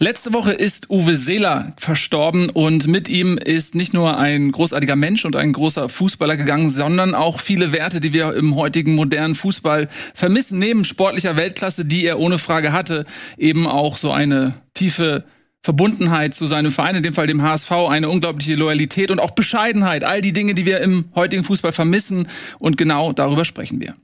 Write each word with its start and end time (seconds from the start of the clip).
Letzte 0.00 0.32
Woche 0.32 0.50
ist 0.50 0.90
Uwe 0.90 1.14
Seeler 1.14 1.72
verstorben 1.76 2.50
und 2.50 2.88
mit 2.88 3.08
ihm 3.08 3.38
ist 3.38 3.76
nicht 3.76 3.94
nur 3.94 4.18
ein 4.18 4.50
großartiger 4.50 4.96
Mensch 4.96 5.24
und 5.24 5.36
ein 5.36 5.52
großer 5.52 5.88
Fußballer 5.88 6.36
gegangen, 6.36 6.68
sondern 6.68 7.14
auch 7.14 7.38
viele 7.38 7.70
Werte, 7.70 8.00
die 8.00 8.12
wir 8.12 8.34
im 8.34 8.56
heutigen 8.56 8.96
modernen 8.96 9.36
Fußball 9.36 9.88
vermissen. 10.12 10.58
Neben 10.58 10.84
sportlicher 10.84 11.36
Weltklasse, 11.36 11.84
die 11.84 12.04
er 12.04 12.18
ohne 12.18 12.40
Frage 12.40 12.72
hatte, 12.72 13.06
eben 13.38 13.68
auch 13.68 13.96
so 13.96 14.10
eine 14.10 14.54
tiefe 14.74 15.24
Verbundenheit 15.62 16.34
zu 16.34 16.46
seinem 16.46 16.72
Verein, 16.72 16.96
in 16.96 17.04
dem 17.04 17.14
Fall 17.14 17.28
dem 17.28 17.42
HSV, 17.42 17.70
eine 17.70 18.10
unglaubliche 18.10 18.56
Loyalität 18.56 19.12
und 19.12 19.20
auch 19.20 19.30
Bescheidenheit. 19.30 20.02
All 20.02 20.20
die 20.20 20.32
Dinge, 20.32 20.54
die 20.54 20.66
wir 20.66 20.80
im 20.80 21.04
heutigen 21.14 21.44
Fußball 21.44 21.72
vermissen. 21.72 22.26
Und 22.58 22.76
genau 22.76 23.12
darüber 23.12 23.44
sprechen 23.44 23.80
wir. 23.80 23.94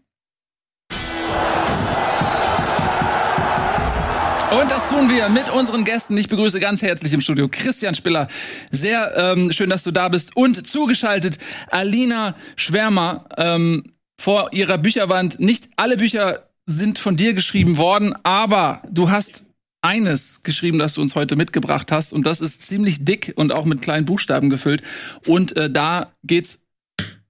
Und 4.50 4.68
das 4.68 4.88
tun 4.88 5.08
wir 5.08 5.28
mit 5.28 5.48
unseren 5.48 5.84
Gästen. 5.84 6.16
Ich 6.18 6.28
begrüße 6.28 6.58
ganz 6.58 6.82
herzlich 6.82 7.12
im 7.12 7.20
Studio 7.20 7.46
Christian 7.48 7.94
Spiller. 7.94 8.26
Sehr 8.72 9.16
ähm, 9.16 9.52
schön, 9.52 9.70
dass 9.70 9.84
du 9.84 9.92
da 9.92 10.08
bist. 10.08 10.36
Und 10.36 10.66
zugeschaltet 10.66 11.38
Alina 11.68 12.34
Schwärmer 12.56 13.26
ähm, 13.36 13.84
vor 14.18 14.48
ihrer 14.52 14.76
Bücherwand. 14.76 15.38
Nicht 15.38 15.68
alle 15.76 15.96
Bücher 15.96 16.48
sind 16.66 16.98
von 16.98 17.16
dir 17.16 17.32
geschrieben 17.32 17.76
worden, 17.76 18.12
aber 18.24 18.82
du 18.90 19.10
hast 19.10 19.44
eines 19.82 20.42
geschrieben, 20.42 20.80
das 20.80 20.94
du 20.94 21.00
uns 21.00 21.14
heute 21.14 21.36
mitgebracht 21.36 21.92
hast. 21.92 22.12
Und 22.12 22.26
das 22.26 22.40
ist 22.40 22.66
ziemlich 22.66 23.04
dick 23.04 23.32
und 23.36 23.52
auch 23.52 23.64
mit 23.64 23.82
kleinen 23.82 24.04
Buchstaben 24.04 24.50
gefüllt. 24.50 24.82
Und 25.26 25.56
äh, 25.56 25.70
da 25.70 26.12
geht's 26.24 26.58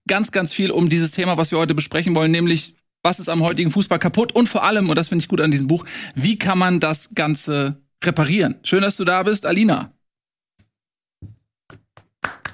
ganz, 0.09 0.33
ganz 0.33 0.55
viel 0.55 0.71
um 0.71 0.89
dieses 0.89 1.11
Thema, 1.11 1.37
was 1.37 1.51
wir 1.51 1.59
heute 1.59 1.75
besprechen 1.75 2.15
wollen, 2.15 2.31
nämlich 2.31 2.77
was 3.03 3.19
ist 3.19 3.29
am 3.29 3.43
heutigen 3.43 3.71
Fußball 3.71 3.99
kaputt 3.99 4.33
und 4.33 4.49
vor 4.49 4.65
allem, 4.65 4.91
und 4.91 4.97
das 4.97 5.09
finde 5.09 5.23
ich 5.23 5.29
gut 5.29 5.41
an 5.41 5.51
diesem 5.51 5.67
Buch, 5.67 5.85
wie 6.15 6.39
kann 6.39 6.59
man 6.59 6.81
das 6.81 7.11
Ganze 7.15 7.81
reparieren? 8.05 8.57
Schön, 8.63 8.83
dass 8.83 8.97
du 8.97 9.05
da 9.05 9.23
bist, 9.23 9.47
Alina. 9.47 9.93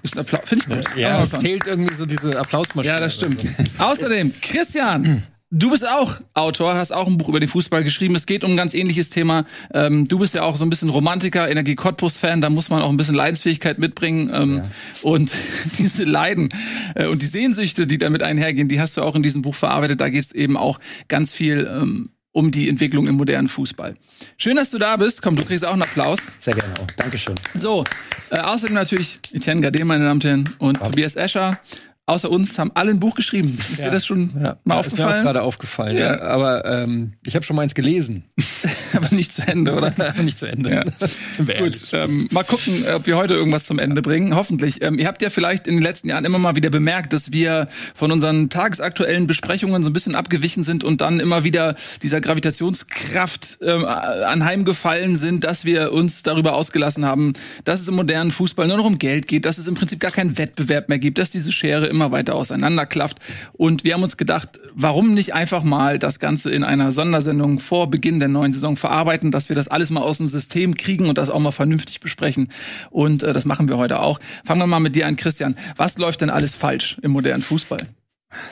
Finde 0.04 0.54
ich 0.54 0.64
gut. 0.66 0.96
Ja, 0.96 1.22
es 1.22 1.36
fehlt 1.36 1.66
irgendwie 1.66 1.94
so 1.94 2.06
diese 2.06 2.38
Applausmaschine. 2.38 2.94
Ja, 2.94 3.00
das 3.00 3.14
stimmt. 3.14 3.44
Außerdem, 3.78 4.32
Christian, 4.40 5.24
Du 5.58 5.70
bist 5.70 5.88
auch 5.88 6.20
Autor, 6.34 6.74
hast 6.74 6.92
auch 6.92 7.06
ein 7.06 7.16
Buch 7.16 7.30
über 7.30 7.40
den 7.40 7.48
Fußball 7.48 7.82
geschrieben. 7.82 8.14
Es 8.14 8.26
geht 8.26 8.44
um 8.44 8.50
ein 8.50 8.56
ganz 8.58 8.74
ähnliches 8.74 9.08
Thema. 9.08 9.46
Ähm, 9.72 10.06
du 10.06 10.18
bist 10.18 10.34
ja 10.34 10.42
auch 10.42 10.56
so 10.56 10.66
ein 10.66 10.70
bisschen 10.70 10.90
Romantiker, 10.90 11.48
Energie 11.48 11.74
Cottbus-Fan, 11.74 12.42
da 12.42 12.50
muss 12.50 12.68
man 12.68 12.82
auch 12.82 12.90
ein 12.90 12.98
bisschen 12.98 13.14
Leidensfähigkeit 13.14 13.78
mitbringen. 13.78 14.30
Ähm, 14.34 14.56
ja. 14.58 14.64
Und 15.00 15.32
diese 15.78 16.04
Leiden 16.04 16.50
äh, 16.94 17.06
und 17.06 17.22
die 17.22 17.26
Sehnsüchte, 17.26 17.86
die 17.86 17.96
damit 17.96 18.22
einhergehen, 18.22 18.68
die 18.68 18.78
hast 18.78 18.98
du 18.98 19.02
auch 19.02 19.14
in 19.14 19.22
diesem 19.22 19.40
Buch 19.40 19.54
verarbeitet. 19.54 19.98
Da 20.02 20.10
geht 20.10 20.24
es 20.24 20.32
eben 20.32 20.58
auch 20.58 20.78
ganz 21.08 21.32
viel 21.32 21.66
ähm, 21.72 22.10
um 22.32 22.50
die 22.50 22.68
Entwicklung 22.68 23.06
im 23.06 23.14
modernen 23.14 23.48
Fußball. 23.48 23.96
Schön, 24.36 24.56
dass 24.56 24.70
du 24.70 24.76
da 24.76 24.98
bist. 24.98 25.22
Komm, 25.22 25.36
du 25.36 25.44
kriegst 25.46 25.64
auch 25.64 25.72
einen 25.72 25.80
Applaus. 25.80 26.18
Sehr 26.38 26.54
gerne 26.54 26.74
auch. 26.74 26.86
Dankeschön. 26.98 27.34
So, 27.54 27.82
äh, 28.28 28.40
außerdem 28.40 28.74
natürlich 28.74 29.20
Etienne 29.32 29.62
Gade, 29.62 29.86
meine 29.86 30.04
Damen 30.04 30.18
und 30.18 30.24
Herren, 30.24 30.44
und. 30.58 30.78
Tobias 30.78 31.16
Escher 31.16 31.58
außer 32.06 32.30
uns 32.30 32.56
haben 32.58 32.70
alle 32.74 32.92
ein 32.92 33.00
Buch 33.00 33.16
geschrieben. 33.16 33.58
Ist 33.58 33.80
ja. 33.80 33.86
dir 33.86 33.90
das 33.90 34.06
schon 34.06 34.30
ja. 34.40 34.56
mal 34.64 34.74
ja, 34.74 34.80
aufgefallen? 34.80 34.86
Ist 34.86 34.98
mir 34.98 35.18
auch 35.18 35.22
gerade 35.22 35.42
aufgefallen, 35.42 35.96
ja. 35.96 36.20
Aber 36.22 36.64
ähm, 36.64 37.14
ich 37.26 37.34
habe 37.34 37.44
schon 37.44 37.56
mal 37.56 37.62
eins 37.62 37.74
gelesen. 37.74 38.24
Aber 38.94 39.14
nicht 39.14 39.32
zu 39.32 39.42
Ende, 39.42 39.74
oder? 39.74 39.92
nicht 40.22 40.38
zu 40.38 40.46
Ende. 40.46 40.70
Ja. 40.70 40.84
Gut, 41.58 41.78
ähm, 41.92 42.28
mal 42.30 42.44
gucken, 42.44 42.84
ob 42.94 43.06
wir 43.06 43.16
heute 43.16 43.34
irgendwas 43.34 43.64
zum 43.64 43.80
Ende 43.80 44.02
bringen. 44.02 44.36
Hoffentlich. 44.36 44.82
Ähm, 44.82 44.98
ihr 44.98 45.06
habt 45.08 45.20
ja 45.20 45.30
vielleicht 45.30 45.66
in 45.66 45.74
den 45.74 45.82
letzten 45.82 46.08
Jahren 46.08 46.24
immer 46.24 46.38
mal 46.38 46.54
wieder 46.54 46.70
bemerkt, 46.70 47.12
dass 47.12 47.32
wir 47.32 47.68
von 47.94 48.12
unseren 48.12 48.50
tagesaktuellen 48.50 49.26
Besprechungen 49.26 49.82
so 49.82 49.90
ein 49.90 49.92
bisschen 49.92 50.14
abgewichen 50.14 50.62
sind 50.62 50.84
und 50.84 51.00
dann 51.00 51.18
immer 51.18 51.42
wieder 51.42 51.74
dieser 52.02 52.20
Gravitationskraft 52.20 53.58
ähm, 53.62 53.84
anheimgefallen 53.84 55.16
sind, 55.16 55.42
dass 55.42 55.64
wir 55.64 55.92
uns 55.92 56.22
darüber 56.22 56.54
ausgelassen 56.54 57.04
haben, 57.04 57.32
dass 57.64 57.80
es 57.80 57.88
im 57.88 57.96
modernen 57.96 58.30
Fußball 58.30 58.68
nur 58.68 58.76
noch 58.76 58.84
um 58.84 58.98
Geld 58.98 59.26
geht, 59.26 59.44
dass 59.44 59.58
es 59.58 59.66
im 59.66 59.74
Prinzip 59.74 59.98
gar 59.98 60.12
keinen 60.12 60.38
Wettbewerb 60.38 60.88
mehr 60.88 60.98
gibt, 60.98 61.18
dass 61.18 61.30
diese 61.30 61.50
Schere 61.50 61.86
immer 61.96 62.12
weiter 62.12 62.34
auseinanderklafft. 62.34 63.18
Und 63.52 63.84
wir 63.84 63.94
haben 63.94 64.02
uns 64.02 64.16
gedacht, 64.16 64.60
warum 64.74 65.14
nicht 65.14 65.34
einfach 65.34 65.64
mal 65.64 65.98
das 65.98 66.18
Ganze 66.20 66.50
in 66.50 66.62
einer 66.62 66.92
Sondersendung 66.92 67.58
vor 67.58 67.90
Beginn 67.90 68.18
der 68.18 68.28
neuen 68.28 68.52
Saison 68.52 68.76
verarbeiten, 68.76 69.30
dass 69.30 69.48
wir 69.48 69.56
das 69.56 69.68
alles 69.68 69.90
mal 69.90 70.02
aus 70.02 70.18
dem 70.18 70.28
System 70.28 70.76
kriegen 70.76 71.08
und 71.08 71.18
das 71.18 71.30
auch 71.30 71.40
mal 71.40 71.50
vernünftig 71.50 72.00
besprechen. 72.00 72.48
Und 72.90 73.22
äh, 73.22 73.32
das 73.32 73.46
machen 73.46 73.68
wir 73.68 73.78
heute 73.78 74.00
auch. 74.00 74.20
Fangen 74.44 74.60
wir 74.60 74.66
mal 74.66 74.80
mit 74.80 74.94
dir 74.94 75.06
an, 75.06 75.16
Christian. 75.16 75.56
Was 75.76 75.98
läuft 75.98 76.20
denn 76.20 76.30
alles 76.30 76.54
falsch 76.54 76.98
im 77.02 77.12
modernen 77.12 77.42
Fußball? 77.42 77.80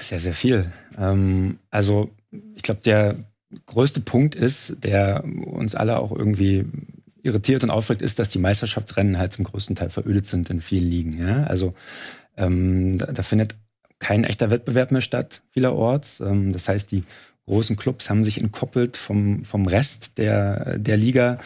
Sehr, 0.01 0.21
sehr 0.21 0.35
viel. 0.35 0.73
Ähm, 0.99 1.59
also 1.71 2.11
ich 2.57 2.63
glaube, 2.63 2.81
der 2.85 3.17
größte 3.67 4.01
Punkt 4.01 4.35
ist, 4.35 4.77
der 4.83 5.25
uns 5.25 5.75
alle 5.75 5.99
auch 5.99 6.11
irgendwie 6.11 6.65
irritiert 7.23 7.63
und 7.65 7.71
aufregt, 7.71 8.03
ist, 8.03 8.19
dass 8.19 8.29
die 8.29 8.39
Meisterschaftsrennen 8.39 9.19
halt 9.19 9.33
zum 9.33 9.45
größten 9.45 9.77
Teil 9.77 9.91
verödet 9.91 10.27
sind 10.27 10.51
in 10.51 10.61
vielen 10.61 10.89
Ligen. 10.89 11.19
Ja? 11.19 11.45
Also 11.45 11.75
ähm, 12.37 12.99
da, 12.99 13.07
da, 13.07 13.23
findet 13.23 13.55
kein 13.99 14.25
echter 14.25 14.51
Wettbewerb 14.51 14.93
mehr 14.93 15.01
statt, 15.01 15.43
vielerorts. 15.51 16.21
Ähm, 16.21 16.53
das 16.53 16.69
heißt, 16.69 16.91
die 16.91 17.05
großen 17.47 17.77
Clubs 17.77 18.11
haben 18.11 18.25
sich 18.25 18.41
entkoppelt 18.41 18.97
vom, 18.97 19.45
vom 19.45 19.67
Rest 19.67 20.19
der, 20.19 20.79
der 20.79 20.97
Liga. 20.97 21.39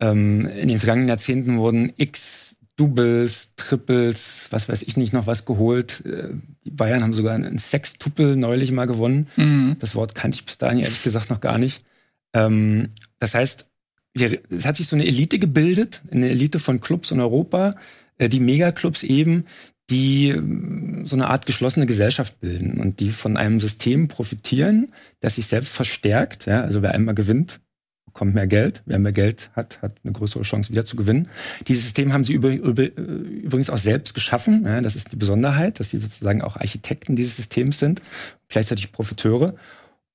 Ähm, 0.00 0.46
in 0.46 0.68
den 0.68 0.78
vergangenen 0.78 1.08
Jahrzehnten 1.08 1.58
wurden 1.58 1.92
x 1.96 2.56
Doubles, 2.76 3.52
Triples, 3.56 4.48
was 4.50 4.68
weiß 4.68 4.82
ich 4.82 4.96
nicht 4.96 5.12
noch 5.12 5.26
was 5.26 5.44
geholt. 5.44 6.04
Äh, 6.06 6.30
die 6.64 6.70
Bayern 6.70 7.02
haben 7.02 7.12
sogar 7.12 7.34
einen 7.34 7.58
Sextuppel 7.58 8.34
neulich 8.36 8.72
mal 8.72 8.86
gewonnen. 8.86 9.28
Mhm. 9.36 9.76
Das 9.78 9.94
Wort 9.94 10.14
kannte 10.14 10.36
ich 10.36 10.46
bis 10.46 10.58
dahin 10.58 10.78
ehrlich 10.78 11.02
gesagt 11.02 11.30
noch 11.30 11.40
gar 11.40 11.58
nicht. 11.58 11.84
Ähm, 12.32 12.88
das 13.18 13.34
heißt, 13.34 13.68
wir, 14.14 14.40
es 14.50 14.66
hat 14.66 14.76
sich 14.76 14.88
so 14.88 14.96
eine 14.96 15.06
Elite 15.06 15.38
gebildet, 15.38 16.02
eine 16.10 16.30
Elite 16.30 16.58
von 16.58 16.80
Clubs 16.80 17.10
in 17.10 17.20
Europa, 17.20 17.74
äh, 18.18 18.28
die 18.28 18.40
Megaclubs 18.40 19.02
eben, 19.02 19.44
die 19.92 20.30
ähm, 20.30 21.04
so 21.04 21.14
eine 21.14 21.28
Art 21.28 21.46
geschlossene 21.46 21.86
Gesellschaft 21.86 22.40
bilden 22.40 22.80
und 22.80 22.98
die 23.00 23.10
von 23.10 23.36
einem 23.36 23.60
System 23.60 24.08
profitieren, 24.08 24.92
das 25.20 25.36
sich 25.36 25.46
selbst 25.46 25.72
verstärkt. 25.72 26.46
Ja? 26.46 26.62
Also 26.62 26.82
wer 26.82 26.92
einmal 26.92 27.14
gewinnt, 27.14 27.60
bekommt 28.06 28.34
mehr 28.34 28.46
Geld. 28.46 28.82
Wer 28.86 28.98
mehr 28.98 29.12
Geld 29.12 29.50
hat, 29.54 29.80
hat 29.82 29.98
eine 30.02 30.12
größere 30.12 30.42
Chance 30.42 30.70
wieder 30.70 30.84
zu 30.84 30.96
gewinnen. 30.96 31.28
Dieses 31.68 31.84
System 31.84 32.12
haben 32.12 32.24
sie 32.24 32.32
über, 32.32 32.50
über, 32.50 32.84
übrigens 32.84 33.70
auch 33.70 33.78
selbst 33.78 34.14
geschaffen. 34.14 34.64
Ja? 34.64 34.80
Das 34.80 34.96
ist 34.96 35.12
die 35.12 35.16
Besonderheit, 35.16 35.78
dass 35.78 35.90
sie 35.90 35.98
sozusagen 35.98 36.42
auch 36.42 36.56
Architekten 36.56 37.14
dieses 37.14 37.36
Systems 37.36 37.78
sind, 37.78 38.02
gleichzeitig 38.48 38.92
Profiteure. 38.92 39.54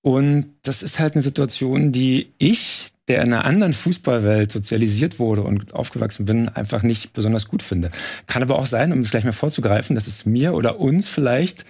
Und 0.01 0.53
das 0.63 0.83
ist 0.83 0.99
halt 0.99 1.13
eine 1.13 1.23
Situation, 1.23 1.91
die 1.91 2.31
ich 2.38 2.94
der 3.07 3.22
in 3.22 3.34
einer 3.34 3.45
anderen 3.45 3.73
Fußballwelt 3.73 4.51
sozialisiert 4.51 5.19
wurde 5.19 5.44
und 5.44 5.73
aufgewachsen 5.73 6.25
bin, 6.25 6.50
einfach 6.50 6.84
nicht 6.84 7.13
besonders 7.13 7.47
gut 7.47 7.63
finde. 7.63 7.91
Kann 8.28 8.44
aber 8.44 8.59
auch 8.59 8.66
sein, 8.66 8.91
um 8.91 9.00
es 9.00 9.12
gleich 9.12 9.23
mal 9.23 9.31
vorzugreifen, 9.31 9.95
dass 9.95 10.07
es 10.07 10.25
mir 10.25 10.53
oder 10.53 10.79
uns 10.79 11.07
vielleicht 11.07 11.66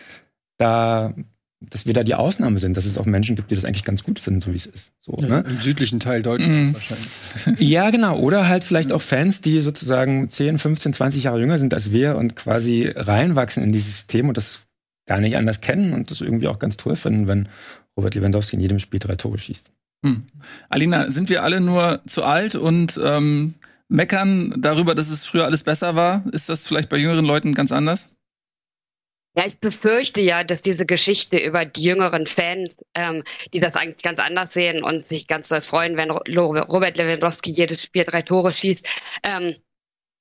da 0.58 1.14
dass 1.60 1.88
wir 1.88 1.94
da 1.94 2.04
die 2.04 2.14
Ausnahme 2.14 2.60
sind, 2.60 2.78
dass 2.78 2.86
es 2.86 2.98
auch 2.98 3.06
Menschen 3.06 3.36
gibt, 3.36 3.50
die 3.50 3.56
das 3.56 3.66
eigentlich 3.66 3.84
ganz 3.84 4.04
gut 4.04 4.20
finden, 4.20 4.42
so 4.42 4.52
wie 4.52 4.58
es 4.58 4.68
ist. 4.68 4.92
So, 5.00 5.18
ja, 5.20 5.28
ne? 5.28 5.46
Im 5.48 5.58
südlichen 5.58 6.00
Teil 6.00 6.22
Deutschlands 6.22 6.72
mm. 6.72 6.74
wahrscheinlich. 6.74 7.60
Ja, 7.68 7.90
genau. 7.90 8.20
Oder 8.20 8.48
halt 8.48 8.64
vielleicht 8.64 8.92
auch 8.92 9.02
Fans, 9.02 9.42
die 9.42 9.62
sozusagen 9.62 10.30
10, 10.30 10.60
15, 10.60 10.94
20 10.94 11.24
Jahre 11.24 11.40
jünger 11.40 11.58
sind 11.58 11.74
als 11.74 11.92
wir 11.92 12.16
und 12.16 12.36
quasi 12.36 12.92
reinwachsen 12.96 13.64
in 13.64 13.72
dieses 13.72 13.98
System 13.98 14.28
und 14.28 14.38
das 14.38 14.68
gar 15.08 15.20
nicht 15.20 15.36
anders 15.36 15.62
kennen 15.62 15.94
und 15.94 16.12
das 16.12 16.22
irgendwie 16.22 16.48
auch 16.48 16.60
ganz 16.60 16.78
toll 16.78 16.96
finden, 16.96 17.28
wenn 17.28 17.50
Robert 17.96 18.14
Lewandowski 18.14 18.56
in 18.56 18.62
jedem 18.62 18.78
Spiel 18.78 19.00
drei 19.00 19.16
Tore 19.16 19.40
schießt. 19.40 19.72
Hm. 20.06 20.28
Alina, 20.70 21.12
sind 21.12 21.30
wir 21.30 21.44
alle 21.44 21.60
nur 21.60 22.02
zu 22.06 22.24
alt 22.24 22.56
und 22.56 23.00
ähm, 23.04 23.56
meckern 23.90 24.54
darüber, 24.58 24.96
dass 24.96 25.10
es 25.10 25.26
früher 25.26 25.46
alles 25.46 25.64
besser 25.64 25.96
war? 25.96 26.24
Ist 26.32 26.50
das 26.50 26.68
vielleicht 26.68 26.90
bei 26.90 26.98
jüngeren 26.98 27.26
Leuten 27.26 27.54
ganz 27.54 27.72
anders? 27.72 28.10
Ja, 29.38 29.46
ich 29.46 29.60
befürchte 29.60 30.20
ja, 30.20 30.44
dass 30.44 30.64
diese 30.64 30.88
Geschichte 30.88 31.38
über 31.38 31.64
die 31.64 31.84
jüngeren 31.84 32.26
Fans, 32.26 32.76
ähm, 32.96 33.24
die 33.54 33.60
das 33.60 33.76
eigentlich 33.76 34.02
ganz 34.02 34.20
anders 34.20 34.54
sehen 34.54 34.84
und 34.84 35.08
sich 35.08 35.28
ganz 35.28 35.50
doll 35.50 35.62
freuen, 35.62 35.96
wenn 35.96 36.10
Robert 36.10 36.98
Lewandowski 36.98 37.52
jedes 37.52 37.84
Spiel 37.84 38.04
drei 38.04 38.24
Tore 38.24 38.52
schießt, 38.52 38.90
ähm, 39.22 39.56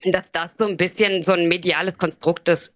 dass 0.04 0.26
das 0.32 0.50
so 0.58 0.66
ein 0.66 0.76
bisschen 0.76 1.22
so 1.22 1.32
ein 1.32 1.48
mediales 1.48 1.96
Konstrukt 1.96 2.46
ist. 2.50 2.75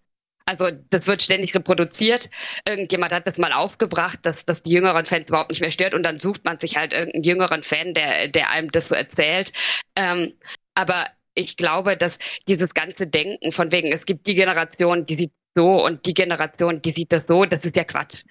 Also 0.50 0.76
das 0.91 1.06
wird 1.06 1.23
ständig 1.23 1.55
reproduziert. 1.55 2.29
Irgendjemand 2.67 3.12
hat 3.12 3.29
das 3.29 3.38
mal 3.38 3.52
aufgebracht, 3.52 4.19
dass 4.23 4.44
das 4.44 4.64
die 4.64 4.73
jüngeren 4.73 5.05
Fans 5.05 5.29
überhaupt 5.29 5.50
nicht 5.50 5.61
mehr 5.61 5.70
stört 5.70 5.94
und 5.94 6.02
dann 6.02 6.19
sucht 6.19 6.44
man 6.44 6.58
sich 6.58 6.76
halt 6.76 6.93
irgendeinen 6.93 7.23
jüngeren 7.23 7.62
Fan, 7.62 7.94
der, 7.94 8.26
der 8.26 8.50
einem 8.50 8.69
das 8.73 8.88
so 8.88 8.97
erzählt. 8.97 9.52
Ähm, 9.94 10.32
aber 10.75 11.06
ich 11.35 11.56
glaube, 11.56 11.97
dass 11.97 12.19
dieses 12.49 12.75
ganze 12.75 13.06
Denken 13.06 13.52
von 13.52 13.70
wegen, 13.70 13.93
es 13.93 14.05
gibt 14.06 14.26
die 14.26 14.35
Generation, 14.35 15.05
die 15.05 15.17
sieht 15.17 15.32
so 15.55 15.85
und 15.85 16.05
die 16.05 16.14
Generation, 16.14 16.82
die 16.82 16.94
sieht 16.94 17.12
das 17.12 17.23
so, 17.29 17.44
das 17.44 17.62
ist 17.62 17.76
ja 17.76 17.85
Quatsch. 17.85 18.25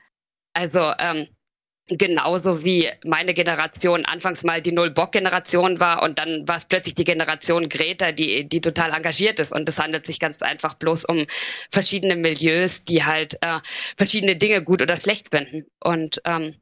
Also 0.54 0.92
ähm, 1.00 1.28
genauso 1.90 2.64
wie 2.64 2.88
meine 3.04 3.34
Generation 3.34 4.06
anfangs 4.06 4.44
mal 4.44 4.62
die 4.62 4.72
Null-Bock-Generation 4.72 5.80
war 5.80 6.04
und 6.04 6.20
dann 6.20 6.48
war 6.48 6.60
es 6.60 6.66
plötzlich 6.66 6.96
die 6.96 7.04
Generation 7.04 7.68
Greta, 7.68 8.12
die, 8.12 8.48
die 8.48 8.62
total 8.62 8.92
engagiert 8.92 9.40
ist. 9.40 9.52
Und 9.52 9.68
es 9.68 9.80
handelt 9.80 10.06
sich 10.06 10.20
ganz 10.20 10.42
einfach 10.42 10.76
bloß 10.76 11.06
um 11.06 11.26
verschiedene 11.72 12.16
Milieus, 12.16 12.86
die 12.86 13.04
halt 13.04 13.36
äh, 13.42 13.60
verschiedene 13.98 14.36
Dinge 14.36 14.64
gut 14.64 14.82
oder 14.82 15.00
schlecht 15.02 15.30
finden. 15.32 15.66
Und 15.84 16.22
ähm, 16.26 16.56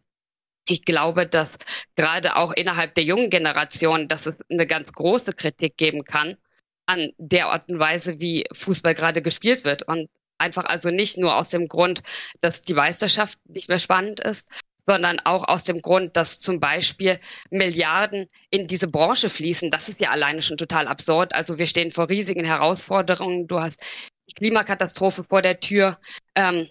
ich 0.65 0.85
glaube, 0.85 1.27
dass 1.27 1.49
gerade 1.95 2.35
auch 2.37 2.53
innerhalb 2.53 2.95
der 2.95 3.03
jungen 3.03 3.29
Generation, 3.29 4.07
dass 4.07 4.25
es 4.25 4.35
eine 4.49 4.65
ganz 4.65 4.91
große 4.93 5.33
Kritik 5.33 5.77
geben 5.77 6.03
kann 6.03 6.37
an 6.85 7.11
der 7.17 7.47
Art 7.47 7.69
und 7.69 7.79
Weise, 7.79 8.19
wie 8.19 8.45
Fußball 8.53 8.95
gerade 8.95 9.21
gespielt 9.21 9.65
wird. 9.65 9.83
Und 9.83 10.09
einfach 10.37 10.65
also 10.65 10.89
nicht 10.89 11.17
nur 11.17 11.35
aus 11.35 11.49
dem 11.49 11.67
Grund, 11.67 12.01
dass 12.41 12.61
die 12.61 12.73
Meisterschaft 12.73 13.39
nicht 13.45 13.69
mehr 13.69 13.79
spannend 13.79 14.19
ist, 14.19 14.47
sondern 14.87 15.19
auch 15.25 15.47
aus 15.47 15.65
dem 15.65 15.81
Grund, 15.81 16.15
dass 16.15 16.39
zum 16.39 16.59
Beispiel 16.59 17.19
Milliarden 17.49 18.27
in 18.49 18.67
diese 18.67 18.87
Branche 18.87 19.29
fließen. 19.29 19.69
Das 19.69 19.89
ist 19.89 19.99
ja 19.99 20.11
alleine 20.11 20.41
schon 20.41 20.57
total 20.57 20.87
absurd. 20.87 21.35
Also 21.35 21.59
wir 21.59 21.67
stehen 21.67 21.91
vor 21.91 22.09
riesigen 22.09 22.45
Herausforderungen. 22.45 23.47
Du 23.47 23.59
hast 23.59 23.83
die 24.29 24.33
Klimakatastrophe 24.33 25.23
vor 25.23 25.41
der 25.41 25.59
Tür. 25.59 25.99
Ähm, 26.35 26.69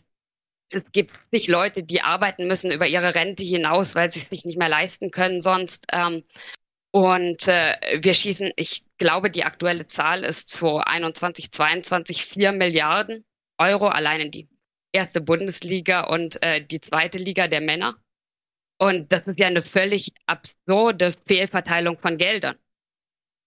es 0.70 0.82
gibt 0.92 1.12
sich 1.30 1.46
Leute, 1.46 1.82
die 1.82 2.00
arbeiten 2.00 2.46
müssen 2.46 2.72
über 2.72 2.86
ihre 2.86 3.14
Rente 3.14 3.42
hinaus, 3.42 3.94
weil 3.94 4.10
sie 4.10 4.20
es 4.20 4.28
sich 4.30 4.44
nicht 4.44 4.58
mehr 4.58 4.68
leisten 4.68 5.10
können 5.10 5.40
sonst. 5.40 5.86
Ähm, 5.92 6.24
und 6.90 7.46
äh, 7.46 7.74
wir 8.00 8.14
schießen, 8.14 8.52
ich 8.56 8.84
glaube, 8.96 9.30
die 9.30 9.44
aktuelle 9.44 9.86
Zahl 9.86 10.24
ist 10.24 10.48
2021, 10.48 11.52
22 11.52 12.24
4 12.24 12.52
Milliarden 12.52 13.24
Euro 13.58 13.88
allein 13.88 14.20
in 14.22 14.30
die 14.30 14.48
erste 14.92 15.20
Bundesliga 15.20 16.04
und 16.04 16.42
äh, 16.42 16.64
die 16.64 16.80
zweite 16.80 17.18
Liga 17.18 17.48
der 17.48 17.60
Männer. 17.60 17.96
Und 18.78 19.10
das 19.12 19.26
ist 19.26 19.38
ja 19.38 19.46
eine 19.46 19.62
völlig 19.62 20.12
absurde 20.26 21.14
Fehlverteilung 21.26 21.98
von 21.98 22.18
Geldern. 22.18 22.56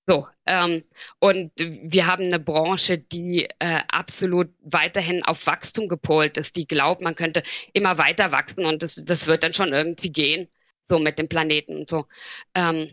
So, 0.08 0.28
ähm, 0.48 0.84
und 1.20 1.52
wir 1.56 2.08
haben 2.08 2.24
eine 2.24 2.40
Branche, 2.40 2.98
die 2.98 3.46
äh, 3.60 3.82
absolut 3.92 4.50
weiterhin 4.62 5.24
auf 5.24 5.46
Wachstum 5.46 5.88
gepolt 5.88 6.38
ist, 6.38 6.56
die 6.56 6.66
glaubt, 6.66 7.02
man 7.02 7.14
könnte 7.14 7.44
immer 7.74 8.00
weiter 8.00 8.32
wachsen 8.32 8.66
und 8.66 8.82
das, 8.82 8.96
das 9.06 9.28
wird 9.28 9.44
dann 9.44 9.54
schon 9.54 9.72
irgendwie 9.72 10.12
gehen, 10.12 10.48
so 10.90 10.98
mit 10.98 11.20
dem 11.20 11.30
Planeten 11.30 11.78
und 11.78 11.90
so. 11.90 12.08
Ähm, 12.56 12.92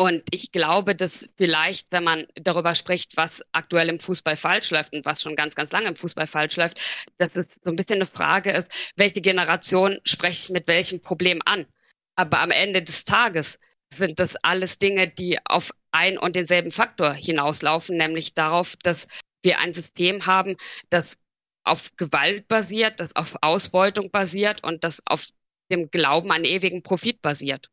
und 0.00 0.22
ich 0.32 0.50
glaube, 0.50 0.96
dass 0.96 1.26
vielleicht, 1.36 1.92
wenn 1.92 2.04
man 2.04 2.26
darüber 2.34 2.74
spricht, 2.74 3.18
was 3.18 3.44
aktuell 3.52 3.90
im 3.90 3.98
Fußball 3.98 4.34
falsch 4.34 4.70
läuft 4.70 4.94
und 4.94 5.04
was 5.04 5.20
schon 5.20 5.36
ganz, 5.36 5.54
ganz 5.54 5.72
lange 5.72 5.88
im 5.88 5.96
Fußball 5.96 6.26
falsch 6.26 6.56
läuft, 6.56 6.80
dass 7.18 7.28
es 7.34 7.48
so 7.62 7.68
ein 7.68 7.76
bisschen 7.76 7.96
eine 7.96 8.06
Frage 8.06 8.50
ist, 8.50 8.92
welche 8.96 9.20
Generation 9.20 10.00
spreche 10.04 10.44
ich 10.44 10.48
mit 10.48 10.68
welchem 10.68 11.02
Problem 11.02 11.42
an? 11.44 11.66
Aber 12.16 12.40
am 12.40 12.50
Ende 12.50 12.82
des 12.82 13.04
Tages 13.04 13.58
sind 13.92 14.18
das 14.18 14.36
alles 14.36 14.78
Dinge, 14.78 15.04
die 15.04 15.38
auf 15.44 15.70
ein 15.92 16.16
und 16.16 16.34
denselben 16.34 16.70
Faktor 16.70 17.12
hinauslaufen, 17.12 17.98
nämlich 17.98 18.32
darauf, 18.32 18.76
dass 18.76 19.06
wir 19.42 19.58
ein 19.58 19.74
System 19.74 20.24
haben, 20.24 20.56
das 20.88 21.18
auf 21.62 21.94
Gewalt 21.98 22.48
basiert, 22.48 23.00
das 23.00 23.14
auf 23.16 23.34
Ausbeutung 23.42 24.10
basiert 24.10 24.64
und 24.64 24.82
das 24.82 25.02
auf 25.04 25.28
dem 25.70 25.90
Glauben 25.90 26.32
an 26.32 26.44
ewigen 26.44 26.82
Profit 26.82 27.20
basiert. 27.20 27.68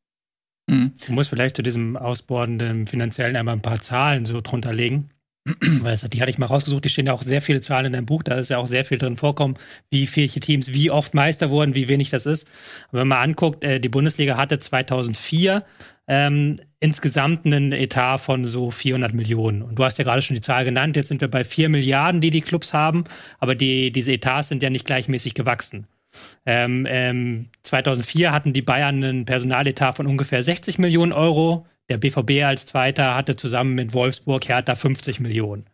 Mhm. 0.67 0.93
Du 1.05 1.13
musst 1.13 1.29
vielleicht 1.29 1.55
zu 1.55 1.63
diesem 1.63 1.97
ausbordenden 1.97 2.87
finanziellen 2.87 3.35
einmal 3.35 3.55
ein 3.55 3.61
paar 3.61 3.81
Zahlen 3.81 4.25
so 4.25 4.41
drunter 4.41 4.73
legen. 4.73 5.09
Weil 5.81 5.95
die 5.95 6.21
hatte 6.21 6.29
ich 6.29 6.37
mal 6.37 6.47
rausgesucht, 6.47 6.83
die 6.83 6.89
stehen 6.89 7.05
ja 7.05 7.13
auch 7.13 7.21
sehr 7.21 7.41
viele 7.41 7.61
Zahlen 7.61 7.85
in 7.87 7.93
deinem 7.93 8.05
Buch, 8.05 8.23
da 8.23 8.35
ist 8.35 8.49
ja 8.49 8.57
auch 8.57 8.67
sehr 8.67 8.83
viel 8.83 8.97
drin 8.97 9.15
vorkommen, 9.15 9.55
wie 9.89 10.05
viele 10.05 10.27
Teams 10.27 10.73
wie 10.73 10.91
oft 10.91 11.13
Meister 11.13 11.49
wurden, 11.49 11.73
wie 11.73 11.87
wenig 11.87 12.09
das 12.09 12.25
ist. 12.25 12.47
Aber 12.89 13.01
wenn 13.01 13.07
man 13.07 13.29
anguckt, 13.29 13.63
äh, 13.63 13.79
die 13.79 13.89
Bundesliga 13.89 14.35
hatte 14.35 14.59
2004 14.59 15.63
ähm, 16.09 16.59
insgesamt 16.79 17.45
einen 17.45 17.71
Etat 17.71 18.17
von 18.17 18.45
so 18.45 18.71
400 18.71 19.13
Millionen. 19.13 19.61
Und 19.61 19.79
du 19.79 19.83
hast 19.83 19.97
ja 19.97 20.03
gerade 20.03 20.21
schon 20.21 20.35
die 20.35 20.41
Zahl 20.41 20.65
genannt, 20.65 20.95
jetzt 20.95 21.07
sind 21.07 21.21
wir 21.21 21.27
bei 21.29 21.43
4 21.43 21.69
Milliarden, 21.69 22.21
die 22.21 22.29
die 22.29 22.41
Clubs 22.41 22.73
haben, 22.73 23.05
aber 23.39 23.55
die, 23.55 23.91
diese 23.91 24.13
Etats 24.13 24.49
sind 24.49 24.63
ja 24.63 24.69
nicht 24.69 24.85
gleichmäßig 24.85 25.33
gewachsen. 25.33 25.87
Ähm, 26.45 26.85
ähm, 26.89 27.49
2004 27.63 28.31
hatten 28.31 28.53
die 28.53 28.61
Bayern 28.61 29.03
einen 29.03 29.25
Personaletat 29.25 29.95
von 29.97 30.07
ungefähr 30.07 30.41
60 30.41 30.77
Millionen 30.79 31.11
Euro. 31.11 31.65
Der 31.89 31.97
BVB 31.97 32.43
als 32.43 32.65
Zweiter 32.65 33.15
hatte 33.15 33.35
zusammen 33.35 33.75
mit 33.75 33.93
Wolfsburg 33.93 34.47
Hertha 34.47 34.75
50 34.75 35.19
Millionen. 35.19 35.65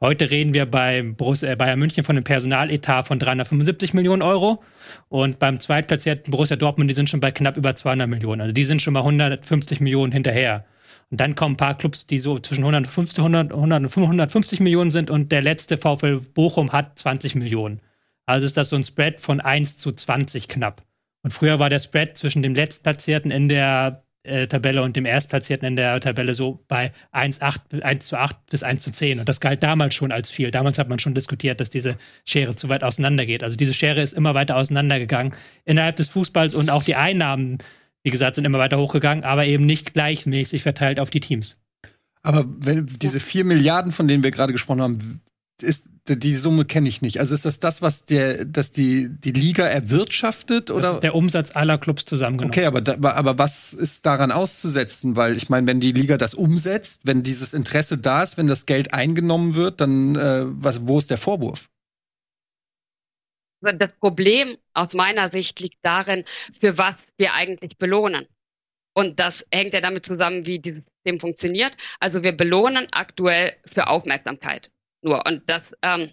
Heute 0.00 0.30
reden 0.30 0.54
wir 0.54 0.64
bei 0.64 1.02
Borussia, 1.02 1.50
äh, 1.50 1.56
Bayern 1.56 1.78
München 1.78 2.04
von 2.04 2.16
einem 2.16 2.22
Personaletat 2.22 3.08
von 3.08 3.18
375 3.18 3.94
Millionen 3.94 4.22
Euro 4.22 4.62
und 5.08 5.40
beim 5.40 5.58
zweitplatzierten 5.58 6.30
Borussia 6.30 6.56
Dortmund, 6.56 6.88
die 6.88 6.94
sind 6.94 7.10
schon 7.10 7.18
bei 7.18 7.32
knapp 7.32 7.56
über 7.56 7.74
200 7.74 8.08
Millionen. 8.08 8.40
Also 8.40 8.52
die 8.52 8.64
sind 8.64 8.80
schon 8.80 8.94
mal 8.94 9.00
150 9.00 9.80
Millionen 9.80 10.12
hinterher. 10.12 10.64
Und 11.10 11.20
dann 11.20 11.34
kommen 11.34 11.54
ein 11.54 11.56
paar 11.56 11.76
Clubs, 11.76 12.06
die 12.06 12.20
so 12.20 12.38
zwischen 12.38 12.62
150, 12.62 13.18
100, 13.18 13.52
100 13.52 13.96
und 13.96 14.02
150 14.02 14.60
Millionen 14.60 14.92
sind 14.92 15.10
und 15.10 15.32
der 15.32 15.42
letzte 15.42 15.78
VfL 15.78 16.20
Bochum 16.32 16.70
hat 16.72 16.96
20 16.96 17.34
Millionen. 17.34 17.80
Also 18.28 18.44
ist 18.44 18.58
das 18.58 18.68
so 18.68 18.76
ein 18.76 18.84
Spread 18.84 19.20
von 19.20 19.40
1 19.40 19.78
zu 19.78 19.90
20 19.90 20.48
knapp. 20.48 20.82
Und 21.22 21.30
früher 21.30 21.58
war 21.58 21.70
der 21.70 21.78
Spread 21.78 22.16
zwischen 22.18 22.42
dem 22.42 22.54
Letztplatzierten 22.54 23.30
in 23.30 23.48
der 23.48 24.04
äh, 24.22 24.46
Tabelle 24.46 24.82
und 24.82 24.96
dem 24.96 25.06
Erstplatzierten 25.06 25.66
in 25.66 25.76
der 25.76 25.98
Tabelle 25.98 26.34
so 26.34 26.62
bei 26.68 26.92
1, 27.12 27.40
8, 27.40 27.82
1 27.82 28.04
zu 28.04 28.18
8 28.18 28.36
bis 28.50 28.62
1 28.62 28.84
zu 28.84 28.92
10. 28.92 29.20
Und 29.20 29.30
das 29.30 29.40
galt 29.40 29.62
damals 29.62 29.94
schon 29.94 30.12
als 30.12 30.30
viel. 30.30 30.50
Damals 30.50 30.78
hat 30.78 30.90
man 30.90 30.98
schon 30.98 31.14
diskutiert, 31.14 31.58
dass 31.60 31.70
diese 31.70 31.96
Schere 32.26 32.54
zu 32.54 32.68
weit 32.68 32.84
auseinandergeht. 32.84 33.42
Also 33.42 33.56
diese 33.56 33.72
Schere 33.72 34.02
ist 34.02 34.12
immer 34.12 34.34
weiter 34.34 34.56
auseinandergegangen 34.56 35.32
innerhalb 35.64 35.96
des 35.96 36.10
Fußballs 36.10 36.54
und 36.54 36.68
auch 36.68 36.82
die 36.82 36.96
Einnahmen, 36.96 37.58
wie 38.02 38.10
gesagt, 38.10 38.34
sind 38.34 38.44
immer 38.44 38.58
weiter 38.58 38.78
hochgegangen, 38.78 39.24
aber 39.24 39.46
eben 39.46 39.64
nicht 39.64 39.94
gleichmäßig 39.94 40.62
verteilt 40.62 41.00
auf 41.00 41.08
die 41.08 41.20
Teams. 41.20 41.58
Aber 42.22 42.44
wenn 42.46 42.86
diese 42.86 43.20
4 43.20 43.44
Milliarden, 43.44 43.90
von 43.90 44.06
denen 44.06 44.22
wir 44.22 44.32
gerade 44.32 44.52
gesprochen 44.52 44.82
haben, 44.82 45.22
ist 45.62 45.86
die 46.16 46.34
Summe 46.34 46.64
kenne 46.64 46.88
ich 46.88 47.02
nicht. 47.02 47.20
Also 47.20 47.34
ist 47.34 47.44
das 47.44 47.60
das, 47.60 47.82
was 47.82 48.04
der, 48.04 48.44
dass 48.44 48.72
die 48.72 49.08
die 49.08 49.32
Liga 49.32 49.66
erwirtschaftet 49.66 50.70
oder? 50.70 50.80
Das 50.80 50.96
ist 50.96 51.02
der 51.02 51.14
Umsatz 51.14 51.54
aller 51.54 51.78
Clubs 51.78 52.04
zusammengenommen. 52.04 52.52
Okay, 52.52 52.66
aber 52.66 52.80
da, 52.80 52.96
aber 53.10 53.38
was 53.38 53.72
ist 53.72 54.06
daran 54.06 54.32
auszusetzen? 54.32 55.16
Weil 55.16 55.36
ich 55.36 55.48
meine, 55.48 55.66
wenn 55.66 55.80
die 55.80 55.92
Liga 55.92 56.16
das 56.16 56.34
umsetzt, 56.34 57.02
wenn 57.04 57.22
dieses 57.22 57.54
Interesse 57.54 57.98
da 57.98 58.22
ist, 58.22 58.38
wenn 58.38 58.46
das 58.46 58.66
Geld 58.66 58.94
eingenommen 58.94 59.54
wird, 59.54 59.80
dann 59.80 60.16
äh, 60.16 60.44
was, 60.46 60.86
wo 60.86 60.98
ist 60.98 61.10
der 61.10 61.18
Vorwurf? 61.18 61.68
Das 63.60 63.90
Problem 64.00 64.56
aus 64.72 64.94
meiner 64.94 65.28
Sicht 65.30 65.60
liegt 65.60 65.78
darin, 65.82 66.24
für 66.60 66.78
was 66.78 67.06
wir 67.16 67.34
eigentlich 67.34 67.76
belohnen. 67.76 68.26
Und 68.94 69.20
das 69.20 69.46
hängt 69.52 69.72
ja 69.72 69.80
damit 69.80 70.06
zusammen, 70.06 70.46
wie 70.46 70.58
dieses 70.58 70.82
System 70.82 71.20
funktioniert. 71.20 71.76
Also 72.00 72.22
wir 72.22 72.32
belohnen 72.32 72.86
aktuell 72.92 73.54
für 73.66 73.88
Aufmerksamkeit 73.88 74.70
nur. 75.02 75.24
Und 75.26 75.48
das 75.48 75.72
ähm, 75.82 76.10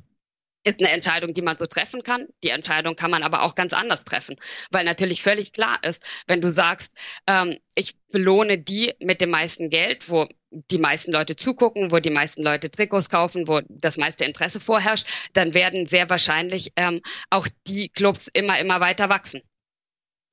ist 0.66 0.80
eine 0.80 0.92
Entscheidung, 0.92 1.34
die 1.34 1.42
man 1.42 1.58
so 1.58 1.68
treffen 1.68 2.04
kann. 2.04 2.28
Die 2.44 2.50
Entscheidung 2.50 2.96
kann 2.96 3.12
man 3.12 3.24
aber 3.24 3.44
auch 3.44 3.56
ganz 3.56 3.72
anders 3.74 4.04
treffen, 4.04 4.36
weil 4.72 4.84
natürlich 4.84 5.22
völlig 5.22 5.54
klar 5.54 5.78
ist, 5.84 6.24
wenn 6.28 6.42
du 6.42 6.54
sagst, 6.54 6.94
ähm, 7.28 7.58
ich 7.76 7.96
belohne 8.12 8.58
die 8.58 8.94
mit 9.00 9.22
dem 9.22 9.30
meisten 9.30 9.70
Geld, 9.70 10.10
wo 10.10 10.28
die 10.50 10.78
meisten 10.78 11.12
Leute 11.12 11.36
zugucken, 11.36 11.92
wo 11.92 12.00
die 12.00 12.10
meisten 12.10 12.44
Leute 12.44 12.72
Trikots 12.72 13.10
kaufen, 13.10 13.48
wo 13.48 13.62
das 13.70 13.98
meiste 13.98 14.26
Interesse 14.26 14.60
vorherrscht, 14.60 15.08
dann 15.34 15.54
werden 15.54 15.86
sehr 15.86 16.10
wahrscheinlich 16.10 16.72
ähm, 16.76 17.02
auch 17.30 17.48
die 17.68 17.90
Clubs 17.90 18.28
immer, 18.34 18.58
immer 18.60 18.80
weiter 18.80 19.10
wachsen. 19.10 19.42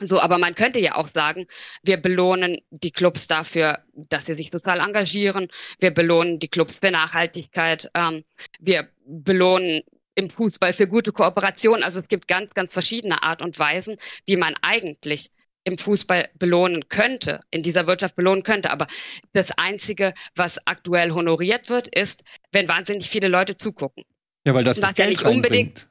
So, 0.06 0.20
aber 0.20 0.38
man 0.38 0.54
könnte 0.54 0.78
ja 0.78 0.96
auch 0.96 1.08
sagen, 1.12 1.46
wir 1.82 1.96
belohnen 1.96 2.58
die 2.70 2.90
Clubs 2.90 3.26
dafür, 3.28 3.80
dass 3.94 4.26
sie 4.26 4.34
sich 4.34 4.50
sozial 4.52 4.80
engagieren. 4.80 5.48
Wir 5.80 5.92
belohnen 5.92 6.38
die 6.38 6.48
Clubs 6.48 6.76
für 6.76 6.90
Nachhaltigkeit. 6.90 7.90
Ähm, 7.94 8.24
wir 8.60 8.88
belohnen 9.06 9.82
im 10.14 10.30
Fußball 10.30 10.72
für 10.72 10.86
gute 10.86 11.12
Kooperation. 11.12 11.82
Also 11.82 12.00
es 12.00 12.08
gibt 12.08 12.28
ganz, 12.28 12.52
ganz 12.54 12.72
verschiedene 12.72 13.22
Art 13.22 13.42
und 13.42 13.58
Weisen, 13.58 13.96
wie 14.26 14.36
man 14.36 14.54
eigentlich 14.62 15.30
im 15.64 15.78
Fußball 15.78 16.28
belohnen 16.38 16.88
könnte, 16.88 17.40
in 17.50 17.62
dieser 17.62 17.86
Wirtschaft 17.86 18.16
belohnen 18.16 18.42
könnte. 18.42 18.70
Aber 18.70 18.86
das 19.32 19.52
Einzige, 19.52 20.12
was 20.34 20.66
aktuell 20.66 21.12
honoriert 21.12 21.70
wird, 21.70 21.88
ist, 21.88 22.24
wenn 22.50 22.68
wahnsinnig 22.68 23.08
viele 23.08 23.28
Leute 23.28 23.56
zugucken. 23.56 24.04
Ja, 24.44 24.54
weil 24.54 24.64
das, 24.64 24.80
das 24.80 24.94
Geld 24.94 25.20
ja 25.20 25.28
nicht 25.28 25.36
unbedingt 25.36 25.86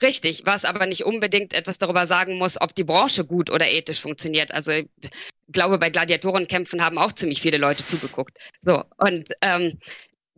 Richtig, 0.00 0.42
was 0.44 0.64
aber 0.64 0.86
nicht 0.86 1.04
unbedingt 1.04 1.52
etwas 1.54 1.78
darüber 1.78 2.06
sagen 2.06 2.38
muss, 2.38 2.60
ob 2.60 2.74
die 2.74 2.84
Branche 2.84 3.24
gut 3.24 3.50
oder 3.50 3.68
ethisch 3.68 4.00
funktioniert. 4.00 4.54
Also 4.54 4.70
ich 4.72 4.88
glaube, 5.48 5.78
bei 5.78 5.90
Gladiatorenkämpfen 5.90 6.84
haben 6.84 6.98
auch 6.98 7.12
ziemlich 7.12 7.40
viele 7.40 7.58
Leute 7.58 7.84
zugeguckt. 7.84 8.38
So, 8.62 8.84
und 8.98 9.28
ähm, 9.42 9.78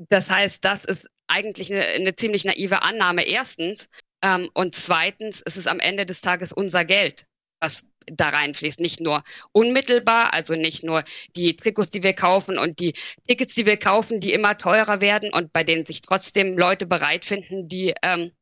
das 0.08 0.30
heißt, 0.30 0.64
das 0.64 0.84
ist 0.84 1.06
eigentlich 1.26 1.72
eine, 1.72 1.84
eine 1.84 2.16
ziemlich 2.16 2.44
naive 2.44 2.82
Annahme, 2.82 3.24
erstens. 3.24 3.88
Ähm, 4.22 4.48
und 4.54 4.74
zweitens 4.74 5.42
ist 5.42 5.56
es 5.56 5.66
am 5.66 5.78
Ende 5.80 6.06
des 6.06 6.22
Tages 6.22 6.52
unser 6.52 6.86
Geld, 6.86 7.26
was 7.60 7.84
da 8.06 8.30
reinfließt. 8.30 8.80
Nicht 8.80 9.00
nur 9.00 9.22
unmittelbar, 9.52 10.32
also 10.32 10.54
nicht 10.54 10.84
nur 10.84 11.04
die 11.36 11.54
Trikots, 11.56 11.90
die 11.90 12.02
wir 12.02 12.14
kaufen 12.14 12.58
und 12.58 12.80
die 12.80 12.94
Tickets, 13.28 13.54
die 13.54 13.66
wir 13.66 13.76
kaufen, 13.76 14.20
die 14.20 14.32
immer 14.32 14.56
teurer 14.56 15.02
werden 15.02 15.30
und 15.32 15.52
bei 15.52 15.64
denen 15.64 15.84
sich 15.84 16.00
trotzdem 16.00 16.56
Leute 16.56 16.86
bereit 16.86 17.26
finden, 17.26 17.68
die 17.68 17.94
ähm, 18.02 18.32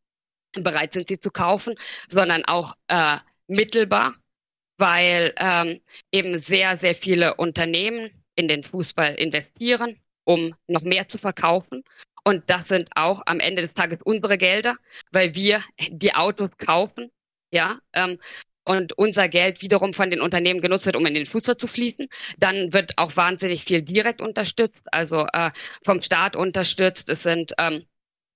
bereit 0.52 0.92
sind, 0.94 1.08
sie 1.08 1.20
zu 1.20 1.30
kaufen, 1.30 1.74
sondern 2.08 2.44
auch 2.44 2.74
äh, 2.88 3.16
mittelbar, 3.46 4.14
weil 4.78 5.34
ähm, 5.38 5.80
eben 6.12 6.38
sehr, 6.38 6.78
sehr 6.78 6.94
viele 6.94 7.34
Unternehmen 7.34 8.10
in 8.36 8.48
den 8.48 8.62
Fußball 8.62 9.14
investieren, 9.14 10.00
um 10.24 10.54
noch 10.66 10.82
mehr 10.82 11.08
zu 11.08 11.18
verkaufen. 11.18 11.82
Und 12.24 12.44
das 12.48 12.68
sind 12.68 12.90
auch 12.94 13.22
am 13.26 13.40
Ende 13.40 13.62
des 13.62 13.74
Tages 13.74 13.98
unsere 14.04 14.38
Gelder, 14.38 14.76
weil 15.12 15.34
wir 15.34 15.62
die 15.88 16.14
Autos 16.14 16.50
kaufen, 16.58 17.10
ja, 17.50 17.78
ähm, 17.94 18.18
und 18.64 18.92
unser 18.98 19.28
Geld 19.28 19.62
wiederum 19.62 19.94
von 19.94 20.10
den 20.10 20.20
Unternehmen 20.20 20.60
genutzt 20.60 20.84
wird, 20.84 20.96
um 20.96 21.06
in 21.06 21.14
den 21.14 21.24
Fußball 21.24 21.56
zu 21.56 21.66
fließen. 21.66 22.06
Dann 22.36 22.74
wird 22.74 22.98
auch 22.98 23.16
wahnsinnig 23.16 23.64
viel 23.64 23.80
direkt 23.80 24.20
unterstützt, 24.20 24.82
also 24.92 25.26
äh, 25.32 25.50
vom 25.82 26.02
Staat 26.02 26.36
unterstützt. 26.36 27.08
Es 27.08 27.22
sind 27.22 27.54
ähm, 27.58 27.86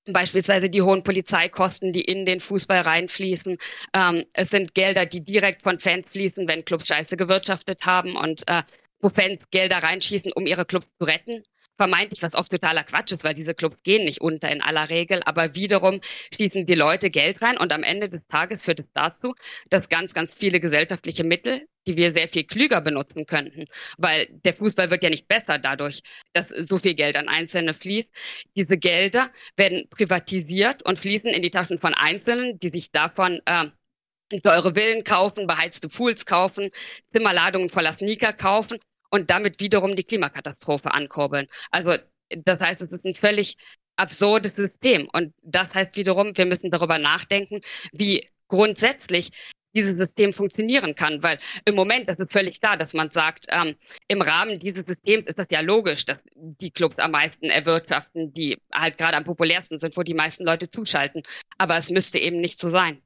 Beispielsweise 0.07 0.69
die 0.69 0.83
hohen 0.83 1.03
Polizeikosten, 1.03 1.93
die 1.93 2.03
in 2.03 2.25
den 2.25 2.41
Fußball 2.41 2.81
reinfließen. 2.81 3.57
Ähm, 3.95 4.25
es 4.33 4.51
sind 4.51 4.75
Gelder, 4.75 5.07
die 5.07 5.25
direkt 5.25 5.63
von 5.63 5.79
Fans 5.79 6.07
fließen, 6.11 6.49
wenn 6.49 6.65
Clubs 6.65 6.89
scheiße 6.89 7.17
gewirtschaftet 7.17 7.87
haben 7.87 8.17
und 8.17 8.49
äh, 8.49 8.63
wo 9.01 9.11
Fans 9.11 9.41
Gelder 9.51 9.79
reinschießen, 9.79 10.33
um 10.33 10.47
ihre 10.47 10.65
Clubs 10.65 10.89
zu 10.99 11.05
retten 11.07 11.45
vermeintlich, 11.83 12.23
was 12.23 12.37
oft 12.37 12.53
totaler 12.53 12.85
Quatsch 12.85 13.11
ist, 13.11 13.25
weil 13.25 13.35
diese 13.35 13.55
Clubs 13.55 13.77
gehen 13.83 14.05
nicht 14.05 14.21
unter 14.21 14.49
in 14.53 14.63
aller 14.63 14.89
Regel, 14.89 15.21
aber 15.25 15.57
wiederum 15.57 15.99
schießen 16.33 16.65
die 16.65 16.77
Leute 16.77 17.11
Geld 17.11 17.43
rein 17.43 17.57
und 17.59 17.73
am 17.73 17.83
Ende 17.83 18.09
des 18.09 18.21
Tages 18.29 18.65
führt 18.65 18.79
es 18.79 18.87
dazu, 18.95 19.35
dass 19.69 19.89
ganz, 19.89 20.15
ganz 20.15 20.37
viele 20.37 20.61
gesellschaftliche 20.61 21.25
Mittel, 21.25 21.67
die 21.89 21.97
wir 21.97 22.15
sehr 22.17 22.29
viel 22.29 22.45
klüger 22.45 22.81
benutzen 22.83 23.27
könnten, 23.27 23.65
weil 23.99 24.29
der 24.45 24.55
Fußball 24.55 24.91
wird 24.91 25.03
ja 25.03 25.11
nicht 25.11 25.27
besser 25.27 25.59
dadurch, 25.59 26.03
dass 26.35 26.47
so 26.69 26.79
viel 26.79 26.95
Geld 26.95 27.17
an 27.17 27.29
Einzelne 27.29 27.75
fließt. 27.75 28.09
Diese 28.55 28.77
Gelder 28.77 29.29
werden 29.57 29.89
privatisiert 29.91 30.85
und 30.85 31.01
fließen 31.01 31.31
in 31.31 31.43
die 31.43 31.51
Taschen 31.51 31.81
von 31.81 31.95
Einzelnen, 31.95 32.61
die 32.61 32.71
sich 32.71 32.93
davon 32.93 33.41
äh, 33.47 34.39
teure 34.41 34.77
Villen 34.77 35.03
kaufen, 35.03 35.49
beheizte 35.49 35.89
Pools 35.89 36.27
kaufen, 36.27 36.71
Zimmerladungen 37.13 37.71
voller 37.71 37.97
Sneaker 37.97 38.33
kaufen 38.33 38.79
und 39.13 39.31
damit 39.31 39.61
wiederum 39.61 39.95
die 39.95 40.03
Klimakatastrophe 40.03 40.93
ankurbeln. 40.93 41.47
Also 41.71 41.97
das 42.31 42.59
heißt, 42.61 42.81
es 42.81 42.91
ist 42.91 43.05
ein 43.05 43.15
völlig 43.15 43.57
absurdes 43.97 44.57
System. 44.57 45.09
Und 45.13 45.35
das 45.43 45.73
heißt 45.75 45.97
wiederum, 45.97 46.37
wir 46.37 46.47
müssen 46.47 46.71
darüber 46.71 46.99
nachdenken, 46.99 47.61
wie 47.93 48.27
grundsätzlich 48.49 49.31
dieses 49.75 49.97
System 49.99 50.33
funktionieren 50.33 50.95
kann. 50.95 51.23
Weil 51.23 51.39
im 51.67 51.75
Moment 51.75 52.11
ist 52.11 52.21
es 52.21 52.31
völlig 52.31 52.61
klar, 52.61 52.77
dass 52.77 52.95
man 52.95 53.11
sagt, 53.11 53.47
ähm, 53.51 53.75
im 54.09 54.23
Rahmen 54.23 54.59
dieses 54.59 54.85
Systems 54.87 55.29
ist 55.29 55.39
das 55.39 55.47
ja 55.51 55.61
logisch, 55.61 56.05
dass 56.05 56.19
die 56.35 56.71
Clubs 56.71 56.99
am 56.99 57.13
meisten 57.13 57.47
erwirtschaften, 57.47 58.33
die 58.33 58.59
halt 58.73 58.99
gerade 58.99 59.17
am 59.17 59.25
populärsten 59.25 59.79
sind, 59.79 59.97
wo 59.97 60.03
die 60.03 60.15
meisten 60.15 60.45
Leute 60.45 60.71
zuschalten. 60.71 61.23
Aber 61.59 61.77
es 61.77 61.91
müsste 61.91 62.19
eben 62.19 62.39
nicht 62.39 62.59
so 62.59 62.73
sein. 62.73 63.03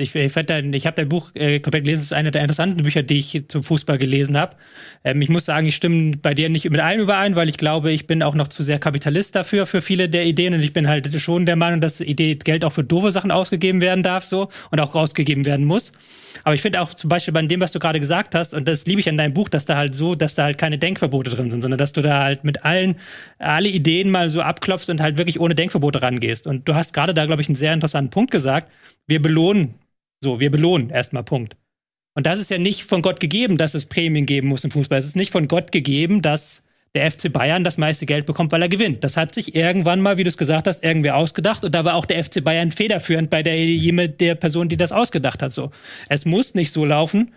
Ich, 0.00 0.14
ich, 0.14 0.32
dein, 0.32 0.72
ich 0.72 0.86
habe 0.86 0.96
dein 0.96 1.08
Buch 1.08 1.30
äh, 1.34 1.60
komplett 1.60 1.84
gelesen. 1.84 2.00
Das 2.00 2.06
ist 2.06 2.12
einer 2.12 2.30
der 2.30 2.42
interessanten 2.42 2.82
Bücher, 2.82 3.02
die 3.02 3.18
ich 3.18 3.44
zum 3.48 3.62
Fußball 3.62 3.98
gelesen 3.98 4.36
habe. 4.36 4.56
Ähm, 5.04 5.22
ich 5.22 5.28
muss 5.28 5.44
sagen, 5.44 5.66
ich 5.66 5.76
stimme 5.76 6.16
bei 6.16 6.34
dir 6.34 6.48
nicht 6.48 6.68
mit 6.68 6.80
allem 6.80 7.00
überein, 7.00 7.36
weil 7.36 7.48
ich 7.48 7.56
glaube, 7.56 7.92
ich 7.92 8.06
bin 8.06 8.22
auch 8.22 8.34
noch 8.34 8.48
zu 8.48 8.62
sehr 8.62 8.78
Kapitalist 8.78 9.34
dafür, 9.34 9.66
für 9.66 9.82
viele 9.82 10.08
der 10.08 10.26
Ideen. 10.26 10.54
Und 10.54 10.62
ich 10.62 10.72
bin 10.72 10.88
halt 10.88 11.20
schon 11.20 11.46
der 11.46 11.56
Meinung, 11.56 11.80
dass 11.80 12.00
Idee 12.00 12.34
Geld 12.34 12.64
auch 12.64 12.72
für 12.72 12.84
doofe 12.84 13.12
Sachen 13.12 13.30
ausgegeben 13.30 13.80
werden 13.80 14.02
darf 14.02 14.24
so 14.24 14.48
und 14.70 14.80
auch 14.80 14.94
rausgegeben 14.94 15.44
werden 15.44 15.64
muss. 15.66 15.92
Aber 16.44 16.54
ich 16.54 16.62
finde 16.62 16.80
auch 16.80 16.94
zum 16.94 17.08
Beispiel 17.08 17.32
bei 17.34 17.42
dem, 17.42 17.60
was 17.60 17.72
du 17.72 17.78
gerade 17.78 18.00
gesagt 18.00 18.34
hast, 18.34 18.54
und 18.54 18.66
das 18.68 18.86
liebe 18.86 19.00
ich 19.00 19.08
an 19.08 19.16
deinem 19.16 19.34
Buch, 19.34 19.48
dass 19.48 19.66
da 19.66 19.76
halt 19.76 19.94
so, 19.94 20.14
dass 20.14 20.34
da 20.34 20.44
halt 20.44 20.58
keine 20.58 20.78
Denkverbote 20.78 21.30
drin 21.30 21.50
sind, 21.50 21.62
sondern 21.62 21.78
dass 21.78 21.92
du 21.92 22.02
da 22.02 22.22
halt 22.22 22.44
mit 22.44 22.64
allen, 22.64 22.96
alle 23.38 23.68
Ideen 23.68 24.10
mal 24.10 24.28
so 24.30 24.40
abklopfst 24.40 24.88
und 24.90 25.00
halt 25.00 25.16
wirklich 25.16 25.40
ohne 25.40 25.54
Denkverbote 25.54 26.02
rangehst. 26.02 26.46
Und 26.46 26.68
du 26.68 26.74
hast 26.74 26.92
gerade 26.94 27.14
da, 27.14 27.26
glaube 27.26 27.42
ich, 27.42 27.48
einen 27.48 27.56
sehr 27.56 27.72
interessanten 27.72 28.10
Punkt 28.10 28.30
gesagt. 28.30 28.70
Wir 29.06 29.20
belohnen 29.20 29.74
so, 30.22 30.40
wir 30.40 30.50
belohnen 30.50 30.90
erstmal 30.90 31.24
Punkt. 31.24 31.56
Und 32.14 32.26
das 32.26 32.40
ist 32.40 32.50
ja 32.50 32.58
nicht 32.58 32.84
von 32.84 33.02
Gott 33.02 33.20
gegeben, 33.20 33.56
dass 33.56 33.74
es 33.74 33.86
Prämien 33.86 34.26
geben 34.26 34.48
muss 34.48 34.64
im 34.64 34.70
Fußball. 34.70 34.98
Es 34.98 35.06
ist 35.06 35.16
nicht 35.16 35.32
von 35.32 35.48
Gott 35.48 35.72
gegeben, 35.72 36.22
dass 36.22 36.64
der 36.94 37.08
FC 37.08 37.32
Bayern 37.32 37.62
das 37.62 37.78
meiste 37.78 38.04
Geld 38.04 38.26
bekommt, 38.26 38.50
weil 38.50 38.62
er 38.62 38.68
gewinnt. 38.68 39.04
Das 39.04 39.16
hat 39.16 39.34
sich 39.34 39.54
irgendwann 39.54 40.00
mal, 40.00 40.18
wie 40.18 40.24
du 40.24 40.28
es 40.28 40.36
gesagt 40.36 40.66
hast, 40.66 40.82
irgendwer 40.82 41.16
ausgedacht 41.16 41.64
und 41.64 41.74
da 41.74 41.84
war 41.84 41.94
auch 41.94 42.04
der 42.04 42.22
FC 42.22 42.42
Bayern 42.42 42.72
federführend 42.72 43.30
bei 43.30 43.42
der, 43.42 44.08
der 44.08 44.34
Person, 44.34 44.68
die 44.68 44.76
das 44.76 44.90
ausgedacht 44.90 45.42
hat. 45.42 45.52
So, 45.52 45.70
es 46.08 46.24
muss 46.24 46.54
nicht 46.54 46.72
so 46.72 46.84
laufen. 46.84 47.32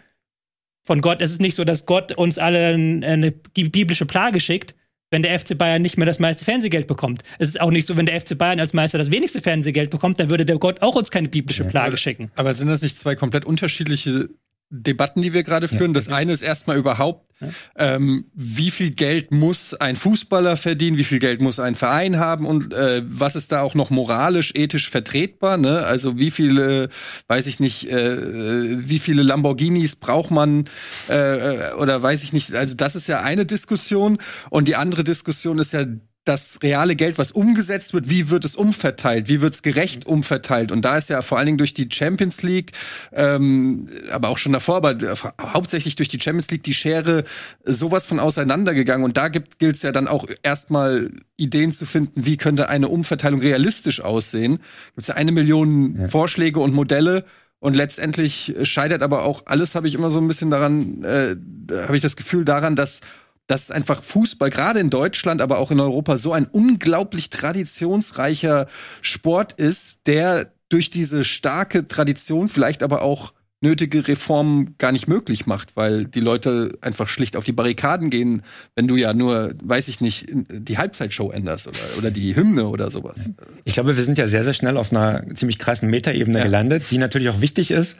Von 0.85 1.01
Gott, 1.01 1.21
es 1.21 1.31
ist 1.31 1.41
nicht 1.41 1.55
so, 1.55 1.63
dass 1.63 1.85
Gott 1.85 2.11
uns 2.11 2.37
alle 2.39 2.73
eine 2.73 3.31
biblische 3.31 4.05
Plage 4.05 4.39
schickt, 4.39 4.75
wenn 5.13 5.21
der 5.21 5.39
FC 5.39 5.55
Bayern 5.55 5.81
nicht 5.83 5.95
mehr 5.95 6.07
das 6.07 6.19
meiste 6.19 6.43
Fernsehgeld 6.43 6.87
bekommt. 6.87 7.21
Es 7.37 7.47
ist 7.47 7.61
auch 7.61 7.69
nicht 7.69 7.85
so, 7.85 7.95
wenn 7.95 8.07
der 8.07 8.19
FC 8.19 8.35
Bayern 8.35 8.59
als 8.59 8.73
Meister 8.73 8.97
das 8.97 9.11
wenigste 9.11 9.41
Fernsehgeld 9.41 9.91
bekommt, 9.91 10.19
dann 10.19 10.31
würde 10.31 10.43
der 10.43 10.57
Gott 10.57 10.81
auch 10.81 10.95
uns 10.95 11.11
keine 11.11 11.29
biblische 11.29 11.63
Plage 11.63 11.97
schicken. 11.97 12.31
Aber 12.35 12.53
sind 12.55 12.67
das 12.67 12.81
nicht 12.81 12.97
zwei 12.97 13.15
komplett 13.15 13.45
unterschiedliche 13.45 14.29
Debatten, 14.75 15.21
die 15.21 15.33
wir 15.33 15.43
gerade 15.43 15.67
führen. 15.67 15.93
Ja. 15.93 15.93
Das 15.93 16.09
eine 16.09 16.31
ist 16.31 16.41
erstmal 16.41 16.77
überhaupt, 16.77 17.29
ja. 17.39 17.47
ähm, 17.75 18.25
wie 18.33 18.71
viel 18.71 18.89
Geld 18.89 19.31
muss 19.31 19.75
ein 19.75 19.95
Fußballer 19.95 20.57
verdienen, 20.57 20.97
wie 20.97 21.03
viel 21.03 21.19
Geld 21.19 21.41
muss 21.41 21.59
ein 21.59 21.75
Verein 21.75 22.17
haben 22.17 22.47
und 22.47 22.73
äh, 22.73 23.03
was 23.05 23.35
ist 23.35 23.51
da 23.51 23.61
auch 23.61 23.75
noch 23.75 23.91
moralisch, 23.91 24.51
ethisch 24.55 24.89
vertretbar. 24.89 25.57
Ne? 25.57 25.85
Also 25.85 26.17
wie 26.17 26.31
viele, 26.31 26.89
weiß 27.27 27.45
ich 27.45 27.59
nicht, 27.59 27.87
äh, 27.91 28.89
wie 28.89 28.97
viele 28.97 29.21
Lamborghinis 29.21 29.95
braucht 29.95 30.31
man 30.31 30.65
äh, 31.07 31.73
oder 31.73 32.01
weiß 32.01 32.23
ich 32.23 32.33
nicht. 32.33 32.55
Also 32.55 32.75
das 32.75 32.95
ist 32.95 33.07
ja 33.07 33.21
eine 33.21 33.45
Diskussion 33.45 34.17
und 34.49 34.67
die 34.67 34.75
andere 34.75 35.03
Diskussion 35.03 35.59
ist 35.59 35.73
ja 35.73 35.85
das 36.25 36.59
reale 36.63 36.95
Geld, 36.95 37.17
was 37.17 37.31
umgesetzt 37.31 37.93
wird, 37.93 38.09
wie 38.09 38.29
wird 38.29 38.45
es 38.45 38.55
umverteilt, 38.55 39.27
wie 39.27 39.41
wird 39.41 39.55
es 39.55 39.61
gerecht 39.61 40.05
umverteilt. 40.05 40.71
Und 40.71 40.85
da 40.85 40.97
ist 40.97 41.09
ja 41.09 41.21
vor 41.21 41.37
allen 41.37 41.47
Dingen 41.47 41.57
durch 41.57 41.73
die 41.73 41.89
Champions 41.91 42.43
League, 42.43 42.71
ähm, 43.11 43.89
aber 44.09 44.29
auch 44.29 44.37
schon 44.37 44.53
davor, 44.53 44.77
aber 44.77 44.97
hauptsächlich 45.41 45.95
durch 45.95 46.07
die 46.09 46.19
Champions 46.19 46.49
League 46.49 46.63
die 46.63 46.73
Schere 46.73 47.25
sowas 47.65 48.05
von 48.05 48.19
auseinandergegangen. 48.19 49.03
Und 49.03 49.17
da 49.17 49.27
gilt 49.27 49.75
es 49.75 49.81
ja 49.81 49.91
dann 49.91 50.07
auch 50.07 50.25
erstmal 50.43 51.11
Ideen 51.35 51.73
zu 51.73 51.85
finden, 51.85 52.25
wie 52.25 52.37
könnte 52.37 52.69
eine 52.69 52.87
Umverteilung 52.87 53.41
realistisch 53.41 54.01
aussehen. 54.01 54.59
Gibt 54.95 55.01
es 55.01 55.07
ja 55.07 55.15
eine 55.15 55.31
Million 55.33 55.99
ja. 55.99 56.07
Vorschläge 56.07 56.59
und 56.59 56.73
Modelle. 56.73 57.25
Und 57.59 57.75
letztendlich 57.75 58.55
scheitert 58.63 59.03
aber 59.03 59.23
auch 59.23 59.43
alles, 59.45 59.73
habe 59.75 59.87
ich 59.87 59.95
immer 59.95 60.11
so 60.11 60.19
ein 60.19 60.27
bisschen 60.27 60.49
daran, 60.49 61.03
äh, 61.05 61.35
habe 61.73 61.95
ich 61.95 62.01
das 62.01 62.17
Gefühl 62.17 62.43
daran, 62.43 62.75
dass 62.75 62.99
dass 63.47 63.71
einfach 63.71 64.03
Fußball, 64.03 64.49
gerade 64.49 64.79
in 64.79 64.89
Deutschland, 64.89 65.41
aber 65.41 65.57
auch 65.57 65.71
in 65.71 65.79
Europa, 65.79 66.17
so 66.17 66.33
ein 66.33 66.45
unglaublich 66.45 67.29
traditionsreicher 67.29 68.67
Sport 69.01 69.53
ist, 69.53 69.97
der 70.05 70.53
durch 70.69 70.89
diese 70.89 71.23
starke 71.23 71.87
Tradition 71.87 72.47
vielleicht 72.47 72.83
aber 72.83 73.01
auch 73.01 73.33
nötige 73.63 74.07
Reformen 74.07 74.75
gar 74.77 74.91
nicht 74.91 75.07
möglich 75.07 75.45
macht, 75.45 75.77
weil 75.77 76.03
die 76.03 76.19
Leute 76.19 76.77
einfach 76.81 77.07
schlicht 77.07 77.37
auf 77.37 77.45
die 77.45 77.53
Barrikaden 77.53 78.09
gehen, 78.09 78.43
wenn 78.75 78.87
du 78.87 78.97
ja 78.97 79.13
nur, 79.13 79.53
weiß 79.63 79.87
ich 79.87 80.01
nicht, 80.01 80.27
die 80.29 80.77
Halbzeitshow 80.77 81.31
änderst 81.31 81.67
oder, 81.67 81.77
oder 81.97 82.11
die 82.11 82.35
Hymne 82.35 82.67
oder 82.67 82.91
sowas. 82.91 83.15
Ich 83.63 83.73
glaube, 83.73 83.95
wir 83.95 84.03
sind 84.03 84.17
ja 84.17 84.27
sehr, 84.27 84.43
sehr 84.43 84.53
schnell 84.53 84.75
auf 84.75 84.91
einer 84.91 85.23
ziemlich 85.35 85.59
krassen 85.59 85.89
Metaebene 85.89 86.39
ja. 86.39 86.43
gelandet, 86.43 86.83
die 86.91 86.97
natürlich 86.97 87.29
auch 87.29 87.39
wichtig 87.39 87.71
ist. 87.71 87.97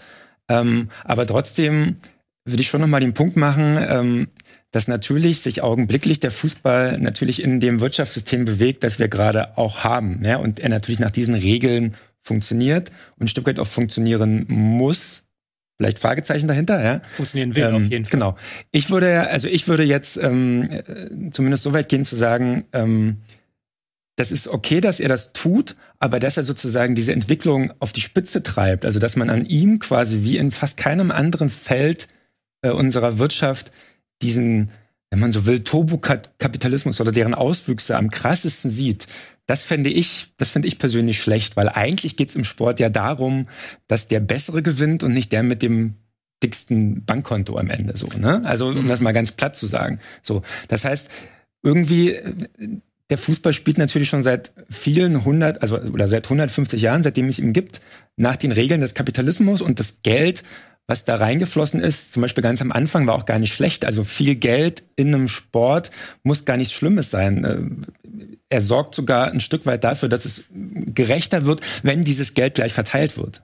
Ähm, 0.50 0.90
aber 1.06 1.26
trotzdem 1.26 1.96
würde 2.46 2.62
ich 2.62 2.68
schon 2.68 2.82
noch 2.82 2.88
mal 2.88 3.00
den 3.00 3.14
Punkt 3.14 3.38
machen, 3.38 3.78
ähm, 3.80 4.28
dass 4.74 4.88
natürlich 4.88 5.42
sich 5.42 5.62
augenblicklich 5.62 6.20
der 6.20 6.32
Fußball 6.32 6.98
natürlich 6.98 7.44
in 7.44 7.60
dem 7.60 7.80
Wirtschaftssystem 7.80 8.44
bewegt, 8.44 8.84
das 8.84 8.98
wir 8.98 9.08
gerade 9.08 9.56
auch 9.56 9.84
haben. 9.84 10.24
Ja, 10.26 10.38
und 10.38 10.60
er 10.60 10.70
natürlich 10.70 11.00
nach 11.00 11.12
diesen 11.12 11.36
Regeln 11.36 11.94
funktioniert 12.24 12.90
und 13.18 13.26
ein 13.26 13.28
Stück 13.28 13.46
weit 13.46 13.60
auch 13.60 13.68
funktionieren 13.68 14.46
muss. 14.48 15.26
Vielleicht 15.78 16.00
Fragezeichen 16.00 16.48
dahinter, 16.48 16.84
ja. 16.84 17.02
Funktionieren 17.14 17.56
will 17.56 17.64
ähm, 17.64 17.76
auf 17.76 17.84
jeden 17.84 18.06
Fall. 18.06 18.12
Genau. 18.12 18.38
Ich 18.72 18.90
würde, 18.90 19.30
also 19.30 19.48
ich 19.48 19.68
würde 19.68 19.84
jetzt 19.84 20.18
ähm, 20.18 20.68
äh, 20.72 21.30
zumindest 21.30 21.64
so 21.64 21.74
weit 21.74 21.88
gehen 21.88 22.04
zu 22.04 22.16
sagen, 22.16 22.66
ähm, 22.74 23.18
das 24.16 24.32
ist 24.32 24.48
okay, 24.48 24.82
dass 24.82 25.00
er 25.00 25.10
das 25.10 25.34
tut, 25.34 25.76
aber 26.00 26.20
dass 26.20 26.38
er 26.38 26.44
sozusagen 26.44 26.96
diese 26.96 27.14
Entwicklung 27.14 27.74
auf 27.78 27.94
die 27.94 28.02
Spitze 28.02 28.42
treibt, 28.42 28.86
also 28.86 28.98
dass 28.98 29.16
man 29.18 29.30
an 29.30 29.46
ihm 29.46 29.78
quasi 29.78 30.24
wie 30.24 30.38
in 30.38 30.52
fast 30.52 30.78
keinem 30.78 31.12
anderen 31.12 31.52
Feld 31.52 32.08
äh, 32.64 32.72
unserer 32.72 33.20
Wirtschaft 33.20 33.72
diesen, 34.24 34.72
wenn 35.12 35.20
man 35.20 35.32
so 35.32 35.46
will, 35.46 35.64
Turbokapitalismus 35.64 37.00
oder 37.00 37.12
deren 37.12 37.36
Auswüchse 37.36 37.98
am 37.98 38.10
krassesten 38.10 38.72
sieht, 38.72 39.08
das 39.46 39.62
fände 39.64 39.90
ich, 39.90 40.34
das 40.38 40.50
finde 40.50 40.68
ich 40.68 40.80
persönlich 40.80 41.22
schlecht, 41.22 41.58
weil 41.58 41.70
eigentlich 41.70 42.16
geht 42.16 42.30
es 42.30 42.36
im 42.36 42.46
Sport 42.46 42.80
ja 42.80 42.90
darum, 42.90 43.48
dass 43.88 44.08
der 44.08 44.22
Bessere 44.22 44.64
gewinnt 44.64 45.04
und 45.04 45.14
nicht 45.14 45.32
der 45.32 45.44
mit 45.44 45.62
dem 45.62 45.96
dicksten 46.42 47.06
Bankkonto 47.06 47.58
am 47.58 47.70
Ende 47.70 47.98
so, 47.98 48.08
ne? 48.18 48.42
Also, 48.46 48.68
um 48.68 48.86
mhm. 48.86 48.88
das 48.88 49.02
mal 49.02 49.14
ganz 49.14 49.32
platt 49.32 49.56
zu 49.56 49.66
sagen. 49.66 50.00
So. 50.22 50.42
Das 50.68 50.84
heißt, 50.84 51.10
irgendwie, 51.62 52.18
der 53.10 53.18
Fußball 53.18 53.54
spielt 53.54 53.78
natürlich 53.78 54.10
schon 54.10 54.24
seit 54.24 54.52
vielen 54.70 55.24
hundert, 55.24 55.62
also, 55.62 55.80
oder 55.80 56.08
seit 56.08 56.26
150 56.26 56.82
Jahren, 56.82 57.04
seitdem 57.04 57.30
es 57.30 57.40
ihn 57.40 57.54
gibt, 57.54 57.82
nach 58.18 58.36
den 58.36 58.52
Regeln 58.52 58.82
des 58.82 58.94
Kapitalismus 58.94 59.62
und 59.62 59.80
das 59.80 60.00
Geld 60.04 60.44
was 60.88 61.06
da 61.06 61.16
reingeflossen 61.16 61.80
ist, 61.80 62.14
zum 62.14 62.22
Beispiel 62.22 62.44
ganz 62.44 62.62
am 62.62 62.72
Anfang, 62.72 63.08
war 63.08 63.16
auch 63.16 63.26
gar 63.26 63.40
nicht 63.40 63.54
schlecht. 63.54 63.86
Also 63.86 64.04
viel 64.04 64.36
Geld 64.36 64.84
in 64.96 65.14
einem 65.14 65.28
Sport 65.28 65.92
muss 66.24 66.46
gar 66.46 66.58
nichts 66.58 66.74
Schlimmes 66.74 67.10
sein. 67.10 67.46
Äh, 67.46 68.34
er 68.50 68.62
sorgt 68.62 68.94
sogar 68.94 69.32
ein 69.32 69.40
Stück 69.40 69.66
weit 69.66 69.84
dafür, 69.84 70.10
dass 70.10 70.26
es 70.26 70.44
gerechter 70.52 71.46
wird, 71.46 71.62
wenn 71.82 72.04
dieses 72.04 72.34
Geld 72.34 72.56
gleich 72.56 72.74
verteilt 72.74 73.18
wird. 73.18 73.42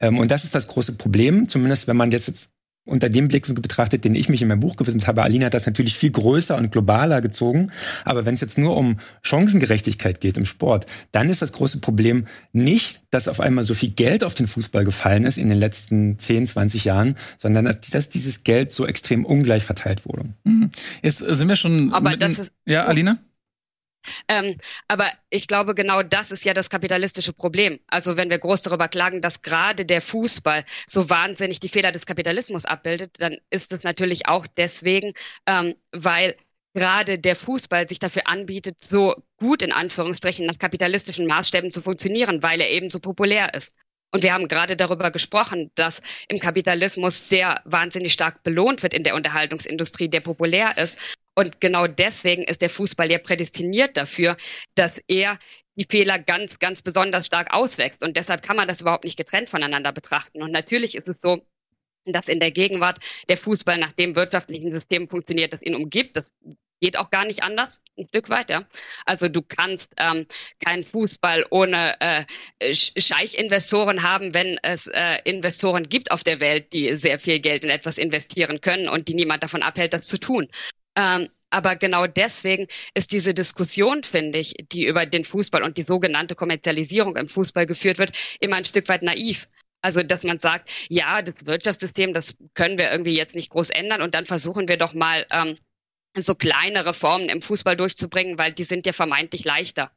Ähm, 0.00 0.18
und 0.18 0.30
das 0.30 0.44
ist 0.44 0.54
das 0.54 0.66
große 0.66 0.94
Problem, 0.94 1.48
zumindest 1.48 1.86
wenn 1.86 1.96
man 1.96 2.10
jetzt 2.10 2.50
unter 2.84 3.08
dem 3.08 3.28
Blickwinkel 3.28 3.62
betrachtet, 3.62 4.04
den 4.04 4.14
ich 4.14 4.28
mich 4.28 4.42
in 4.42 4.48
meinem 4.48 4.60
Buch 4.60 4.76
gewidmet 4.76 5.06
habe. 5.06 5.22
Alina 5.22 5.46
hat 5.46 5.54
das 5.54 5.66
natürlich 5.66 5.96
viel 5.96 6.10
größer 6.10 6.56
und 6.56 6.72
globaler 6.72 7.20
gezogen. 7.20 7.70
Aber 8.04 8.24
wenn 8.24 8.34
es 8.34 8.40
jetzt 8.40 8.58
nur 8.58 8.76
um 8.76 8.98
Chancengerechtigkeit 9.22 10.20
geht 10.20 10.36
im 10.36 10.46
Sport, 10.46 10.86
dann 11.12 11.30
ist 11.30 11.42
das 11.42 11.52
große 11.52 11.78
Problem 11.78 12.26
nicht, 12.52 13.02
dass 13.10 13.28
auf 13.28 13.40
einmal 13.40 13.62
so 13.62 13.74
viel 13.74 13.90
Geld 13.90 14.24
auf 14.24 14.34
den 14.34 14.48
Fußball 14.48 14.84
gefallen 14.84 15.24
ist 15.24 15.38
in 15.38 15.48
den 15.48 15.58
letzten 15.58 16.18
10, 16.18 16.48
20 16.48 16.84
Jahren, 16.84 17.16
sondern 17.38 17.76
dass 17.92 18.08
dieses 18.08 18.42
Geld 18.42 18.72
so 18.72 18.86
extrem 18.86 19.24
ungleich 19.24 19.64
verteilt 19.64 20.04
wurde. 20.04 20.30
Mhm. 20.42 20.70
Jetzt 21.02 21.18
sind 21.18 21.48
wir 21.48 21.56
schon. 21.56 21.92
Aber 21.92 22.16
das 22.16 22.38
ist. 22.38 22.52
Ja, 22.66 22.84
Alina? 22.84 23.18
Ähm, 24.28 24.56
aber 24.88 25.06
ich 25.30 25.46
glaube, 25.46 25.74
genau 25.74 26.02
das 26.02 26.30
ist 26.32 26.44
ja 26.44 26.54
das 26.54 26.70
kapitalistische 26.70 27.32
Problem. 27.32 27.80
Also 27.88 28.16
wenn 28.16 28.30
wir 28.30 28.38
groß 28.38 28.62
darüber 28.62 28.88
klagen, 28.88 29.20
dass 29.20 29.42
gerade 29.42 29.84
der 29.86 30.00
Fußball 30.00 30.64
so 30.86 31.08
wahnsinnig 31.10 31.60
die 31.60 31.68
Fehler 31.68 31.92
des 31.92 32.06
Kapitalismus 32.06 32.64
abbildet, 32.64 33.16
dann 33.18 33.36
ist 33.50 33.72
es 33.72 33.84
natürlich 33.84 34.28
auch 34.28 34.46
deswegen, 34.56 35.12
ähm, 35.46 35.74
weil 35.92 36.36
gerade 36.74 37.18
der 37.18 37.36
Fußball 37.36 37.88
sich 37.88 37.98
dafür 37.98 38.22
anbietet, 38.26 38.82
so 38.82 39.14
gut 39.36 39.62
in 39.62 39.72
Anführungsstrichen 39.72 40.46
nach 40.46 40.58
kapitalistischen 40.58 41.26
Maßstäben 41.26 41.70
zu 41.70 41.82
funktionieren, 41.82 42.42
weil 42.42 42.60
er 42.60 42.70
eben 42.70 42.90
so 42.90 42.98
populär 43.00 43.54
ist. 43.54 43.74
Und 44.12 44.22
wir 44.22 44.34
haben 44.34 44.46
gerade 44.46 44.76
darüber 44.76 45.10
gesprochen, 45.10 45.70
dass 45.74 46.02
im 46.28 46.38
Kapitalismus 46.38 47.28
der 47.28 47.62
wahnsinnig 47.64 48.12
stark 48.12 48.42
belohnt 48.42 48.82
wird 48.82 48.94
in 48.94 49.04
der 49.04 49.14
Unterhaltungsindustrie, 49.14 50.08
der 50.08 50.20
populär 50.20 50.76
ist. 50.76 51.18
Und 51.34 51.60
genau 51.60 51.86
deswegen 51.86 52.44
ist 52.44 52.60
der 52.60 52.68
Fußball 52.68 53.10
ja 53.10 53.18
prädestiniert 53.18 53.96
dafür, 53.96 54.36
dass 54.74 54.92
er 55.08 55.38
die 55.76 55.86
Fehler 55.90 56.18
ganz, 56.18 56.58
ganz 56.58 56.82
besonders 56.82 57.26
stark 57.26 57.54
auswächst. 57.54 58.02
Und 58.02 58.18
deshalb 58.18 58.42
kann 58.42 58.56
man 58.56 58.68
das 58.68 58.82
überhaupt 58.82 59.04
nicht 59.04 59.16
getrennt 59.16 59.48
voneinander 59.48 59.92
betrachten. 59.92 60.42
Und 60.42 60.52
natürlich 60.52 60.94
ist 60.94 61.08
es 61.08 61.16
so, 61.22 61.40
dass 62.04 62.28
in 62.28 62.40
der 62.40 62.50
Gegenwart 62.50 62.98
der 63.30 63.38
Fußball 63.38 63.78
nach 63.78 63.92
dem 63.92 64.14
wirtschaftlichen 64.14 64.72
System 64.72 65.08
funktioniert, 65.08 65.54
das 65.54 65.62
ihn 65.62 65.74
umgibt. 65.74 66.16
Das 66.18 66.24
geht 66.82 66.98
auch 66.98 67.10
gar 67.10 67.24
nicht 67.24 67.42
anders, 67.42 67.80
ein 67.96 68.08
Stück 68.08 68.28
weiter. 68.28 68.68
Also 69.06 69.28
du 69.28 69.40
kannst 69.40 69.92
ähm, 69.98 70.26
keinen 70.62 70.82
Fußball 70.82 71.46
ohne 71.50 71.94
äh, 72.00 72.24
Scheichinvestoren 72.74 74.02
haben, 74.02 74.34
wenn 74.34 74.58
es 74.62 74.88
äh, 74.88 75.18
Investoren 75.24 75.84
gibt 75.84 76.10
auf 76.10 76.24
der 76.24 76.40
Welt, 76.40 76.72
die 76.72 76.94
sehr 76.96 77.18
viel 77.18 77.40
Geld 77.40 77.64
in 77.64 77.70
etwas 77.70 77.98
investieren 77.98 78.60
können 78.60 78.88
und 78.88 79.08
die 79.08 79.14
niemand 79.14 79.42
davon 79.42 79.62
abhält, 79.62 79.92
das 79.92 80.08
zu 80.08 80.18
tun. 80.18 80.48
Ähm, 80.98 81.28
aber 81.50 81.76
genau 81.76 82.06
deswegen 82.06 82.66
ist 82.94 83.12
diese 83.12 83.34
Diskussion, 83.34 84.02
finde 84.02 84.38
ich, 84.38 84.54
die 84.72 84.86
über 84.86 85.06
den 85.06 85.24
Fußball 85.24 85.62
und 85.62 85.78
die 85.78 85.84
sogenannte 85.84 86.34
Kommerzialisierung 86.34 87.16
im 87.16 87.28
Fußball 87.28 87.66
geführt 87.66 87.98
wird, 87.98 88.12
immer 88.40 88.56
ein 88.56 88.64
Stück 88.64 88.88
weit 88.88 89.02
naiv. 89.02 89.48
Also, 89.82 90.02
dass 90.02 90.22
man 90.22 90.38
sagt, 90.38 90.70
ja, 90.88 91.22
das 91.22 91.34
Wirtschaftssystem, 91.44 92.14
das 92.14 92.36
können 92.54 92.78
wir 92.78 92.90
irgendwie 92.90 93.16
jetzt 93.16 93.34
nicht 93.34 93.50
groß 93.50 93.70
ändern 93.70 94.00
und 94.00 94.14
dann 94.14 94.24
versuchen 94.24 94.68
wir 94.68 94.78
doch 94.78 94.94
mal 94.94 95.26
ähm, 95.30 95.58
so 96.16 96.34
kleine 96.34 96.84
Reformen 96.84 97.28
im 97.28 97.42
Fußball 97.42 97.76
durchzubringen, 97.76 98.38
weil 98.38 98.52
die 98.52 98.64
sind 98.64 98.86
ja 98.86 98.92
vermeintlich 98.92 99.44
leichter. 99.44 99.90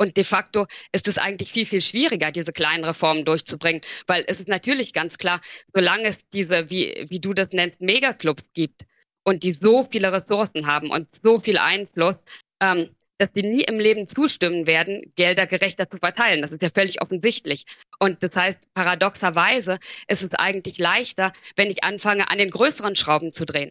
Und 0.00 0.16
de 0.16 0.24
facto 0.24 0.66
ist 0.92 1.08
es 1.08 1.18
eigentlich 1.18 1.50
viel, 1.50 1.66
viel 1.66 1.80
schwieriger, 1.80 2.30
diese 2.30 2.52
kleinen 2.52 2.84
Reformen 2.84 3.24
durchzubringen, 3.24 3.80
weil 4.06 4.24
es 4.28 4.38
ist 4.38 4.48
natürlich 4.48 4.92
ganz 4.92 5.18
klar, 5.18 5.40
solange 5.74 6.04
es 6.04 6.18
diese, 6.32 6.70
wie, 6.70 7.06
wie 7.08 7.18
du 7.18 7.32
das 7.34 7.48
nennst, 7.52 7.80
Megaclubs 7.80 8.44
gibt, 8.54 8.84
und 9.28 9.42
die 9.42 9.52
so 9.52 9.86
viele 9.90 10.10
Ressourcen 10.10 10.66
haben 10.66 10.90
und 10.90 11.06
so 11.22 11.38
viel 11.38 11.58
Einfluss, 11.58 12.16
ähm, 12.62 12.88
dass 13.18 13.28
sie 13.34 13.42
nie 13.42 13.64
im 13.64 13.78
Leben 13.78 14.08
zustimmen 14.08 14.66
werden, 14.66 15.12
Gelder 15.16 15.46
gerechter 15.46 15.90
zu 15.90 15.98
verteilen. 15.98 16.40
Das 16.40 16.50
ist 16.50 16.62
ja 16.62 16.70
völlig 16.74 17.02
offensichtlich. 17.02 17.64
Und 17.98 18.22
das 18.22 18.34
heißt, 18.34 18.58
paradoxerweise 18.72 19.78
ist 20.06 20.22
es 20.22 20.32
eigentlich 20.32 20.78
leichter, 20.78 21.32
wenn 21.56 21.70
ich 21.70 21.84
anfange, 21.84 22.30
an 22.30 22.38
den 22.38 22.50
größeren 22.50 22.96
Schrauben 22.96 23.32
zu 23.32 23.44
drehen. 23.44 23.70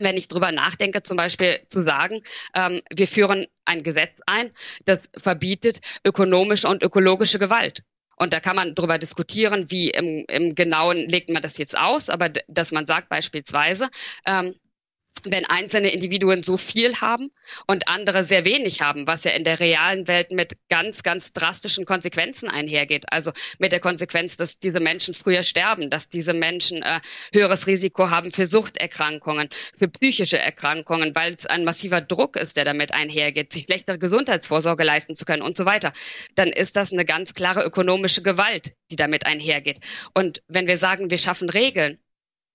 Wenn 0.00 0.16
ich 0.16 0.28
drüber 0.28 0.50
nachdenke, 0.50 1.02
zum 1.02 1.16
Beispiel 1.16 1.60
zu 1.68 1.84
sagen, 1.84 2.22
ähm, 2.56 2.80
wir 2.92 3.06
führen 3.06 3.46
ein 3.66 3.82
Gesetz 3.82 4.12
ein, 4.26 4.50
das 4.86 4.98
verbietet 5.16 5.80
ökonomische 6.04 6.66
und 6.66 6.82
ökologische 6.82 7.38
Gewalt. 7.38 7.82
Und 8.16 8.34
da 8.34 8.40
kann 8.40 8.56
man 8.56 8.74
darüber 8.74 8.98
diskutieren, 8.98 9.70
wie 9.70 9.90
im, 9.90 10.26
im 10.28 10.54
Genauen 10.54 11.08
legt 11.08 11.30
man 11.30 11.40
das 11.40 11.56
jetzt 11.56 11.76
aus, 11.78 12.10
aber 12.10 12.28
dass 12.48 12.70
man 12.70 12.86
sagt 12.86 13.08
beispielsweise, 13.08 13.88
ähm, 14.26 14.54
wenn 15.24 15.44
einzelne 15.46 15.90
Individuen 15.90 16.42
so 16.42 16.56
viel 16.56 16.96
haben 17.00 17.30
und 17.66 17.88
andere 17.88 18.24
sehr 18.24 18.44
wenig 18.44 18.80
haben, 18.80 19.06
was 19.06 19.24
ja 19.24 19.32
in 19.32 19.44
der 19.44 19.60
realen 19.60 20.08
Welt 20.08 20.32
mit 20.32 20.54
ganz, 20.68 21.02
ganz 21.02 21.32
drastischen 21.32 21.84
Konsequenzen 21.84 22.48
einhergeht. 22.48 23.12
Also 23.12 23.32
mit 23.58 23.72
der 23.72 23.80
Konsequenz, 23.80 24.36
dass 24.36 24.58
diese 24.58 24.80
Menschen 24.80 25.14
früher 25.14 25.42
sterben, 25.42 25.90
dass 25.90 26.08
diese 26.08 26.32
Menschen 26.32 26.82
äh, 26.82 27.00
höheres 27.32 27.66
Risiko 27.66 28.10
haben 28.10 28.30
für 28.30 28.46
Suchterkrankungen, 28.46 29.48
für 29.78 29.88
psychische 29.88 30.38
Erkrankungen, 30.38 31.14
weil 31.14 31.34
es 31.34 31.46
ein 31.46 31.64
massiver 31.64 32.00
Druck 32.00 32.36
ist, 32.36 32.56
der 32.56 32.64
damit 32.64 32.92
einhergeht, 32.92 33.52
sich 33.52 33.64
schlechtere 33.64 33.98
Gesundheitsvorsorge 33.98 34.84
leisten 34.84 35.14
zu 35.14 35.24
können 35.24 35.42
und 35.42 35.56
so 35.56 35.64
weiter. 35.64 35.92
Dann 36.34 36.48
ist 36.48 36.76
das 36.76 36.92
eine 36.92 37.04
ganz 37.04 37.34
klare 37.34 37.62
ökonomische 37.64 38.22
Gewalt, 38.22 38.74
die 38.90 38.96
damit 38.96 39.26
einhergeht. 39.26 39.80
Und 40.14 40.42
wenn 40.48 40.66
wir 40.66 40.78
sagen, 40.78 41.10
wir 41.10 41.18
schaffen 41.18 41.50
Regeln, 41.50 41.98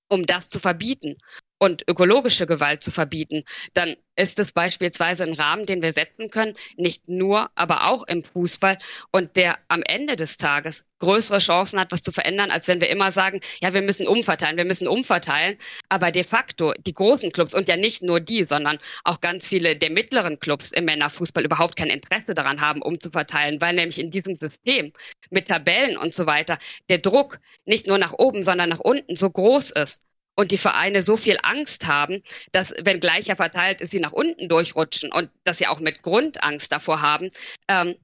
um 0.07 0.25
das 0.25 0.49
zu 0.49 0.59
verbieten 0.59 1.17
und 1.57 1.83
ökologische 1.87 2.45
Gewalt 2.45 2.83
zu 2.83 2.91
verbieten, 2.91 3.43
dann 3.73 3.95
ist 4.15 4.39
es 4.39 4.51
beispielsweise 4.51 5.23
ein 5.23 5.33
Rahmen, 5.33 5.65
den 5.65 5.81
wir 5.81 5.93
setzen 5.93 6.29
können, 6.29 6.55
nicht 6.77 7.07
nur, 7.07 7.49
aber 7.55 7.89
auch 7.91 8.03
im 8.07 8.23
Fußball 8.23 8.77
und 9.11 9.35
der 9.35 9.57
am 9.67 9.83
Ende 9.83 10.15
des 10.15 10.37
Tages 10.37 10.85
größere 10.99 11.39
Chancen 11.39 11.79
hat, 11.79 11.91
was 11.91 12.01
zu 12.01 12.11
verändern, 12.11 12.51
als 12.51 12.67
wenn 12.67 12.79
wir 12.79 12.89
immer 12.89 13.11
sagen, 13.11 13.41
ja, 13.61 13.73
wir 13.73 13.81
müssen 13.81 14.07
umverteilen, 14.07 14.57
wir 14.57 14.65
müssen 14.65 14.87
umverteilen. 14.87 15.57
Aber 15.89 16.11
de 16.11 16.23
facto, 16.23 16.73
die 16.85 16.93
großen 16.93 17.31
Clubs 17.31 17.53
und 17.53 17.67
ja 17.67 17.75
nicht 17.75 18.01
nur 18.01 18.21
die, 18.21 18.45
sondern 18.45 18.79
auch 19.03 19.19
ganz 19.19 19.47
viele 19.47 19.75
der 19.75 19.89
mittleren 19.91 20.39
Clubs 20.39 20.71
im 20.71 20.85
Männerfußball 20.85 21.43
überhaupt 21.43 21.75
kein 21.75 21.89
Interesse 21.89 22.33
daran 22.33 22.61
haben, 22.61 22.81
umzuverteilen, 22.81 23.59
weil 23.59 23.75
nämlich 23.75 23.99
in 23.99 24.11
diesem 24.11 24.35
System 24.35 24.93
mit 25.29 25.49
Tabellen 25.49 25.97
und 25.97 26.13
so 26.13 26.25
weiter 26.25 26.57
der 26.89 26.99
Druck 26.99 27.39
nicht 27.65 27.87
nur 27.87 27.97
nach 27.97 28.13
oben, 28.13 28.43
sondern 28.43 28.69
nach 28.69 28.79
unten 28.79 29.15
so 29.15 29.29
groß 29.29 29.71
ist 29.71 30.01
und 30.35 30.51
die 30.51 30.57
Vereine 30.57 31.01
so 31.01 31.17
viel 31.17 31.37
Angst 31.43 31.87
haben, 31.87 32.21
dass, 32.51 32.73
wenn 32.83 32.99
gleicher 32.99 33.35
verteilt 33.35 33.81
ist, 33.81 33.91
sie 33.91 33.99
nach 33.99 34.11
unten 34.11 34.49
durchrutschen 34.49 35.11
und 35.11 35.29
dass 35.43 35.57
sie 35.57 35.67
auch 35.67 35.79
mit 35.79 36.01
Grund 36.01 36.43
Angst 36.43 36.71
davor 36.71 37.01
haben, 37.01 37.29
ähm, 37.69 37.95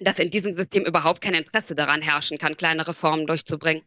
dass 0.00 0.18
in 0.18 0.30
diesem 0.30 0.56
System 0.56 0.84
überhaupt 0.84 1.20
kein 1.20 1.34
Interesse 1.34 1.74
daran 1.74 2.02
herrschen 2.02 2.38
kann, 2.38 2.56
kleine 2.56 2.86
Reformen 2.86 3.26
durchzubringen. 3.26 3.82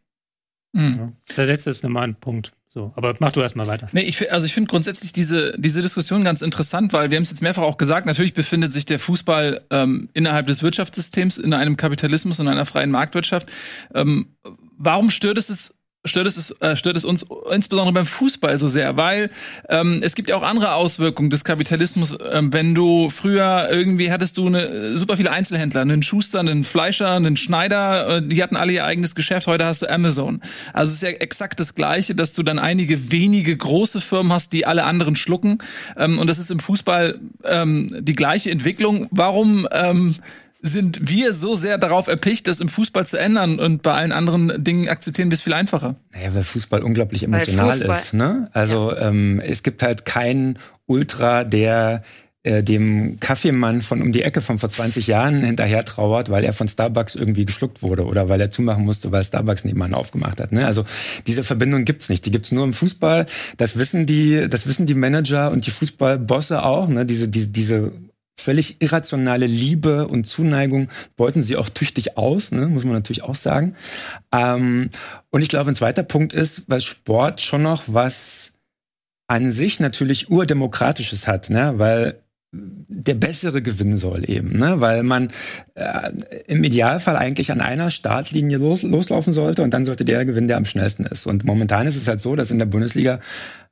Mhm. 0.72 1.16
Der 1.36 1.46
letzte 1.46 1.70
ist 1.70 1.82
nochmal 1.82 2.04
ein 2.04 2.14
Punkt. 2.14 2.52
So, 2.70 2.92
aber 2.96 3.14
mach 3.18 3.32
du 3.32 3.40
erstmal 3.40 3.66
weiter. 3.66 3.88
Nee, 3.92 4.02
ich, 4.02 4.30
also 4.30 4.44
ich 4.44 4.52
finde 4.52 4.68
grundsätzlich 4.68 5.12
diese, 5.14 5.54
diese 5.58 5.80
Diskussion 5.80 6.22
ganz 6.22 6.42
interessant, 6.42 6.92
weil 6.92 7.10
wir 7.10 7.16
haben 7.16 7.22
es 7.22 7.30
jetzt 7.30 7.40
mehrfach 7.40 7.62
auch 7.62 7.78
gesagt, 7.78 8.06
natürlich 8.06 8.34
befindet 8.34 8.74
sich 8.74 8.84
der 8.84 8.98
Fußball 8.98 9.62
ähm, 9.70 10.10
innerhalb 10.12 10.46
des 10.46 10.62
Wirtschaftssystems, 10.62 11.38
in 11.38 11.54
einem 11.54 11.78
Kapitalismus 11.78 12.40
und 12.40 12.46
einer 12.46 12.66
freien 12.66 12.90
Marktwirtschaft. 12.90 13.50
Ähm, 13.94 14.36
warum 14.76 15.10
stört 15.10 15.38
es 15.38 15.74
stört 16.08 16.26
es, 16.26 16.50
äh, 16.60 16.76
stört 16.76 16.96
es 16.96 17.04
uns 17.04 17.26
insbesondere 17.50 17.92
beim 17.92 18.06
Fußball 18.06 18.58
so 18.58 18.68
sehr, 18.68 18.96
weil 18.96 19.30
ähm, 19.68 20.00
es 20.02 20.14
gibt 20.14 20.28
ja 20.28 20.36
auch 20.36 20.42
andere 20.42 20.74
Auswirkungen 20.74 21.30
des 21.30 21.44
Kapitalismus. 21.44 22.16
Ähm, 22.32 22.52
wenn 22.52 22.74
du 22.74 23.10
früher 23.10 23.68
irgendwie 23.70 24.10
hattest 24.10 24.36
du 24.36 24.46
eine, 24.46 24.96
super 24.98 25.16
viele 25.16 25.30
Einzelhändler, 25.30 25.82
einen 25.82 26.02
Schuster, 26.02 26.40
einen 26.40 26.64
Fleischer, 26.64 27.12
einen 27.12 27.36
Schneider, 27.36 28.16
äh, 28.16 28.22
die 28.22 28.42
hatten 28.42 28.56
alle 28.56 28.72
ihr 28.72 28.84
eigenes 28.84 29.14
Geschäft. 29.14 29.46
Heute 29.46 29.64
hast 29.64 29.82
du 29.82 29.90
Amazon. 29.90 30.40
Also 30.72 30.90
es 30.90 30.96
ist 30.96 31.02
ja 31.02 31.10
exakt 31.10 31.60
das 31.60 31.74
Gleiche, 31.74 32.14
dass 32.14 32.32
du 32.32 32.42
dann 32.42 32.58
einige 32.58 33.12
wenige 33.12 33.56
große 33.56 34.00
Firmen 34.00 34.32
hast, 34.32 34.52
die 34.52 34.66
alle 34.66 34.84
anderen 34.84 35.16
schlucken. 35.16 35.58
Ähm, 35.96 36.18
und 36.18 36.28
das 36.28 36.38
ist 36.38 36.50
im 36.50 36.60
Fußball 36.60 37.18
ähm, 37.44 37.88
die 38.00 38.14
gleiche 38.14 38.50
Entwicklung. 38.50 39.08
Warum 39.10 39.68
ähm, 39.72 40.16
sind 40.60 41.08
wir 41.08 41.32
so 41.32 41.54
sehr 41.54 41.78
darauf 41.78 42.08
erpicht, 42.08 42.48
das 42.48 42.60
im 42.60 42.68
Fußball 42.68 43.06
zu 43.06 43.16
ändern 43.16 43.58
und 43.58 43.82
bei 43.82 43.92
allen 43.92 44.12
anderen 44.12 44.62
Dingen 44.62 44.88
akzeptieren 44.88 45.30
wir 45.30 45.34
es 45.34 45.42
viel 45.42 45.52
einfacher. 45.52 45.96
Naja, 46.12 46.34
weil 46.34 46.42
Fußball 46.42 46.82
unglaublich 46.82 47.22
emotional 47.22 47.72
Fußball. 47.72 47.98
ist. 47.98 48.14
Ne? 48.14 48.48
Also 48.52 48.90
ja. 48.90 49.08
ähm, 49.08 49.40
es 49.40 49.62
gibt 49.62 49.82
halt 49.82 50.04
keinen 50.04 50.58
Ultra, 50.86 51.44
der 51.44 52.02
äh, 52.42 52.62
dem 52.64 53.20
Kaffeemann 53.20 53.82
von 53.82 54.00
um 54.00 54.10
die 54.10 54.22
Ecke 54.22 54.40
von 54.40 54.58
vor 54.58 54.70
20 54.70 55.06
Jahren 55.06 55.42
hinterher 55.44 55.84
trauert, 55.84 56.30
weil 56.30 56.44
er 56.44 56.52
von 56.52 56.66
Starbucks 56.66 57.14
irgendwie 57.14 57.44
geschluckt 57.44 57.82
wurde 57.82 58.04
oder 58.04 58.28
weil 58.28 58.40
er 58.40 58.50
zumachen 58.50 58.84
musste, 58.84 59.12
weil 59.12 59.22
Starbucks 59.22 59.64
nebenan 59.64 59.94
aufgemacht 59.94 60.40
hat. 60.40 60.50
Ne? 60.50 60.66
Also 60.66 60.84
diese 61.26 61.44
Verbindung 61.44 61.84
gibt's 61.84 62.08
nicht. 62.08 62.26
Die 62.26 62.30
gibt's 62.30 62.50
nur 62.50 62.64
im 62.64 62.72
Fußball. 62.72 63.26
Das 63.58 63.76
wissen 63.76 64.06
die, 64.06 64.48
das 64.48 64.66
wissen 64.66 64.86
die 64.86 64.94
Manager 64.94 65.50
und 65.50 65.66
die 65.66 65.70
Fußballbosse 65.70 66.62
auch. 66.64 66.88
Ne? 66.88 67.06
Diese, 67.06 67.28
diese, 67.28 67.48
diese 67.48 67.92
völlig 68.38 68.80
irrationale 68.80 69.46
Liebe 69.46 70.06
und 70.06 70.24
Zuneigung 70.24 70.88
beuten 71.16 71.42
sie 71.42 71.56
auch 71.56 71.68
tüchtig 71.68 72.16
aus, 72.16 72.52
ne? 72.52 72.66
muss 72.66 72.84
man 72.84 72.94
natürlich 72.94 73.22
auch 73.22 73.34
sagen. 73.34 73.74
Ähm, 74.32 74.90
und 75.30 75.42
ich 75.42 75.48
glaube, 75.48 75.70
ein 75.70 75.76
zweiter 75.76 76.04
Punkt 76.04 76.32
ist, 76.32 76.64
weil 76.68 76.80
Sport 76.80 77.40
schon 77.40 77.62
noch 77.62 77.84
was 77.86 78.52
an 79.26 79.52
sich 79.52 79.80
natürlich 79.80 80.30
urdemokratisches 80.30 81.26
hat, 81.26 81.50
ne? 81.50 81.74
weil 81.76 82.22
der 82.50 83.14
bessere 83.14 83.60
gewinnen 83.60 83.98
soll 83.98 84.28
eben, 84.28 84.52
ne? 84.52 84.80
weil 84.80 85.02
man 85.02 85.30
äh, 85.74 86.10
im 86.46 86.64
Idealfall 86.64 87.16
eigentlich 87.16 87.52
an 87.52 87.60
einer 87.60 87.90
Startlinie 87.90 88.56
los, 88.56 88.82
loslaufen 88.82 89.34
sollte 89.34 89.62
und 89.62 89.74
dann 89.74 89.84
sollte 89.84 90.06
der 90.06 90.24
gewinnen, 90.24 90.48
der 90.48 90.56
am 90.56 90.64
schnellsten 90.64 91.04
ist. 91.04 91.26
Und 91.26 91.44
momentan 91.44 91.86
ist 91.86 91.96
es 91.96 92.08
halt 92.08 92.22
so, 92.22 92.36
dass 92.36 92.50
in 92.50 92.58
der 92.58 92.66
Bundesliga 92.66 93.20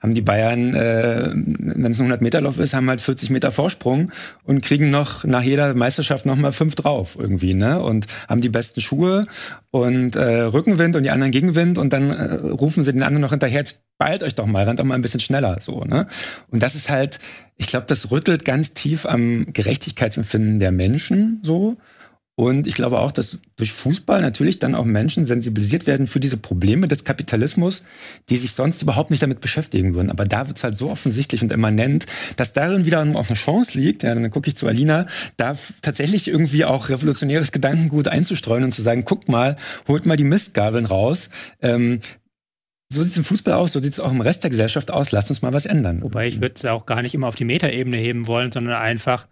haben 0.07 0.15
die 0.15 0.23
Bayern, 0.23 0.73
äh, 0.75 1.31
wenn 1.35 1.91
es 1.91 2.01
ein 2.01 2.13
100-Meter-Lauf 2.13 2.61
ist, 2.61 2.75
haben 2.75 2.89
halt 2.89 3.01
40 3.01 3.31
Meter 3.31 3.51
Vorsprung 3.51 4.13
und 4.45 4.63
kriegen 4.63 4.91
noch 4.91 5.25
nach 5.25 5.43
jeder 5.43 5.75
Meisterschaft 5.75 6.27
noch 6.27 6.37
mal 6.37 6.53
fünf 6.53 6.77
drauf 6.77 7.17
irgendwie, 7.19 7.55
ne? 7.55 7.83
Und 7.83 8.07
haben 8.29 8.41
die 8.41 8.49
besten 8.49 8.81
Schuhe 8.81 9.27
und 9.73 10.15
äh, 10.15 10.43
Rückenwind 10.43 10.95
und 10.95 11.03
die 11.03 11.11
anderen 11.11 11.33
Gegenwind 11.33 11.77
und 11.77 11.93
dann 11.93 12.11
äh, 12.11 12.35
rufen 12.35 12.85
sie 12.85 12.93
den 12.93 13.03
anderen 13.03 13.23
noch 13.23 13.31
hinterher, 13.31 13.59
jetzt 13.59 13.81
beilt 13.99 14.23
euch 14.23 14.37
doch 14.37 14.47
mal, 14.47 14.63
rennt 14.63 14.79
doch 14.79 14.85
mal 14.85 14.95
ein 14.95 15.03
bisschen 15.03 15.19
schneller, 15.21 15.59
so, 15.61 15.81
ne? 15.83 16.07
Und 16.51 16.63
das 16.63 16.77
ist 16.77 16.89
halt, 16.89 17.19
ich 17.57 17.67
glaube, 17.67 17.87
das 17.89 18.13
rüttelt 18.13 18.45
ganz 18.45 18.75
tief 18.75 19.07
am 19.07 19.47
Gerechtigkeitsempfinden 19.53 20.61
der 20.61 20.71
Menschen, 20.71 21.41
so. 21.43 21.79
Und 22.39 22.67
ich 22.67 22.75
glaube 22.75 22.99
auch, 22.99 23.13
dass 23.13 23.41
durch 23.57 23.73
Fußball 23.73 24.21
natürlich 24.21 24.59
dann 24.59 24.75
auch 24.75 24.85
Menschen 24.85 25.25
sensibilisiert 25.25 25.87
werden 25.87 26.07
für 26.07 26.21
diese 26.21 26.37
Probleme 26.37 26.87
des 26.87 27.05
Kapitalismus, 27.05 27.83
die 28.29 28.37
sich 28.37 28.53
sonst 28.53 28.83
überhaupt 28.83 29.11
nicht 29.11 29.23
damit 29.23 29.41
beschäftigen 29.41 29.95
würden. 29.95 30.11
Aber 30.11 30.27
da 30.27 30.47
wird 30.47 30.59
es 30.59 30.65
halt 30.65 30.77
so 30.77 30.91
offensichtlich 30.91 31.43
und 31.43 31.51
immanent, 31.51 32.05
dass 32.37 32.53
darin 32.53 32.85
wieder 32.85 33.01
auch 33.01 33.29
eine 33.29 33.37
Chance 33.37 33.79
liegt. 33.79 34.03
Ja, 34.03 34.15
dann 34.15 34.31
gucke 34.31 34.49
ich 34.49 34.57
zu 34.57 34.67
Alina, 34.67 35.07
da 35.39 35.57
tatsächlich 35.81 36.29
irgendwie 36.29 36.67
auch 36.67 36.91
revolutionäres 36.91 37.53
Gedankengut 37.53 38.09
einzustreuen 38.09 38.65
und 38.65 38.73
zu 38.73 38.83
sagen, 38.83 39.07
guck 39.07 39.29
mal, 39.29 39.57
holt 39.89 40.05
mal 40.05 40.19
die 40.19 40.25
Mistgabeln 40.25 40.85
raus. 40.85 41.31
Ähm, 41.63 42.01
so 42.91 43.03
sieht 43.03 43.13
es 43.13 43.19
im 43.19 43.25
Fußball 43.25 43.55
aus, 43.55 43.73
so 43.73 43.81
sieht 43.81 43.95
es 43.95 44.01
auch 44.01 44.13
im 44.13 44.21
Rest 44.21 44.45
der 44.45 44.51
Gesellschaft 44.51 44.91
aus. 44.91 45.11
Lass 45.11 45.31
uns 45.31 45.41
mal 45.41 45.55
was 45.55 45.65
ändern. 45.65 46.03
Wobei 46.03 46.29
ich 46.29 46.43
würde 46.43 46.55
es 46.55 46.65
auch 46.67 46.85
gar 46.85 47.01
nicht 47.01 47.15
immer 47.15 47.29
auf 47.29 47.35
die 47.35 47.47
Metaebene 47.47 47.97
heben 47.97 48.27
wollen, 48.27 48.53
sondern 48.53 48.75
einfach 48.75 49.27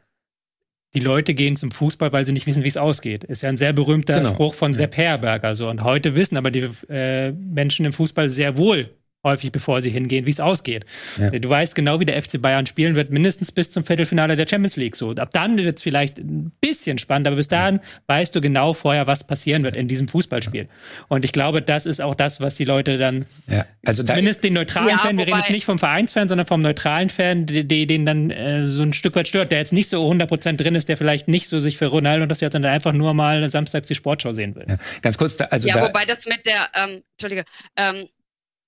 die 0.94 1.00
Leute 1.00 1.34
gehen 1.34 1.56
zum 1.56 1.70
Fußball, 1.70 2.12
weil 2.12 2.24
sie 2.24 2.32
nicht 2.32 2.46
wissen, 2.46 2.64
wie 2.64 2.68
es 2.68 2.76
ausgeht. 2.76 3.24
Ist 3.24 3.42
ja 3.42 3.48
ein 3.48 3.56
sehr 3.56 3.72
berühmter 3.72 4.18
genau. 4.18 4.30
Spruch 4.30 4.54
von 4.54 4.72
Sepp 4.72 4.96
Herberger. 4.96 5.54
So. 5.54 5.68
Und 5.68 5.82
heute 5.82 6.14
wissen 6.14 6.36
aber 6.36 6.50
die 6.50 6.68
äh, 6.88 7.32
Menschen 7.32 7.84
im 7.84 7.92
Fußball 7.92 8.30
sehr 8.30 8.56
wohl, 8.56 8.90
häufig, 9.24 9.50
bevor 9.50 9.80
sie 9.80 9.90
hingehen, 9.90 10.26
wie 10.26 10.30
es 10.30 10.40
ausgeht. 10.40 10.84
Ja. 11.18 11.30
Du 11.30 11.48
weißt 11.48 11.74
genau, 11.74 11.98
wie 12.00 12.04
der 12.04 12.20
FC 12.20 12.40
Bayern 12.40 12.66
spielen 12.66 12.94
wird, 12.94 13.10
mindestens 13.10 13.50
bis 13.50 13.70
zum 13.70 13.84
Viertelfinale 13.84 14.36
der 14.36 14.46
Champions 14.46 14.76
League. 14.76 14.96
So, 14.96 15.12
ab 15.12 15.30
dann 15.32 15.56
wird 15.56 15.78
es 15.78 15.82
vielleicht 15.82 16.18
ein 16.18 16.52
bisschen 16.60 16.98
spannend, 16.98 17.26
aber 17.26 17.36
bis 17.36 17.48
dahin 17.48 17.76
ja. 17.76 17.82
weißt 18.06 18.34
du 18.36 18.40
genau 18.40 18.72
vorher, 18.74 19.06
was 19.06 19.26
passieren 19.26 19.64
wird 19.64 19.76
in 19.76 19.88
diesem 19.88 20.08
Fußballspiel. 20.08 20.68
Und 21.08 21.24
ich 21.24 21.32
glaube, 21.32 21.62
das 21.62 21.86
ist 21.86 22.00
auch 22.00 22.14
das, 22.14 22.40
was 22.40 22.54
die 22.56 22.64
Leute 22.64 22.98
dann, 22.98 23.26
ja. 23.48 23.66
also 23.84 24.02
zumindest 24.02 24.44
den 24.44 24.52
neutralen 24.52 24.90
ja, 24.90 24.98
Fan, 24.98 25.18
wir 25.18 25.26
reden 25.26 25.38
jetzt 25.38 25.50
nicht 25.50 25.64
vom 25.64 25.78
Vereinsfan, 25.78 26.28
sondern 26.28 26.46
vom 26.46 26.62
neutralen 26.62 27.08
Fan, 27.08 27.46
den 27.46 28.06
dann 28.06 28.30
äh, 28.30 28.66
so 28.66 28.82
ein 28.82 28.92
Stück 28.92 29.16
weit 29.16 29.28
stört, 29.28 29.50
der 29.50 29.58
jetzt 29.58 29.72
nicht 29.72 29.88
so 29.88 30.10
100% 30.10 30.56
drin 30.56 30.74
ist, 30.74 30.88
der 30.88 30.96
vielleicht 30.96 31.28
nicht 31.28 31.48
so 31.48 31.58
sich 31.58 31.78
für 31.78 31.86
Ronaldo 31.86 32.24
und 32.24 32.28
das 32.28 32.40
jetzt 32.40 32.54
dann 32.54 32.64
einfach 32.64 32.92
nur 32.92 33.14
mal 33.14 33.48
samstags 33.48 33.88
die 33.88 33.94
Sportschau 33.94 34.32
sehen 34.34 34.54
will. 34.54 34.66
Ganz 35.02 35.18
kurz, 35.18 35.36
da, 35.36 35.46
also 35.46 35.68
ja, 35.68 35.76
da, 35.76 35.88
wobei 35.88 36.04
das 36.04 36.26
mit 36.26 36.44
der, 36.46 36.68
ähm, 36.74 37.02
Entschuldige, 37.16 37.44
ähm, 37.76 38.08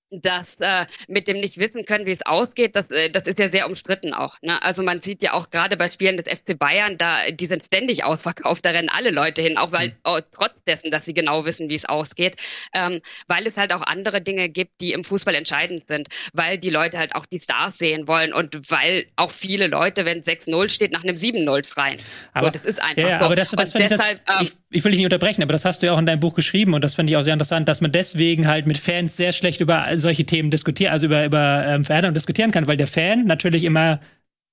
das 0.09 0.55
äh, 0.59 0.85
mit 1.07 1.27
dem 1.27 1.39
nicht 1.39 1.57
wissen 1.57 1.85
können, 1.85 2.05
wie 2.05 2.13
es 2.13 2.25
ausgeht, 2.25 2.75
das, 2.75 2.89
äh, 2.91 3.09
das 3.09 3.23
ist 3.25 3.39
ja 3.39 3.49
sehr 3.49 3.67
umstritten 3.67 4.13
auch. 4.13 4.35
Ne? 4.41 4.61
Also 4.63 4.83
man 4.83 5.01
sieht 5.01 5.21
ja 5.21 5.33
auch 5.33 5.49
gerade 5.49 5.75
bei 5.75 5.89
Spielen 5.89 6.17
des 6.17 6.31
FC 6.31 6.57
Bayern, 6.57 6.97
da 6.97 7.29
die 7.31 7.47
sind 7.47 7.65
ständig 7.65 8.03
ausverkauft, 8.03 8.65
da 8.65 8.69
rennen 8.69 8.89
alle 8.89 9.11
Leute 9.11 9.41
hin, 9.41 9.57
auch 9.57 9.71
weil 9.71 9.95
oh, 10.05 10.19
trotz 10.33 10.53
dessen, 10.65 10.91
dass 10.91 11.05
sie 11.05 11.13
genau 11.13 11.45
wissen, 11.45 11.69
wie 11.69 11.75
es 11.75 11.85
ausgeht, 11.85 12.37
ähm, 12.73 13.01
weil 13.27 13.45
es 13.47 13.57
halt 13.57 13.73
auch 13.73 13.81
andere 13.81 14.21
Dinge 14.21 14.49
gibt, 14.49 14.79
die 14.79 14.93
im 14.93 15.03
Fußball 15.03 15.35
entscheidend 15.35 15.83
sind, 15.87 16.07
weil 16.33 16.57
die 16.57 16.69
Leute 16.69 16.97
halt 16.97 17.15
auch 17.15 17.25
die 17.25 17.39
Stars 17.39 17.77
sehen 17.77 18.07
wollen 18.07 18.33
und 18.33 18.71
weil 18.71 19.05
auch 19.17 19.31
viele 19.31 19.67
Leute, 19.67 20.05
wenn 20.05 20.21
6-0 20.21 20.69
steht, 20.69 20.93
nach 20.93 21.03
einem 21.03 21.15
7-0 21.15 21.67
schreien. 21.67 21.99
Aber, 22.33 22.47
so, 22.47 22.59
das 22.59 22.71
ist 22.71 22.81
einfach 22.81 22.97
ja, 22.97 23.19
so. 23.19 23.25
Aber 23.25 23.35
das, 23.35 23.51
das, 23.51 23.71
das, 23.71 23.89
deshalb, 23.89 24.25
das 24.25 24.41
ähm, 24.41 24.47
ich, 24.47 24.51
ich 24.69 24.83
will 24.83 24.91
dich 24.91 24.99
nicht 24.99 25.05
unterbrechen, 25.05 25.43
aber 25.43 25.53
das 25.53 25.65
hast 25.65 25.81
du 25.81 25.87
ja 25.87 25.93
auch 25.93 25.99
in 25.99 26.05
deinem 26.05 26.19
Buch 26.19 26.35
geschrieben 26.35 26.73
und 26.73 26.83
das 26.83 26.95
finde 26.95 27.11
ich 27.11 27.17
auch 27.17 27.23
sehr 27.23 27.33
interessant, 27.33 27.67
dass 27.67 27.81
man 27.81 27.91
deswegen 27.91 28.47
halt 28.47 28.67
mit 28.67 28.77
Fans 28.77 29.17
sehr 29.17 29.33
schlecht 29.33 29.59
über 29.59 29.96
solche 29.99 30.25
Themen 30.25 30.49
diskutieren, 30.49 30.91
also 30.91 31.07
über, 31.07 31.25
über 31.25 31.63
ähm, 31.67 31.85
Veränderungen 31.85 32.15
diskutieren 32.15 32.51
kann, 32.51 32.67
weil 32.67 32.77
der 32.77 32.87
Fan 32.87 33.25
natürlich 33.25 33.63
immer 33.63 33.99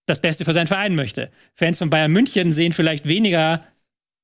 das 0.06 0.20
Beste 0.20 0.44
für 0.44 0.52
seinen 0.52 0.66
Verein 0.66 0.94
möchte. 0.94 1.30
Fans 1.54 1.78
von 1.78 1.90
Bayern 1.90 2.12
München 2.12 2.52
sehen 2.52 2.72
vielleicht 2.72 3.06
weniger 3.06 3.64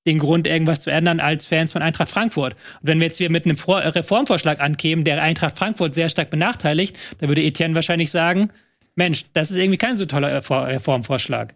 den 0.07 0.19
Grund, 0.19 0.47
irgendwas 0.47 0.81
zu 0.81 0.91
ändern, 0.91 1.21
als 1.21 1.47
Fans 1.47 1.73
von 1.73 1.83
Eintracht 1.83 2.09
Frankfurt. 2.09 2.55
Und 2.55 2.89
wenn 2.89 3.01
wir 3.01 3.07
jetzt 3.07 3.19
hier 3.19 3.31
mit 3.31 3.45
einem 3.45 3.57
Vor 3.57 3.81
Reformvorschlag 3.81 4.61
ankämen, 4.61 5.05
der 5.05 5.23
Eintracht 5.23 5.59
Frankfurt 5.59 5.95
sehr 5.95 6.09
stark 6.09 6.31
benachteiligt, 6.31 6.97
dann 7.19 7.29
würde 7.29 7.43
Etienne 7.43 7.75
wahrscheinlich 7.75 8.11
sagen, 8.11 8.51
Mensch, 8.95 9.27
das 9.35 9.51
ist 9.51 9.57
irgendwie 9.57 9.79
kein 9.79 9.97
so 9.97 10.07
toller 10.07 10.33
Reformvorschlag. 10.33 11.55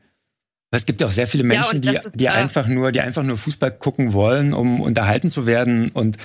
Es 0.76 0.86
gibt 0.86 1.00
ja 1.00 1.06
auch 1.06 1.12
sehr 1.12 1.26
viele 1.26 1.44
Menschen, 1.44 1.82
ja, 1.82 1.92
die, 1.92 2.18
die 2.18 2.28
einfach 2.28 2.66
nur, 2.66 2.92
die 2.92 3.00
einfach 3.00 3.22
nur 3.22 3.36
Fußball 3.36 3.72
gucken 3.72 4.12
wollen, 4.12 4.52
um 4.54 4.80
unterhalten 4.80 5.28
zu 5.28 5.46
werden 5.46 5.90
und 5.90 6.16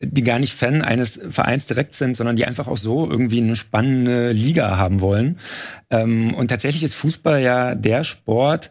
die 0.00 0.22
gar 0.22 0.38
nicht 0.38 0.54
Fan 0.54 0.82
eines 0.82 1.20
Vereins 1.30 1.66
direkt 1.66 1.94
sind, 1.94 2.16
sondern 2.16 2.36
die 2.36 2.44
einfach 2.44 2.68
auch 2.68 2.76
so 2.76 3.10
irgendwie 3.10 3.40
eine 3.40 3.56
spannende 3.56 4.32
Liga 4.32 4.76
haben 4.76 5.00
wollen. 5.00 5.38
Ähm, 5.90 6.34
und 6.34 6.48
tatsächlich 6.48 6.84
ist 6.84 6.94
Fußball 6.94 7.40
ja 7.40 7.74
der 7.74 8.04
Sport, 8.04 8.70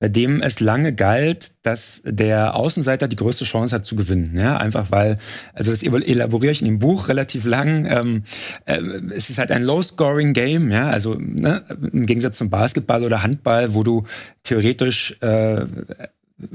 bei 0.00 0.08
dem 0.08 0.40
es 0.42 0.60
lange 0.60 0.94
galt, 0.94 1.50
dass 1.62 2.02
der 2.04 2.54
Außenseiter 2.54 3.08
die 3.08 3.16
größte 3.16 3.44
Chance 3.44 3.74
hat 3.74 3.84
zu 3.84 3.96
gewinnen. 3.96 4.36
Ja, 4.36 4.56
einfach 4.56 4.90
weil, 4.90 5.18
also 5.54 5.72
das 5.72 5.82
elaboriere 5.82 6.52
ich 6.52 6.62
in 6.62 6.68
dem 6.68 6.78
Buch 6.78 7.08
relativ 7.08 7.44
lang. 7.44 7.84
Ähm, 7.86 8.22
äh, 8.64 8.80
es 9.14 9.28
ist 9.28 9.38
halt 9.38 9.50
ein 9.50 9.64
Low-Scoring-Game, 9.64 10.70
ja, 10.70 10.88
also 10.88 11.14
ne, 11.14 11.64
im 11.92 12.06
Gegensatz 12.06 12.38
zum 12.38 12.48
Basketball 12.50 13.04
oder 13.04 13.22
Handball, 13.22 13.74
wo 13.74 13.82
du 13.82 14.04
theoretisch 14.44 15.16
äh, 15.20 15.66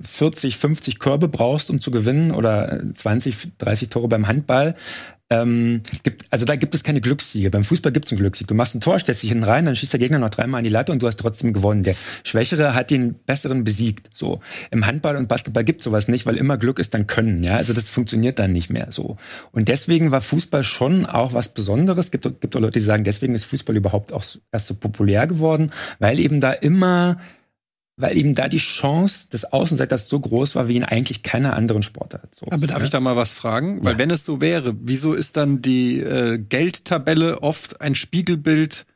40, 0.01 0.57
50 0.57 0.99
Körbe 0.99 1.27
brauchst, 1.27 1.69
um 1.69 1.79
zu 1.79 1.91
gewinnen 1.91 2.31
oder 2.31 2.81
20, 2.93 3.57
30 3.57 3.89
Tore 3.89 4.07
beim 4.07 4.27
Handball, 4.27 4.75
ähm, 5.33 5.81
gibt, 6.03 6.25
also 6.29 6.45
da 6.45 6.55
gibt 6.55 6.75
es 6.75 6.83
keine 6.83 7.01
Glückssiege. 7.01 7.49
Beim 7.49 7.63
Fußball 7.63 7.91
gibt 7.91 8.05
es 8.05 8.11
einen 8.11 8.19
Glückssieg. 8.19 8.47
Du 8.47 8.55
machst 8.55 8.75
ein 8.75 8.81
Tor, 8.81 8.99
stellst 8.99 9.23
dich 9.23 9.29
hinten 9.29 9.43
rein, 9.43 9.65
dann 9.65 9.75
schießt 9.75 9.93
der 9.93 9.99
Gegner 9.99 10.19
noch 10.19 10.29
dreimal 10.29 10.59
an 10.59 10.63
die 10.63 10.69
Latte 10.69 10.91
und 10.91 11.01
du 11.01 11.07
hast 11.07 11.17
trotzdem 11.17 11.53
gewonnen. 11.53 11.83
Der 11.83 11.95
Schwächere 12.23 12.75
hat 12.75 12.91
den 12.91 13.15
Besseren 13.15 13.63
besiegt. 13.63 14.09
So 14.13 14.41
im 14.71 14.85
Handball 14.85 15.17
und 15.17 15.27
Basketball 15.27 15.63
gibt 15.63 15.81
sowas 15.81 16.07
nicht, 16.07 16.25
weil 16.25 16.37
immer 16.37 16.57
Glück 16.57 16.79
ist 16.79 16.93
dann 16.93 17.07
Können. 17.07 17.43
Ja, 17.43 17.55
also 17.55 17.73
das 17.73 17.89
funktioniert 17.89 18.39
dann 18.39 18.51
nicht 18.51 18.69
mehr 18.69 18.87
so. 18.91 19.17
Und 19.51 19.67
deswegen 19.67 20.11
war 20.11 20.21
Fußball 20.21 20.63
schon 20.63 21.05
auch 21.05 21.33
was 21.33 21.53
Besonderes. 21.53 22.11
Gibt 22.11 22.23
gibt 22.39 22.55
auch 22.55 22.61
Leute, 22.61 22.79
die 22.79 22.85
sagen, 22.85 23.03
deswegen 23.03 23.33
ist 23.35 23.45
Fußball 23.45 23.75
überhaupt 23.75 24.13
auch 24.13 24.23
erst 24.51 24.67
so 24.67 24.75
populär 24.75 25.27
geworden, 25.27 25.71
weil 25.99 26.19
eben 26.19 26.41
da 26.41 26.51
immer 26.51 27.17
weil 27.95 28.17
eben 28.17 28.33
da 28.33 28.47
die 28.47 28.57
Chance 28.57 29.29
des 29.29 29.45
Außenseiters 29.45 30.09
so 30.09 30.19
groß 30.19 30.55
war 30.55 30.67
wie 30.67 30.75
in 30.75 30.83
eigentlich 30.83 31.21
keiner 31.21 31.55
anderen 31.55 31.83
Sportart. 31.83 32.33
So, 32.33 32.47
Aber 32.49 32.65
darf 32.65 32.79
ja? 32.79 32.85
ich 32.85 32.89
da 32.89 32.99
mal 32.99 33.15
was 33.15 33.31
fragen? 33.31 33.77
Ja. 33.77 33.83
Weil 33.83 33.97
wenn 33.97 34.09
es 34.09 34.25
so 34.25 34.41
wäre, 34.41 34.75
wieso 34.81 35.13
ist 35.13 35.37
dann 35.37 35.61
die 35.61 35.99
äh, 35.99 36.39
Geldtabelle 36.39 37.41
oft 37.43 37.81
ein 37.81 37.93
Spiegelbild 37.93 38.87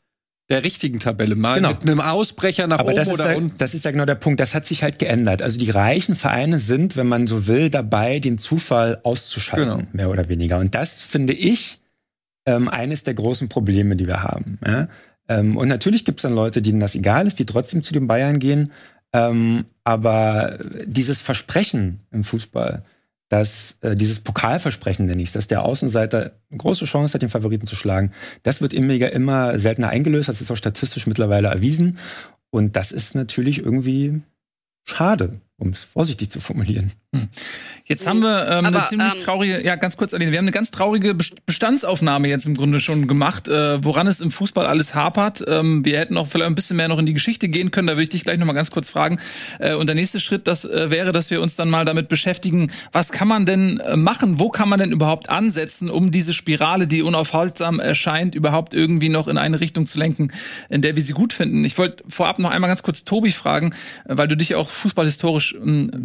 der 0.50 0.64
richtigen 0.64 1.00
Tabelle? 1.00 1.36
Mal 1.36 1.58
genau. 1.58 1.70
mit 1.70 1.84
einem 1.84 2.02
Ausbrecher 2.02 2.66
nach 2.66 2.80
Aber 2.80 2.94
oben 2.94 3.08
oder 3.08 3.32
ja, 3.32 3.38
unten? 3.38 3.58
Das 3.60 3.76
ist 3.76 3.86
ja 3.86 3.92
genau 3.92 4.06
der 4.06 4.16
Punkt. 4.16 4.40
Das 4.40 4.56
hat 4.56 4.66
sich 4.66 4.82
halt 4.82 4.98
geändert. 4.98 5.44
Also 5.44 5.60
die 5.60 5.70
reichen 5.70 6.16
Vereine 6.16 6.58
sind, 6.58 6.98
wenn 6.98 7.08
man 7.08 7.28
so 7.28 7.46
will, 7.46 7.70
dabei, 7.70 8.20
den 8.20 8.40
Zufall 8.40 9.00
auszuschalten, 9.04 9.78
genau. 9.78 9.88
mehr 9.92 10.10
oder 10.10 10.28
weniger. 10.28 10.58
Und 10.58 10.74
das 10.74 11.04
finde 11.04 11.34
ich 11.34 11.82
ähm, 12.48 12.68
eines 12.68 13.04
der 13.04 13.14
großen 13.14 13.48
Probleme, 13.48 13.96
die 13.96 14.08
wir 14.08 14.24
haben. 14.24 14.58
Ja? 14.66 14.88
Ähm, 15.28 15.58
und 15.58 15.68
natürlich 15.68 16.06
gibt 16.06 16.20
es 16.20 16.24
dann 16.24 16.34
Leute, 16.34 16.62
denen 16.62 16.80
das 16.80 16.96
egal 16.96 17.28
ist, 17.28 17.40
die 17.40 17.46
trotzdem 17.46 17.84
zu 17.84 17.94
den 17.94 18.08
Bayern 18.08 18.40
gehen. 18.40 18.72
Ähm, 19.14 19.66
aber 19.84 20.60
dieses 20.86 21.22
Versprechen 21.22 22.02
im 22.12 22.24
Fußball, 22.24 22.84
dass 23.30 23.78
äh, 23.82 23.96
dieses 23.96 24.22
Pokalversprechen 24.22 25.06
nenne 25.06 25.22
ich 25.22 25.32
dass 25.32 25.48
der 25.48 25.64
Außenseiter 25.64 26.34
eine 26.50 26.58
große 26.58 26.86
Chance 26.86 27.14
hat, 27.14 27.22
den 27.22 27.30
Favoriten 27.30 27.68
zu 27.68 27.76
schlagen, 27.76 28.12
das 28.44 28.62
wird 28.62 28.74
immer, 28.74 28.94
immer 28.94 29.60
seltener 29.60 29.90
eingelöst. 29.90 30.30
Das 30.30 30.42
ist 30.42 30.52
auch 30.52 30.58
statistisch 30.58 31.08
mittlerweile 31.08 31.50
erwiesen. 31.50 31.98
Und 32.50 32.76
das 32.76 32.92
ist 32.92 33.16
natürlich 33.16 33.60
irgendwie 33.60 34.22
schade 34.86 35.42
um 35.60 35.70
es 35.70 35.84
vorsichtig 35.84 36.30
zu 36.30 36.40
formulieren. 36.40 36.92
Hm. 37.16 37.30
Jetzt 37.86 38.06
haben 38.06 38.20
wir 38.20 38.48
ähm, 38.48 38.66
Aber, 38.66 38.80
eine 38.80 38.88
ziemlich 38.90 39.16
ähm, 39.16 39.22
traurige, 39.22 39.66
ja 39.66 39.76
ganz 39.76 39.98
kurz, 39.98 40.14
Aline, 40.14 40.32
wir 40.32 40.38
haben 40.38 40.46
eine 40.46 40.52
ganz 40.52 40.70
traurige 40.70 41.16
Bestandsaufnahme 41.16 42.28
jetzt 42.28 42.46
im 42.46 42.54
Grunde 42.54 42.80
schon 42.80 43.08
gemacht, 43.08 43.48
äh, 43.48 43.84
woran 43.84 44.06
es 44.06 44.22
im 44.22 44.30
Fußball 44.30 44.68
alles 44.68 44.94
hapert. 44.94 45.44
Ähm, 45.48 45.84
wir 45.84 45.98
hätten 45.98 46.16
auch 46.18 46.28
vielleicht 46.28 46.52
ein 46.52 46.56
bisschen 46.56 46.78
mehr 46.78 46.88
noch 46.90 47.00
in 47.00 47.08
die 47.08 47.14
Geschichte 47.16 47.50
gehen 47.50 47.72
können, 47.72 47.88
da 47.88 47.94
würde 47.94 48.04
ich 48.04 48.10
dich 48.10 48.24
gleich 48.24 48.38
nochmal 48.38 48.54
ganz 48.54 48.70
kurz 48.70 48.88
fragen. 48.88 49.20
Äh, 49.60 49.74
und 49.74 49.88
der 49.88 49.96
nächste 49.96 50.20
Schritt, 50.20 50.48
das 50.48 50.64
äh, 50.64 50.92
wäre, 50.92 51.12
dass 51.12 51.32
wir 51.32 51.42
uns 51.42 51.56
dann 51.56 51.70
mal 51.70 51.86
damit 51.86 52.08
beschäftigen, 52.08 52.72
was 52.92 53.12
kann 53.12 53.28
man 53.28 53.48
denn 53.48 53.80
äh, 53.80 53.98
machen, 53.98 54.40
wo 54.40 54.50
kann 54.50 54.70
man 54.70 54.80
denn 54.80 54.92
überhaupt 54.92 55.30
ansetzen, 55.30 55.90
um 55.90 56.12
diese 56.12 56.34
Spirale, 56.34 56.86
die 56.86 57.02
unaufhaltsam 57.02 57.80
erscheint, 57.80 58.36
überhaupt 58.36 58.76
irgendwie 58.76 59.10
noch 59.10 59.28
in 59.28 59.40
eine 59.40 59.60
Richtung 59.60 59.88
zu 59.88 59.98
lenken, 59.98 60.32
in 60.70 60.84
der 60.84 60.96
wir 60.96 61.02
sie 61.02 61.14
gut 61.14 61.34
finden. 61.34 61.66
Ich 61.66 61.80
wollte 61.80 62.04
vorab 62.08 62.38
noch 62.38 62.52
einmal 62.52 62.70
ganz 62.70 62.84
kurz 62.84 63.06
Tobi 63.06 63.32
fragen, 63.32 63.74
äh, 64.06 64.18
weil 64.18 64.28
du 64.28 64.38
dich 64.38 64.50
ja 64.50 64.58
auch 64.58 64.70
fußballhistorisch 64.70 65.47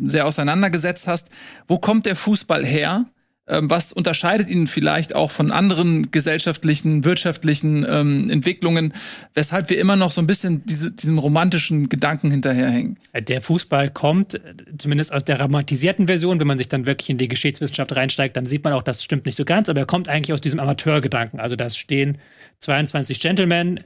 sehr 0.04 0.26
auseinandergesetzt 0.26 1.08
hast. 1.08 1.30
Wo 1.66 1.78
kommt 1.78 2.06
der 2.06 2.16
Fußball 2.16 2.64
her? 2.64 3.06
Ähm, 3.48 3.68
was 3.68 3.92
unterscheidet 3.92 4.48
ihn 4.48 4.68
vielleicht 4.68 5.16
auch 5.16 5.32
von 5.32 5.50
anderen 5.50 6.12
gesellschaftlichen, 6.12 7.04
wirtschaftlichen 7.04 7.84
ähm, 7.88 8.30
Entwicklungen, 8.30 8.94
weshalb 9.34 9.68
wir 9.68 9.80
immer 9.80 9.96
noch 9.96 10.12
so 10.12 10.20
ein 10.20 10.28
bisschen 10.28 10.64
diese, 10.64 10.92
diesem 10.92 11.18
romantischen 11.18 11.88
Gedanken 11.88 12.30
hinterherhängen? 12.30 12.98
Der 13.14 13.42
Fußball 13.42 13.90
kommt, 13.90 14.40
zumindest 14.78 15.12
aus 15.12 15.24
der 15.24 15.40
romantisierten 15.40 16.06
Version, 16.06 16.38
wenn 16.38 16.46
man 16.46 16.58
sich 16.58 16.68
dann 16.68 16.86
wirklich 16.86 17.10
in 17.10 17.18
die 17.18 17.26
Geschichtswissenschaft 17.26 17.96
reinsteigt, 17.96 18.36
dann 18.36 18.46
sieht 18.46 18.62
man 18.62 18.74
auch, 18.74 18.82
das 18.82 19.02
stimmt 19.02 19.26
nicht 19.26 19.36
so 19.36 19.44
ganz, 19.44 19.68
aber 19.68 19.80
er 19.80 19.86
kommt 19.86 20.08
eigentlich 20.08 20.32
aus 20.32 20.40
diesem 20.40 20.60
Amateurgedanken. 20.60 21.40
Also 21.40 21.56
da 21.56 21.68
stehen 21.68 22.18
22 22.60 23.18
Gentlemen, 23.18 23.80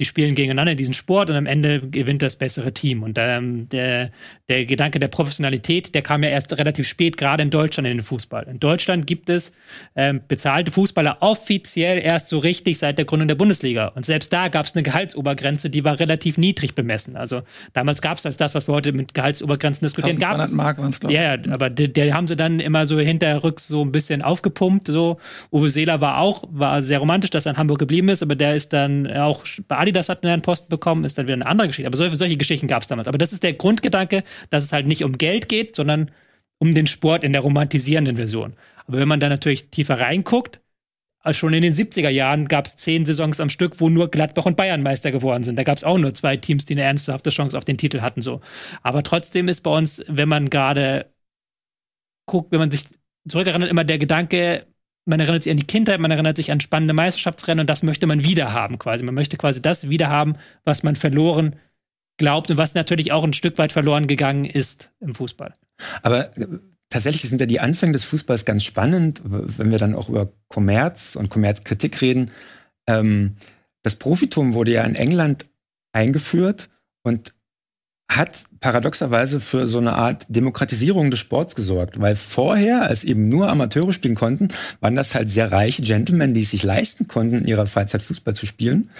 die 0.00 0.06
spielen 0.06 0.34
gegeneinander 0.34 0.72
in 0.72 0.78
diesen 0.78 0.94
Sport 0.94 1.28
und 1.28 1.36
am 1.36 1.44
Ende 1.44 1.80
gewinnt 1.80 2.22
das 2.22 2.36
bessere 2.36 2.72
Team. 2.72 3.02
Und 3.02 3.18
ähm, 3.20 3.68
der, 3.68 4.10
der 4.48 4.64
Gedanke 4.64 4.98
der 4.98 5.08
Professionalität, 5.08 5.94
der 5.94 6.00
kam 6.00 6.22
ja 6.22 6.30
erst 6.30 6.56
relativ 6.56 6.88
spät, 6.88 7.18
gerade 7.18 7.42
in 7.42 7.50
Deutschland 7.50 7.86
in 7.86 7.98
den 7.98 8.02
Fußball. 8.02 8.48
In 8.50 8.58
Deutschland 8.58 9.06
gibt 9.06 9.28
es 9.28 9.52
ähm, 9.94 10.22
bezahlte 10.26 10.70
Fußballer 10.70 11.18
offiziell 11.20 11.98
erst 11.98 12.28
so 12.28 12.38
richtig 12.38 12.78
seit 12.78 12.96
der 12.96 13.04
Gründung 13.04 13.28
der 13.28 13.34
Bundesliga. 13.34 13.88
Und 13.88 14.06
selbst 14.06 14.32
da 14.32 14.48
gab 14.48 14.64
es 14.64 14.74
eine 14.74 14.82
Gehaltsobergrenze, 14.82 15.68
die 15.68 15.84
war 15.84 16.00
relativ 16.00 16.38
niedrig 16.38 16.74
bemessen. 16.74 17.16
Also 17.16 17.42
damals 17.74 18.00
gab 18.00 18.16
es 18.16 18.24
als 18.24 18.38
das, 18.38 18.54
was 18.54 18.68
wir 18.68 18.74
heute 18.74 18.92
mit 18.92 19.12
Gehaltsobergrenzen 19.12 19.84
diskutieren, 19.84 20.18
gab 20.18 20.40
es. 20.40 20.52
Mark 20.52 20.78
waren's, 20.78 20.98
glaub 20.98 21.12
Ja, 21.12 21.34
ja, 21.34 21.52
aber 21.52 21.68
der, 21.68 21.88
der 21.88 22.14
haben 22.14 22.26
sie 22.26 22.36
dann 22.36 22.58
immer 22.58 22.86
so 22.86 22.98
hinterrücks 22.98 23.68
so 23.68 23.84
ein 23.84 23.92
bisschen 23.92 24.22
aufgepumpt. 24.22 24.86
So 24.86 25.18
Uwe 25.52 25.68
Seeler 25.68 26.00
war 26.00 26.18
auch, 26.20 26.44
war 26.50 26.82
sehr 26.82 27.00
romantisch, 27.00 27.30
dass 27.30 27.44
er 27.44 27.52
in 27.52 27.58
Hamburg 27.58 27.78
geblieben 27.78 28.08
ist, 28.08 28.22
aber 28.22 28.34
der 28.34 28.56
ist 28.56 28.72
dann 28.72 29.06
auch 29.12 29.44
bei 29.68 29.76
Adidas 29.90 30.08
hat 30.08 30.24
einen 30.24 30.42
Posten 30.42 30.68
bekommen, 30.68 31.04
ist 31.04 31.18
dann 31.18 31.26
wieder 31.26 31.34
eine 31.34 31.46
andere 31.46 31.68
Geschichte. 31.68 31.86
Aber 31.86 31.96
solche, 31.96 32.16
solche 32.16 32.36
Geschichten 32.36 32.66
gab 32.66 32.82
es 32.82 32.88
damals. 32.88 33.08
Aber 33.08 33.18
das 33.18 33.32
ist 33.32 33.42
der 33.42 33.54
Grundgedanke, 33.54 34.24
dass 34.50 34.64
es 34.64 34.72
halt 34.72 34.86
nicht 34.86 35.04
um 35.04 35.18
Geld 35.18 35.48
geht, 35.48 35.76
sondern 35.76 36.10
um 36.58 36.74
den 36.74 36.86
Sport 36.86 37.24
in 37.24 37.32
der 37.32 37.42
romantisierenden 37.42 38.16
Version. 38.16 38.54
Aber 38.86 38.98
wenn 38.98 39.08
man 39.08 39.20
da 39.20 39.28
natürlich 39.28 39.70
tiefer 39.70 39.98
reinguckt, 39.98 40.60
also 41.22 41.38
schon 41.38 41.52
in 41.52 41.62
den 41.62 41.74
70er 41.74 42.08
Jahren 42.08 42.48
gab 42.48 42.66
es 42.66 42.76
zehn 42.76 43.04
Saisons 43.04 43.40
am 43.40 43.50
Stück, 43.50 43.80
wo 43.80 43.90
nur 43.90 44.10
Gladbach 44.10 44.46
und 44.46 44.56
Bayern 44.56 44.82
Meister 44.82 45.12
geworden 45.12 45.44
sind. 45.44 45.56
Da 45.56 45.64
gab 45.64 45.76
es 45.76 45.84
auch 45.84 45.98
nur 45.98 46.14
zwei 46.14 46.36
Teams, 46.38 46.64
die 46.64 46.74
eine 46.74 46.82
ernsthafte 46.82 47.30
Chance 47.30 47.58
auf 47.58 47.66
den 47.66 47.76
Titel 47.76 48.00
hatten. 48.00 48.22
So. 48.22 48.40
Aber 48.82 49.02
trotzdem 49.02 49.48
ist 49.48 49.60
bei 49.60 49.76
uns, 49.76 50.02
wenn 50.06 50.28
man 50.28 50.48
gerade 50.48 51.12
guckt, 52.26 52.52
wenn 52.52 52.58
man 52.58 52.70
sich 52.70 52.84
zurückerinnert, 53.28 53.68
immer 53.68 53.84
der 53.84 53.98
Gedanke, 53.98 54.66
man 55.04 55.20
erinnert 55.20 55.42
sich 55.42 55.50
an 55.50 55.56
die 55.56 55.66
Kindheit, 55.66 56.00
man 56.00 56.10
erinnert 56.10 56.36
sich 56.36 56.52
an 56.52 56.60
spannende 56.60 56.94
Meisterschaftsrennen 56.94 57.60
und 57.60 57.70
das 57.70 57.82
möchte 57.82 58.06
man 58.06 58.22
wieder 58.22 58.52
haben 58.52 58.78
quasi. 58.78 59.04
Man 59.04 59.14
möchte 59.14 59.36
quasi 59.36 59.60
das 59.60 59.88
wieder 59.88 60.08
haben, 60.08 60.36
was 60.64 60.82
man 60.82 60.96
verloren 60.96 61.56
glaubt 62.18 62.50
und 62.50 62.58
was 62.58 62.74
natürlich 62.74 63.12
auch 63.12 63.24
ein 63.24 63.32
Stück 63.32 63.58
weit 63.58 63.72
verloren 63.72 64.06
gegangen 64.06 64.44
ist 64.44 64.90
im 65.00 65.14
Fußball. 65.14 65.54
Aber 66.02 66.36
äh, 66.36 66.46
tatsächlich 66.90 67.28
sind 67.28 67.40
ja 67.40 67.46
die 67.46 67.60
Anfänge 67.60 67.92
des 67.92 68.04
Fußballs 68.04 68.44
ganz 68.44 68.62
spannend, 68.62 69.22
wenn 69.24 69.70
wir 69.70 69.78
dann 69.78 69.94
auch 69.94 70.08
über 70.08 70.32
Kommerz 70.48 71.16
und 71.16 71.30
Kommerzkritik 71.30 72.00
reden. 72.02 72.30
Ähm, 72.86 73.36
das 73.82 73.96
Profitum 73.96 74.54
wurde 74.54 74.72
ja 74.72 74.84
in 74.84 74.94
England 74.94 75.46
eingeführt 75.92 76.68
und 77.02 77.34
hat 78.10 78.42
paradoxerweise 78.58 79.40
für 79.40 79.68
so 79.68 79.78
eine 79.78 79.92
Art 79.92 80.26
Demokratisierung 80.28 81.10
des 81.10 81.20
Sports 81.20 81.54
gesorgt, 81.54 82.00
weil 82.00 82.16
vorher, 82.16 82.82
als 82.82 83.04
eben 83.04 83.28
nur 83.28 83.48
Amateure 83.48 83.92
spielen 83.92 84.16
konnten, 84.16 84.48
waren 84.80 84.96
das 84.96 85.14
halt 85.14 85.30
sehr 85.30 85.52
reiche 85.52 85.82
Gentlemen, 85.82 86.34
die 86.34 86.42
es 86.42 86.50
sich 86.50 86.64
leisten 86.64 87.06
konnten, 87.06 87.36
in 87.36 87.46
ihrer 87.46 87.66
Freizeit 87.66 88.02
Fußball 88.02 88.34
zu 88.34 88.46
spielen. 88.46 88.90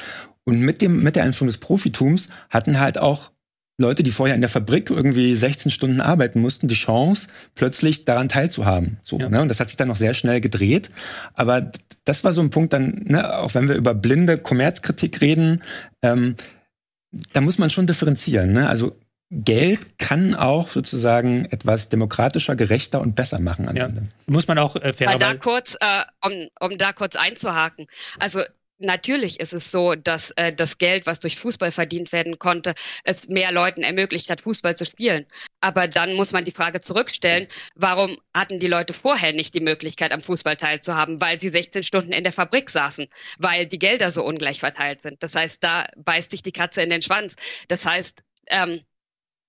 Und 0.45 0.61
mit 0.61 0.81
dem, 0.81 1.03
mit 1.03 1.17
der 1.17 1.25
Einführung 1.25 1.49
des 1.49 1.59
Profitums 1.59 2.29
hatten 2.49 2.79
halt 2.79 2.99
auch 2.99 3.33
Leute, 3.79 4.03
die 4.03 4.13
vorher 4.13 4.35
in 4.35 4.43
der 4.43 4.51
Fabrik 4.51 4.91
irgendwie 4.91 5.35
16 5.35 5.73
Stunden 5.73 6.01
arbeiten 6.01 6.41
mussten, 6.41 6.69
die 6.69 6.75
Chance, 6.75 7.29
plötzlich 7.55 8.05
daran 8.05 8.29
teilzuhaben. 8.29 8.99
So, 9.03 9.19
ja. 9.19 9.29
ne? 9.29 9.41
Und 9.43 9.49
das 9.49 9.59
hat 9.59 9.69
sich 9.69 9.77
dann 9.77 9.89
noch 9.89 9.97
sehr 9.97 10.15
schnell 10.15 10.41
gedreht. 10.41 10.91
Aber 11.35 11.73
das 12.05 12.23
war 12.23 12.33
so 12.33 12.43
ein 12.43 12.51
Punkt 12.51 12.73
dann, 12.73 13.03
ne, 13.07 13.39
auch 13.39 13.55
wenn 13.55 13.69
wir 13.69 13.75
über 13.75 13.95
blinde 13.95 14.37
Kommerzkritik 14.37 15.21
reden, 15.21 15.63
ähm, 16.03 16.37
da 17.33 17.41
muss 17.41 17.59
man 17.59 17.71
schon 17.71 17.87
differenzieren. 17.87 18.53
Ne? 18.53 18.69
Also 18.69 18.97
Geld 19.31 19.99
kann 19.99 20.35
auch 20.35 20.71
sozusagen 20.71 21.45
etwas 21.47 21.89
demokratischer, 21.89 22.57
gerechter 22.57 23.01
und 23.01 23.15
besser 23.15 23.39
machen 23.39 23.69
am 23.69 23.77
ja. 23.77 23.87
Ende. 23.87 24.09
Muss 24.27 24.49
man 24.49 24.59
auch 24.59 24.75
äh, 24.75 24.93
fairerweise. 24.93 25.19
Da 25.21 25.35
kurz, 25.35 25.77
äh, 25.81 26.03
um, 26.27 26.49
um 26.61 26.79
da 26.79 26.93
kurz 26.93 27.15
einzuhaken. 27.15 27.87
Also 28.19 28.41
natürlich 28.81 29.41
ist 29.41 29.53
es 29.53 29.71
so, 29.71 29.95
dass 29.95 30.31
äh, 30.33 30.53
das 30.53 30.79
Geld, 30.79 31.07
was 31.07 31.21
durch 31.21 31.37
Fußball 31.37 31.73
verdient 31.73 32.13
werden 32.13 32.39
konnte, 32.39 32.75
es 33.05 33.29
mehr 33.29 33.53
Leuten 33.53 33.83
ermöglicht 33.83 34.31
hat, 34.31 34.41
Fußball 34.41 34.77
zu 34.77 34.85
spielen. 34.85 35.27
Aber 35.61 35.89
dann 35.89 36.15
muss 36.15 36.33
man 36.33 36.45
die 36.45 36.53
Frage 36.53 36.81
zurückstellen, 36.81 37.47
warum 37.75 38.17
hatten 38.35 38.59
die 38.59 38.67
Leute 38.67 38.93
vorher 38.93 39.33
nicht 39.33 39.55
die 39.55 39.61
Möglichkeit, 39.61 40.13
am 40.13 40.21
Fußball 40.21 40.57
teilzuhaben? 40.57 41.21
Weil 41.21 41.39
sie 41.39 41.51
16 41.51 41.83
Stunden 41.83 42.13
in 42.13 42.25
der 42.25 42.33
Fabrik 42.33 42.71
saßen, 42.71 43.07
weil 43.39 43.67
die 43.67 43.79
Gelder 43.79 44.11
so 44.13 44.25
ungleich 44.25 44.61
verteilt 44.61 45.03
sind. 45.03 45.23
Das 45.23 45.35
heißt, 45.35 45.63
da 45.63 45.87
beißt 45.97 46.31
sich 46.31 46.43
die 46.43 46.53
Katze 46.53 46.83
in 46.83 46.91
den 46.91 47.03
Schwanz. 47.03 47.37
Das 47.69 47.85
heißt, 47.87 48.23
ähm, 48.49 48.81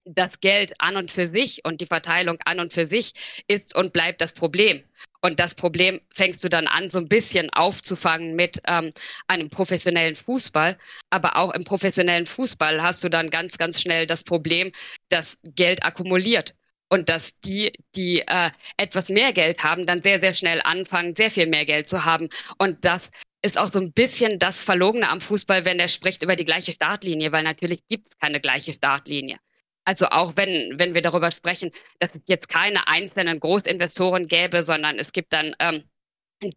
das 0.05 0.39
Geld 0.39 0.73
an 0.79 0.97
und 0.97 1.11
für 1.11 1.29
sich 1.29 1.63
und 1.65 1.81
die 1.81 1.85
Verteilung 1.85 2.37
an 2.45 2.59
und 2.59 2.73
für 2.73 2.87
sich 2.87 3.13
ist 3.47 3.75
und 3.75 3.93
bleibt 3.93 4.21
das 4.21 4.33
Problem. 4.33 4.83
Und 5.21 5.39
das 5.39 5.53
Problem 5.53 6.01
fängst 6.13 6.43
du 6.43 6.49
dann 6.49 6.67
an, 6.67 6.89
so 6.89 6.97
ein 6.97 7.07
bisschen 7.07 7.49
aufzufangen 7.51 8.35
mit 8.35 8.59
ähm, 8.67 8.91
einem 9.27 9.49
professionellen 9.49 10.15
Fußball. 10.15 10.77
Aber 11.11 11.37
auch 11.37 11.53
im 11.53 11.63
professionellen 11.63 12.25
Fußball 12.25 12.81
hast 12.81 13.03
du 13.03 13.09
dann 13.09 13.29
ganz, 13.29 13.57
ganz 13.57 13.79
schnell 13.81 14.07
das 14.07 14.23
Problem, 14.23 14.71
dass 15.09 15.37
Geld 15.55 15.85
akkumuliert. 15.85 16.55
Und 16.89 17.07
dass 17.07 17.39
die, 17.39 17.71
die 17.95 18.19
äh, 18.19 18.49
etwas 18.75 19.07
mehr 19.07 19.31
Geld 19.31 19.63
haben, 19.63 19.85
dann 19.85 20.03
sehr, 20.03 20.19
sehr 20.19 20.33
schnell 20.33 20.59
anfangen, 20.65 21.15
sehr 21.15 21.31
viel 21.31 21.47
mehr 21.47 21.65
Geld 21.65 21.87
zu 21.87 22.03
haben. 22.03 22.27
Und 22.57 22.83
das 22.83 23.11
ist 23.41 23.57
auch 23.57 23.71
so 23.71 23.79
ein 23.79 23.93
bisschen 23.93 24.39
das 24.39 24.61
Verlogene 24.61 25.09
am 25.09 25.21
Fußball, 25.21 25.63
wenn 25.63 25.79
er 25.79 25.87
spricht 25.87 26.21
über 26.21 26.35
die 26.35 26.43
gleiche 26.43 26.73
Startlinie, 26.73 27.31
weil 27.31 27.43
natürlich 27.43 27.87
gibt 27.87 28.09
es 28.09 28.17
keine 28.17 28.41
gleiche 28.41 28.73
Startlinie. 28.73 29.37
Also 29.85 30.07
auch 30.07 30.33
wenn, 30.35 30.77
wenn 30.77 30.93
wir 30.93 31.01
darüber 31.01 31.31
sprechen, 31.31 31.71
dass 31.99 32.09
es 32.13 32.21
jetzt 32.27 32.49
keine 32.49 32.87
einzelnen 32.87 33.39
Großinvestoren 33.39 34.27
gäbe, 34.27 34.63
sondern 34.63 34.99
es 34.99 35.11
gibt 35.11 35.33
dann 35.33 35.55
ähm, 35.59 35.83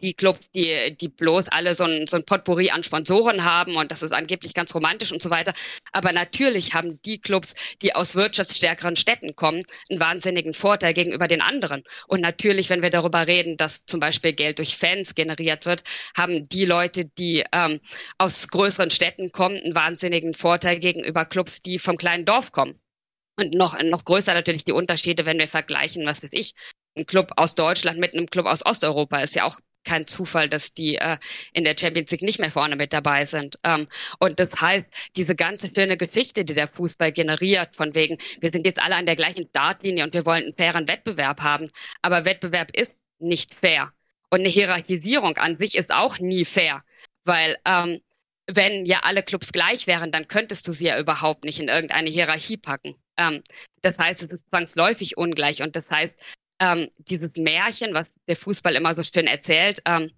die 0.00 0.14
Clubs, 0.14 0.40
die, 0.54 0.96
die 0.98 1.08
bloß 1.08 1.48
alle 1.48 1.74
so 1.74 1.84
ein, 1.84 2.06
so 2.06 2.16
ein 2.16 2.24
Potpourri 2.24 2.70
an 2.70 2.82
Sponsoren 2.82 3.44
haben 3.44 3.76
und 3.76 3.90
das 3.90 4.02
ist 4.02 4.12
angeblich 4.12 4.54
ganz 4.54 4.74
romantisch 4.74 5.12
und 5.12 5.20
so 5.20 5.30
weiter. 5.30 5.52
Aber 5.92 6.12
natürlich 6.12 6.74
haben 6.74 7.00
die 7.02 7.20
Clubs, 7.20 7.54
die 7.82 7.94
aus 7.94 8.14
wirtschaftsstärkeren 8.14 8.96
Städten 8.96 9.36
kommen, 9.36 9.62
einen 9.90 10.00
wahnsinnigen 10.00 10.54
Vorteil 10.54 10.94
gegenüber 10.94 11.28
den 11.28 11.40
anderen. 11.40 11.84
Und 12.08 12.20
natürlich, 12.20 12.70
wenn 12.70 12.82
wir 12.82 12.90
darüber 12.90 13.26
reden, 13.26 13.56
dass 13.56 13.84
zum 13.86 14.00
Beispiel 14.00 14.32
Geld 14.32 14.58
durch 14.58 14.76
Fans 14.76 15.14
generiert 15.14 15.66
wird, 15.66 15.82
haben 16.16 16.48
die 16.48 16.64
Leute, 16.64 17.04
die 17.04 17.44
ähm, 17.52 17.80
aus 18.18 18.48
größeren 18.48 18.90
Städten 18.90 19.30
kommen, 19.32 19.56
einen 19.56 19.74
wahnsinnigen 19.74 20.34
Vorteil 20.34 20.78
gegenüber 20.78 21.24
Clubs, 21.24 21.60
die 21.60 21.78
vom 21.78 21.96
kleinen 21.96 22.24
Dorf 22.24 22.52
kommen. 22.52 22.80
Und 23.36 23.54
noch, 23.54 23.80
noch 23.82 24.04
größer 24.04 24.34
natürlich 24.34 24.64
die 24.64 24.72
Unterschiede, 24.72 25.26
wenn 25.26 25.38
wir 25.38 25.48
vergleichen, 25.48 26.06
was 26.06 26.22
weiß 26.22 26.30
ich, 26.32 26.54
ein 26.96 27.06
Club 27.06 27.32
aus 27.36 27.54
Deutschland 27.54 27.98
mit 27.98 28.14
einem 28.14 28.26
Club 28.26 28.46
aus 28.46 28.64
Osteuropa 28.64 29.18
ist 29.18 29.34
ja 29.34 29.44
auch 29.44 29.58
kein 29.84 30.06
Zufall, 30.06 30.48
dass 30.48 30.72
die 30.72 30.96
äh, 30.96 31.18
in 31.52 31.64
der 31.64 31.76
Champions 31.78 32.10
League 32.10 32.22
nicht 32.22 32.38
mehr 32.38 32.50
vorne 32.50 32.76
mit 32.76 32.92
dabei 32.92 33.26
sind. 33.26 33.58
Ähm, 33.64 33.86
und 34.18 34.40
das 34.40 34.48
heißt, 34.58 34.86
diese 35.16 35.34
ganze 35.34 35.70
schöne 35.74 35.96
Geschichte, 35.96 36.44
die 36.44 36.54
der 36.54 36.68
Fußball 36.68 37.12
generiert, 37.12 37.76
von 37.76 37.94
wegen, 37.94 38.16
wir 38.40 38.50
sind 38.50 38.66
jetzt 38.66 38.82
alle 38.82 38.96
an 38.96 39.06
der 39.06 39.16
gleichen 39.16 39.46
Startlinie 39.48 40.04
und 40.04 40.14
wir 40.14 40.24
wollen 40.24 40.44
einen 40.44 40.56
fairen 40.56 40.88
Wettbewerb 40.88 41.42
haben. 41.42 41.70
Aber 42.02 42.24
Wettbewerb 42.24 42.74
ist 42.74 42.92
nicht 43.18 43.54
fair. 43.54 43.92
Und 44.30 44.40
eine 44.40 44.48
Hierarchisierung 44.48 45.36
an 45.36 45.58
sich 45.58 45.76
ist 45.76 45.92
auch 45.92 46.18
nie 46.18 46.44
fair. 46.44 46.82
Weil 47.24 47.56
ähm, 47.66 48.00
wenn 48.46 48.84
ja 48.84 49.00
alle 49.04 49.22
Clubs 49.22 49.52
gleich 49.52 49.86
wären, 49.86 50.10
dann 50.12 50.28
könntest 50.28 50.66
du 50.66 50.72
sie 50.72 50.86
ja 50.86 50.98
überhaupt 50.98 51.44
nicht 51.44 51.60
in 51.60 51.68
irgendeine 51.68 52.10
Hierarchie 52.10 52.56
packen. 52.56 52.94
Ähm, 53.18 53.42
das 53.82 53.96
heißt, 53.98 54.24
es 54.24 54.30
ist 54.30 54.44
zwangsläufig 54.50 55.16
ungleich 55.16 55.62
und 55.62 55.76
das 55.76 55.88
heißt, 55.90 56.14
ähm, 56.60 56.90
dieses 56.98 57.30
Märchen, 57.36 57.94
was 57.94 58.06
der 58.28 58.36
Fußball 58.36 58.74
immer 58.74 58.94
so 58.94 59.02
schön 59.02 59.26
erzählt, 59.26 59.80
ähm, 59.86 60.10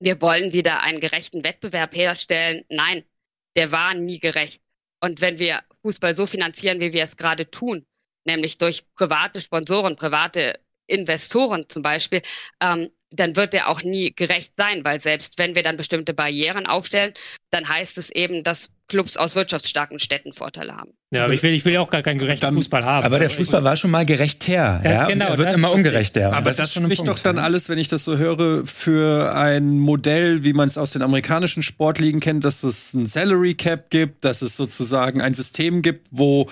wir 0.00 0.20
wollen 0.20 0.52
wieder 0.52 0.82
einen 0.82 1.00
gerechten 1.00 1.44
Wettbewerb 1.44 1.94
herstellen. 1.94 2.64
Nein, 2.68 3.04
der 3.56 3.72
war 3.72 3.94
nie 3.94 4.18
gerecht. 4.18 4.60
Und 5.00 5.20
wenn 5.20 5.38
wir 5.38 5.62
Fußball 5.82 6.14
so 6.14 6.26
finanzieren, 6.26 6.80
wie 6.80 6.92
wir 6.92 7.04
es 7.04 7.16
gerade 7.16 7.50
tun, 7.50 7.86
nämlich 8.24 8.58
durch 8.58 8.84
private 8.94 9.40
Sponsoren, 9.40 9.96
private 9.96 10.60
Investoren 10.86 11.68
zum 11.68 11.82
Beispiel, 11.82 12.20
ähm, 12.60 12.90
dann 13.16 13.36
wird 13.36 13.52
der 13.52 13.68
auch 13.68 13.82
nie 13.82 14.12
gerecht 14.14 14.52
sein, 14.56 14.84
weil 14.84 15.00
selbst 15.00 15.38
wenn 15.38 15.54
wir 15.54 15.62
dann 15.62 15.76
bestimmte 15.76 16.14
Barrieren 16.14 16.66
aufstellen, 16.66 17.12
dann 17.50 17.68
heißt 17.68 17.98
es 17.98 18.10
eben, 18.10 18.42
dass 18.42 18.70
Clubs 18.88 19.16
aus 19.16 19.36
wirtschaftsstarken 19.36 19.98
Städten 19.98 20.32
Vorteile 20.32 20.76
haben. 20.76 20.90
Ja, 21.10 21.24
aber 21.24 21.32
ich 21.32 21.42
will, 21.42 21.54
ich 21.54 21.64
will 21.64 21.72
ja 21.72 21.80
auch 21.80 21.90
gar 21.90 22.02
keinen 22.02 22.18
gerechten 22.18 22.44
dann, 22.44 22.54
Fußball 22.54 22.84
haben. 22.84 23.06
Aber 23.06 23.18
der 23.18 23.30
Fußball 23.30 23.62
war 23.64 23.76
schon 23.76 23.90
mal 23.90 24.04
gerechter. 24.04 24.80
Ja? 24.84 25.06
Genau, 25.06 25.28
er 25.28 25.38
wird 25.38 25.54
immer 25.54 25.70
ungerechter. 25.70 26.32
Aber 26.32 26.50
das, 26.50 26.56
das 26.56 26.74
spricht 26.74 27.06
doch 27.06 27.18
dann 27.18 27.38
alles, 27.38 27.68
wenn 27.68 27.78
ich 27.78 27.88
das 27.88 28.04
so 28.04 28.18
höre, 28.18 28.66
für 28.66 29.34
ein 29.34 29.78
Modell, 29.78 30.44
wie 30.44 30.52
man 30.52 30.68
es 30.68 30.76
aus 30.76 30.90
den 30.90 31.02
amerikanischen 31.02 31.62
Sportligen 31.62 32.20
kennt, 32.20 32.44
dass 32.44 32.62
es 32.62 32.92
ein 32.94 33.06
Salary 33.06 33.54
Cap 33.54 33.90
gibt, 33.90 34.24
dass 34.24 34.42
es 34.42 34.56
sozusagen 34.56 35.20
ein 35.20 35.34
System 35.34 35.82
gibt, 35.82 36.08
wo 36.10 36.48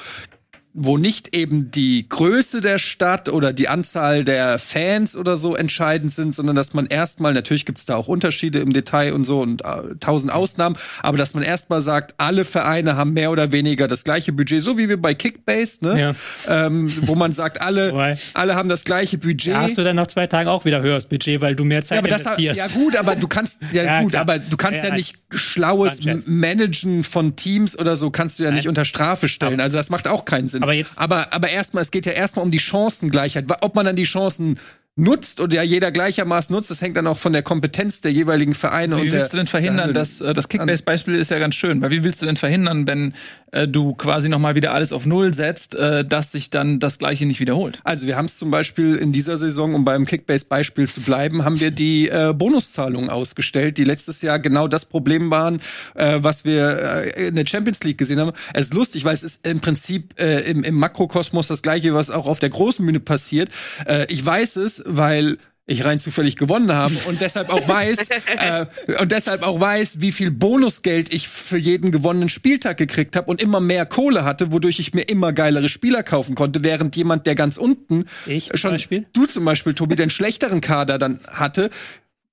wo 0.74 0.96
nicht 0.96 1.36
eben 1.36 1.70
die 1.70 2.08
Größe 2.08 2.62
der 2.62 2.78
Stadt 2.78 3.28
oder 3.28 3.52
die 3.52 3.68
Anzahl 3.68 4.24
der 4.24 4.58
Fans 4.58 5.16
oder 5.16 5.36
so 5.36 5.54
entscheidend 5.54 6.14
sind, 6.14 6.34
sondern 6.34 6.56
dass 6.56 6.72
man 6.72 6.86
erstmal, 6.86 7.34
natürlich 7.34 7.66
gibt 7.66 7.78
es 7.78 7.84
da 7.84 7.96
auch 7.96 8.08
Unterschiede 8.08 8.60
im 8.60 8.72
Detail 8.72 9.12
und 9.12 9.24
so 9.24 9.40
und 9.40 9.62
äh, 9.62 9.96
tausend 10.00 10.32
Ausnahmen, 10.32 10.76
aber 11.02 11.18
dass 11.18 11.34
man 11.34 11.42
erstmal 11.42 11.82
sagt, 11.82 12.14
alle 12.16 12.46
Vereine 12.46 12.96
haben 12.96 13.12
mehr 13.12 13.30
oder 13.30 13.52
weniger 13.52 13.86
das 13.86 14.04
gleiche 14.04 14.32
Budget, 14.32 14.62
so 14.62 14.78
wie 14.78 14.88
wir 14.88 15.00
bei 15.00 15.12
Kickbase, 15.12 15.84
ne? 15.84 16.00
Ja. 16.00 16.66
Ähm, 16.66 16.90
wo 17.06 17.14
man 17.16 17.34
sagt, 17.34 17.60
alle, 17.60 18.16
alle 18.34 18.54
haben 18.54 18.70
das 18.70 18.84
gleiche 18.84 19.18
Budget. 19.18 19.54
Da 19.54 19.60
hast 19.62 19.76
du 19.76 19.84
dann 19.84 19.96
nach 19.96 20.06
zwei 20.06 20.26
Tagen 20.26 20.48
auch 20.48 20.64
wieder 20.64 20.80
höheres 20.80 21.04
Budget, 21.04 21.42
weil 21.42 21.54
du 21.54 21.64
mehr 21.64 21.84
Zeit 21.84 21.96
ja, 21.96 21.98
aber 22.00 22.08
investierst. 22.08 22.58
Das, 22.58 22.74
ja 22.74 22.80
gut, 22.80 22.96
aber 22.96 23.14
du 23.14 23.28
kannst, 23.28 23.60
ja, 23.72 23.84
ja 23.84 24.00
gut, 24.00 24.12
klar. 24.12 24.22
aber 24.22 24.38
du 24.38 24.56
kannst 24.56 24.82
ja, 24.82 24.88
ja 24.88 24.94
nicht 24.94 25.16
schlaues 25.30 26.00
Managen 26.24 27.04
von 27.04 27.36
Teams 27.36 27.78
oder 27.78 27.96
so 27.96 28.10
kannst 28.10 28.38
du 28.38 28.44
ja 28.44 28.50
Nein. 28.50 28.56
nicht 28.56 28.68
unter 28.68 28.86
Strafe 28.86 29.28
stellen. 29.28 29.60
Also 29.60 29.76
das 29.76 29.90
macht 29.90 30.08
auch 30.08 30.24
keinen 30.24 30.48
Sinn. 30.48 30.61
Aber 30.62 30.72
jetzt. 30.72 31.00
Aber, 31.00 31.32
aber 31.32 31.48
erstmal, 31.48 31.82
es 31.82 31.90
geht 31.90 32.06
ja 32.06 32.12
erstmal 32.12 32.44
um 32.44 32.52
die 32.52 32.60
Chancengleichheit. 32.60 33.46
Ob 33.62 33.74
man 33.74 33.84
dann 33.84 33.96
die 33.96 34.04
Chancen 34.04 34.60
nutzt 34.96 35.40
und 35.40 35.54
ja 35.54 35.62
jeder 35.62 35.90
gleichermaßen 35.90 36.54
nutzt. 36.54 36.70
Das 36.70 36.82
hängt 36.82 36.96
dann 36.96 37.06
auch 37.06 37.16
von 37.16 37.32
der 37.32 37.42
Kompetenz 37.42 38.02
der 38.02 38.12
jeweiligen 38.12 38.54
Vereine. 38.54 38.96
Wie 38.98 39.02
und 39.02 39.12
willst 39.12 39.32
du 39.32 39.38
denn 39.38 39.46
verhindern, 39.46 39.94
dass 39.94 40.20
äh, 40.20 40.34
das 40.34 40.48
Kickbase-Beispiel 40.48 41.14
ist 41.14 41.30
ja 41.30 41.38
ganz 41.38 41.54
schön, 41.54 41.80
weil 41.80 41.90
wie 41.90 42.04
willst 42.04 42.20
du 42.20 42.26
denn 42.26 42.36
verhindern, 42.36 42.86
wenn 42.86 43.14
äh, 43.52 43.66
du 43.66 43.94
quasi 43.94 44.28
nochmal 44.28 44.54
wieder 44.54 44.72
alles 44.72 44.92
auf 44.92 45.06
Null 45.06 45.32
setzt, 45.32 45.74
äh, 45.74 46.04
dass 46.04 46.32
sich 46.32 46.50
dann 46.50 46.78
das 46.78 46.98
Gleiche 46.98 47.24
nicht 47.24 47.40
wiederholt? 47.40 47.80
Also 47.84 48.06
wir 48.06 48.18
haben 48.18 48.26
es 48.26 48.36
zum 48.36 48.50
Beispiel 48.50 48.96
in 48.96 49.12
dieser 49.12 49.38
Saison, 49.38 49.74
um 49.74 49.86
beim 49.86 50.04
Kickbase-Beispiel 50.04 50.86
zu 50.86 51.00
bleiben, 51.00 51.42
haben 51.42 51.58
wir 51.60 51.70
die 51.70 52.10
äh, 52.10 52.34
Bonuszahlungen 52.34 53.08
ausgestellt, 53.08 53.78
die 53.78 53.84
letztes 53.84 54.20
Jahr 54.20 54.40
genau 54.40 54.68
das 54.68 54.84
Problem 54.84 55.30
waren, 55.30 55.62
äh, 55.94 56.18
was 56.20 56.44
wir 56.44 57.06
äh, 57.16 57.28
in 57.28 57.36
der 57.36 57.46
Champions 57.46 57.82
League 57.82 57.96
gesehen 57.96 58.20
haben. 58.20 58.32
Es 58.52 58.66
ist 58.66 58.74
lustig, 58.74 59.06
weil 59.06 59.14
es 59.14 59.22
ist 59.22 59.46
im 59.46 59.60
Prinzip 59.60 60.20
äh, 60.20 60.40
im, 60.40 60.64
im 60.64 60.74
Makrokosmos 60.74 61.46
das 61.46 61.62
Gleiche, 61.62 61.94
was 61.94 62.10
auch 62.10 62.26
auf 62.26 62.40
der 62.40 62.50
großen 62.50 62.84
Bühne 62.84 63.00
passiert. 63.00 63.48
Äh, 63.86 64.04
ich 64.10 64.24
weiß 64.24 64.56
es, 64.56 64.81
weil 64.84 65.38
ich 65.64 65.84
rein 65.84 66.00
zufällig 66.00 66.36
gewonnen 66.36 66.72
habe 66.72 66.94
und 67.06 67.20
deshalb 67.20 67.48
auch 67.48 67.66
weiß 67.68 67.98
äh, 68.36 68.66
und 68.98 69.12
deshalb 69.12 69.46
auch 69.46 69.60
weiß, 69.60 70.00
wie 70.00 70.10
viel 70.10 70.30
Bonusgeld 70.32 71.12
ich 71.12 71.28
für 71.28 71.56
jeden 71.56 71.92
gewonnenen 71.92 72.28
Spieltag 72.28 72.78
gekriegt 72.78 73.14
habe 73.14 73.30
und 73.30 73.40
immer 73.40 73.60
mehr 73.60 73.86
Kohle 73.86 74.24
hatte, 74.24 74.52
wodurch 74.52 74.80
ich 74.80 74.92
mir 74.92 75.02
immer 75.02 75.32
geilere 75.32 75.68
Spieler 75.68 76.02
kaufen 76.02 76.34
konnte, 76.34 76.64
während 76.64 76.96
jemand, 76.96 77.26
der 77.26 77.36
ganz 77.36 77.58
unten 77.58 78.06
ich 78.26 78.50
schon 78.54 78.72
Beispiel? 78.72 79.06
du 79.12 79.26
zum 79.26 79.44
Beispiel, 79.44 79.74
Tobi, 79.74 79.94
den 79.94 80.10
schlechteren 80.10 80.60
Kader 80.60 80.98
dann 80.98 81.20
hatte, 81.28 81.70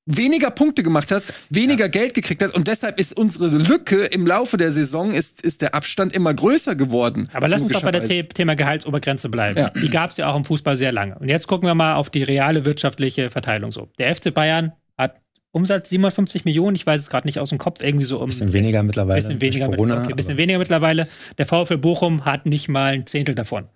weniger 0.09 0.51
Punkte 0.51 0.83
gemacht 0.83 1.11
hat, 1.11 1.23
weniger 1.49 1.85
ja. 1.85 1.87
Geld 1.87 2.13
gekriegt 2.13 2.41
hat 2.41 2.53
und 2.55 2.67
deshalb 2.67 2.99
ist 2.99 3.15
unsere 3.15 3.47
Lücke 3.47 4.05
im 4.05 4.25
Laufe 4.25 4.57
der 4.57 4.71
Saison 4.71 5.13
ist, 5.13 5.41
ist 5.41 5.61
der 5.61 5.75
Abstand 5.75 6.15
immer 6.15 6.33
größer 6.33 6.75
geworden. 6.75 7.29
Aber 7.33 7.47
lass 7.47 7.61
uns 7.61 7.71
doch 7.71 7.83
bei 7.83 7.91
der 7.91 8.05
The 8.05 8.23
Thema 8.23 8.55
Gehaltsobergrenze 8.55 9.29
bleiben. 9.29 9.59
Ja. 9.59 9.69
Die 9.69 9.89
gab 9.89 10.09
es 10.09 10.17
ja 10.17 10.31
auch 10.31 10.35
im 10.35 10.45
Fußball 10.45 10.77
sehr 10.77 10.91
lange. 10.91 11.17
Und 11.19 11.29
jetzt 11.29 11.47
gucken 11.47 11.67
wir 11.67 11.75
mal 11.75 11.95
auf 11.95 12.09
die 12.09 12.23
reale 12.23 12.65
wirtschaftliche 12.65 13.29
Verteilung 13.29 13.71
so. 13.71 13.89
Der 13.99 14.13
FC 14.13 14.33
Bayern 14.33 14.73
hat 14.97 15.21
Umsatz 15.51 15.89
57 15.89 16.45
Millionen, 16.45 16.75
ich 16.75 16.85
weiß 16.85 17.01
es 17.01 17.09
gerade 17.09 17.27
nicht 17.27 17.39
aus 17.39 17.49
dem 17.49 17.57
Kopf, 17.59 17.81
irgendwie 17.81 18.05
so 18.05 18.19
um. 18.19 18.27
Bisschen 18.27 18.53
weniger 18.53 18.81
mittlerweile. 18.81 19.21
Bisschen 19.21 19.41
weniger, 19.41 19.69
Corona, 19.69 20.03
okay, 20.03 20.13
bisschen 20.13 20.37
weniger 20.37 20.59
mittlerweile. 20.59 21.07
Der 21.37 21.45
VfL 21.45 21.77
Bochum 21.77 22.25
hat 22.25 22.45
nicht 22.45 22.67
mal 22.67 22.93
ein 22.93 23.05
Zehntel 23.05 23.35
davon. 23.35 23.67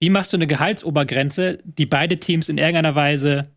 Wie 0.00 0.10
machst 0.10 0.32
du 0.32 0.36
eine 0.36 0.46
Gehaltsobergrenze, 0.46 1.58
die 1.64 1.86
beide 1.86 2.18
Teams 2.18 2.48
in 2.48 2.56
irgendeiner 2.58 2.94
Weise 2.94 3.50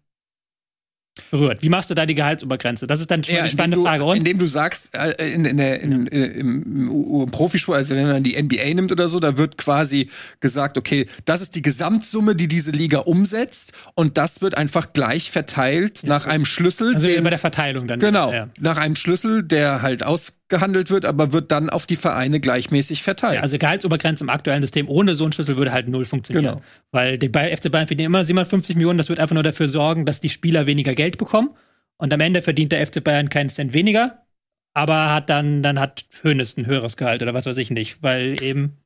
berührt. 1.31 1.61
Wie 1.61 1.69
machst 1.69 1.89
du 1.89 1.95
da 1.95 2.05
die 2.05 2.15
Gehaltsobergrenze? 2.15 2.87
Das 2.87 2.99
ist 2.99 3.09
dann 3.11 3.23
schon 3.23 3.35
ja, 3.35 3.41
eine 3.41 3.49
spannende 3.49 3.77
du, 3.77 3.83
Frage. 3.83 4.03
Und? 4.03 4.17
Indem 4.17 4.39
du 4.39 4.47
sagst, 4.47 4.95
äh, 4.97 5.33
in, 5.33 5.45
in 5.45 5.57
der, 5.57 5.81
in, 5.81 5.91
ja. 5.91 6.25
im, 6.25 6.63
im, 6.63 7.21
im 7.21 7.31
Profischul, 7.31 7.75
also 7.75 7.95
wenn 7.95 8.07
man 8.07 8.23
die 8.23 8.41
NBA 8.41 8.73
nimmt 8.73 8.91
oder 8.91 9.07
so, 9.07 9.19
da 9.19 9.37
wird 9.37 9.57
quasi 9.57 10.09
gesagt, 10.39 10.77
okay, 10.77 11.07
das 11.25 11.41
ist 11.41 11.55
die 11.55 11.61
Gesamtsumme, 11.61 12.35
die 12.35 12.47
diese 12.47 12.71
Liga 12.71 12.99
umsetzt 12.99 13.73
und 13.95 14.17
das 14.17 14.41
wird 14.41 14.57
einfach 14.57 14.93
gleich 14.93 15.31
verteilt 15.31 16.03
ja. 16.03 16.09
nach 16.09 16.25
einem 16.25 16.45
Schlüssel. 16.45 16.95
Also 16.95 17.07
den, 17.07 17.23
bei 17.23 17.29
der 17.29 17.39
Verteilung 17.39 17.87
dann. 17.87 17.99
Genau, 17.99 18.33
nach 18.59 18.77
einem 18.77 18.95
Schlüssel, 18.95 19.43
der 19.43 19.81
halt 19.81 20.03
aus 20.03 20.38
gehandelt 20.49 20.89
wird, 20.89 21.05
aber 21.05 21.31
wird 21.31 21.51
dann 21.51 21.69
auf 21.69 21.85
die 21.85 21.95
Vereine 21.95 22.39
gleichmäßig 22.39 23.03
verteilt. 23.03 23.35
Ja, 23.35 23.41
also 23.41 23.57
Gehaltsobergrenze 23.57 24.23
im 24.23 24.29
aktuellen 24.29 24.61
System 24.61 24.89
ohne 24.89 25.15
so 25.15 25.23
einen 25.23 25.31
Schlüssel 25.33 25.57
würde 25.57 25.71
halt 25.71 25.87
null 25.87 26.05
funktionieren. 26.05 26.55
Genau. 26.55 26.65
Weil 26.91 27.17
die 27.17 27.27
FC 27.27 27.71
Bayern 27.71 27.87
verdienen 27.87 28.07
immer 28.07 28.25
750 28.25 28.75
Millionen, 28.75 28.97
das 28.97 29.09
wird 29.09 29.19
einfach 29.19 29.35
nur 29.35 29.43
dafür 29.43 29.69
sorgen, 29.69 30.05
dass 30.05 30.19
die 30.19 30.29
Spieler 30.29 30.65
weniger 30.65 30.95
Geld 30.95 31.17
bekommen 31.17 31.51
und 31.97 32.11
am 32.11 32.19
Ende 32.19 32.41
verdient 32.41 32.71
der 32.71 32.85
FC 32.85 33.03
Bayern 33.03 33.29
keinen 33.29 33.49
Cent 33.49 33.73
weniger, 33.73 34.25
aber 34.73 35.13
hat 35.13 35.29
dann, 35.29 35.63
dann 35.63 35.79
hat 35.79 36.05
Hönes 36.23 36.57
ein 36.57 36.65
höheres 36.65 36.97
Gehalt 36.97 37.21
oder 37.21 37.33
was 37.33 37.45
weiß 37.45 37.57
ich 37.57 37.69
nicht, 37.69 38.01
weil 38.01 38.41
eben 38.41 38.77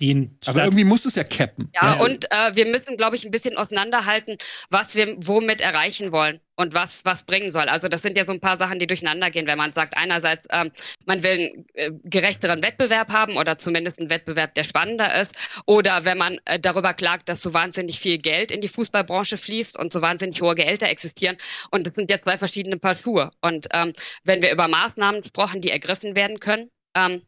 die 0.00 0.30
Aber 0.46 0.62
irgendwie 0.62 0.84
musst 0.84 1.04
du 1.04 1.08
es 1.08 1.16
ja 1.16 1.24
cappen. 1.24 1.70
Ja, 1.74 1.96
ja. 1.96 2.04
und 2.04 2.26
äh, 2.26 2.54
wir 2.54 2.66
müssen, 2.66 2.96
glaube 2.96 3.16
ich, 3.16 3.24
ein 3.24 3.32
bisschen 3.32 3.56
auseinanderhalten, 3.56 4.36
was 4.70 4.94
wir 4.94 5.16
womit 5.18 5.60
erreichen 5.60 6.12
wollen 6.12 6.40
und 6.58 6.74
was 6.74 7.04
was 7.04 7.22
bringen 7.22 7.50
soll. 7.50 7.68
Also 7.68 7.88
das 7.88 8.02
sind 8.02 8.18
ja 8.18 8.24
so 8.26 8.32
ein 8.32 8.40
paar 8.40 8.58
Sachen, 8.58 8.78
die 8.78 8.86
durcheinander 8.86 9.30
gehen, 9.30 9.46
wenn 9.46 9.58
man 9.58 9.72
sagt, 9.72 9.96
einerseits, 9.96 10.46
ähm, 10.50 10.70
man 11.06 11.22
will 11.22 11.30
einen 11.30 11.66
äh, 11.74 11.90
gerechteren 12.04 12.62
Wettbewerb 12.62 13.10
haben 13.12 13.36
oder 13.36 13.58
zumindest 13.58 14.00
einen 14.00 14.10
Wettbewerb, 14.10 14.54
der 14.54 14.64
spannender 14.64 15.20
ist, 15.20 15.36
oder 15.66 16.04
wenn 16.04 16.18
man 16.18 16.40
äh, 16.44 16.58
darüber 16.58 16.94
klagt, 16.94 17.28
dass 17.28 17.42
so 17.42 17.54
wahnsinnig 17.54 18.00
viel 18.00 18.18
Geld 18.18 18.50
in 18.50 18.60
die 18.60 18.68
Fußballbranche 18.68 19.36
fließt 19.36 19.78
und 19.78 19.92
so 19.92 20.02
wahnsinnig 20.02 20.42
hohe 20.42 20.56
Gehälter 20.56 20.88
existieren. 20.88 21.36
Und 21.70 21.86
das 21.86 21.94
sind 21.94 22.10
ja 22.10 22.20
zwei 22.20 22.36
verschiedene 22.36 22.76
Paar 22.78 22.96
Schuhe. 22.96 23.30
Und 23.40 23.68
ähm, 23.72 23.92
wenn 24.24 24.42
wir 24.42 24.50
über 24.50 24.66
Maßnahmen 24.66 25.24
sprechen, 25.24 25.60
die 25.60 25.70
ergriffen 25.70 26.16
werden 26.16 26.40
können, 26.40 26.70
ähm, 26.96 27.22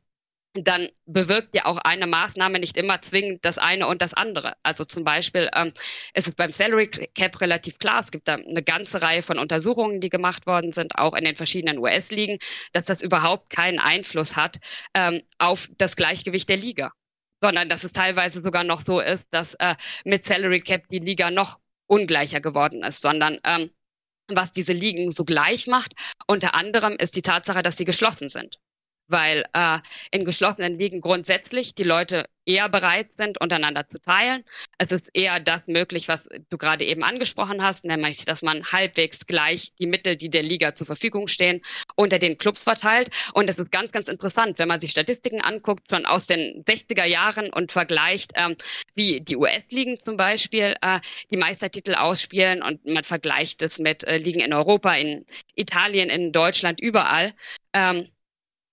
dann 0.54 0.88
bewirkt 1.06 1.54
ja 1.54 1.66
auch 1.66 1.78
eine 1.78 2.06
Maßnahme 2.06 2.58
nicht 2.58 2.76
immer 2.76 3.00
zwingend 3.02 3.44
das 3.44 3.58
eine 3.58 3.86
und 3.86 4.02
das 4.02 4.14
andere. 4.14 4.54
Also 4.64 4.84
zum 4.84 5.04
Beispiel 5.04 5.48
ähm, 5.54 5.72
ist 6.14 6.28
es 6.28 6.34
beim 6.34 6.50
Salary 6.50 6.88
Cap 6.88 7.40
relativ 7.40 7.78
klar, 7.78 8.00
es 8.00 8.10
gibt 8.10 8.26
da 8.26 8.34
eine 8.34 8.62
ganze 8.62 9.00
Reihe 9.00 9.22
von 9.22 9.38
Untersuchungen, 9.38 10.00
die 10.00 10.08
gemacht 10.08 10.46
worden 10.46 10.72
sind, 10.72 10.96
auch 10.98 11.14
in 11.14 11.24
den 11.24 11.36
verschiedenen 11.36 11.78
US-Ligen, 11.78 12.38
dass 12.72 12.86
das 12.86 13.02
überhaupt 13.02 13.50
keinen 13.50 13.78
Einfluss 13.78 14.36
hat 14.36 14.58
ähm, 14.94 15.22
auf 15.38 15.68
das 15.78 15.94
Gleichgewicht 15.94 16.48
der 16.48 16.56
Liga, 16.56 16.90
sondern 17.40 17.68
dass 17.68 17.84
es 17.84 17.92
teilweise 17.92 18.42
sogar 18.42 18.64
noch 18.64 18.82
so 18.84 19.00
ist, 19.00 19.24
dass 19.30 19.54
äh, 19.54 19.76
mit 20.04 20.26
Salary 20.26 20.60
Cap 20.60 20.88
die 20.88 20.98
Liga 20.98 21.30
noch 21.30 21.60
ungleicher 21.86 22.40
geworden 22.40 22.82
ist, 22.82 23.02
sondern 23.02 23.38
ähm, 23.44 23.70
was 24.28 24.52
diese 24.52 24.72
Ligen 24.72 25.12
so 25.12 25.24
gleich 25.24 25.68
macht, 25.68 25.92
unter 26.26 26.54
anderem 26.54 26.94
ist 26.94 27.14
die 27.14 27.22
Tatsache, 27.22 27.62
dass 27.62 27.76
sie 27.76 27.84
geschlossen 27.84 28.28
sind 28.28 28.58
weil 29.10 29.44
äh, 29.52 29.78
in 30.10 30.24
geschlossenen 30.24 30.78
Ligen 30.78 31.00
grundsätzlich 31.00 31.74
die 31.74 31.82
Leute 31.82 32.26
eher 32.46 32.68
bereit 32.68 33.08
sind, 33.18 33.40
untereinander 33.40 33.86
zu 33.88 34.00
teilen. 34.00 34.44
Es 34.78 34.90
ist 34.90 35.08
eher 35.12 35.40
das 35.40 35.60
möglich, 35.66 36.08
was 36.08 36.28
du 36.48 36.58
gerade 36.58 36.84
eben 36.84 37.04
angesprochen 37.04 37.62
hast, 37.62 37.84
nämlich, 37.84 38.24
dass 38.24 38.42
man 38.42 38.64
halbwegs 38.64 39.26
gleich 39.26 39.72
die 39.78 39.86
Mittel, 39.86 40.16
die 40.16 40.30
der 40.30 40.42
Liga 40.42 40.74
zur 40.74 40.86
Verfügung 40.86 41.28
stehen, 41.28 41.60
unter 41.96 42.18
den 42.18 42.38
Clubs 42.38 42.64
verteilt. 42.64 43.10
Und 43.34 43.48
es 43.48 43.58
ist 43.58 43.70
ganz, 43.70 43.92
ganz 43.92 44.08
interessant, 44.08 44.58
wenn 44.58 44.68
man 44.68 44.80
sich 44.80 44.90
Statistiken 44.90 45.40
anguckt, 45.40 45.90
schon 45.90 46.06
aus 46.06 46.26
den 46.26 46.64
60er 46.64 47.04
Jahren 47.04 47.50
und 47.50 47.72
vergleicht, 47.72 48.32
ähm, 48.34 48.56
wie 48.94 49.20
die 49.20 49.36
US-Ligen 49.36 49.98
zum 49.98 50.16
Beispiel 50.16 50.74
äh, 50.80 51.00
die 51.30 51.36
Meistertitel 51.36 51.94
ausspielen 51.94 52.62
und 52.62 52.84
man 52.86 53.04
vergleicht 53.04 53.62
es 53.62 53.78
mit 53.78 54.04
äh, 54.04 54.16
Ligen 54.16 54.40
in 54.40 54.52
Europa, 54.52 54.94
in 54.94 55.24
Italien, 55.54 56.10
in 56.10 56.32
Deutschland, 56.32 56.80
überall. 56.80 57.32
Ähm, 57.74 58.08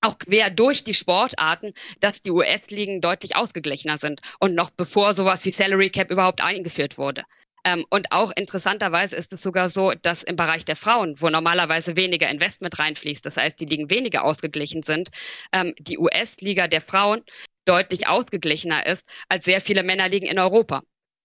auch 0.02 0.18
quer 0.20 0.50
durch 0.50 0.84
die 0.84 0.94
Sportarten, 0.94 1.74
dass 2.00 2.22
die 2.22 2.32
US-Ligen 2.32 3.02
deutlich 3.02 3.36
ausgeglichener 3.36 3.98
sind 3.98 4.22
und 4.40 4.56
noch 4.56 4.70
bevor 4.70 5.14
sowas 5.14 5.46
wie 5.46 5.52
Salary 5.52 5.90
Cap 5.90 6.12
überhaupt 6.12 6.44
eingeführt 6.44 6.98
wurde. 6.98 7.24
Ähm, 7.66 7.86
und 7.90 8.12
auch 8.12 8.32
interessanterweise 8.36 9.16
ist 9.16 9.34
es 9.34 9.42
sogar 9.42 9.70
so, 9.70 9.94
dass 9.94 10.24
im 10.24 10.36
Bereich 10.36 10.64
der 10.64 10.76
Frauen, 10.76 11.16
wo 11.20 11.30
normalerweise 11.30 11.98
weniger 11.98 12.30
Investment 12.30 12.78
reinfließt, 12.80 13.26
das 13.26 13.38
heißt, 13.38 13.60
die 13.60 13.66
Ligen 13.66 13.90
weniger 13.90 14.24
ausgeglichen 14.24 14.84
sind, 14.84 15.10
ähm, 15.52 15.74
die 15.80 15.98
US-Liga 15.98 16.68
der 16.68 16.82
Frauen 16.82 17.24
deutlich 17.66 18.08
ausgeglichener 18.08 18.86
ist 18.86 19.06
als 19.28 19.46
sehr 19.46 19.60
viele 19.60 19.84
Männerligen 19.84 20.30
in 20.30 20.40
Europa. 20.40 20.82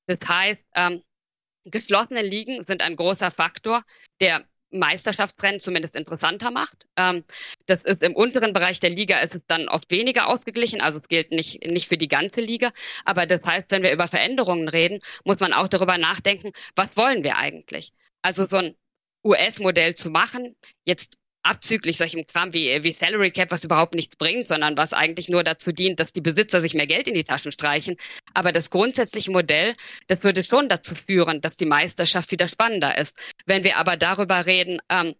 Das 0.06 0.18
heißt, 0.26 0.60
ähm, 0.74 1.02
geschlossene 1.64 2.22
Ligen 2.22 2.64
sind 2.66 2.82
ein 2.82 2.96
großer 2.96 3.30
Faktor, 3.30 3.82
der 4.20 4.44
Meisterschaftsrennen 4.72 5.60
zumindest 5.60 5.96
interessanter 5.96 6.50
macht. 6.50 6.86
Ähm, 6.96 7.24
das 7.66 7.82
ist 7.84 8.02
im 8.02 8.14
unteren 8.14 8.52
Bereich 8.52 8.80
der 8.80 8.90
Liga 8.90 9.18
ist 9.20 9.34
es 9.34 9.42
dann 9.46 9.68
oft 9.68 9.90
weniger 9.90 10.28
ausgeglichen, 10.28 10.80
also 10.80 10.98
es 10.98 11.08
gilt 11.08 11.30
nicht, 11.30 11.64
nicht 11.70 11.88
für 11.88 11.98
die 11.98 12.08
ganze 12.08 12.40
Liga. 12.40 12.70
Aber 13.04 13.26
das 13.26 13.40
heißt, 13.44 13.66
wenn 13.70 13.82
wir 13.82 13.92
über 13.92 14.08
Veränderungen 14.08 14.68
reden, 14.68 15.00
muss 15.24 15.40
man 15.40 15.52
auch 15.52 15.68
darüber 15.68 15.98
nachdenken, 15.98 16.52
was 16.74 16.96
wollen 16.96 17.24
wir 17.24 17.36
eigentlich? 17.36 17.92
Also 18.22 18.46
so 18.48 18.56
ein 18.56 18.76
US-Modell 19.24 19.94
zu 19.94 20.10
machen, 20.10 20.56
jetzt 20.84 21.16
abzüglich 21.42 21.96
solchem 21.96 22.24
Kram 22.26 22.52
wie, 22.52 22.82
wie 22.82 22.92
Salary 22.92 23.30
Cap, 23.30 23.50
was 23.50 23.64
überhaupt 23.64 23.94
nichts 23.94 24.16
bringt, 24.16 24.48
sondern 24.48 24.76
was 24.76 24.92
eigentlich 24.92 25.28
nur 25.28 25.42
dazu 25.42 25.72
dient, 25.72 26.00
dass 26.00 26.12
die 26.12 26.20
Besitzer 26.20 26.60
sich 26.60 26.74
mehr 26.74 26.86
Geld 26.86 27.08
in 27.08 27.14
die 27.14 27.24
Taschen 27.24 27.52
streichen. 27.52 27.96
Aber 28.34 28.52
das 28.52 28.70
grundsätzliche 28.70 29.30
Modell, 29.30 29.74
das 30.06 30.22
würde 30.22 30.44
schon 30.44 30.68
dazu 30.68 30.94
führen, 30.94 31.40
dass 31.40 31.56
die 31.56 31.66
Meisterschaft 31.66 32.30
wieder 32.30 32.48
spannender 32.48 32.96
ist. 32.96 33.16
Wenn 33.46 33.64
wir 33.64 33.76
aber 33.76 33.96
darüber 33.96 34.46
reden, 34.46 34.80
ähm, 34.88 35.14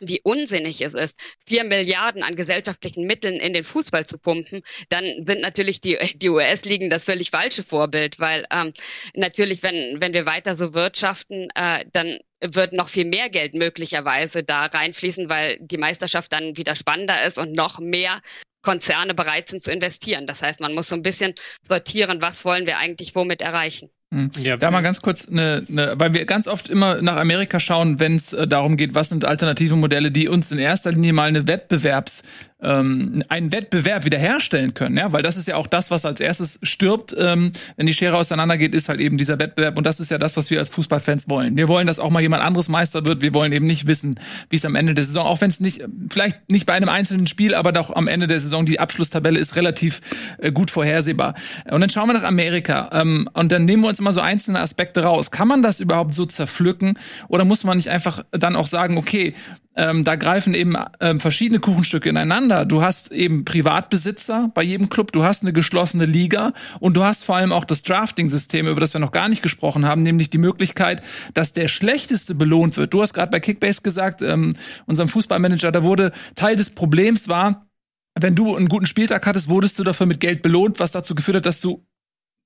wie 0.00 0.20
unsinnig 0.22 0.80
es 0.80 0.94
ist, 0.94 1.18
vier 1.46 1.64
Milliarden 1.64 2.22
an 2.22 2.36
gesellschaftlichen 2.36 3.06
Mitteln 3.06 3.36
in 3.36 3.52
den 3.52 3.64
Fußball 3.64 4.06
zu 4.06 4.18
pumpen, 4.18 4.62
dann 4.88 5.04
sind 5.04 5.40
natürlich 5.40 5.80
die, 5.80 5.98
die 6.16 6.28
US-Ligen 6.28 6.90
das 6.90 7.04
völlig 7.04 7.30
falsche 7.30 7.62
Vorbild, 7.62 8.18
weil 8.18 8.46
ähm, 8.52 8.72
natürlich, 9.14 9.62
wenn, 9.62 10.00
wenn 10.00 10.14
wir 10.14 10.26
weiter 10.26 10.56
so 10.56 10.74
wirtschaften, 10.74 11.48
äh, 11.54 11.84
dann 11.92 12.18
wird 12.40 12.72
noch 12.72 12.88
viel 12.88 13.06
mehr 13.06 13.30
Geld 13.30 13.54
möglicherweise 13.54 14.42
da 14.42 14.66
reinfließen, 14.66 15.28
weil 15.28 15.58
die 15.60 15.78
Meisterschaft 15.78 16.32
dann 16.32 16.56
wieder 16.56 16.74
spannender 16.74 17.24
ist 17.24 17.38
und 17.38 17.56
noch 17.56 17.78
mehr 17.78 18.20
Konzerne 18.62 19.14
bereit 19.14 19.48
sind 19.48 19.62
zu 19.62 19.70
investieren. 19.70 20.26
Das 20.26 20.42
heißt, 20.42 20.60
man 20.60 20.74
muss 20.74 20.88
so 20.88 20.96
ein 20.96 21.02
bisschen 21.02 21.34
sortieren, 21.68 22.20
was 22.20 22.44
wollen 22.44 22.66
wir 22.66 22.78
eigentlich 22.78 23.14
womit 23.14 23.42
erreichen. 23.42 23.90
Mhm. 24.14 24.30
Ja, 24.40 24.56
da 24.56 24.70
mal 24.70 24.80
ganz 24.80 25.02
kurz 25.02 25.28
eine, 25.28 25.64
eine, 25.68 25.94
weil 25.96 26.14
wir 26.14 26.24
ganz 26.24 26.46
oft 26.46 26.68
immer 26.68 27.02
nach 27.02 27.16
Amerika 27.16 27.58
schauen, 27.58 27.98
wenn 27.98 28.14
es 28.14 28.32
äh, 28.32 28.46
darum 28.46 28.76
geht, 28.76 28.94
was 28.94 29.08
sind 29.08 29.24
alternative 29.24 29.74
Modelle, 29.74 30.12
die 30.12 30.28
uns 30.28 30.52
in 30.52 30.58
erster 30.58 30.92
Linie 30.92 31.12
mal 31.12 31.28
eine 31.28 31.48
Wettbewerbs 31.48 32.22
ähm, 32.62 33.22
einen 33.28 33.52
Wettbewerb 33.52 34.04
wiederherstellen 34.04 34.74
können, 34.74 34.96
ja, 34.96 35.12
weil 35.12 35.22
das 35.22 35.36
ist 35.36 35.48
ja 35.48 35.56
auch 35.56 35.66
das, 35.66 35.90
was 35.90 36.04
als 36.04 36.20
erstes 36.20 36.58
stirbt, 36.62 37.14
ähm, 37.18 37.52
wenn 37.76 37.86
die 37.86 37.92
Schere 37.92 38.16
auseinandergeht, 38.16 38.74
ist 38.74 38.88
halt 38.88 39.00
eben 39.00 39.18
dieser 39.18 39.38
Wettbewerb 39.38 39.76
und 39.76 39.84
das 39.86 40.00
ist 40.00 40.10
ja 40.10 40.18
das, 40.18 40.36
was 40.36 40.50
wir 40.50 40.60
als 40.60 40.68
Fußballfans 40.70 41.28
wollen. 41.28 41.56
Wir 41.56 41.68
wollen, 41.68 41.86
dass 41.86 41.98
auch 41.98 42.10
mal 42.10 42.20
jemand 42.20 42.42
anderes 42.42 42.68
Meister 42.68 43.04
wird. 43.04 43.22
Wir 43.22 43.34
wollen 43.34 43.52
eben 43.52 43.66
nicht 43.66 43.86
wissen, 43.86 44.18
wie 44.50 44.56
es 44.56 44.64
am 44.64 44.76
Ende 44.76 44.94
der 44.94 45.04
Saison, 45.04 45.26
auch 45.26 45.40
wenn 45.40 45.50
es 45.50 45.60
nicht, 45.60 45.84
vielleicht 46.10 46.50
nicht 46.50 46.66
bei 46.66 46.74
einem 46.74 46.88
einzelnen 46.88 47.26
Spiel, 47.26 47.54
aber 47.54 47.72
doch 47.72 47.94
am 47.94 48.08
Ende 48.08 48.26
der 48.26 48.40
Saison 48.40 48.66
die 48.66 48.80
Abschlusstabelle 48.80 49.38
ist 49.38 49.56
relativ 49.56 50.00
äh, 50.38 50.52
gut 50.52 50.70
vorhersehbar. 50.70 51.34
Und 51.70 51.80
dann 51.80 51.90
schauen 51.90 52.08
wir 52.08 52.14
nach 52.14 52.22
Amerika 52.22 52.88
ähm, 52.92 53.28
und 53.34 53.52
dann 53.52 53.64
nehmen 53.64 53.82
wir 53.82 53.88
uns 53.88 53.98
immer 53.98 54.12
so 54.12 54.20
einzelne 54.20 54.60
Aspekte 54.60 55.02
raus. 55.02 55.30
Kann 55.30 55.48
man 55.48 55.62
das 55.62 55.80
überhaupt 55.80 56.14
so 56.14 56.24
zerpflücken 56.24 56.98
oder 57.28 57.44
muss 57.44 57.64
man 57.64 57.76
nicht 57.76 57.90
einfach 57.90 58.24
dann 58.30 58.56
auch 58.56 58.68
sagen, 58.68 58.96
okay, 58.96 59.34
ähm, 59.76 60.04
da 60.04 60.16
greifen 60.16 60.54
eben 60.54 60.76
ähm, 61.00 61.20
verschiedene 61.20 61.58
Kuchenstücke 61.58 62.08
ineinander. 62.08 62.64
Du 62.64 62.82
hast 62.82 63.10
eben 63.10 63.44
Privatbesitzer 63.44 64.50
bei 64.54 64.62
jedem 64.62 64.88
Club, 64.88 65.12
du 65.12 65.24
hast 65.24 65.42
eine 65.42 65.52
geschlossene 65.52 66.06
Liga 66.06 66.52
und 66.80 66.96
du 66.96 67.04
hast 67.04 67.24
vor 67.24 67.36
allem 67.36 67.52
auch 67.52 67.64
das 67.64 67.82
Drafting-System, 67.82 68.68
über 68.68 68.80
das 68.80 68.94
wir 68.94 69.00
noch 69.00 69.12
gar 69.12 69.28
nicht 69.28 69.42
gesprochen 69.42 69.86
haben, 69.86 70.02
nämlich 70.02 70.30
die 70.30 70.38
Möglichkeit, 70.38 71.02
dass 71.34 71.52
der 71.52 71.68
Schlechteste 71.68 72.34
belohnt 72.34 72.76
wird. 72.76 72.94
Du 72.94 73.02
hast 73.02 73.14
gerade 73.14 73.30
bei 73.30 73.40
Kickbase 73.40 73.82
gesagt, 73.82 74.22
ähm, 74.22 74.54
unserem 74.86 75.08
Fußballmanager, 75.08 75.72
da 75.72 75.82
wurde 75.82 76.12
Teil 76.34 76.56
des 76.56 76.70
Problems 76.70 77.28
war, 77.28 77.66
wenn 78.18 78.36
du 78.36 78.54
einen 78.54 78.68
guten 78.68 78.86
Spieltag 78.86 79.26
hattest, 79.26 79.48
wurdest 79.48 79.78
du 79.78 79.84
dafür 79.84 80.06
mit 80.06 80.20
Geld 80.20 80.42
belohnt, 80.42 80.78
was 80.78 80.92
dazu 80.92 81.16
geführt 81.16 81.38
hat, 81.38 81.46
dass 81.46 81.60
du 81.60 81.84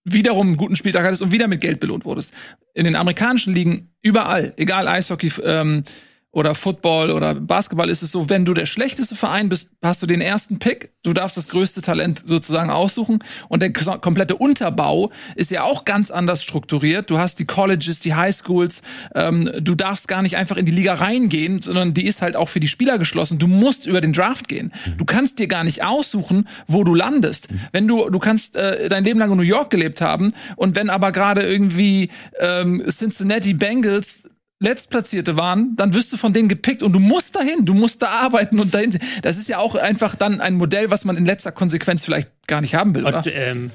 wiederum 0.05 0.49
einen 0.49 0.57
guten 0.57 0.77
Spieltag 0.77 1.05
hattest 1.05 1.21
und 1.21 1.33
wieder 1.33 1.49
mit 1.49 1.61
Geld 1.61 1.81
belohnt 1.81 2.07
wurdest. 2.07 2.33
In 2.73 2.85
den 2.85 2.97
amerikanischen 2.97 3.55
Ligen 3.55 3.91
überall, 4.01 4.55
egal 4.57 4.89
Eishockey, 4.89 5.31
ähm, 5.45 5.85
oder 6.31 6.55
Football 6.55 7.11
oder 7.11 7.35
Basketball 7.35 7.89
ist 7.89 8.03
es 8.03 8.13
so, 8.13 8.29
wenn 8.29 8.45
du 8.45 8.53
der 8.53 8.67
schlechteste 8.67 9.17
Verein 9.17 9.49
bist, 9.49 9.71
hast 9.83 10.03
du 10.03 10.07
den 10.07 10.21
ersten 10.21 10.59
Pick, 10.59 10.91
du 11.03 11.15
darfst 11.15 11.39
das 11.39 11.49
größte 11.49 11.81
Talent 11.81 12.23
sozusagen 12.27 12.71
aussuchen 12.71 13.21
und 13.49 13.63
der 13.63 13.73
komplette 13.73 14.37
Unterbau 14.37 15.11
ist 15.37 15.51
ja 15.51 15.63
auch 15.63 15.87
ganz 15.87 16.11
anders 16.11 16.43
strukturiert. 16.43 17.09
Du 17.09 17.19
hast 17.19 17.39
die 17.39 17.47
Colleges, 17.47 18.01
die 18.01 18.15
High 18.15 18.35
Schools, 18.37 18.83
ähm, 19.15 19.51
du 19.61 19.75
darfst 19.75 20.07
gar 20.07 20.21
nicht 20.21 20.37
einfach 20.37 20.59
in 20.59 20.67
die 20.67 20.73
Liga 20.73 20.95
reingehen, 20.95 21.63
sondern 21.63 21.95
die 21.95 22.07
ist 22.07 22.21
halt 22.21 22.37
auch 22.37 22.51
für 22.51 22.61
die 22.61 22.69
Spieler 22.69 22.99
geschlossen. 22.99 23.39
Du 23.39 23.47
musst 23.47 23.87
über 23.87 24.03
den 24.03 24.13
Draft 24.13 24.49
gehen. 24.49 24.73
Du 24.99 25.07
kannst 25.07 25.39
dir 25.39 25.49
gar 25.49 25.65
nicht 25.65 25.83
aussuchen, 25.83 26.47
wo 26.67 26.85
du 26.85 26.95
landest. 26.95 27.49
Wenn 27.73 27.89
du, 27.89 28.11
du 28.11 28.19
kannst 28.19 28.57
äh, 28.57 28.91
dein 28.91 29.05
Leben 29.05 29.19
lang 29.19 29.31
in 29.31 29.39
New 29.39 29.43
York 29.43 29.71
gelebt 29.71 30.03
haben 30.03 30.35
und 30.57 30.77
wenn 30.77 30.91
aber 30.91 31.11
gerade 31.11 31.43
irgendwie 31.43 32.11
ähm, 32.39 32.85
Cincinnati 32.89 33.55
Bengals 33.55 34.29
Letztplatzierte 34.61 35.37
waren, 35.37 35.77
dann 35.77 35.95
wirst 35.95 36.13
du 36.13 36.17
von 36.17 36.33
denen 36.33 36.49
gepickt 36.49 36.83
und 36.83 36.93
du 36.93 36.99
musst 36.99 37.37
dahin, 37.37 37.65
du 37.65 37.75
musst 37.75 38.03
da 38.03 38.09
arbeiten 38.09 38.59
und 38.59 38.75
dahin. 38.75 38.99
Das 39.23 39.37
ist 39.37 39.49
ja 39.49 39.59
auch 39.59 39.77
einfach 39.77 40.17
dann 40.17 40.41
ein 40.41 40.55
Modell, 40.55 40.91
was 40.91 41.05
man 41.05 41.17
in 41.17 41.27
letzter 41.27 41.53
Konsequenz 41.53 42.05
vielleicht 42.05 42.31
gar 42.47 42.61
nicht 42.61 42.75
haben 42.75 42.95
will, 42.95 43.05
und, 43.05 43.15
oder? 43.15 43.33
Ähm, 43.33 43.71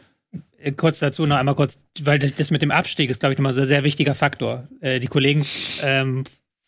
kurz 0.75 0.99
dazu 0.99 1.25
noch 1.25 1.37
einmal 1.37 1.55
kurz, 1.55 1.81
weil 2.01 2.19
das 2.19 2.51
mit 2.51 2.61
dem 2.61 2.71
Abstieg 2.71 3.09
ist, 3.09 3.19
glaube 3.19 3.33
ich, 3.33 3.39
nochmal 3.39 3.51
ein 3.51 3.55
sehr, 3.55 3.65
sehr 3.65 3.83
wichtiger 3.83 4.15
Faktor. 4.15 4.67
Äh, 4.81 4.99
die 4.99 5.07
Kollegen 5.07 5.45
ähm, 5.83 6.23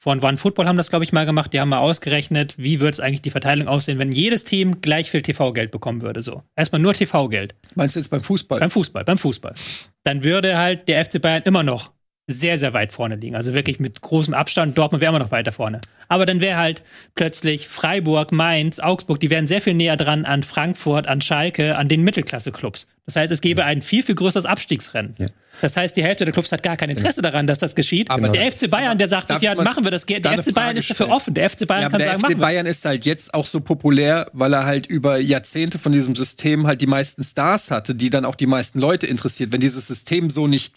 von 0.05 0.21
One 0.21 0.37
Football 0.37 0.67
haben 0.67 0.77
das, 0.77 0.89
glaube 0.89 1.03
ich, 1.03 1.13
mal 1.13 1.25
gemacht. 1.25 1.51
Die 1.51 1.59
haben 1.59 1.69
mal 1.69 1.79
ausgerechnet, 1.79 2.55
wie 2.57 2.79
würde 2.79 2.91
es 2.91 2.99
eigentlich 2.99 3.23
die 3.23 3.31
Verteilung 3.31 3.67
aussehen, 3.67 3.97
wenn 3.97 4.11
jedes 4.11 4.43
Team 4.43 4.81
gleich 4.81 5.09
viel 5.09 5.23
TV-Geld 5.23 5.71
bekommen 5.71 6.03
würde. 6.03 6.21
So. 6.21 6.43
Erstmal 6.55 6.79
nur 6.79 6.93
TV-Geld. 6.93 7.55
Meinst 7.73 7.95
du 7.95 7.99
jetzt 7.99 8.09
beim 8.09 8.19
Fußball? 8.19 8.59
Beim 8.59 8.69
Fußball, 8.69 9.03
beim 9.03 9.17
Fußball. 9.17 9.55
Dann 10.03 10.23
würde 10.23 10.57
halt 10.57 10.87
der 10.87 11.03
FC 11.03 11.19
Bayern 11.19 11.41
immer 11.43 11.63
noch 11.63 11.94
sehr, 12.27 12.57
sehr 12.57 12.73
weit 12.73 12.91
vorne 12.91 13.15
liegen. 13.15 13.35
Also 13.35 13.53
wirklich 13.53 13.79
mit 13.79 14.01
großem 14.01 14.33
Abstand. 14.33 14.77
Dortmund 14.77 15.01
wäre 15.01 15.09
immer 15.09 15.23
noch 15.23 15.31
weiter 15.31 15.51
vorne. 15.51 15.79
Aber 16.07 16.25
dann 16.25 16.41
wäre 16.41 16.57
halt 16.57 16.83
plötzlich 17.13 17.67
Freiburg, 17.67 18.31
Mainz, 18.31 18.79
Augsburg, 18.79 19.19
die 19.19 19.29
wären 19.29 19.47
sehr 19.47 19.61
viel 19.61 19.73
näher 19.73 19.97
dran 19.97 20.25
an 20.25 20.43
Frankfurt, 20.43 21.07
an 21.07 21.21
Schalke, 21.21 21.75
an 21.77 21.87
den 21.87 22.03
Mittelklasse-Clubs. 22.03 22.87
Das 23.05 23.15
heißt, 23.15 23.31
es 23.31 23.41
gäbe 23.41 23.63
ein 23.63 23.83
viel, 23.83 24.01
viel 24.01 24.15
größeres 24.15 24.45
Abstiegsrennen. 24.45 25.13
Ja. 25.19 25.27
Das 25.61 25.77
heißt, 25.77 25.95
die 25.95 26.03
Hälfte 26.03 26.25
der 26.25 26.33
Clubs 26.33 26.51
hat 26.51 26.63
gar 26.63 26.75
kein 26.75 26.89
Interesse 26.89 27.21
daran, 27.21 27.45
dass 27.45 27.59
das 27.59 27.75
geschieht. 27.75 28.09
Aber 28.09 28.29
der 28.29 28.51
FC 28.51 28.69
Bayern, 28.69 28.97
der 28.97 29.07
sagt 29.07 29.27
sich, 29.27 29.41
ja, 29.41 29.53
machen 29.55 29.83
wir 29.83 29.91
das. 29.91 30.05
Der 30.05 30.43
FC 30.43 30.53
Bayern 30.53 30.75
ist 30.75 30.89
dafür 30.89 31.09
offen. 31.09 31.33
Der 31.35 31.49
FC 31.49 31.67
Bayern 31.67 31.83
ja, 31.83 31.89
kann 31.89 31.99
der 31.99 32.07
sagen, 32.13 32.21
Der 32.21 32.31
FC 32.31 32.39
Bayern 32.39 32.65
ist 32.65 32.83
halt 32.83 33.05
jetzt 33.05 33.33
auch 33.33 33.45
so 33.45 33.61
populär, 33.61 34.29
weil 34.33 34.53
er 34.53 34.65
halt 34.65 34.87
über 34.87 35.17
Jahrzehnte 35.17 35.77
von 35.77 35.91
diesem 35.91 36.15
System 36.15 36.65
halt 36.65 36.81
die 36.81 36.87
meisten 36.87 37.23
Stars 37.23 37.69
hatte, 37.69 37.93
die 37.93 38.09
dann 38.09 38.25
auch 38.25 38.35
die 38.35 38.47
meisten 38.47 38.79
Leute 38.79 39.05
interessiert. 39.05 39.51
Wenn 39.51 39.61
dieses 39.61 39.87
System 39.87 40.31
so 40.31 40.47
nicht 40.47 40.73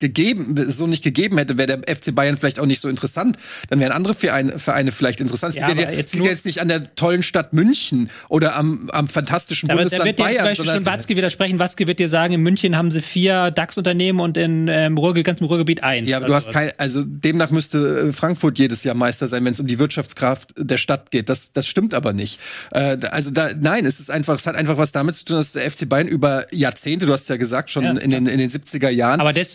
gegeben, 0.00 0.70
so 0.70 0.86
nicht 0.86 1.02
gegeben 1.02 1.38
hätte, 1.38 1.58
wäre 1.58 1.78
der 1.78 1.96
FC 1.96 2.14
Bayern 2.14 2.36
vielleicht 2.36 2.60
auch 2.60 2.66
nicht 2.66 2.80
so 2.80 2.88
interessant. 2.88 3.36
Dann 3.68 3.80
wären 3.80 3.92
andere 3.92 4.14
Vereine, 4.14 4.58
Vereine 4.58 4.92
vielleicht 4.92 5.20
interessant. 5.20 5.56
Ja, 5.56 5.68
liegt 5.68 5.80
ja, 5.80 5.90
jetzt, 5.90 6.14
liegt 6.14 6.26
jetzt 6.26 6.46
nicht 6.46 6.60
an 6.60 6.68
der 6.68 6.94
tollen 6.94 7.22
Stadt 7.22 7.52
München 7.52 8.10
oder 8.28 8.54
am, 8.54 8.90
am 8.90 9.08
fantastischen 9.08 9.68
aber 9.70 9.80
Bundesland 9.80 10.04
wird 10.04 10.16
Bayern. 10.18 10.44
Da 10.44 10.56
wird 10.56 10.66
schon 10.66 10.86
Watzke 10.86 11.16
widersprechen. 11.16 11.58
Watzke 11.58 11.86
wird 11.86 11.98
dir 11.98 12.08
sagen, 12.08 12.34
in 12.34 12.42
München 12.42 12.76
haben 12.76 12.90
sie 12.92 13.02
vier 13.02 13.50
DAX-Unternehmen 13.50 14.20
und 14.20 14.36
in 14.36 14.68
ähm, 14.68 14.96
Ruhrge 14.96 15.24
ganzen 15.24 15.44
Ruhrgebiet 15.44 15.82
eins. 15.82 16.08
Ja, 16.08 16.18
aber 16.18 16.26
du 16.26 16.34
hast 16.34 16.52
kein, 16.52 16.70
also 16.78 17.02
demnach 17.04 17.50
müsste 17.50 18.08
äh, 18.08 18.12
Frankfurt 18.12 18.58
jedes 18.58 18.84
Jahr 18.84 18.94
Meister 18.94 19.26
sein, 19.26 19.44
wenn 19.44 19.52
es 19.52 19.60
um 19.60 19.66
die 19.66 19.80
Wirtschaftskraft 19.80 20.54
der 20.56 20.76
Stadt 20.78 21.10
geht. 21.10 21.28
Das, 21.28 21.52
das 21.52 21.66
stimmt 21.66 21.92
aber 21.92 22.12
nicht. 22.12 22.38
Äh, 22.70 22.98
also 23.10 23.32
da, 23.32 23.50
nein, 23.58 23.84
es 23.84 23.98
ist 23.98 24.12
einfach, 24.12 24.36
es 24.36 24.46
hat 24.46 24.54
einfach 24.54 24.78
was 24.78 24.92
damit 24.92 25.16
zu 25.16 25.24
tun, 25.24 25.36
dass 25.36 25.52
der 25.52 25.68
FC 25.68 25.88
Bayern 25.88 26.06
über 26.06 26.46
Jahrzehnte, 26.54 27.06
du 27.06 27.12
hast 27.12 27.28
ja 27.28 27.36
gesagt, 27.36 27.70
schon 27.70 27.82
ja, 27.82 27.90
in, 27.90 28.10
den, 28.10 28.26
in 28.28 28.38
den 28.38 28.50
70er 28.50 28.90
Jahren, 28.90 29.20
aber 29.20 29.32
das, 29.32 29.54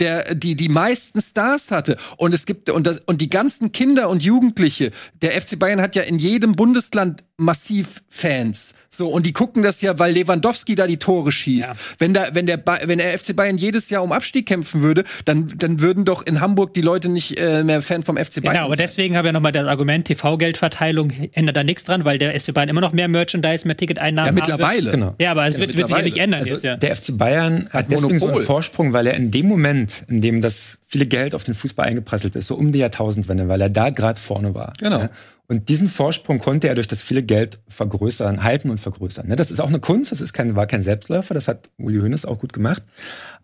der 0.00 0.34
die 0.34 0.56
die 0.56 0.68
meisten 0.68 1.20
Stars 1.20 1.70
hatte 1.70 1.96
und 2.16 2.34
es 2.34 2.46
gibt 2.46 2.70
und 2.70 2.86
das 2.86 3.00
und 3.06 3.20
die 3.20 3.30
ganzen 3.30 3.72
Kinder 3.72 4.08
und 4.08 4.22
Jugendliche. 4.22 4.92
Der 5.22 5.40
FC 5.40 5.58
Bayern 5.58 5.80
hat 5.80 5.96
ja 5.96 6.02
in 6.02 6.18
jedem 6.18 6.56
Bundesland 6.56 7.24
massiv 7.38 8.02
Fans. 8.08 8.74
So, 8.88 9.08
und 9.08 9.26
die 9.26 9.34
gucken 9.34 9.62
das 9.62 9.82
ja, 9.82 9.98
weil 9.98 10.12
Lewandowski 10.12 10.74
da 10.74 10.86
die 10.86 10.96
Tore 10.96 11.30
schießt. 11.30 11.68
Ja. 11.68 11.76
Wenn 11.98 12.14
da, 12.14 12.28
wenn 12.32 12.46
der, 12.46 12.56
ba 12.56 12.78
wenn 12.84 12.98
der 12.98 13.18
FC 13.18 13.36
Bayern 13.36 13.58
jedes 13.58 13.90
Jahr 13.90 14.02
um 14.02 14.10
Abstieg 14.10 14.46
kämpfen 14.46 14.80
würde, 14.82 15.04
dann, 15.26 15.52
dann 15.58 15.80
würden 15.80 16.06
doch 16.06 16.24
in 16.24 16.40
Hamburg 16.40 16.72
die 16.72 16.80
Leute 16.80 17.10
nicht 17.10 17.38
äh, 17.38 17.62
mehr 17.62 17.82
Fan 17.82 18.04
vom 18.04 18.16
FC 18.16 18.42
Bayern. 18.42 18.54
Genau, 18.54 18.64
aber 18.66 18.76
sein. 18.76 18.86
deswegen 18.86 19.16
habe 19.16 19.28
ich 19.28 19.34
nochmal 19.34 19.52
das 19.52 19.66
Argument, 19.66 20.06
TV-Geldverteilung 20.06 21.12
ändert 21.32 21.56
da 21.56 21.64
nichts 21.64 21.84
dran, 21.84 22.06
weil 22.06 22.16
der 22.16 22.38
FC 22.40 22.54
Bayern 22.54 22.70
immer 22.70 22.80
noch 22.80 22.92
mehr 22.92 23.08
Merchandise, 23.08 23.66
mehr 23.66 23.76
Ticketeinnahmen 23.76 24.28
Ja, 24.28 24.32
mittlerweile. 24.32 24.90
Genau. 24.92 25.14
Ja, 25.18 25.32
aber 25.32 25.46
es 25.46 25.56
ja, 25.56 25.60
wird, 25.60 25.76
wird 25.76 25.88
sich 25.88 25.96
ja 25.96 26.02
nicht 26.02 26.16
ändern 26.16 26.40
also 26.40 26.54
jetzt, 26.54 26.62
ja. 26.64 26.76
Der 26.76 26.96
FC 26.96 27.18
Bayern 27.18 27.66
hat, 27.66 27.74
hat 27.74 27.90
deswegen 27.90 28.18
so 28.18 28.28
einen 28.28 28.44
Vorsprung, 28.44 28.94
weil 28.94 29.06
er 29.06 29.14
in 29.14 29.28
dem 29.28 29.46
Moment, 29.46 30.04
in 30.08 30.22
dem 30.22 30.40
das 30.40 30.78
viele 30.86 31.06
Geld 31.06 31.34
auf 31.34 31.44
den 31.44 31.54
Fußball 31.54 31.86
eingeprasselt 31.86 32.34
ist, 32.36 32.46
so 32.46 32.54
um 32.54 32.72
die 32.72 32.78
Jahrtausendwende, 32.78 33.48
weil 33.48 33.60
er 33.60 33.70
da 33.70 33.90
gerade 33.90 34.18
vorne 34.18 34.54
war. 34.54 34.72
Genau. 34.78 35.00
Ja. 35.00 35.10
Und 35.48 35.68
diesen 35.68 35.88
Vorsprung 35.88 36.38
konnte 36.38 36.68
er 36.68 36.74
durch 36.74 36.88
das 36.88 37.02
viele 37.02 37.22
Geld 37.22 37.60
vergrößern, 37.68 38.42
halten 38.42 38.70
und 38.70 38.78
vergrößern. 38.78 39.28
Ne, 39.28 39.36
das 39.36 39.50
ist 39.50 39.60
auch 39.60 39.68
eine 39.68 39.80
Kunst, 39.80 40.12
das 40.12 40.20
ist 40.20 40.32
kein, 40.32 40.56
war 40.56 40.66
kein 40.66 40.82
Selbstläufer, 40.82 41.34
das 41.34 41.48
hat 41.48 41.70
Uli 41.78 42.00
Hoeneß 42.00 42.24
auch 42.24 42.38
gut 42.38 42.52
gemacht. 42.52 42.82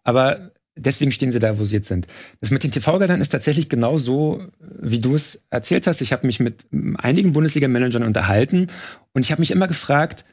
Aber 0.02 0.50
deswegen 0.76 1.12
stehen 1.12 1.32
sie 1.32 1.38
da, 1.38 1.58
wo 1.58 1.64
sie 1.64 1.76
jetzt 1.76 1.88
sind. 1.88 2.06
Das 2.40 2.50
mit 2.50 2.64
den 2.64 2.72
TV-Geldern 2.72 3.20
ist 3.20 3.30
tatsächlich 3.30 3.68
genau 3.68 3.98
so, 3.98 4.46
wie 4.80 5.00
du 5.00 5.14
es 5.14 5.42
erzählt 5.50 5.86
hast. 5.86 6.00
Ich 6.00 6.12
habe 6.12 6.26
mich 6.26 6.40
mit 6.40 6.66
einigen 6.96 7.32
Bundesliga-Managern 7.32 8.02
unterhalten 8.02 8.68
und 9.12 9.22
ich 9.22 9.30
habe 9.30 9.40
mich 9.40 9.50
immer 9.50 9.68
gefragt, 9.68 10.24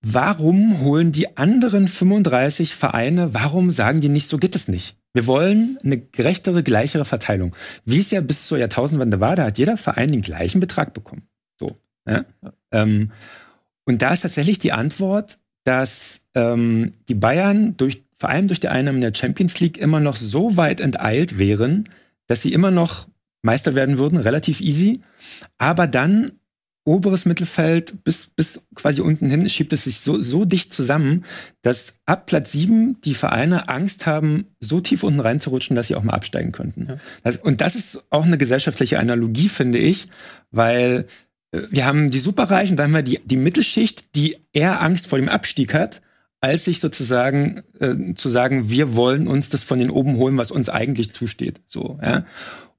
warum 0.00 0.80
holen 0.80 1.12
die 1.12 1.36
anderen 1.36 1.88
35 1.88 2.74
Vereine, 2.74 3.34
warum 3.34 3.70
sagen 3.70 4.00
die 4.00 4.08
nicht, 4.08 4.28
so 4.28 4.38
geht 4.38 4.56
es 4.56 4.68
nicht? 4.68 4.96
Wir 5.14 5.26
wollen 5.26 5.78
eine 5.82 5.98
gerechtere, 5.98 6.62
gleichere 6.62 7.04
Verteilung. 7.04 7.54
Wie 7.84 8.00
es 8.00 8.10
ja 8.10 8.20
bis 8.20 8.46
zur 8.46 8.58
Jahrtausendwende 8.58 9.20
war, 9.20 9.36
da 9.36 9.44
hat 9.44 9.58
jeder 9.58 9.76
Verein 9.76 10.10
den 10.10 10.22
gleichen 10.22 10.60
Betrag 10.60 10.92
bekommen. 10.92 11.22
So. 11.58 11.78
Ja? 12.06 12.24
Ähm, 12.72 13.12
und 13.84 14.02
da 14.02 14.12
ist 14.12 14.22
tatsächlich 14.22 14.58
die 14.58 14.72
Antwort, 14.72 15.38
dass 15.62 16.26
ähm, 16.34 16.94
die 17.08 17.14
Bayern 17.14 17.76
durch, 17.76 18.02
vor 18.18 18.28
allem 18.28 18.48
durch 18.48 18.60
die 18.60 18.68
Einnahmen 18.68 19.00
der 19.00 19.14
Champions 19.14 19.60
League 19.60 19.78
immer 19.78 20.00
noch 20.00 20.16
so 20.16 20.56
weit 20.56 20.80
enteilt 20.80 21.38
wären, 21.38 21.88
dass 22.26 22.42
sie 22.42 22.52
immer 22.52 22.72
noch 22.72 23.06
Meister 23.42 23.74
werden 23.74 23.98
würden, 23.98 24.18
relativ 24.18 24.60
easy, 24.60 25.02
aber 25.58 25.86
dann 25.86 26.32
oberes 26.84 27.24
Mittelfeld 27.24 28.04
bis, 28.04 28.26
bis 28.26 28.66
quasi 28.74 29.00
unten 29.00 29.30
hin 29.30 29.48
schiebt 29.48 29.72
es 29.72 29.84
sich 29.84 30.00
so, 30.00 30.20
so 30.20 30.44
dicht 30.44 30.72
zusammen, 30.72 31.24
dass 31.62 31.98
ab 32.04 32.26
Platz 32.26 32.52
sieben 32.52 33.00
die 33.02 33.14
Vereine 33.14 33.68
Angst 33.68 34.06
haben, 34.06 34.46
so 34.60 34.80
tief 34.80 35.02
unten 35.02 35.20
reinzurutschen, 35.20 35.76
dass 35.76 35.88
sie 35.88 35.94
auch 35.94 36.02
mal 36.02 36.12
absteigen 36.12 36.52
könnten. 36.52 36.86
Ja. 36.86 36.96
Das, 37.22 37.38
und 37.38 37.60
das 37.62 37.74
ist 37.74 38.04
auch 38.10 38.24
eine 38.24 38.38
gesellschaftliche 38.38 38.98
Analogie, 38.98 39.48
finde 39.48 39.78
ich, 39.78 40.08
weil 40.50 41.06
äh, 41.52 41.62
wir 41.70 41.86
haben 41.86 42.10
die 42.10 42.18
Superreichen, 42.18 42.76
dann 42.76 42.88
haben 42.88 42.94
wir 42.94 43.02
die, 43.02 43.20
die 43.24 43.38
Mittelschicht, 43.38 44.14
die 44.14 44.36
eher 44.52 44.82
Angst 44.82 45.06
vor 45.06 45.18
dem 45.18 45.30
Abstieg 45.30 45.72
hat, 45.72 46.02
als 46.42 46.64
sich 46.64 46.80
sozusagen 46.80 47.62
äh, 47.80 48.14
zu 48.14 48.28
sagen, 48.28 48.68
wir 48.68 48.94
wollen 48.94 49.26
uns 49.26 49.48
das 49.48 49.64
von 49.64 49.78
den 49.78 49.88
oben 49.88 50.18
holen, 50.18 50.36
was 50.36 50.50
uns 50.50 50.68
eigentlich 50.68 51.14
zusteht. 51.14 51.62
So, 51.66 51.98
ja. 52.02 52.26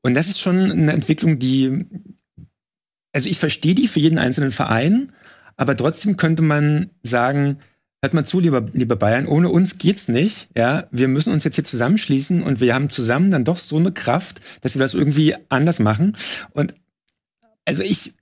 Und 0.03 0.13
das 0.13 0.27
ist 0.27 0.39
schon 0.39 0.71
eine 0.71 0.93
Entwicklung, 0.93 1.39
die, 1.39 1.87
also 3.15 3.29
ich 3.29 3.39
verstehe 3.39 3.73
die 3.73 3.87
für 3.87 4.01
jeden 4.01 4.19
einzelnen 4.19 4.51
Verein, 4.51 5.13
aber 5.55 5.77
trotzdem 5.77 6.17
könnte 6.17 6.41
man 6.41 6.89
sagen, 7.01 7.59
hört 8.03 8.13
mal 8.13 8.25
zu, 8.25 8.41
lieber, 8.41 8.67
lieber 8.73 8.97
Bayern, 8.97 9.25
ohne 9.25 9.47
uns 9.47 9.77
geht's 9.77 10.09
nicht. 10.09 10.49
Ja, 10.53 10.87
wir 10.91 11.07
müssen 11.07 11.31
uns 11.31 11.45
jetzt 11.45 11.55
hier 11.55 11.63
zusammenschließen 11.63 12.43
und 12.43 12.59
wir 12.59 12.75
haben 12.75 12.89
zusammen 12.89 13.31
dann 13.31 13.45
doch 13.45 13.57
so 13.57 13.77
eine 13.77 13.93
Kraft, 13.93 14.41
dass 14.59 14.75
wir 14.75 14.81
das 14.81 14.93
irgendwie 14.93 15.33
anders 15.47 15.79
machen. 15.79 16.17
Und 16.51 16.75
also 17.63 17.83
ich, 17.83 18.15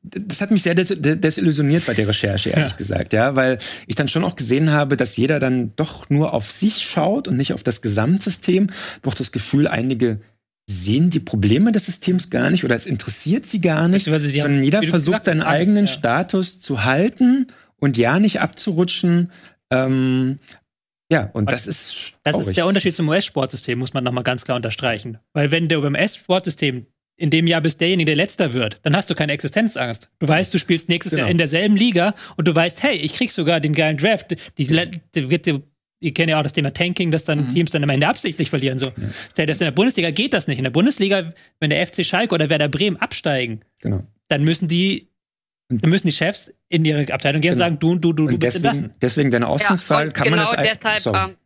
das 0.00 0.40
hat 0.40 0.50
mich 0.50 0.62
sehr 0.62 0.74
des 0.74 0.94
desillusioniert 0.98 1.84
bei 1.84 1.92
der 1.92 2.08
Recherche, 2.08 2.50
ehrlich 2.50 2.70
ja. 2.70 2.76
gesagt, 2.78 3.12
ja, 3.12 3.36
weil 3.36 3.58
ich 3.86 3.96
dann 3.96 4.08
schon 4.08 4.24
auch 4.24 4.34
gesehen 4.34 4.70
habe, 4.70 4.96
dass 4.96 5.18
jeder 5.18 5.40
dann 5.40 5.76
doch 5.76 6.08
nur 6.08 6.32
auf 6.32 6.50
sich 6.50 6.88
schaut 6.88 7.28
und 7.28 7.36
nicht 7.36 7.52
auf 7.52 7.62
das 7.62 7.82
Gesamtsystem. 7.82 8.70
Doch 9.02 9.12
das 9.12 9.30
Gefühl, 9.30 9.68
einige 9.68 10.20
sehen 10.68 11.10
die 11.10 11.20
Probleme 11.20 11.70
des 11.72 11.86
Systems 11.86 12.28
gar 12.30 12.50
nicht 12.50 12.64
oder 12.64 12.74
es 12.74 12.86
interessiert 12.86 13.46
sie 13.46 13.60
gar 13.60 13.88
nicht, 13.88 14.04
sie 14.04 14.40
sondern 14.40 14.62
jeder 14.62 14.82
versucht 14.82 15.24
seinen 15.24 15.42
Angst, 15.42 15.60
eigenen 15.60 15.86
ja. 15.86 15.92
Status 15.92 16.60
zu 16.60 16.84
halten 16.84 17.46
und 17.78 17.96
ja 17.96 18.18
nicht 18.18 18.40
abzurutschen. 18.40 19.30
Ähm, 19.70 20.38
ja, 21.10 21.30
und 21.32 21.52
das 21.52 21.68
ist 21.68 22.14
Das 22.24 22.38
ist 22.38 22.56
der 22.56 22.66
Unterschied 22.66 22.96
zum 22.96 23.08
US-Sportsystem, 23.08 23.78
muss 23.78 23.94
man 23.94 24.02
nochmal 24.02 24.24
ganz 24.24 24.44
klar 24.44 24.56
unterstreichen. 24.56 25.18
Weil 25.32 25.52
wenn 25.52 25.68
beim 25.68 25.94
US-Sportsystem 25.94 26.86
in 27.16 27.30
dem 27.30 27.46
Jahr 27.46 27.60
bist 27.60 27.80
derjenige, 27.80 28.06
der 28.06 28.16
letzter 28.16 28.52
wird, 28.52 28.80
dann 28.82 28.94
hast 28.96 29.08
du 29.08 29.14
keine 29.14 29.32
Existenzangst. 29.32 30.10
Du 30.18 30.28
weißt, 30.28 30.52
du 30.52 30.58
spielst 30.58 30.88
nächstes 30.88 31.12
genau. 31.12 31.22
Jahr 31.22 31.30
in 31.30 31.38
derselben 31.38 31.76
Liga 31.76 32.14
und 32.36 32.48
du 32.48 32.54
weißt, 32.54 32.82
hey, 32.82 32.96
ich 32.96 33.14
krieg 33.14 33.30
sogar 33.30 33.60
den 33.60 33.72
geilen 33.72 33.96
Draft. 33.96 34.32
Die, 34.58 34.66
die, 34.66 34.90
die, 35.14 35.62
ihr 36.00 36.14
kennt 36.14 36.30
ja 36.30 36.38
auch 36.38 36.42
das 36.42 36.52
Thema 36.52 36.72
Tanking, 36.72 37.10
dass 37.10 37.24
dann 37.24 37.46
mhm. 37.46 37.50
Teams 37.50 37.70
dann 37.70 37.82
am 37.82 37.90
Ende 37.90 38.06
absichtlich 38.08 38.50
verlieren. 38.50 38.78
So. 38.78 38.92
Ja. 39.36 39.46
Das 39.46 39.60
in 39.60 39.64
der 39.64 39.70
Bundesliga 39.70 40.10
geht 40.10 40.32
das 40.32 40.46
nicht. 40.46 40.58
In 40.58 40.64
der 40.64 40.70
Bundesliga, 40.70 41.32
wenn 41.60 41.70
der 41.70 41.86
FC 41.86 42.04
Schalke 42.04 42.34
oder 42.34 42.48
Werder 42.48 42.68
Bremen 42.68 42.96
absteigen, 42.96 43.60
genau. 43.80 44.02
dann 44.28 44.44
müssen 44.44 44.68
die 44.68 45.08
dann 45.68 45.90
müssen 45.90 46.06
die 46.06 46.12
Chefs 46.12 46.52
in 46.68 46.84
ihre 46.84 47.12
Abteilung 47.12 47.40
gehen 47.40 47.54
genau. 47.54 47.66
und 47.66 47.70
sagen, 47.70 47.78
du, 47.80 47.96
du, 47.96 48.12
du, 48.12 48.28
du 48.28 48.38
bist 48.38 48.62
deswegen, 48.64 48.94
Deswegen 49.02 49.30
deine 49.32 49.48
Ausgangsfrage, 49.48 50.08
ja, 50.08 50.12
kann 50.12 50.24
genau 50.28 50.44
man 50.44 50.64
das 50.64 50.78
deshalb, 50.80 51.16
ähm, 51.16 51.36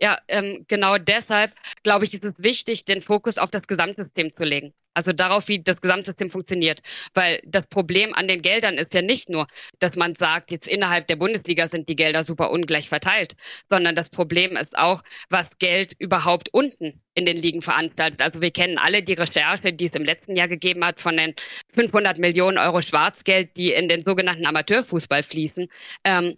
ja, 0.00 0.18
ähm, 0.28 0.64
genau 0.68 0.96
deshalb, 0.98 1.54
glaube 1.82 2.04
ich, 2.04 2.14
ist 2.14 2.24
es 2.24 2.34
wichtig, 2.38 2.84
den 2.84 3.00
Fokus 3.00 3.38
auf 3.38 3.50
das 3.50 3.66
Gesamtsystem 3.66 4.34
zu 4.36 4.44
legen. 4.44 4.72
Also 4.94 5.12
darauf, 5.12 5.46
wie 5.46 5.62
das 5.62 5.80
Gesamtsystem 5.80 6.30
funktioniert. 6.30 6.80
Weil 7.14 7.40
das 7.44 7.62
Problem 7.68 8.14
an 8.14 8.26
den 8.26 8.42
Geldern 8.42 8.74
ist 8.74 8.92
ja 8.94 9.02
nicht 9.02 9.28
nur, 9.28 9.46
dass 9.78 9.94
man 9.94 10.14
sagt, 10.16 10.50
jetzt 10.50 10.66
innerhalb 10.66 11.06
der 11.06 11.16
Bundesliga 11.16 11.68
sind 11.68 11.88
die 11.88 11.94
Gelder 11.94 12.24
super 12.24 12.50
ungleich 12.50 12.88
verteilt, 12.88 13.34
sondern 13.70 13.94
das 13.94 14.10
Problem 14.10 14.56
ist 14.56 14.76
auch, 14.76 15.02
was 15.30 15.46
Geld 15.60 15.94
überhaupt 16.00 16.48
unten 16.52 17.00
in 17.14 17.26
den 17.26 17.36
Ligen 17.36 17.62
veranstaltet. 17.62 18.22
Also 18.22 18.40
wir 18.40 18.50
kennen 18.50 18.78
alle 18.78 19.02
die 19.04 19.12
Recherche, 19.12 19.72
die 19.72 19.86
es 19.86 19.94
im 19.94 20.04
letzten 20.04 20.36
Jahr 20.36 20.48
gegeben 20.48 20.84
hat 20.84 21.00
von 21.00 21.16
den 21.16 21.34
500 21.74 22.18
Millionen 22.18 22.58
Euro 22.58 22.82
Schwarzgeld, 22.82 23.56
die 23.56 23.72
in 23.72 23.88
den 23.88 24.04
sogenannten 24.04 24.46
Amateurfußball 24.46 25.22
fließen. 25.22 25.68
Ähm, 26.04 26.36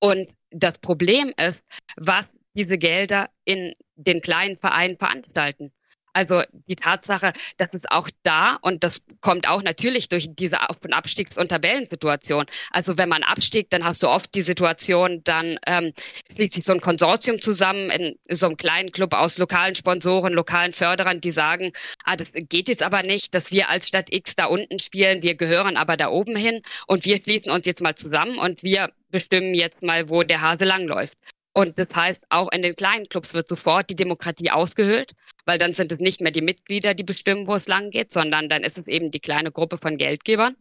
und 0.00 0.28
das 0.50 0.78
Problem 0.78 1.32
ist, 1.36 1.60
was 1.96 2.26
diese 2.58 2.76
Gelder 2.76 3.30
in 3.44 3.74
den 3.96 4.20
kleinen 4.20 4.58
Vereinen 4.58 4.98
veranstalten. 4.98 5.72
Also 6.18 6.42
die 6.66 6.74
Tatsache, 6.74 7.32
dass 7.58 7.68
es 7.72 7.82
auch 7.90 8.10
da, 8.24 8.58
und 8.62 8.82
das 8.82 9.02
kommt 9.20 9.48
auch 9.48 9.62
natürlich 9.62 10.08
durch 10.08 10.26
diese 10.30 10.68
Auf- 10.68 10.82
und 10.82 10.92
Abstiegs- 10.92 11.36
und 11.36 11.50
Tabellensituation. 11.50 12.46
Also 12.72 12.98
wenn 12.98 13.08
man 13.08 13.22
abstiegt, 13.22 13.72
dann 13.72 13.84
hast 13.84 14.02
du 14.02 14.08
oft 14.08 14.34
die 14.34 14.40
Situation, 14.40 15.22
dann 15.22 15.58
ähm, 15.66 15.92
schließt 16.34 16.54
sich 16.54 16.64
so 16.64 16.72
ein 16.72 16.80
Konsortium 16.80 17.40
zusammen 17.40 17.90
in 17.90 18.18
so 18.28 18.46
einem 18.46 18.56
kleinen 18.56 18.90
Club 18.90 19.14
aus 19.14 19.38
lokalen 19.38 19.76
Sponsoren, 19.76 20.32
lokalen 20.32 20.72
Förderern, 20.72 21.20
die 21.20 21.30
sagen, 21.30 21.72
ah, 22.02 22.16
das 22.16 22.28
geht 22.32 22.66
jetzt 22.66 22.82
aber 22.82 23.04
nicht, 23.04 23.32
dass 23.32 23.52
wir 23.52 23.68
als 23.68 23.86
Stadt 23.86 24.12
X 24.12 24.34
da 24.34 24.46
unten 24.46 24.80
spielen, 24.80 25.22
wir 25.22 25.36
gehören 25.36 25.76
aber 25.76 25.96
da 25.96 26.08
oben 26.08 26.34
hin 26.34 26.62
und 26.88 27.04
wir 27.04 27.22
schließen 27.22 27.52
uns 27.52 27.64
jetzt 27.64 27.80
mal 27.80 27.94
zusammen 27.94 28.38
und 28.38 28.64
wir 28.64 28.90
bestimmen 29.10 29.54
jetzt 29.54 29.82
mal, 29.82 30.08
wo 30.08 30.24
der 30.24 30.40
Hase 30.40 30.64
langläuft. 30.64 31.14
Und 31.54 31.78
das 31.78 31.88
heißt, 31.94 32.24
auch 32.28 32.52
in 32.52 32.62
den 32.62 32.76
kleinen 32.76 33.08
Clubs 33.08 33.34
wird 33.34 33.48
sofort 33.48 33.90
die 33.90 33.96
Demokratie 33.96 34.50
ausgehöhlt, 34.50 35.12
weil 35.44 35.58
dann 35.58 35.74
sind 35.74 35.90
es 35.90 35.98
nicht 35.98 36.20
mehr 36.20 36.30
die 36.30 36.42
Mitglieder, 36.42 36.94
die 36.94 37.04
bestimmen, 37.04 37.46
wo 37.46 37.54
es 37.54 37.66
lang 37.66 37.90
geht, 37.90 38.12
sondern 38.12 38.48
dann 38.48 38.62
ist 38.62 38.78
es 38.78 38.86
eben 38.86 39.10
die 39.10 39.20
kleine 39.20 39.50
Gruppe 39.50 39.78
von 39.78 39.96
Geldgebern, 39.96 40.56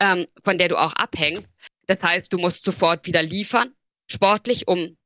ähm, 0.00 0.26
von 0.44 0.58
der 0.58 0.68
du 0.68 0.76
auch 0.76 0.94
abhängst. 0.94 1.46
Das 1.86 1.98
heißt, 2.02 2.32
du 2.32 2.38
musst 2.38 2.64
sofort 2.64 3.06
wieder 3.06 3.22
liefern, 3.22 3.74
sportlich, 4.10 4.66
um 4.68 4.96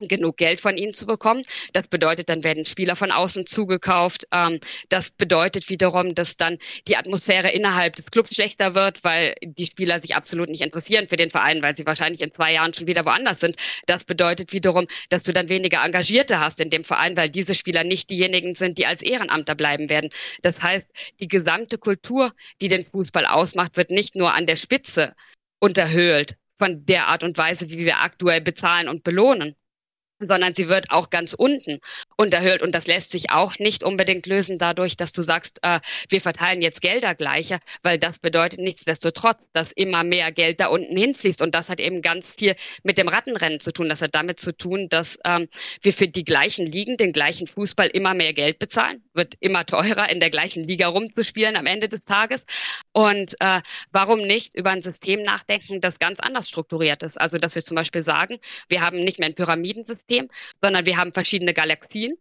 genug 0.00 0.36
Geld 0.36 0.60
von 0.60 0.76
ihnen 0.76 0.94
zu 0.94 1.06
bekommen. 1.06 1.42
Das 1.72 1.86
bedeutet, 1.88 2.28
dann 2.28 2.44
werden 2.44 2.66
Spieler 2.66 2.96
von 2.96 3.10
außen 3.10 3.46
zugekauft. 3.46 4.26
Ähm, 4.32 4.60
das 4.88 5.10
bedeutet 5.10 5.68
wiederum, 5.70 6.14
dass 6.14 6.36
dann 6.36 6.58
die 6.88 6.96
Atmosphäre 6.96 7.50
innerhalb 7.50 7.96
des 7.96 8.06
Clubs 8.06 8.34
schlechter 8.34 8.74
wird, 8.74 9.04
weil 9.04 9.34
die 9.42 9.66
Spieler 9.66 10.00
sich 10.00 10.16
absolut 10.16 10.48
nicht 10.48 10.62
interessieren 10.62 11.08
für 11.08 11.16
den 11.16 11.30
Verein, 11.30 11.62
weil 11.62 11.76
sie 11.76 11.86
wahrscheinlich 11.86 12.20
in 12.22 12.32
zwei 12.34 12.52
Jahren 12.52 12.74
schon 12.74 12.86
wieder 12.86 13.04
woanders 13.04 13.40
sind. 13.40 13.56
Das 13.86 14.04
bedeutet 14.04 14.52
wiederum, 14.52 14.86
dass 15.10 15.24
du 15.24 15.32
dann 15.32 15.48
weniger 15.48 15.84
Engagierte 15.84 16.40
hast 16.40 16.60
in 16.60 16.70
dem 16.70 16.84
Verein, 16.84 17.16
weil 17.16 17.28
diese 17.28 17.54
Spieler 17.54 17.84
nicht 17.84 18.10
diejenigen 18.10 18.54
sind, 18.54 18.78
die 18.78 18.86
als 18.86 19.02
Ehrenamter 19.02 19.54
bleiben 19.54 19.90
werden. 19.90 20.10
Das 20.42 20.60
heißt, 20.60 20.86
die 21.20 21.28
gesamte 21.28 21.78
Kultur, 21.78 22.32
die 22.60 22.68
den 22.68 22.84
Fußball 22.84 23.26
ausmacht, 23.26 23.76
wird 23.76 23.90
nicht 23.90 24.16
nur 24.16 24.34
an 24.34 24.46
der 24.46 24.56
Spitze 24.56 25.14
unterhöhlt 25.60 26.36
von 26.58 26.84
der 26.86 27.08
Art 27.08 27.22
und 27.22 27.36
Weise, 27.36 27.68
wie 27.68 27.78
wir 27.78 28.00
aktuell 28.00 28.40
bezahlen 28.40 28.88
und 28.88 29.02
belohnen, 29.02 29.56
sondern 30.28 30.54
sie 30.54 30.68
wird 30.68 30.90
auch 30.90 31.10
ganz 31.10 31.34
unten 31.34 31.80
unterhöhlt. 32.16 32.62
Und 32.62 32.74
das 32.74 32.86
lässt 32.86 33.10
sich 33.10 33.30
auch 33.30 33.58
nicht 33.58 33.82
unbedingt 33.82 34.26
lösen 34.26 34.58
dadurch, 34.58 34.96
dass 34.96 35.12
du 35.12 35.22
sagst, 35.22 35.58
äh, 35.62 35.80
wir 36.08 36.20
verteilen 36.20 36.62
jetzt 36.62 36.80
Gelder 36.80 37.14
gleicher, 37.14 37.58
weil 37.82 37.98
das 37.98 38.18
bedeutet 38.18 38.60
nichtsdestotrotz, 38.60 39.38
dass 39.52 39.72
immer 39.72 40.04
mehr 40.04 40.32
Geld 40.32 40.60
da 40.60 40.66
unten 40.66 40.96
hinfließt. 40.96 41.42
Und 41.42 41.54
das 41.54 41.68
hat 41.68 41.80
eben 41.80 42.02
ganz 42.02 42.32
viel 42.32 42.54
mit 42.82 42.98
dem 42.98 43.08
Rattenrennen 43.08 43.60
zu 43.60 43.72
tun. 43.72 43.88
Das 43.88 44.02
hat 44.02 44.14
damit 44.14 44.40
zu 44.40 44.56
tun, 44.56 44.88
dass 44.88 45.18
ähm, 45.24 45.48
wir 45.82 45.92
für 45.92 46.08
die 46.08 46.24
gleichen 46.24 46.66
Ligen, 46.66 46.96
den 46.96 47.12
gleichen 47.12 47.46
Fußball 47.46 47.88
immer 47.88 48.14
mehr 48.14 48.32
Geld 48.32 48.58
bezahlen. 48.58 49.02
Wird 49.14 49.34
immer 49.40 49.64
teurer, 49.66 50.10
in 50.10 50.20
der 50.20 50.30
gleichen 50.30 50.64
Liga 50.64 50.88
rumzuspielen 50.88 51.56
am 51.56 51.66
Ende 51.66 51.88
des 51.88 52.04
Tages. 52.04 52.44
Und 52.92 53.34
äh, 53.40 53.60
warum 53.92 54.20
nicht 54.20 54.56
über 54.56 54.70
ein 54.70 54.82
System 54.82 55.22
nachdenken, 55.22 55.80
das 55.80 55.98
ganz 55.98 56.20
anders 56.20 56.48
strukturiert 56.48 57.02
ist? 57.02 57.20
Also, 57.20 57.38
dass 57.38 57.54
wir 57.54 57.62
zum 57.62 57.76
Beispiel 57.76 58.04
sagen, 58.04 58.38
wir 58.68 58.80
haben 58.80 59.02
nicht 59.02 59.18
mehr 59.18 59.28
ein 59.28 59.34
Pyramidensystem, 59.34 60.13
System, 60.14 60.28
sondern 60.62 60.86
wir 60.86 60.96
haben 60.96 61.12
verschiedene 61.12 61.54
Galaxien. 61.54 62.14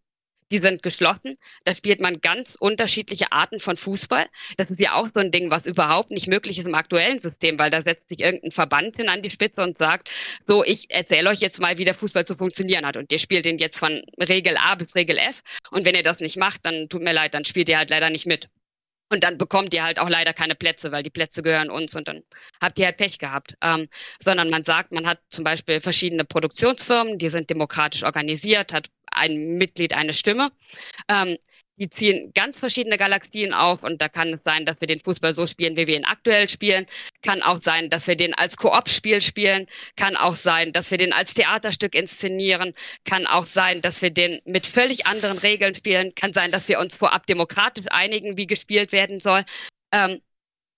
Die 0.51 0.59
sind 0.59 0.83
geschlossen. 0.83 1.35
Da 1.63 1.73
spielt 1.73 1.99
man 1.99 2.21
ganz 2.21 2.55
unterschiedliche 2.59 3.31
Arten 3.31 3.59
von 3.59 3.75
Fußball. 3.75 4.25
Das 4.57 4.69
ist 4.69 4.79
ja 4.79 4.93
auch 4.93 5.07
so 5.11 5.19
ein 5.19 5.31
Ding, 5.31 5.49
was 5.49 5.65
überhaupt 5.65 6.11
nicht 6.11 6.27
möglich 6.27 6.59
ist 6.59 6.67
im 6.67 6.75
aktuellen 6.75 7.17
System, 7.17 7.57
weil 7.57 7.71
da 7.71 7.81
setzt 7.81 8.07
sich 8.09 8.19
irgendein 8.19 8.51
Verband 8.51 8.97
hin 8.97 9.09
an 9.09 9.23
die 9.23 9.31
Spitze 9.31 9.63
und 9.63 9.79
sagt, 9.79 10.11
so, 10.47 10.63
ich 10.63 10.91
erzähle 10.91 11.29
euch 11.31 11.39
jetzt 11.39 11.59
mal, 11.59 11.79
wie 11.79 11.85
der 11.85 11.95
Fußball 11.95 12.25
zu 12.25 12.35
funktionieren 12.35 12.85
hat. 12.85 12.97
Und 12.97 13.11
ihr 13.11 13.17
spielt 13.17 13.45
den 13.45 13.57
jetzt 13.57 13.79
von 13.79 14.03
Regel 14.19 14.55
A 14.57 14.75
bis 14.75 14.93
Regel 14.93 15.17
F. 15.17 15.41
Und 15.71 15.85
wenn 15.85 15.95
ihr 15.95 16.03
das 16.03 16.19
nicht 16.19 16.37
macht, 16.37 16.63
dann 16.65 16.87
tut 16.87 17.01
mir 17.01 17.13
leid, 17.13 17.33
dann 17.33 17.45
spielt 17.45 17.67
ihr 17.69 17.79
halt 17.79 17.89
leider 17.89 18.11
nicht 18.11 18.27
mit. 18.27 18.47
Und 19.13 19.23
dann 19.23 19.37
bekommt 19.37 19.75
ihr 19.75 19.83
halt 19.83 19.99
auch 19.99 20.09
leider 20.09 20.33
keine 20.33 20.55
Plätze, 20.55 20.91
weil 20.91 21.03
die 21.03 21.11
Plätze 21.11 21.43
gehören 21.43 21.69
uns 21.69 21.95
und 21.95 22.07
dann 22.07 22.23
habt 22.59 22.79
ihr 22.79 22.85
halt 22.87 22.97
Pech 22.97 23.19
gehabt. 23.19 23.55
Ähm, 23.61 23.87
sondern 24.23 24.49
man 24.49 24.63
sagt, 24.63 24.91
man 24.91 25.05
hat 25.05 25.19
zum 25.29 25.43
Beispiel 25.43 25.81
verschiedene 25.81 26.25
Produktionsfirmen, 26.25 27.19
die 27.19 27.29
sind 27.29 27.51
demokratisch 27.51 28.03
organisiert, 28.03 28.73
hat 28.73 28.89
ein 29.11 29.57
Mitglied 29.59 29.93
eine 29.93 30.13
Stimme. 30.13 30.51
Ähm, 31.07 31.37
die 31.77 31.89
ziehen 31.89 32.31
ganz 32.35 32.57
verschiedene 32.57 32.97
Galaxien 32.97 33.53
auf 33.53 33.83
und 33.83 34.01
da 34.01 34.07
kann 34.07 34.33
es 34.33 34.39
sein, 34.45 34.65
dass 34.65 34.79
wir 34.79 34.87
den 34.87 34.99
Fußball 34.99 35.33
so 35.33 35.47
spielen, 35.47 35.75
wie 35.75 35.87
wir 35.87 35.97
ihn 35.97 36.05
aktuell 36.05 36.47
spielen. 36.47 36.85
Kann 37.21 37.41
auch 37.41 37.61
sein, 37.61 37.89
dass 37.89 38.07
wir 38.07 38.15
den 38.15 38.33
als 38.33 38.57
Koop-Spiel 38.57 39.21
spielen. 39.21 39.67
Kann 39.95 40.15
auch 40.15 40.35
sein, 40.35 40.71
dass 40.71 40.91
wir 40.91 40.97
den 40.97 41.13
als 41.13 41.33
Theaterstück 41.33 41.95
inszenieren. 41.95 42.73
Kann 43.05 43.25
auch 43.25 43.47
sein, 43.47 43.81
dass 43.81 44.01
wir 44.01 44.11
den 44.11 44.39
mit 44.45 44.67
völlig 44.67 45.07
anderen 45.07 45.37
Regeln 45.39 45.73
spielen. 45.73 46.13
Kann 46.15 46.33
sein, 46.33 46.51
dass 46.51 46.67
wir 46.67 46.79
uns 46.79 46.95
vorab 46.97 47.25
demokratisch 47.25 47.87
einigen, 47.89 48.37
wie 48.37 48.47
gespielt 48.47 48.91
werden 48.91 49.19
soll. 49.19 49.43
Ähm, 49.91 50.21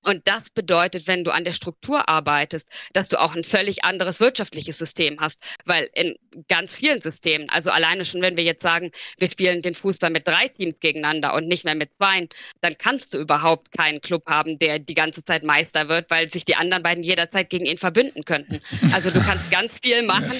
und 0.06 0.22
das 0.28 0.50
bedeutet, 0.52 1.08
wenn 1.08 1.24
du 1.24 1.32
an 1.32 1.44
der 1.44 1.54
Struktur 1.54 2.08
arbeitest, 2.08 2.68
dass 2.94 3.10
du 3.10 3.20
auch 3.20 3.36
ein 3.36 3.44
völlig 3.44 3.84
anderes 3.84 4.20
wirtschaftliches 4.20 4.78
System 4.78 5.18
hast. 5.20 5.40
Weil 5.66 5.90
in 5.94 6.16
ganz 6.48 6.76
vielen 6.76 7.02
Systemen. 7.02 7.50
Also 7.50 7.70
alleine 7.72 8.06
schon, 8.06 8.22
wenn 8.22 8.38
wir 8.38 8.44
jetzt 8.44 8.62
sagen, 8.62 8.92
wir 9.18 9.30
spielen 9.30 9.62
den 9.62 9.74
Fußball 9.74 10.10
mit 10.10 10.28
drei 10.28 10.48
Teams 10.50 10.76
gegeneinander 10.80 11.34
und 11.34 11.48
nicht 11.48 11.66
mehr 11.66 11.76
mit 11.76 11.90
zwei, 11.98 12.28
dann 12.62 12.78
kannst 12.78 13.14
du 13.14 13.18
überhaupt 13.18 13.72
keinen 13.72 14.00
Club 14.00 14.24
haben, 14.28 14.60
der 14.60 14.80
die 14.80 14.94
ganze 14.94 15.24
Zeit 15.26 15.44
Meister 15.44 15.90
wird, 15.90 16.10
weil 16.10 16.30
sich 16.30 16.46
die 16.46 16.56
anderen 16.56 16.84
beiden 16.84 17.04
jederzeit 17.04 17.50
gegen 17.50 17.66
ihn 17.66 17.78
verbünden 17.78 18.26
könnten. 18.26 18.62
Also 18.94 19.10
du 19.10 19.22
kannst 19.22 19.50
ganz 19.50 19.72
viel 19.82 20.04
machen. 20.04 20.32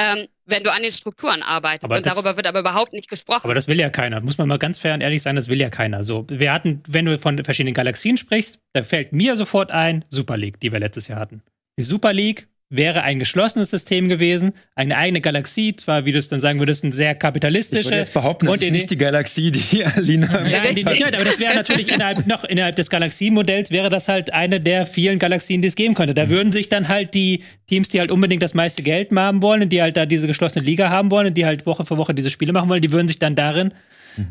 Ähm, 0.00 0.28
wenn 0.46 0.64
du 0.64 0.72
an 0.72 0.82
den 0.82 0.92
Strukturen 0.92 1.42
arbeitest. 1.42 1.84
Aber 1.84 1.96
und 1.96 2.06
das, 2.06 2.14
darüber 2.14 2.36
wird 2.36 2.46
aber 2.46 2.60
überhaupt 2.60 2.92
nicht 2.92 3.08
gesprochen. 3.08 3.42
Aber 3.44 3.54
das 3.54 3.68
will 3.68 3.78
ja 3.78 3.90
keiner. 3.90 4.20
Muss 4.20 4.38
man 4.38 4.48
mal 4.48 4.58
ganz 4.58 4.78
fair 4.78 4.94
und 4.94 5.00
ehrlich 5.00 5.22
sein, 5.22 5.36
das 5.36 5.48
will 5.48 5.60
ja 5.60 5.70
keiner. 5.70 6.02
So, 6.04 6.26
wir 6.28 6.52
hatten, 6.52 6.82
wenn 6.88 7.04
du 7.04 7.18
von 7.18 7.42
verschiedenen 7.44 7.74
Galaxien 7.74 8.16
sprichst, 8.16 8.58
da 8.72 8.82
fällt 8.82 9.12
mir 9.12 9.36
sofort 9.36 9.70
ein 9.70 10.04
Super 10.08 10.36
League, 10.36 10.58
die 10.60 10.72
wir 10.72 10.80
letztes 10.80 11.08
Jahr 11.08 11.20
hatten. 11.20 11.42
Die 11.78 11.84
Super 11.84 12.12
League 12.12 12.48
wäre 12.70 13.02
ein 13.02 13.18
geschlossenes 13.18 13.70
System 13.70 14.08
gewesen, 14.08 14.52
eine 14.76 14.96
eigene 14.96 15.20
Galaxie, 15.20 15.74
zwar, 15.74 16.04
wie 16.04 16.12
du 16.12 16.18
es 16.18 16.28
dann 16.28 16.40
sagen 16.40 16.60
würdest, 16.60 16.84
ein 16.84 16.92
sehr 16.92 17.16
kapitalistische. 17.16 17.80
Ich 17.80 17.86
würde 17.86 17.98
jetzt 17.98 18.14
behaupten, 18.14 18.46
das 18.46 18.62
ist 18.62 18.70
nicht 18.70 18.90
die 18.90 18.96
Galaxie, 18.96 19.50
die 19.50 19.84
Alina. 19.96 20.28
Nein, 20.42 20.76
die 20.76 20.84
nicht, 20.84 21.04
aber 21.04 21.24
das 21.24 21.40
wäre 21.40 21.56
natürlich 21.56 21.92
innerhalb, 21.92 22.28
noch 22.28 22.44
innerhalb 22.44 22.76
des 22.76 22.88
Galaxiemodells 22.88 23.72
wäre 23.72 23.90
das 23.90 24.06
halt 24.06 24.32
eine 24.32 24.60
der 24.60 24.86
vielen 24.86 25.18
Galaxien, 25.18 25.62
die 25.62 25.68
es 25.68 25.74
geben 25.74 25.94
könnte. 25.94 26.14
Da 26.14 26.26
mhm. 26.26 26.30
würden 26.30 26.52
sich 26.52 26.68
dann 26.68 26.86
halt 26.86 27.12
die 27.14 27.42
Teams, 27.66 27.88
die 27.88 27.98
halt 27.98 28.12
unbedingt 28.12 28.42
das 28.42 28.54
meiste 28.54 28.84
Geld 28.84 29.10
haben 29.16 29.42
wollen 29.42 29.62
und 29.62 29.70
die 29.70 29.82
halt 29.82 29.96
da 29.96 30.06
diese 30.06 30.28
geschlossene 30.28 30.64
Liga 30.64 30.90
haben 30.90 31.10
wollen 31.10 31.26
und 31.26 31.34
die 31.34 31.46
halt 31.46 31.66
Woche 31.66 31.84
für 31.84 31.98
Woche 31.98 32.14
diese 32.14 32.30
Spiele 32.30 32.52
machen 32.52 32.68
wollen, 32.68 32.82
die 32.82 32.92
würden 32.92 33.08
sich 33.08 33.18
dann 33.18 33.34
darin 33.34 33.72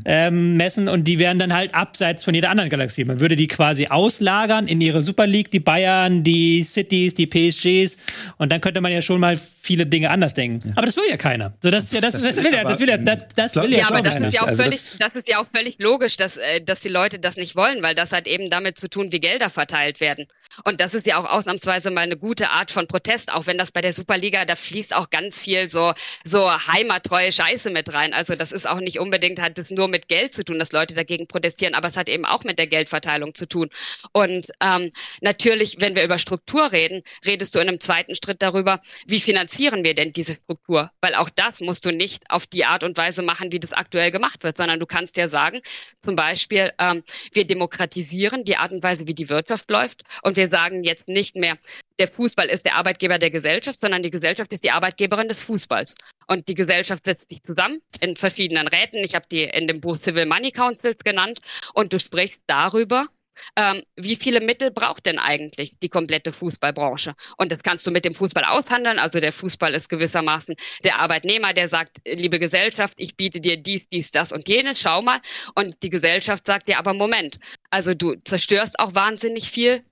ähm, 0.06 0.58
messen 0.58 0.88
und 0.88 1.06
die 1.06 1.20
wären 1.20 1.40
dann 1.40 1.54
halt 1.54 1.74
abseits 1.74 2.24
von 2.24 2.34
jeder 2.34 2.50
anderen 2.50 2.70
Galaxie. 2.70 3.04
Man 3.06 3.20
würde 3.20 3.36
die 3.36 3.48
quasi 3.48 3.88
auslagern 3.88 4.68
in 4.68 4.82
ihre 4.82 5.02
Super 5.02 5.28
League, 5.28 5.52
die 5.52 5.60
Bayern, 5.60 6.24
die 6.24 6.64
Cities, 6.64 7.14
die 7.14 7.28
PSGs 7.28 7.98
und 8.38 8.52
dann 8.52 8.62
könnte 8.62 8.82
man 8.82 8.92
ja 8.92 9.02
schon 9.02 9.20
mal 9.20 9.38
viele 9.38 9.86
Dinge 9.86 10.10
anders 10.10 10.34
denken. 10.34 10.74
Aber 10.76 10.86
das 10.86 10.98
will 10.98 11.06
ja 11.10 11.18
keiner. 11.18 11.54
So 11.62 11.70
das, 11.70 11.92
ja, 11.92 12.02
das, 12.02 12.14
das, 12.14 12.24
das 12.24 12.44
will 12.44 12.54
ja, 12.54 12.64
das 12.64 12.80
will 12.80 12.90
ja, 12.90 12.98
das, 12.98 13.18
das 13.36 13.56
will 13.56 13.72
ja, 13.72 13.80
ja 13.80 13.88
aber 13.90 14.02
das 14.02 14.16
ist 14.16 14.34
ja 14.34 14.42
auch 14.42 14.48
also 14.48 14.64
völlig, 14.64 14.80
das, 15.00 15.16
ist 15.16 15.30
ja 15.30 15.40
auch 15.40 15.48
völlig 15.54 15.76
logisch, 15.80 16.18
dass, 16.18 16.38
äh, 16.38 16.62
dass 16.62 16.82
die 16.82 16.90
Leute 16.90 17.20
das 17.20 17.38
nicht 17.38 17.56
wollen, 17.56 17.84
weil 17.84 17.96
das 17.96 18.12
hat 18.12 18.28
eben 18.28 18.50
damit 18.50 18.80
zu 18.80 18.90
tun, 18.90 19.12
wie 19.12 19.20
Gelder 19.20 19.50
verteilt 19.50 20.02
werden. 20.02 20.28
Und 20.64 20.82
das 20.82 20.93
ist 20.93 21.05
ja 21.05 21.18
auch 21.18 21.26
ausnahmsweise 21.26 21.91
mal 21.91 22.01
eine 22.01 22.18
gute 22.18 22.49
Art 22.49 22.72
von 22.72 22.88
Protest, 22.88 23.34
auch 23.34 23.45
wenn 23.45 23.57
das 23.57 23.72
bei 23.72 23.82
der 23.82 23.93
Superliga, 23.93 24.45
da 24.45 24.55
fließt 24.55 24.95
auch 24.95 25.10
ganz 25.10 25.41
viel 25.41 25.70
so, 25.70 25.93
so 26.24 26.49
heimattreue 26.51 27.32
Scheiße 27.32 27.70
mit 27.70 27.93
rein. 27.93 28.14
Also 28.14 28.36
das 28.36 28.51
ist 28.51 28.68
auch 28.68 28.80
nicht 28.80 28.99
unbedingt, 28.99 29.39
hat 29.39 29.57
es 29.60 29.70
nur 29.72 29.88
mit 29.88 30.07
Geld 30.07 30.34
zu 30.34 30.43
tun, 30.43 30.60
dass 30.60 30.72
Leute 30.72 30.93
dagegen 30.93 31.28
protestieren, 31.28 31.76
aber 31.76 31.88
es 31.88 31.97
hat 31.97 32.10
eben 32.10 32.26
auch 32.26 32.43
mit 32.43 32.60
der 32.60 32.68
Geldverteilung 32.68 33.34
zu 33.34 33.47
tun. 33.47 33.70
Und 34.12 34.47
ähm, 34.62 34.89
natürlich, 35.22 35.78
wenn 35.80 35.95
wir 35.95 36.03
über 36.03 36.20
Struktur 36.20 36.72
reden, 36.72 37.03
redest 37.26 37.55
du 37.55 37.60
in 37.60 37.68
einem 37.68 37.80
zweiten 37.80 38.16
Schritt 38.16 38.41
darüber, 38.41 38.82
wie 39.05 39.20
finanzieren 39.20 39.84
wir 39.84 39.95
denn 39.95 40.12
diese 40.12 40.36
Struktur? 40.36 40.91
Weil 41.01 41.16
auch 41.16 41.30
das 41.30 41.62
musst 41.62 41.86
du 41.86 41.91
nicht 41.91 42.30
auf 42.30 42.47
die 42.47 42.66
Art 42.66 42.84
und 42.84 42.97
Weise 42.97 43.22
machen, 43.22 43.51
wie 43.51 43.60
das 43.60 43.74
aktuell 43.74 44.12
gemacht 44.12 44.43
wird, 44.43 44.57
sondern 44.57 44.80
du 44.80 44.86
kannst 44.86 45.18
ja 45.18 45.28
sagen, 45.28 45.60
zum 46.03 46.16
Beispiel, 46.16 46.72
ähm, 46.80 47.03
wir 47.34 47.45
demokratisieren 47.45 48.43
die 48.43 48.57
Art 48.57 48.72
und 48.72 48.84
Weise, 48.84 49.07
wie 49.07 49.14
die 49.14 49.30
Wirtschaft 49.30 49.70
läuft 49.70 50.03
und 50.24 50.36
wir 50.36 50.49
sagen 50.50 50.84
jetzt 50.84 51.08
nicht 51.08 51.36
mehr, 51.36 51.58
der 52.00 52.08
Fußball 52.08 52.47
ist 52.47 52.66
der 52.66 52.76
Arbeitgeber 52.76 53.20
der 53.20 53.30
Gesellschaft, 53.30 53.80
sondern 53.80 54.04
die 54.04 54.12
Gesellschaft 54.12 54.54
ist 54.54 54.64
die 54.64 54.72
Arbeitgeberin 54.72 55.28
des 55.28 55.41
Fußballs. 55.43 55.95
Und 56.28 56.47
die 56.47 56.56
Gesellschaft 56.56 57.04
setzt 57.06 57.28
sich 57.30 57.41
zusammen 57.43 57.82
in 58.02 58.16
verschiedenen 58.16 58.68
Räten. 58.68 59.04
Ich 59.04 59.16
habe 59.16 59.26
die 59.30 59.43
in 59.43 59.68
dem 59.68 59.82
Buch 59.82 60.00
Civil 60.00 60.26
Money 60.26 60.52
Councils 60.52 61.00
genannt. 61.00 61.39
Und 61.74 61.91
du 61.91 62.00
sprichst 62.00 62.39
darüber, 62.47 63.08
ähm, 63.56 63.84
wie 63.95 64.16
viele 64.16 64.41
Mittel 64.41 64.72
braucht 64.72 65.06
denn 65.06 65.20
eigentlich 65.20 65.74
die 65.82 65.89
komplette 65.89 66.32
Fußballbranche? 66.32 67.16
Und 67.38 67.52
das 67.52 67.60
kannst 67.64 67.86
du 67.86 67.91
mit 67.91 68.06
dem 68.06 68.14
Fußball 68.14 68.43
aushandeln. 68.43 69.00
Also 69.00 69.20
der 69.20 69.34
Fußball 69.34 69.74
ist 69.74 69.89
gewissermaßen 69.89 70.56
der 70.84 71.00
Arbeitnehmer, 71.00 71.54
der 71.54 71.70
sagt, 71.70 71.97
liebe 72.06 72.39
Gesellschaft, 72.39 72.95
ich 72.97 73.16
biete 73.16 73.39
dir 73.39 73.58
dies, 73.58 73.82
dies, 73.91 74.12
das 74.12 74.32
und 74.32 74.47
jenes, 74.47 74.80
schau 74.80 75.02
mal. 75.02 75.20
Und 75.56 75.76
die 75.84 75.89
Gesellschaft 75.89 76.45
sagt 76.45 76.68
dir 76.68 76.80
aber 76.80 76.93
Moment, 76.93 77.39
also 77.70 77.93
du 77.93 78.16
zerstörst 78.24 78.80
auch 78.80 78.95
wahnsinnig 78.95 79.50
viel 79.50 79.84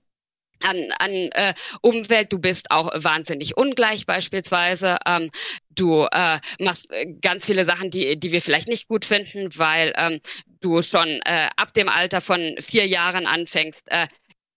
an, 0.62 0.90
an 0.98 1.10
äh, 1.10 1.54
Umwelt, 1.82 2.32
du 2.32 2.38
bist 2.38 2.70
auch 2.70 2.90
wahnsinnig 2.94 3.56
ungleich 3.56 4.06
beispielsweise. 4.06 4.96
Ähm, 5.06 5.30
du 5.70 6.06
äh, 6.10 6.38
machst 6.60 6.90
äh, 6.90 7.06
ganz 7.20 7.44
viele 7.44 7.64
Sachen, 7.64 7.90
die, 7.90 8.18
die 8.18 8.32
wir 8.32 8.42
vielleicht 8.42 8.68
nicht 8.68 8.88
gut 8.88 9.04
finden, 9.04 9.50
weil 9.56 9.92
ähm, 9.96 10.20
du 10.60 10.82
schon 10.82 11.20
äh, 11.24 11.48
ab 11.56 11.74
dem 11.74 11.88
Alter 11.88 12.20
von 12.20 12.56
vier 12.60 12.86
Jahren 12.86 13.26
anfängst, 13.26 13.82
äh, 13.86 14.06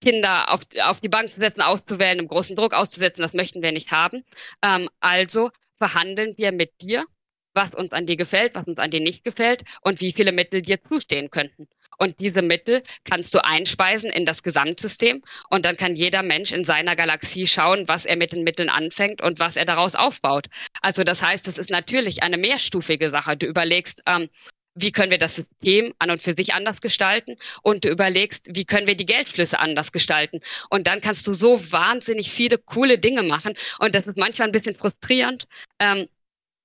Kinder 0.03 0.51
auf, 0.51 0.61
auf 0.83 0.99
die 0.99 1.09
Bank 1.09 1.29
zu 1.29 1.39
setzen, 1.39 1.61
auszuwählen, 1.61 2.19
im 2.19 2.27
großen 2.27 2.55
Druck 2.55 2.73
auszusetzen. 2.73 3.21
Das 3.21 3.33
möchten 3.33 3.61
wir 3.61 3.71
nicht 3.71 3.91
haben. 3.91 4.23
Ähm, 4.63 4.89
also 4.99 5.51
verhandeln 5.77 6.35
wir 6.37 6.51
mit 6.51 6.71
dir, 6.81 7.05
was 7.53 7.73
uns 7.73 7.91
an 7.91 8.05
dir 8.05 8.17
gefällt, 8.17 8.55
was 8.55 8.65
uns 8.65 8.79
an 8.79 8.91
dir 8.91 8.99
nicht 8.99 9.23
gefällt 9.23 9.63
und 9.81 10.01
wie 10.01 10.13
viele 10.13 10.31
Mittel 10.31 10.61
dir 10.61 10.81
zustehen 10.83 11.29
könnten. 11.29 11.67
Und 12.01 12.19
diese 12.19 12.41
Mittel 12.41 12.81
kannst 13.03 13.31
du 13.35 13.45
einspeisen 13.45 14.09
in 14.09 14.25
das 14.25 14.41
Gesamtsystem. 14.41 15.21
Und 15.51 15.65
dann 15.65 15.77
kann 15.77 15.95
jeder 15.95 16.23
Mensch 16.23 16.51
in 16.51 16.65
seiner 16.65 16.95
Galaxie 16.95 17.45
schauen, 17.45 17.87
was 17.87 18.05
er 18.05 18.17
mit 18.17 18.31
den 18.31 18.43
Mitteln 18.43 18.69
anfängt 18.69 19.21
und 19.21 19.39
was 19.39 19.55
er 19.55 19.65
daraus 19.65 19.93
aufbaut. 19.93 20.47
Also 20.81 21.03
das 21.03 21.21
heißt, 21.21 21.47
es 21.47 21.59
ist 21.59 21.69
natürlich 21.69 22.23
eine 22.23 22.39
mehrstufige 22.39 23.11
Sache. 23.11 23.37
Du 23.37 23.45
überlegst, 23.45 24.01
ähm, 24.07 24.29
wie 24.73 24.91
können 24.91 25.11
wir 25.11 25.19
das 25.19 25.35
System 25.35 25.93
an 25.99 26.09
und 26.09 26.23
für 26.23 26.33
sich 26.35 26.55
anders 26.55 26.81
gestalten 26.81 27.35
und 27.61 27.85
du 27.85 27.89
überlegst, 27.89 28.47
wie 28.55 28.65
können 28.65 28.87
wir 28.87 28.95
die 28.95 29.05
Geldflüsse 29.05 29.59
anders 29.59 29.91
gestalten. 29.91 30.39
Und 30.71 30.87
dann 30.87 31.01
kannst 31.01 31.27
du 31.27 31.33
so 31.33 31.71
wahnsinnig 31.71 32.31
viele 32.31 32.57
coole 32.57 32.97
Dinge 32.97 33.21
machen. 33.21 33.53
Und 33.77 33.93
das 33.93 34.07
ist 34.07 34.17
manchmal 34.17 34.47
ein 34.47 34.53
bisschen 34.53 34.75
frustrierend, 34.75 35.47
ähm, 35.77 36.07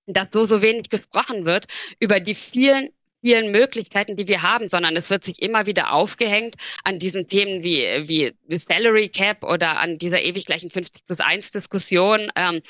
dass 0.06 0.28
so, 0.32 0.46
so 0.46 0.62
wenig 0.62 0.88
gesprochen 0.88 1.44
wird 1.44 1.66
über 1.98 2.20
die 2.20 2.34
vielen 2.34 2.88
vielen 3.20 3.50
Möglichkeiten, 3.50 4.16
die 4.16 4.28
wir 4.28 4.42
haben, 4.42 4.68
sondern 4.68 4.96
es 4.96 5.10
wird 5.10 5.24
sich 5.24 5.42
immer 5.42 5.66
wieder 5.66 5.92
aufgehängt 5.92 6.54
an 6.84 6.98
diesen 6.98 7.28
Themen 7.28 7.62
wie, 7.62 7.82
wie 8.06 8.58
Salary 8.58 9.08
Cap 9.08 9.42
oder 9.42 9.78
an 9.78 9.98
dieser 9.98 10.22
ewig 10.22 10.46
gleichen 10.46 10.70
50 10.70 11.06
plus 11.06 11.20
1 11.20 11.52
Diskussion 11.52 12.30
ähm, 12.36 12.60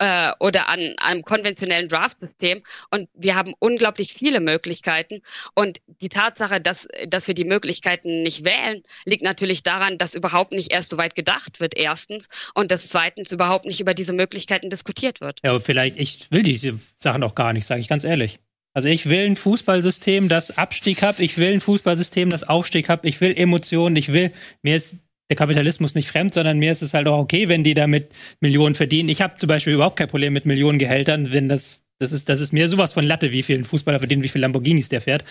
äh, 0.00 0.32
oder 0.40 0.68
an 0.68 0.94
einem 0.98 1.22
konventionellen 1.22 1.88
Draft-System. 1.88 2.62
Und 2.90 3.08
wir 3.14 3.36
haben 3.36 3.54
unglaublich 3.58 4.14
viele 4.14 4.40
Möglichkeiten. 4.40 5.20
Und 5.54 5.78
die 6.00 6.08
Tatsache, 6.08 6.60
dass, 6.60 6.88
dass 7.06 7.28
wir 7.28 7.34
die 7.34 7.44
Möglichkeiten 7.44 8.22
nicht 8.22 8.44
wählen, 8.44 8.82
liegt 9.04 9.22
natürlich 9.22 9.62
daran, 9.62 9.98
dass 9.98 10.14
überhaupt 10.14 10.52
nicht 10.52 10.72
erst 10.72 10.88
so 10.88 10.98
weit 10.98 11.14
gedacht 11.14 11.60
wird, 11.60 11.76
erstens. 11.76 12.28
Und 12.54 12.70
dass 12.70 12.88
zweitens 12.88 13.30
überhaupt 13.30 13.66
nicht 13.66 13.80
über 13.80 13.94
diese 13.94 14.12
Möglichkeiten 14.12 14.70
diskutiert 14.70 15.20
wird. 15.20 15.40
Ja, 15.44 15.50
aber 15.50 15.60
vielleicht, 15.60 16.00
ich 16.00 16.30
will 16.30 16.42
diese 16.42 16.78
Sachen 16.98 17.22
auch 17.22 17.34
gar 17.34 17.52
nicht, 17.52 17.66
sage 17.66 17.80
ich 17.80 17.88
ganz 17.88 18.04
ehrlich. 18.04 18.40
Also 18.72 18.88
ich 18.88 19.08
will 19.08 19.26
ein 19.26 19.36
Fußballsystem, 19.36 20.28
das 20.28 20.56
Abstieg 20.56 21.02
hat. 21.02 21.18
Ich 21.18 21.38
will 21.38 21.52
ein 21.52 21.60
Fußballsystem, 21.60 22.30
das 22.30 22.44
Aufstieg 22.44 22.88
hat. 22.88 23.04
Ich 23.04 23.20
will 23.20 23.36
Emotionen. 23.36 23.96
Ich 23.96 24.12
will, 24.12 24.32
mir 24.62 24.76
ist 24.76 24.96
der 25.28 25.36
Kapitalismus 25.36 25.94
nicht 25.94 26.08
fremd, 26.08 26.34
sondern 26.34 26.58
mir 26.58 26.72
ist 26.72 26.82
es 26.82 26.94
halt 26.94 27.06
auch 27.06 27.18
okay, 27.18 27.48
wenn 27.48 27.64
die 27.64 27.74
damit 27.74 28.10
Millionen 28.40 28.74
verdienen. 28.74 29.08
Ich 29.08 29.22
habe 29.22 29.36
zum 29.36 29.48
Beispiel 29.48 29.74
überhaupt 29.74 29.96
kein 29.96 30.08
Problem 30.08 30.32
mit 30.32 30.44
Millionengehältern, 30.44 31.32
wenn 31.32 31.48
das 31.48 31.82
das 32.00 32.12
ist, 32.12 32.30
das 32.30 32.40
ist 32.40 32.54
mir 32.54 32.66
sowas 32.66 32.94
von 32.94 33.04
Latte, 33.04 33.30
wie 33.30 33.42
viel 33.42 33.58
ein 33.58 33.64
Fußballer 33.64 33.98
verdient, 33.98 34.22
wie 34.22 34.28
viel 34.28 34.40
Lamborghinis 34.40 34.88
der 34.88 35.02
fährt. 35.02 35.22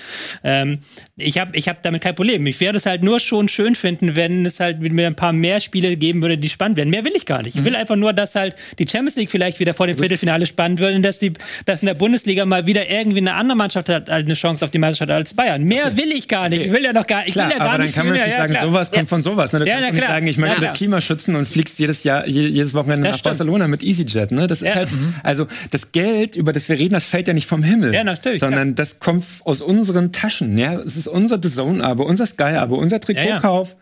Ähm, 0.43 0.77
ich 1.17 1.39
habe 1.39 1.57
ich 1.57 1.67
hab 1.67 1.81
damit 1.81 2.03
kein 2.03 2.13
Problem. 2.13 2.45
Ich 2.45 2.59
werde 2.59 2.77
es 2.77 2.85
halt 2.85 3.01
nur 3.01 3.19
schon 3.19 3.47
schön 3.47 3.73
finden, 3.73 4.15
wenn 4.15 4.45
es 4.45 4.59
halt 4.59 4.79
mir 4.79 5.07
ein 5.07 5.15
paar 5.15 5.33
mehr 5.33 5.61
Spiele 5.61 5.97
geben 5.97 6.21
würde, 6.21 6.37
die 6.37 6.47
spannend 6.47 6.77
werden. 6.77 6.91
Mehr 6.91 7.03
will 7.03 7.13
ich 7.15 7.25
gar 7.25 7.41
nicht. 7.41 7.55
Ich 7.55 7.63
will 7.63 7.71
mhm. 7.71 7.79
einfach 7.79 7.95
nur, 7.95 8.13
dass 8.13 8.35
halt 8.35 8.55
die 8.77 8.87
Champions 8.87 9.15
League 9.15 9.31
vielleicht 9.31 9.59
wieder 9.59 9.73
vor 9.73 9.87
dem 9.87 9.97
Viertelfinale 9.97 10.45
spannend 10.45 10.79
wird 10.79 10.93
und 10.93 11.01
dass, 11.01 11.17
die, 11.17 11.33
dass 11.65 11.81
in 11.81 11.87
der 11.87 11.95
Bundesliga 11.95 12.45
mal 12.45 12.67
wieder 12.67 12.87
irgendwie 12.87 13.17
eine 13.17 13.33
andere 13.33 13.57
Mannschaft 13.57 13.89
hat 13.89 14.07
halt 14.07 14.25
eine 14.25 14.35
Chance 14.35 14.63
auf 14.63 14.69
die 14.69 14.77
Meisterschaft 14.77 15.09
als 15.09 15.33
Bayern. 15.33 15.63
Mehr 15.63 15.87
okay. 15.87 15.97
will 15.97 16.11
ich 16.11 16.27
gar 16.27 16.49
nicht. 16.49 16.65
Ich 16.65 16.71
will 16.71 16.83
ja 16.83 16.93
noch 16.93 17.07
gar, 17.07 17.25
ich 17.25 17.33
klar, 17.33 17.47
will 17.47 17.53
ja 17.53 17.57
gar 17.57 17.69
aber 17.69 17.83
nicht. 17.83 17.97
dann 17.97 18.03
kann 18.03 18.11
man 18.11 18.17
natürlich 18.17 18.37
sagen, 18.37 18.53
ja, 18.53 18.61
sowas 18.61 18.91
kommt 18.91 19.09
von 19.09 19.23
sowas. 19.23 19.51
Ne? 19.53 19.59
Du 19.61 19.65
ja, 19.65 19.79
kannst 19.79 19.93
nicht 19.93 20.07
sagen, 20.07 20.27
ich 20.27 20.37
möchte 20.37 20.61
das 20.61 20.73
Klima 20.73 21.01
schützen 21.01 21.35
und 21.35 21.47
fliegst 21.47 21.79
jedes 21.79 22.03
Jahr, 22.03 22.27
jedes 22.27 22.75
Wochenende 22.75 23.05
das 23.05 23.13
nach 23.13 23.19
stimmt. 23.19 23.37
Barcelona 23.39 23.67
mit 23.67 23.81
EasyJet. 23.81 24.29
Ne? 24.29 24.45
Das 24.45 24.61
ist 24.61 24.75
halt, 24.75 24.91
mhm. 24.91 25.15
also 25.23 25.47
das 25.71 25.91
Geld, 25.91 26.35
über 26.35 26.53
das 26.53 26.58
wir 26.67 26.77
reden, 26.77 26.93
das 26.93 27.05
fällt 27.05 27.27
ja 27.27 27.33
nicht 27.33 27.47
vom 27.47 27.63
Himmel. 27.63 27.93
Ja, 27.93 28.03
natürlich. 28.03 28.41
Sondern 28.41 28.69
ja. 28.69 28.73
das 28.73 28.99
kommt 28.99 29.23
aus 29.45 29.61
unseren 29.61 30.11
Taschen. 30.11 30.57
Ja, 30.57 30.73
es 30.79 30.97
ist 30.97 31.07
unser 31.07 31.39
The 31.41 31.49
Zone-Abo, 31.49 32.03
unser 32.03 32.25
Sky-Abo, 32.25 32.75
unser 32.75 32.99
Trikotkauf. 32.99 33.69
Ja. 33.69 33.75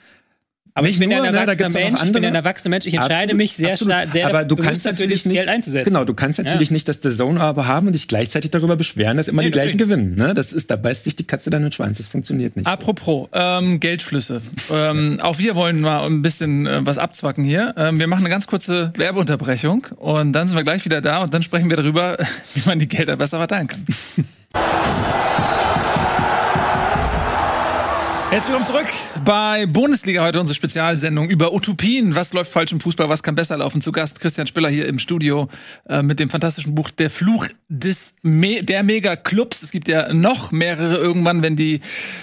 Aber 0.78 0.88
ich 0.88 1.00
bin 1.00 1.10
ja 1.10 1.24
ein 1.24 1.34
ne, 1.34 1.40
erwachsener 1.40 1.70
Mensch, 1.70 2.04
ich 2.04 2.12
bin 2.12 2.24
ein 2.24 2.36
erwachsener 2.36 2.70
Mensch, 2.70 2.86
ich 2.86 2.94
entscheide 2.94 3.16
absolut, 3.16 3.38
mich 3.38 3.56
sehr 3.56 3.76
stark, 3.76 4.10
sehr 4.14 4.28
aber 4.28 4.46
du 4.46 4.56
kannst 4.56 4.86
natürlich 4.86 5.26
nicht, 5.26 5.38
Geld 5.38 5.50
einzusetzen. 5.50 5.86
Genau, 5.86 6.06
du 6.06 6.14
kannst 6.14 6.38
natürlich 6.38 6.70
ja. 6.70 6.74
nicht 6.74 6.88
das 6.88 7.00
The 7.02 7.10
Zone-Abo 7.10 7.66
haben 7.66 7.88
und 7.88 7.94
dich 7.94 8.08
gleichzeitig 8.08 8.52
darüber 8.52 8.76
beschweren, 8.76 9.18
dass 9.18 9.28
immer 9.28 9.42
nee, 9.42 9.48
die 9.48 9.54
gleichen 9.54 9.80
gewinnen. 9.80 10.14
Ne? 10.16 10.36
Das 10.36 10.54
ist, 10.54 10.70
da 10.70 10.76
beißt 10.76 11.06
sich 11.06 11.16
die 11.16 11.26
Katze 11.26 11.50
dann 11.50 11.64
den 11.64 11.72
Schwanz, 11.72 11.98
das 11.98 12.06
funktioniert 12.06 12.56
nicht. 12.56 12.68
Apropos, 12.68 13.28
ähm, 13.34 13.80
Geldflüsse. 13.80 14.42
Ähm, 14.72 15.18
auch 15.20 15.40
wir 15.40 15.56
wollen 15.56 15.82
mal 15.82 16.06
ein 16.06 16.22
bisschen 16.22 16.68
äh, 16.68 16.86
was 16.86 17.00
abzwacken 17.00 17.44
hier. 17.44 17.74
Ähm, 17.76 18.00
wir 18.00 18.06
machen 18.06 18.22
eine 18.22 18.30
ganz 18.30 18.46
kurze 18.46 18.94
Werbeunterbrechung 18.96 19.88
und 19.96 20.32
dann 20.34 20.48
sind 20.48 20.58
wir 20.58 20.64
gleich 20.64 20.86
wieder 20.86 21.02
da 21.02 21.24
und 21.24 21.34
dann 21.34 21.42
sprechen 21.42 21.72
wir 21.72 21.78
darüber, 21.78 22.20
wie 22.54 22.62
man 22.68 22.78
die 22.78 22.88
Gelder 22.88 23.16
besser 23.16 23.40
verteilen 23.40 23.66
kann. 23.66 23.84
Herzlich 28.30 28.54
willkommen 28.54 28.66
zurück 28.66 28.88
bei 29.24 29.66
Bundesliga 29.66 30.22
heute 30.22 30.42
unsere 30.42 30.54
Spezialsendung 30.54 31.30
über 31.30 31.54
Utopien. 31.54 32.14
Was 32.14 32.34
läuft 32.34 32.52
falsch 32.52 32.74
im 32.74 32.82
Fußball? 32.82 33.08
Was 33.08 33.24
kann 33.24 33.36
besser 33.36 33.58
laufen? 33.58 33.82
Zu 33.82 33.94
Gast 33.94 34.20
Christian 34.20 34.48
Spiller 34.48 34.68
hier 34.68 34.86
im 34.86 35.00
Studio 35.00 35.48
äh, 35.88 36.04
mit 36.04 36.20
dem 36.20 36.30
fantastischen 36.30 36.76
Buch 36.76 36.92
Der 36.92 37.10
Fluch 37.10 37.48
des 37.70 38.16
Me 38.24 38.64
der 38.64 38.84
Mega-Clubs. 38.84 39.64
Es 39.64 39.72
gibt 39.72 39.88
ja 39.88 40.14
noch 40.14 40.52
mehrere 40.52 40.98
irgendwann, 40.98 41.42
wenn 41.42 41.56
die 41.56 41.80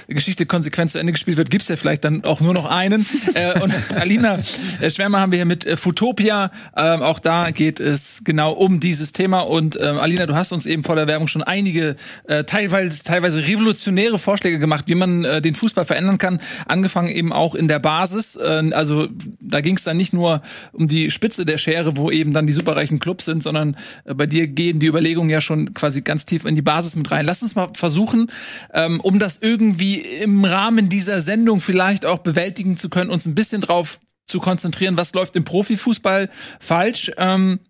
Geschichte 0.06 0.44
konsequent 0.44 0.90
zu 0.90 0.98
Ende 0.98 1.12
gespielt 1.12 1.38
wird, 1.38 1.50
gibt's 1.50 1.68
ja 1.68 1.76
vielleicht 1.76 2.04
dann 2.04 2.22
auch 2.24 2.40
nur 2.40 2.52
noch 2.52 2.66
einen. 2.66 3.06
äh, 3.34 3.58
und 3.60 3.72
Alina 3.94 4.38
äh, 4.80 4.90
Schwärmer 4.90 5.20
haben 5.20 5.32
wir 5.32 5.38
hier 5.38 5.46
mit 5.46 5.64
äh, 5.64 5.78
Futopia. 5.78 6.50
Ähm, 6.76 7.00
auch 7.02 7.18
da 7.18 7.50
geht 7.50 7.80
es 7.80 8.20
genau 8.24 8.52
um 8.52 8.78
dieses 8.78 9.12
Thema. 9.12 9.40
Und 9.40 9.78
ähm, 9.80 9.98
Alina, 9.98 10.26
du 10.26 10.34
hast 10.34 10.52
uns 10.52 10.66
eben 10.66 10.84
vor 10.84 10.96
der 10.96 11.06
Werbung 11.06 11.28
schon 11.28 11.42
einige 11.42 11.96
äh, 12.28 12.44
teilweise, 12.44 13.02
teilweise 13.02 13.46
revolutionäre 13.46 14.18
Vorschläge 14.18 14.58
gemacht, 14.58 14.84
wie 14.86 14.94
man 14.94 15.22
den 15.22 15.54
Fußball 15.54 15.86
verändern 15.94 16.18
kann. 16.18 16.40
Angefangen 16.66 17.08
eben 17.08 17.32
auch 17.32 17.54
in 17.54 17.68
der 17.68 17.78
Basis. 17.78 18.34
Äh, 18.36 18.70
also 18.72 19.08
da 19.40 19.60
ging 19.60 19.76
es 19.76 19.84
dann 19.84 19.96
nicht 19.96 20.12
nur 20.12 20.42
um 20.72 20.88
die 20.88 21.10
Spitze 21.10 21.46
der 21.46 21.58
Schere, 21.58 21.96
wo 21.96 22.10
eben 22.10 22.32
dann 22.32 22.46
die 22.46 22.52
superreichen 22.52 22.98
Clubs 22.98 23.24
sind, 23.24 23.42
sondern 23.42 23.76
äh, 24.04 24.14
bei 24.14 24.26
dir 24.26 24.48
gehen 24.48 24.80
die 24.80 24.86
Überlegungen 24.86 25.30
ja 25.30 25.40
schon 25.40 25.72
quasi 25.74 26.02
ganz 26.02 26.26
tief 26.26 26.44
in 26.44 26.56
die 26.56 26.62
Basis 26.62 26.96
mit 26.96 27.10
rein. 27.10 27.26
Lass 27.26 27.42
uns 27.42 27.54
mal 27.54 27.68
versuchen, 27.74 28.30
ähm, 28.72 29.00
um 29.00 29.18
das 29.18 29.38
irgendwie 29.40 30.00
im 30.22 30.44
Rahmen 30.44 30.88
dieser 30.88 31.20
Sendung 31.20 31.60
vielleicht 31.60 32.04
auch 32.04 32.18
bewältigen 32.18 32.76
zu 32.76 32.88
können, 32.88 33.10
uns 33.10 33.26
ein 33.26 33.34
bisschen 33.34 33.60
drauf 33.60 34.00
zu 34.26 34.40
konzentrieren, 34.40 34.98
was 34.98 35.12
läuft 35.12 35.36
im 35.36 35.44
Profifußball 35.44 36.28
falsch. 36.58 37.12
Ähm, 37.18 37.60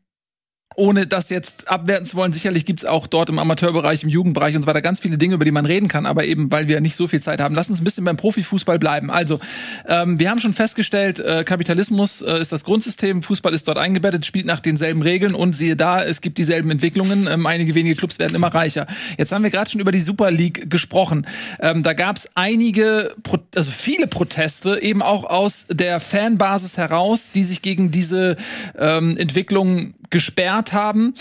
ohne 0.76 1.06
das 1.06 1.30
jetzt 1.30 1.68
abwerten 1.68 2.06
zu 2.06 2.16
wollen, 2.16 2.32
sicherlich 2.32 2.66
gibt's 2.66 2.84
auch 2.84 3.06
dort 3.06 3.28
im 3.28 3.38
Amateurbereich, 3.38 4.02
im 4.02 4.08
Jugendbereich 4.08 4.56
und 4.56 4.62
so 4.62 4.66
weiter 4.66 4.82
ganz 4.82 5.00
viele 5.00 5.18
Dinge, 5.18 5.34
über 5.34 5.44
die 5.44 5.50
man 5.50 5.66
reden 5.66 5.88
kann, 5.88 6.06
aber 6.06 6.24
eben, 6.24 6.50
weil 6.50 6.68
wir 6.68 6.80
nicht 6.80 6.96
so 6.96 7.06
viel 7.06 7.20
Zeit 7.20 7.40
haben. 7.40 7.54
Lass 7.54 7.70
uns 7.70 7.80
ein 7.80 7.84
bisschen 7.84 8.04
beim 8.04 8.16
Profifußball 8.16 8.78
bleiben. 8.78 9.10
Also, 9.10 9.40
ähm, 9.88 10.18
wir 10.18 10.30
haben 10.30 10.38
schon 10.38 10.52
festgestellt, 10.52 11.18
äh, 11.20 11.44
Kapitalismus 11.44 12.22
äh, 12.22 12.40
ist 12.40 12.52
das 12.52 12.64
Grundsystem, 12.64 13.22
Fußball 13.22 13.54
ist 13.54 13.68
dort 13.68 13.78
eingebettet, 13.78 14.26
spielt 14.26 14.46
nach 14.46 14.60
denselben 14.60 15.02
Regeln 15.02 15.34
und 15.34 15.54
siehe 15.54 15.76
da, 15.76 16.02
es 16.02 16.20
gibt 16.20 16.38
dieselben 16.38 16.70
Entwicklungen. 16.70 17.28
Ähm, 17.30 17.46
einige 17.46 17.74
wenige 17.74 17.94
Clubs 17.96 18.18
werden 18.18 18.34
immer 18.34 18.48
reicher. 18.48 18.86
Jetzt 19.18 19.32
haben 19.32 19.44
wir 19.44 19.50
gerade 19.50 19.70
schon 19.70 19.80
über 19.80 19.92
die 19.92 20.00
Super 20.00 20.30
League 20.30 20.70
gesprochen. 20.70 21.26
Ähm, 21.60 21.82
da 21.82 21.92
gab's 21.92 22.28
einige, 22.34 23.14
Pro 23.22 23.38
also 23.54 23.70
viele 23.70 24.06
Proteste, 24.06 24.80
eben 24.82 25.02
auch 25.02 25.24
aus 25.24 25.66
der 25.70 26.00
Fanbasis 26.00 26.76
heraus, 26.76 27.30
die 27.34 27.44
sich 27.44 27.62
gegen 27.62 27.90
diese 27.90 28.36
ähm, 28.78 29.16
Entwicklung 29.16 29.94
gesperrt 30.14 30.72
haben. 30.72 31.14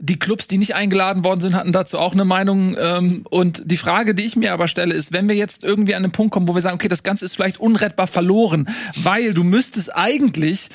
Die 0.00 0.18
Clubs, 0.18 0.48
die 0.48 0.56
nicht 0.56 0.74
eingeladen 0.74 1.22
worden 1.22 1.42
sind, 1.42 1.54
hatten 1.54 1.70
dazu 1.70 1.98
auch 1.98 2.14
eine 2.14 2.24
Meinung. 2.24 2.74
Ähm, 2.80 3.24
und 3.28 3.60
die 3.66 3.76
Frage, 3.76 4.14
die 4.14 4.24
ich 4.24 4.36
mir 4.36 4.54
aber 4.54 4.68
stelle, 4.68 4.94
ist, 4.94 5.12
wenn 5.12 5.28
wir 5.28 5.36
jetzt 5.36 5.62
irgendwie 5.62 5.94
an 5.94 6.02
einen 6.02 6.12
Punkt 6.12 6.32
kommen, 6.32 6.48
wo 6.48 6.54
wir 6.54 6.62
sagen, 6.62 6.76
okay, 6.76 6.88
das 6.88 7.02
Ganze 7.02 7.26
ist 7.26 7.34
vielleicht 7.34 7.60
unrettbar 7.60 8.06
verloren, 8.06 8.66
weil 8.96 9.34
du 9.34 9.44
müsstest 9.44 9.94
eigentlich 9.94 10.70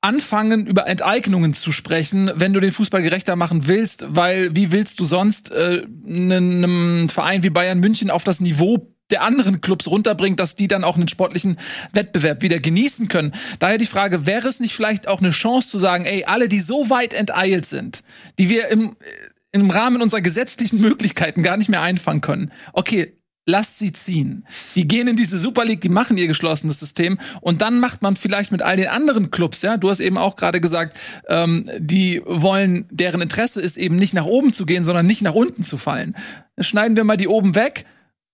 anfangen, 0.00 0.66
über 0.66 0.88
Enteignungen 0.88 1.54
zu 1.54 1.70
sprechen, 1.70 2.28
wenn 2.34 2.52
du 2.52 2.58
den 2.58 2.72
Fußball 2.72 3.02
gerechter 3.02 3.36
machen 3.36 3.68
willst, 3.68 4.04
weil 4.08 4.56
wie 4.56 4.72
willst 4.72 4.98
du 4.98 5.04
sonst 5.04 5.52
äh, 5.52 5.86
einem 6.04 7.08
Verein 7.08 7.44
wie 7.44 7.50
Bayern 7.50 7.78
München 7.78 8.10
auf 8.10 8.24
das 8.24 8.40
Niveau 8.40 8.92
der 9.10 9.22
anderen 9.22 9.60
Clubs 9.60 9.88
runterbringt, 9.88 10.40
dass 10.40 10.56
die 10.56 10.68
dann 10.68 10.84
auch 10.84 10.96
einen 10.96 11.08
sportlichen 11.08 11.58
Wettbewerb 11.92 12.42
wieder 12.42 12.58
genießen 12.58 13.08
können. 13.08 13.32
Daher 13.58 13.78
die 13.78 13.86
Frage, 13.86 14.26
wäre 14.26 14.48
es 14.48 14.60
nicht 14.60 14.74
vielleicht 14.74 15.06
auch 15.08 15.20
eine 15.20 15.30
Chance 15.30 15.68
zu 15.68 15.78
sagen, 15.78 16.04
ey, 16.04 16.24
alle, 16.24 16.48
die 16.48 16.60
so 16.60 16.88
weit 16.90 17.12
enteilt 17.12 17.66
sind, 17.66 18.02
die 18.38 18.48
wir 18.48 18.68
im, 18.68 18.96
im 19.52 19.70
Rahmen 19.70 20.02
unserer 20.02 20.22
gesetzlichen 20.22 20.80
Möglichkeiten 20.80 21.42
gar 21.42 21.56
nicht 21.56 21.68
mehr 21.68 21.82
einfangen 21.82 22.22
können. 22.22 22.52
Okay, 22.72 23.18
lasst 23.44 23.78
sie 23.78 23.92
ziehen. 23.92 24.46
Die 24.74 24.86
gehen 24.86 25.08
in 25.08 25.16
diese 25.16 25.36
Super 25.36 25.64
League, 25.64 25.80
die 25.80 25.88
machen 25.88 26.16
ihr 26.16 26.26
geschlossenes 26.26 26.78
System 26.78 27.18
und 27.40 27.60
dann 27.60 27.80
macht 27.80 28.00
man 28.02 28.16
vielleicht 28.16 28.52
mit 28.52 28.62
all 28.62 28.76
den 28.76 28.88
anderen 28.88 29.30
Clubs, 29.30 29.62
ja, 29.62 29.76
du 29.76 29.90
hast 29.90 30.00
eben 30.00 30.16
auch 30.16 30.36
gerade 30.36 30.60
gesagt, 30.60 30.96
ähm, 31.28 31.68
die 31.78 32.22
wollen, 32.24 32.86
deren 32.90 33.20
Interesse 33.20 33.60
ist 33.60 33.76
eben 33.76 33.96
nicht 33.96 34.14
nach 34.14 34.26
oben 34.26 34.52
zu 34.52 34.64
gehen, 34.64 34.84
sondern 34.84 35.06
nicht 35.06 35.22
nach 35.22 35.34
unten 35.34 35.64
zu 35.64 35.76
fallen. 35.76 36.14
Schneiden 36.58 36.96
wir 36.96 37.04
mal 37.04 37.16
die 37.16 37.28
oben 37.28 37.54
weg 37.54 37.84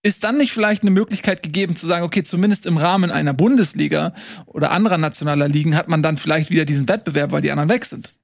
ist 0.03 0.25
dann 0.25 0.37
nicht 0.37 0.53
vielleicht 0.53 0.83
eine 0.83 0.91
Möglichkeit 0.91 1.43
gegeben 1.43 1.77
zu 1.77 1.87
sagen, 1.87 2.05
okay, 2.05 2.23
zumindest 2.23 2.67
im 2.67 2.77
Rahmen 2.77 3.11
einer 3.11 3.35
Bundesliga 3.35 4.15
oder 4.47 4.71
anderer 4.71 4.99
nationaler 4.99 5.49
Ligen 5.49 5.77
hat 5.77 5.89
man 5.89 6.03
dann 6.03 6.17
vielleicht 6.17 6.51
wieder 6.51 6.65
diesen 6.65 6.89
Wettbewerb, 6.89 7.33
weil 7.33 7.43
die 7.43 7.51
anderen 7.51 7.69
weg 7.69 7.85
sind? 7.85 8.15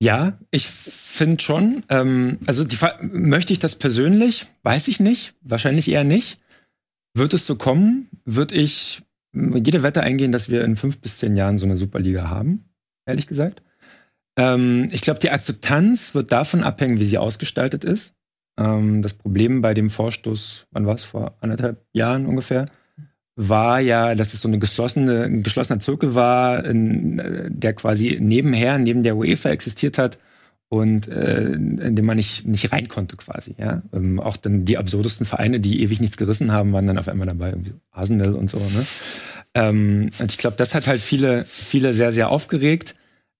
Ja, 0.00 0.38
ich 0.50 0.66
finde 0.66 1.42
schon. 1.42 1.82
Ähm, 1.88 2.38
also 2.46 2.64
die, 2.64 2.76
möchte 3.00 3.52
ich 3.52 3.58
das 3.58 3.76
persönlich? 3.76 4.46
Weiß 4.62 4.88
ich 4.88 5.00
nicht. 5.00 5.34
Wahrscheinlich 5.40 5.88
eher 5.88 6.04
nicht. 6.04 6.40
Wird 7.14 7.32
es 7.32 7.46
so 7.46 7.56
kommen, 7.56 8.08
würde 8.24 8.54
ich 8.54 9.02
jede 9.32 9.82
Wette 9.82 10.02
eingehen, 10.02 10.32
dass 10.32 10.48
wir 10.48 10.64
in 10.64 10.76
fünf 10.76 10.98
bis 10.98 11.18
zehn 11.18 11.36
Jahren 11.36 11.58
so 11.58 11.66
eine 11.66 11.76
Superliga 11.76 12.28
haben, 12.28 12.64
ehrlich 13.06 13.26
gesagt. 13.26 13.62
Ähm, 14.36 14.88
ich 14.92 15.00
glaube, 15.00 15.20
die 15.20 15.30
Akzeptanz 15.30 16.14
wird 16.14 16.32
davon 16.32 16.64
abhängen, 16.64 16.98
wie 16.98 17.04
sie 17.04 17.18
ausgestaltet 17.18 17.84
ist. 17.84 18.14
Ähm, 18.56 19.02
das 19.02 19.14
Problem 19.14 19.60
bei 19.60 19.74
dem 19.74 19.90
Vorstoß, 19.90 20.66
wann 20.70 20.86
war 20.86 20.94
es, 20.94 21.04
vor 21.04 21.36
anderthalb 21.40 21.84
Jahren 21.92 22.26
ungefähr, 22.26 22.66
war 23.36 23.80
ja, 23.80 24.14
dass 24.14 24.32
es 24.32 24.40
so 24.40 24.48
eine 24.48 24.58
geschlossene, 24.58 25.24
ein 25.24 25.42
geschlossener 25.42 25.80
Zirkel 25.80 26.14
war, 26.14 26.64
in, 26.64 27.18
äh, 27.18 27.50
der 27.50 27.72
quasi 27.74 28.18
nebenher, 28.20 28.78
neben 28.78 29.02
der 29.02 29.16
UEFA 29.16 29.50
existiert 29.50 29.98
hat 29.98 30.18
und 30.68 31.08
äh, 31.08 31.52
in 31.52 31.96
dem 31.96 32.04
man 32.04 32.16
nicht, 32.16 32.46
nicht 32.46 32.72
rein 32.72 32.88
konnte 32.88 33.16
quasi. 33.16 33.54
Ja? 33.58 33.82
Ähm, 33.92 34.20
auch 34.20 34.36
dann 34.36 34.64
die 34.64 34.78
absurdesten 34.78 35.26
Vereine, 35.26 35.60
die 35.60 35.82
ewig 35.82 36.00
nichts 36.00 36.16
gerissen 36.16 36.52
haben, 36.52 36.72
waren 36.72 36.86
dann 36.86 36.98
auf 36.98 37.08
einmal 37.08 37.26
dabei, 37.26 37.50
irgendwie 37.50 37.74
Arsenal 37.90 38.34
und 38.34 38.50
so. 38.50 38.58
Ne? 38.58 38.86
Ähm, 39.54 40.10
und 40.18 40.32
ich 40.32 40.38
glaube, 40.38 40.56
das 40.56 40.74
hat 40.74 40.86
halt 40.86 41.00
viele, 41.00 41.44
viele 41.44 41.92
sehr, 41.92 42.12
sehr 42.12 42.30
aufgeregt. 42.30 42.94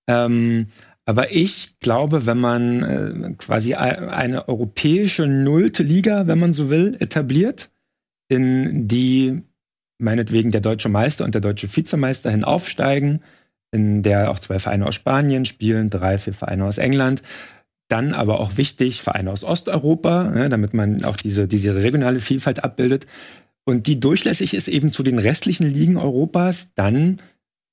Ähm, 0.07 0.67
aber 1.05 1.31
ich 1.31 1.79
glaube, 1.79 2.25
wenn 2.25 2.39
man 2.39 2.83
äh, 2.83 3.33
quasi 3.37 3.75
eine 3.75 4.47
europäische 4.47 5.27
nullte 5.27 5.83
Liga, 5.83 6.27
wenn 6.27 6.39
man 6.39 6.53
so 6.53 6.69
will, 6.69 6.97
etabliert, 6.99 7.69
in 8.27 8.87
die 8.87 9.43
meinetwegen 9.99 10.51
der 10.51 10.61
deutsche 10.61 10.89
Meister 10.89 11.23
und 11.23 11.35
der 11.35 11.41
deutsche 11.41 11.73
Vizemeister 11.73 12.31
hin 12.31 12.43
aufsteigen, 12.43 13.21
in 13.71 14.01
der 14.01 14.31
auch 14.31 14.39
zwei 14.39 14.57
Vereine 14.57 14.87
aus 14.87 14.95
Spanien 14.95 15.45
spielen, 15.45 15.89
drei, 15.89 16.17
vier 16.17 16.33
Vereine 16.33 16.65
aus 16.65 16.79
England, 16.79 17.21
dann 17.87 18.13
aber 18.13 18.39
auch 18.39 18.57
wichtig 18.57 19.01
Vereine 19.01 19.31
aus 19.31 19.43
Osteuropa, 19.43 20.33
ja, 20.35 20.49
damit 20.49 20.73
man 20.73 21.05
auch 21.05 21.17
diese, 21.17 21.47
diese 21.47 21.75
regionale 21.75 22.19
Vielfalt 22.19 22.63
abbildet. 22.63 23.05
Und 23.63 23.87
die 23.87 23.99
durchlässig 23.99 24.53
ist 24.53 24.67
eben 24.67 24.91
zu 24.91 25.03
den 25.03 25.19
restlichen 25.19 25.69
Ligen 25.69 25.97
Europas, 25.97 26.69
dann 26.73 27.21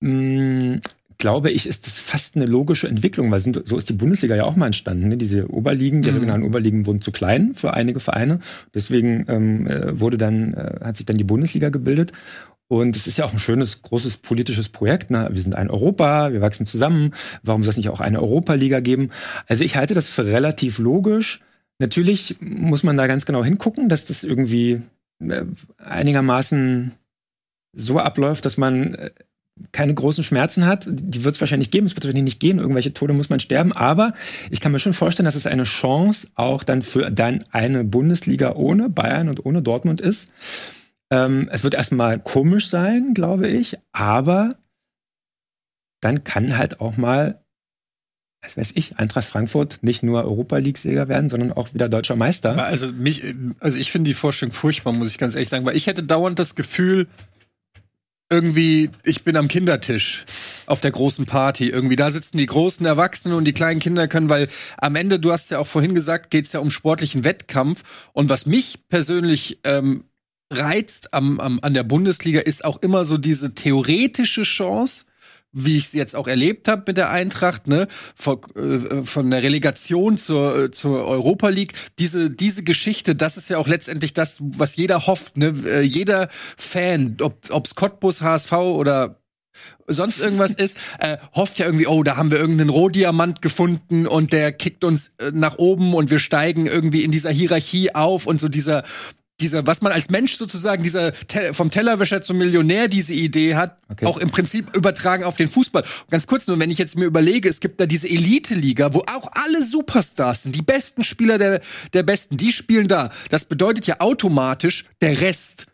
mh, 0.00 0.80
glaube 1.22 1.52
ich, 1.52 1.68
ist 1.68 1.86
das 1.86 2.00
fast 2.00 2.34
eine 2.34 2.46
logische 2.46 2.88
Entwicklung, 2.88 3.30
weil 3.30 3.38
so 3.38 3.76
ist 3.78 3.88
die 3.88 3.92
Bundesliga 3.92 4.34
ja 4.34 4.42
auch 4.42 4.56
mal 4.56 4.66
entstanden. 4.66 5.06
Ne? 5.06 5.16
Diese 5.16 5.48
Oberligen, 5.48 6.02
die 6.02 6.10
mhm. 6.10 6.16
regionalen 6.16 6.42
Oberligen 6.42 6.84
wurden 6.84 7.00
zu 7.00 7.12
klein 7.12 7.54
für 7.54 7.74
einige 7.74 8.00
Vereine. 8.00 8.40
Deswegen 8.74 9.24
ähm, 9.28 9.68
äh, 9.68 10.00
wurde 10.00 10.18
dann, 10.18 10.52
äh, 10.54 10.80
hat 10.82 10.96
sich 10.96 11.06
dann 11.06 11.18
die 11.18 11.24
Bundesliga 11.24 11.68
gebildet. 11.68 12.10
Und 12.66 12.96
es 12.96 13.06
ist 13.06 13.18
ja 13.18 13.24
auch 13.24 13.32
ein 13.32 13.38
schönes, 13.38 13.82
großes 13.82 14.16
politisches 14.16 14.68
Projekt. 14.68 15.12
Ne? 15.12 15.28
Wir 15.30 15.40
sind 15.40 15.54
ein 15.54 15.70
Europa, 15.70 16.32
wir 16.32 16.40
wachsen 16.40 16.66
zusammen. 16.66 17.14
Warum 17.44 17.62
soll 17.62 17.70
es 17.70 17.76
nicht 17.76 17.90
auch 17.90 18.00
eine 18.00 18.20
Europaliga 18.20 18.80
geben? 18.80 19.10
Also 19.46 19.62
ich 19.62 19.76
halte 19.76 19.94
das 19.94 20.08
für 20.08 20.24
relativ 20.24 20.80
logisch. 20.80 21.40
Natürlich 21.78 22.38
muss 22.40 22.82
man 22.82 22.96
da 22.96 23.06
ganz 23.06 23.26
genau 23.26 23.44
hingucken, 23.44 23.88
dass 23.88 24.06
das 24.06 24.24
irgendwie 24.24 24.82
äh, 25.20 25.44
einigermaßen 25.78 26.90
so 27.74 28.00
abläuft, 28.00 28.44
dass 28.44 28.56
man 28.56 28.96
äh, 28.96 29.10
keine 29.72 29.94
großen 29.94 30.24
Schmerzen 30.24 30.66
hat. 30.66 30.86
Die 30.88 31.24
wird 31.24 31.34
es 31.34 31.40
wahrscheinlich 31.40 31.70
geben, 31.70 31.86
es 31.86 31.94
wird 31.94 32.04
wahrscheinlich 32.04 32.24
nicht 32.24 32.40
gehen, 32.40 32.58
irgendwelche 32.58 32.94
Tode 32.94 33.12
muss 33.12 33.30
man 33.30 33.40
sterben, 33.40 33.72
aber 33.72 34.14
ich 34.50 34.60
kann 34.60 34.72
mir 34.72 34.78
schon 34.78 34.94
vorstellen, 34.94 35.26
dass 35.26 35.34
es 35.34 35.46
eine 35.46 35.64
Chance 35.64 36.28
auch 36.34 36.62
dann 36.62 36.82
für 36.82 37.10
dann 37.10 37.44
eine 37.52 37.84
Bundesliga 37.84 38.54
ohne 38.54 38.88
Bayern 38.88 39.28
und 39.28 39.44
ohne 39.44 39.62
Dortmund 39.62 40.00
ist. 40.00 40.32
Ähm, 41.10 41.48
es 41.52 41.64
wird 41.64 41.74
erstmal 41.74 42.18
komisch 42.18 42.68
sein, 42.68 43.14
glaube 43.14 43.48
ich, 43.48 43.76
aber 43.92 44.50
dann 46.00 46.24
kann 46.24 46.56
halt 46.56 46.80
auch 46.80 46.96
mal 46.96 47.42
was 48.44 48.56
weiß 48.56 48.72
ich, 48.74 48.98
Eintracht 48.98 49.24
Frankfurt 49.24 49.78
nicht 49.82 50.02
nur 50.02 50.24
Europa 50.24 50.56
League-Sieger 50.56 51.08
werden, 51.08 51.28
sondern 51.28 51.52
auch 51.52 51.74
wieder 51.74 51.88
deutscher 51.88 52.16
Meister. 52.16 52.64
Also 52.64 52.88
mich, 52.88 53.22
also 53.60 53.78
ich 53.78 53.92
finde 53.92 54.08
die 54.08 54.14
Vorstellung 54.14 54.52
furchtbar, 54.52 54.92
muss 54.92 55.10
ich 55.10 55.18
ganz 55.18 55.34
ehrlich 55.34 55.48
sagen, 55.48 55.64
weil 55.64 55.76
ich 55.76 55.86
hätte 55.86 56.02
dauernd 56.02 56.40
das 56.40 56.56
Gefühl, 56.56 57.06
irgendwie, 58.32 58.90
ich 59.04 59.24
bin 59.24 59.36
am 59.36 59.46
Kindertisch 59.46 60.24
auf 60.66 60.80
der 60.80 60.90
großen 60.90 61.26
Party. 61.26 61.68
Irgendwie 61.68 61.96
da 61.96 62.10
sitzen 62.10 62.38
die 62.38 62.46
großen 62.46 62.84
Erwachsenen 62.86 63.36
und 63.36 63.44
die 63.44 63.52
kleinen 63.52 63.78
Kinder 63.78 64.08
können, 64.08 64.30
weil 64.30 64.48
am 64.78 64.96
Ende, 64.96 65.20
du 65.20 65.30
hast 65.30 65.50
ja 65.50 65.58
auch 65.58 65.66
vorhin 65.66 65.94
gesagt, 65.94 66.30
geht 66.30 66.46
es 66.46 66.52
ja 66.52 66.60
um 66.60 66.70
sportlichen 66.70 67.24
Wettkampf. 67.24 68.08
Und 68.14 68.30
was 68.30 68.46
mich 68.46 68.88
persönlich 68.88 69.60
ähm, 69.64 70.04
reizt 70.50 71.12
am, 71.12 71.40
am, 71.40 71.58
an 71.60 71.74
der 71.74 71.82
Bundesliga, 71.82 72.40
ist 72.40 72.64
auch 72.64 72.80
immer 72.80 73.04
so 73.04 73.18
diese 73.18 73.54
theoretische 73.54 74.44
Chance 74.44 75.04
wie 75.52 75.76
ich 75.76 75.86
es 75.86 75.92
jetzt 75.92 76.16
auch 76.16 76.26
erlebt 76.26 76.68
habe 76.68 76.84
mit 76.86 76.96
der 76.96 77.10
Eintracht, 77.10 77.66
ne, 77.66 77.86
von, 78.14 78.40
äh, 78.56 79.04
von 79.04 79.30
der 79.30 79.42
Relegation 79.42 80.16
zur, 80.16 80.64
äh, 80.64 80.70
zur 80.70 81.06
Europa 81.06 81.48
League, 81.48 81.74
diese, 81.98 82.30
diese 82.30 82.62
Geschichte, 82.62 83.14
das 83.14 83.36
ist 83.36 83.50
ja 83.50 83.58
auch 83.58 83.68
letztendlich 83.68 84.14
das, 84.14 84.38
was 84.40 84.76
jeder 84.76 85.06
hofft, 85.06 85.36
ne? 85.36 85.54
Äh, 85.66 85.82
jeder 85.82 86.28
Fan, 86.30 87.16
ob 87.20 87.50
ob's 87.50 87.74
Cottbus, 87.74 88.22
HSV 88.22 88.52
oder 88.52 89.22
sonst 89.86 90.20
irgendwas 90.20 90.52
ist, 90.52 90.76
äh, 90.98 91.18
hofft 91.34 91.58
ja 91.58 91.66
irgendwie, 91.66 91.86
oh, 91.86 92.02
da 92.02 92.16
haben 92.16 92.30
wir 92.30 92.38
irgendeinen 92.38 92.70
Rohdiamant 92.70 93.42
gefunden 93.42 94.06
und 94.06 94.32
der 94.32 94.52
kickt 94.52 94.84
uns 94.84 95.14
äh, 95.18 95.30
nach 95.32 95.58
oben 95.58 95.94
und 95.94 96.10
wir 96.10 96.18
steigen 96.18 96.66
irgendwie 96.66 97.02
in 97.02 97.10
dieser 97.10 97.30
Hierarchie 97.30 97.94
auf 97.94 98.26
und 98.26 98.40
so 98.40 98.48
dieser 98.48 98.84
dieser, 99.42 99.66
was 99.66 99.82
man 99.82 99.92
als 99.92 100.08
Mensch 100.08 100.36
sozusagen, 100.36 100.82
dieser 100.82 101.12
Te 101.12 101.52
vom 101.52 101.70
Tellerwäscher 101.70 102.22
zum 102.22 102.38
Millionär 102.38 102.88
diese 102.88 103.12
Idee 103.12 103.56
hat, 103.56 103.78
okay. 103.90 104.06
auch 104.06 104.18
im 104.18 104.30
Prinzip 104.30 104.74
übertragen 104.74 105.24
auf 105.24 105.36
den 105.36 105.48
Fußball. 105.48 105.84
ganz 106.10 106.26
kurz 106.26 106.46
nur, 106.46 106.58
wenn 106.58 106.70
ich 106.70 106.78
jetzt 106.78 106.96
mir 106.96 107.04
überlege, 107.04 107.48
es 107.48 107.60
gibt 107.60 107.80
da 107.80 107.86
diese 107.86 108.08
Elite-Liga, 108.08 108.94
wo 108.94 109.00
auch 109.00 109.30
alle 109.32 109.64
Superstars 109.64 110.44
sind, 110.44 110.54
die 110.54 110.62
besten 110.62 111.04
Spieler 111.04 111.38
der, 111.38 111.60
der 111.92 112.02
Besten, 112.02 112.36
die 112.36 112.52
spielen 112.52 112.88
da. 112.88 113.10
Das 113.30 113.44
bedeutet 113.44 113.86
ja 113.86 114.00
automatisch, 114.00 114.84
der 115.00 115.20
Rest 115.20 115.66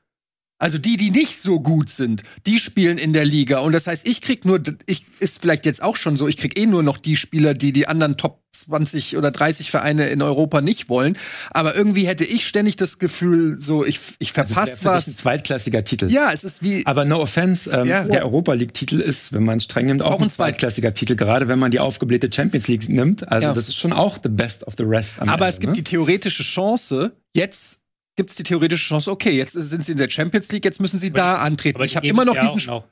also 0.58 0.78
die, 0.78 0.96
die 0.96 1.10
nicht 1.10 1.40
so 1.40 1.60
gut 1.60 1.88
sind, 1.88 2.22
die 2.46 2.58
spielen 2.58 2.98
in 2.98 3.12
der 3.12 3.24
Liga. 3.24 3.60
Und 3.60 3.72
das 3.72 3.86
heißt, 3.86 4.06
ich 4.06 4.20
krieg 4.20 4.44
nur, 4.44 4.60
ich 4.86 5.06
ist 5.20 5.40
vielleicht 5.40 5.66
jetzt 5.66 5.82
auch 5.82 5.96
schon 5.96 6.16
so, 6.16 6.26
ich 6.26 6.36
krieg 6.36 6.58
eh 6.58 6.66
nur 6.66 6.82
noch 6.82 6.98
die 6.98 7.16
Spieler, 7.16 7.54
die 7.54 7.72
die 7.72 7.86
anderen 7.86 8.16
Top 8.16 8.42
20 8.52 9.16
oder 9.16 9.30
30 9.30 9.70
Vereine 9.70 10.08
in 10.08 10.20
Europa 10.20 10.60
nicht 10.60 10.88
wollen. 10.88 11.16
Aber 11.50 11.76
irgendwie 11.76 12.06
hätte 12.06 12.24
ich 12.24 12.46
ständig 12.46 12.76
das 12.76 12.98
Gefühl, 12.98 13.60
so 13.60 13.84
ich, 13.84 14.00
ich 14.18 14.32
verpasse 14.32 14.72
also 14.72 14.84
was. 14.84 15.06
ein 15.06 15.16
zweitklassiger 15.16 15.84
Titel. 15.84 16.10
Ja, 16.10 16.30
es 16.32 16.42
ist 16.42 16.62
wie. 16.62 16.84
Aber 16.86 17.04
no 17.04 17.20
offense, 17.20 17.70
ähm, 17.70 17.86
ja. 17.86 18.04
der 18.04 18.24
Europa 18.24 18.54
League-Titel 18.54 19.00
ist, 19.00 19.32
wenn 19.32 19.44
man 19.44 19.58
es 19.58 19.64
streng 19.64 19.86
nimmt, 19.86 20.02
auch, 20.02 20.14
auch 20.14 20.20
ein 20.20 20.30
zweitklassiger 20.30 20.92
Titel, 20.92 21.14
gerade 21.14 21.46
wenn 21.46 21.58
man 21.58 21.70
die 21.70 21.78
aufgeblähte 21.78 22.30
Champions 22.32 22.66
League 22.68 22.88
nimmt. 22.88 23.28
Also 23.30 23.48
ja. 23.48 23.54
das 23.54 23.68
ist 23.68 23.76
schon 23.76 23.92
auch 23.92 24.18
the 24.20 24.28
best 24.28 24.66
of 24.66 24.74
the 24.76 24.84
rest. 24.84 25.20
Aber 25.20 25.32
Ende, 25.32 25.46
es 25.46 25.60
gibt 25.60 25.70
ne? 25.70 25.76
die 25.76 25.84
theoretische 25.84 26.42
Chance, 26.42 27.12
jetzt 27.34 27.78
gibt 28.18 28.30
es 28.30 28.36
die 28.36 28.42
theoretische 28.42 28.84
Chance, 28.84 29.10
okay, 29.10 29.30
jetzt 29.30 29.52
sind 29.52 29.84
sie 29.84 29.92
in 29.92 29.98
der 29.98 30.10
Champions 30.10 30.52
League, 30.52 30.64
jetzt 30.64 30.80
müssen 30.80 30.98
sie 30.98 31.08
aber 31.08 31.16
da 31.16 31.36
antreten. 31.36 31.76
Aber 31.76 31.84
ich 31.84 31.96
habe 31.96 32.06
immer 32.06 32.24
noch 32.24 32.34
ja 32.34 32.42
diesen. 32.42 32.66
Noch. 32.66 32.84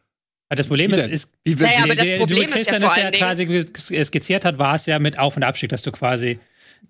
Das 0.48 0.68
Problem 0.68 0.94
ist, 0.94 1.08
ist 1.08 1.32
wie, 1.44 1.56
naja, 1.56 1.82
aber 1.82 1.96
das 1.96 2.08
Problem 2.16 2.48
ist 2.48 2.70
ja, 2.70 2.78
vor 2.78 2.96
ja 2.96 3.10
quasi 3.10 4.04
skizziert 4.04 4.44
hat, 4.44 4.58
war 4.58 4.76
es 4.76 4.86
ja 4.86 5.00
mit 5.00 5.18
Auf- 5.18 5.36
und 5.36 5.42
Abstieg, 5.42 5.70
dass 5.70 5.82
du 5.82 5.90
quasi 5.90 6.38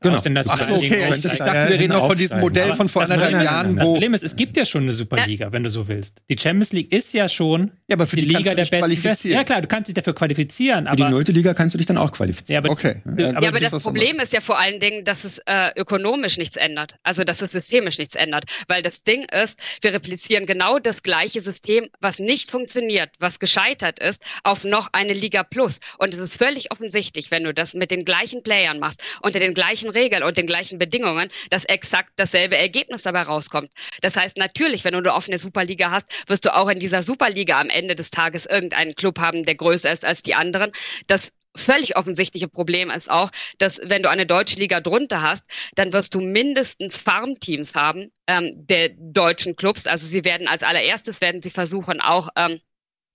Genau. 0.00 0.16
Ach 0.48 0.62
so, 0.62 0.74
okay. 0.74 1.08
Ich, 1.10 1.24
ich 1.24 1.38
dachte, 1.38 1.70
wir 1.70 1.80
reden 1.80 1.92
noch 1.92 2.06
von 2.06 2.18
diesem 2.18 2.40
Modell 2.40 2.74
von 2.74 2.88
vor 2.88 3.02
anderthalb 3.02 3.42
Jahren. 3.42 3.76
Das 3.76 3.84
Problem 3.84 4.14
ist, 4.14 4.22
es 4.22 4.36
gibt 4.36 4.56
ja 4.56 4.64
schon 4.64 4.82
eine 4.82 4.92
Superliga, 4.92 5.52
wenn 5.52 5.64
du 5.64 5.70
so 5.70 5.88
willst. 5.88 6.22
Die 6.28 6.36
Champions 6.38 6.72
League 6.72 6.92
ist 6.92 7.12
ja 7.14 7.28
schon 7.28 7.72
ja, 7.88 7.96
aber 7.96 8.06
für 8.06 8.16
die, 8.16 8.22
die 8.22 8.34
Liga 8.34 8.54
der 8.54 8.66
besten. 8.66 9.28
Ja 9.30 9.44
klar, 9.44 9.62
du 9.62 9.68
kannst 9.68 9.88
dich 9.88 9.94
dafür 9.94 10.14
qualifizieren. 10.14 10.84
Für 10.84 10.92
aber 10.92 11.06
die 11.06 11.10
nullte 11.10 11.32
Liga 11.32 11.54
kannst 11.54 11.74
du 11.74 11.78
dich 11.78 11.86
dann 11.86 11.98
auch 11.98 12.12
qualifizieren. 12.12 12.54
Ja, 12.54 12.58
aber, 12.58 12.70
okay. 12.70 13.02
Ja, 13.04 13.30
aber, 13.30 13.42
ja, 13.42 13.48
aber 13.48 13.60
das, 13.60 13.70
das 13.70 13.82
Problem 13.82 14.20
ist 14.20 14.32
ja 14.32 14.40
vor 14.40 14.58
allen 14.58 14.80
Dingen, 14.80 15.04
dass 15.04 15.24
es 15.24 15.38
äh, 15.46 15.70
ökonomisch 15.76 16.38
nichts 16.38 16.56
ändert. 16.56 16.96
Also, 17.02 17.24
dass 17.24 17.42
es 17.42 17.52
systemisch 17.52 17.98
nichts 17.98 18.14
ändert. 18.14 18.44
Weil 18.68 18.82
das 18.82 19.02
Ding 19.02 19.24
ist, 19.24 19.58
wir 19.82 19.92
replizieren 19.92 20.46
genau 20.46 20.78
das 20.78 21.02
gleiche 21.02 21.40
System, 21.40 21.88
was 22.00 22.18
nicht 22.18 22.50
funktioniert, 22.50 23.10
was 23.18 23.38
gescheitert 23.38 23.98
ist, 23.98 24.22
auf 24.44 24.64
noch 24.64 24.88
eine 24.92 25.12
Liga 25.12 25.42
Plus. 25.42 25.78
Und 25.98 26.14
es 26.14 26.20
ist 26.20 26.36
völlig 26.36 26.72
offensichtlich, 26.72 27.30
wenn 27.30 27.44
du 27.44 27.54
das 27.54 27.74
mit 27.74 27.90
den 27.90 28.04
gleichen 28.04 28.42
Playern 28.42 28.78
machst, 28.78 29.02
unter 29.22 29.38
den 29.38 29.54
gleichen 29.54 29.85
Regeln 29.90 30.22
und 30.22 30.36
den 30.36 30.46
gleichen 30.46 30.78
Bedingungen, 30.78 31.30
dass 31.50 31.64
exakt 31.64 32.12
dasselbe 32.16 32.56
Ergebnis 32.56 33.02
dabei 33.02 33.22
rauskommt. 33.22 33.70
Das 34.02 34.16
heißt, 34.16 34.36
natürlich, 34.36 34.84
wenn 34.84 34.92
du 34.92 34.98
eine 34.98 35.14
offene 35.14 35.38
Superliga 35.38 35.90
hast, 35.90 36.06
wirst 36.28 36.44
du 36.44 36.54
auch 36.54 36.68
in 36.68 36.78
dieser 36.78 37.02
Superliga 37.02 37.60
am 37.60 37.68
Ende 37.68 37.94
des 37.94 38.10
Tages 38.10 38.46
irgendeinen 38.46 38.94
Club 38.94 39.18
haben, 39.18 39.44
der 39.44 39.54
größer 39.54 39.90
ist 39.92 40.04
als 40.04 40.22
die 40.22 40.34
anderen. 40.34 40.72
Das 41.06 41.32
völlig 41.56 41.96
offensichtliche 41.96 42.48
Problem 42.48 42.90
ist 42.90 43.10
auch, 43.10 43.30
dass 43.58 43.80
wenn 43.82 44.02
du 44.02 44.10
eine 44.10 44.26
deutsche 44.26 44.56
Liga 44.56 44.80
drunter 44.80 45.22
hast, 45.22 45.44
dann 45.74 45.92
wirst 45.92 46.14
du 46.14 46.20
mindestens 46.20 46.98
Farmteams 46.98 47.74
haben 47.74 48.12
ähm, 48.26 48.66
der 48.66 48.90
deutschen 48.90 49.56
Clubs. 49.56 49.86
Also 49.86 50.06
sie 50.06 50.24
werden 50.24 50.48
als 50.48 50.62
allererstes 50.62 51.20
werden 51.20 51.42
sie 51.42 51.50
versuchen 51.50 52.00
auch 52.00 52.28
ähm, 52.36 52.60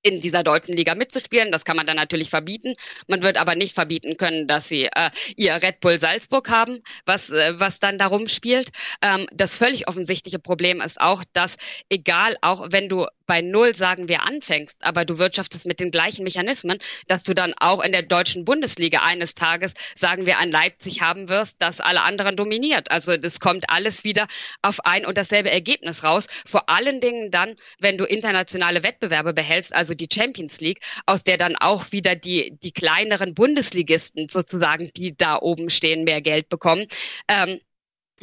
in 0.01 0.21
dieser 0.21 0.43
deutschen 0.43 0.75
Liga 0.75 0.95
mitzuspielen. 0.95 1.51
Das 1.51 1.65
kann 1.65 1.77
man 1.77 1.85
dann 1.85 1.95
natürlich 1.95 2.29
verbieten. 2.29 2.75
Man 3.07 3.23
wird 3.23 3.37
aber 3.37 3.55
nicht 3.55 3.73
verbieten 3.73 4.17
können, 4.17 4.47
dass 4.47 4.67
sie 4.67 4.85
äh, 4.85 5.09
ihr 5.35 5.53
Red 5.55 5.79
Bull 5.79 5.99
Salzburg 5.99 6.49
haben, 6.49 6.79
was, 7.05 7.29
äh, 7.29 7.59
was 7.59 7.79
dann 7.79 7.97
darum 7.97 8.27
spielt. 8.27 8.69
Ähm, 9.01 9.27
das 9.33 9.55
völlig 9.57 9.87
offensichtliche 9.87 10.39
Problem 10.39 10.81
ist 10.81 10.99
auch, 10.99 11.23
dass 11.33 11.57
egal, 11.89 12.35
auch 12.41 12.67
wenn 12.71 12.89
du 12.89 13.07
bei 13.31 13.39
Null, 13.39 13.73
sagen 13.73 14.09
wir, 14.09 14.27
anfängst, 14.27 14.83
aber 14.83 15.05
du 15.05 15.17
wirtschaftest 15.17 15.65
mit 15.65 15.79
den 15.79 15.89
gleichen 15.89 16.25
Mechanismen, 16.25 16.79
dass 17.07 17.23
du 17.23 17.33
dann 17.33 17.53
auch 17.57 17.81
in 17.81 17.93
der 17.93 18.01
deutschen 18.01 18.43
Bundesliga 18.43 19.03
eines 19.05 19.35
Tages, 19.35 19.73
sagen 19.97 20.25
wir, 20.25 20.37
an 20.39 20.51
Leipzig 20.51 21.01
haben 21.01 21.29
wirst, 21.29 21.55
das 21.59 21.79
alle 21.79 22.01
anderen 22.01 22.35
dominiert. 22.35 22.91
Also 22.91 23.15
das 23.15 23.39
kommt 23.39 23.69
alles 23.69 24.03
wieder 24.03 24.27
auf 24.63 24.85
ein 24.85 25.05
und 25.05 25.17
dasselbe 25.17 25.49
Ergebnis 25.49 26.03
raus. 26.03 26.27
Vor 26.45 26.67
allen 26.67 26.99
Dingen 26.99 27.31
dann, 27.31 27.55
wenn 27.79 27.97
du 27.97 28.03
internationale 28.03 28.83
Wettbewerbe 28.83 29.31
behältst, 29.31 29.73
also 29.73 29.93
die 29.93 30.09
Champions 30.13 30.59
League, 30.59 30.81
aus 31.05 31.23
der 31.23 31.37
dann 31.37 31.55
auch 31.55 31.93
wieder 31.93 32.15
die, 32.15 32.57
die 32.61 32.73
kleineren 32.73 33.33
Bundesligisten 33.33 34.27
sozusagen, 34.27 34.91
die 34.97 35.15
da 35.15 35.37
oben 35.39 35.69
stehen, 35.69 36.03
mehr 36.03 36.19
Geld 36.19 36.49
bekommen. 36.49 36.85
Ähm, 37.29 37.61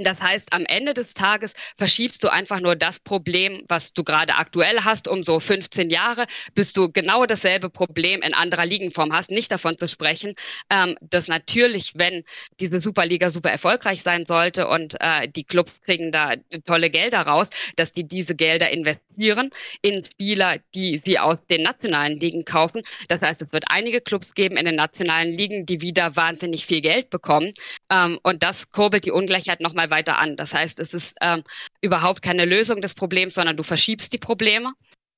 das 0.04 0.20
heißt, 0.20 0.52
am 0.52 0.64
Ende 0.66 0.94
des 0.94 1.14
Tages 1.14 1.54
verschiebst 1.76 2.22
du 2.22 2.28
einfach 2.28 2.60
nur 2.60 2.76
das 2.76 3.00
Problem, 3.00 3.64
was 3.68 3.92
du 3.92 4.04
gerade 4.04 4.34
aktuell 4.34 4.80
hast, 4.84 5.08
um 5.08 5.22
so 5.22 5.40
15 5.40 5.90
Jahre, 5.90 6.26
bis 6.54 6.72
du 6.72 6.90
genau 6.90 7.26
dasselbe 7.26 7.70
Problem 7.70 8.22
in 8.22 8.34
anderer 8.34 8.66
Ligenform 8.66 9.12
hast. 9.12 9.30
Nicht 9.30 9.50
davon 9.50 9.78
zu 9.78 9.88
sprechen, 9.88 10.34
ähm, 10.70 10.96
dass 11.00 11.28
natürlich, 11.28 11.92
wenn 11.96 12.24
diese 12.60 12.80
Superliga 12.80 13.30
super 13.30 13.50
erfolgreich 13.50 14.02
sein 14.02 14.26
sollte 14.26 14.68
und 14.68 14.96
äh, 15.00 15.28
die 15.28 15.44
Clubs 15.44 15.80
kriegen 15.82 16.12
da 16.12 16.34
tolle 16.66 16.90
Gelder 16.90 17.22
raus, 17.22 17.48
dass 17.76 17.92
die 17.92 18.04
diese 18.04 18.34
Gelder 18.34 18.70
investieren 18.70 19.50
in 19.82 20.04
Spieler, 20.04 20.58
die 20.74 21.00
sie 21.04 21.18
aus 21.18 21.38
den 21.50 21.62
nationalen 21.62 22.20
Ligen 22.20 22.44
kaufen. 22.44 22.82
Das 23.08 23.20
heißt, 23.20 23.42
es 23.42 23.52
wird 23.52 23.64
einige 23.68 24.00
Clubs 24.00 24.34
geben 24.34 24.56
in 24.56 24.66
den 24.66 24.76
nationalen 24.76 25.32
Ligen, 25.32 25.66
die 25.66 25.80
wieder 25.80 26.16
wahnsinnig 26.16 26.66
viel 26.66 26.80
Geld 26.80 27.10
bekommen. 27.10 27.52
Ähm, 27.90 28.18
und 28.22 28.42
das 28.42 28.70
kurbelt 28.70 29.04
die 29.04 29.10
Ungleichheit 29.10 29.60
nochmal 29.60 29.87
weiter 29.90 30.18
an. 30.18 30.36
Das 30.36 30.54
heißt, 30.54 30.78
es 30.78 30.94
ist 30.94 31.16
ähm, 31.20 31.42
überhaupt 31.80 32.22
keine 32.22 32.44
Lösung 32.44 32.80
des 32.80 32.94
Problems, 32.94 33.34
sondern 33.34 33.56
du 33.56 33.62
verschiebst 33.62 34.12
die 34.12 34.18
Probleme. 34.18 34.72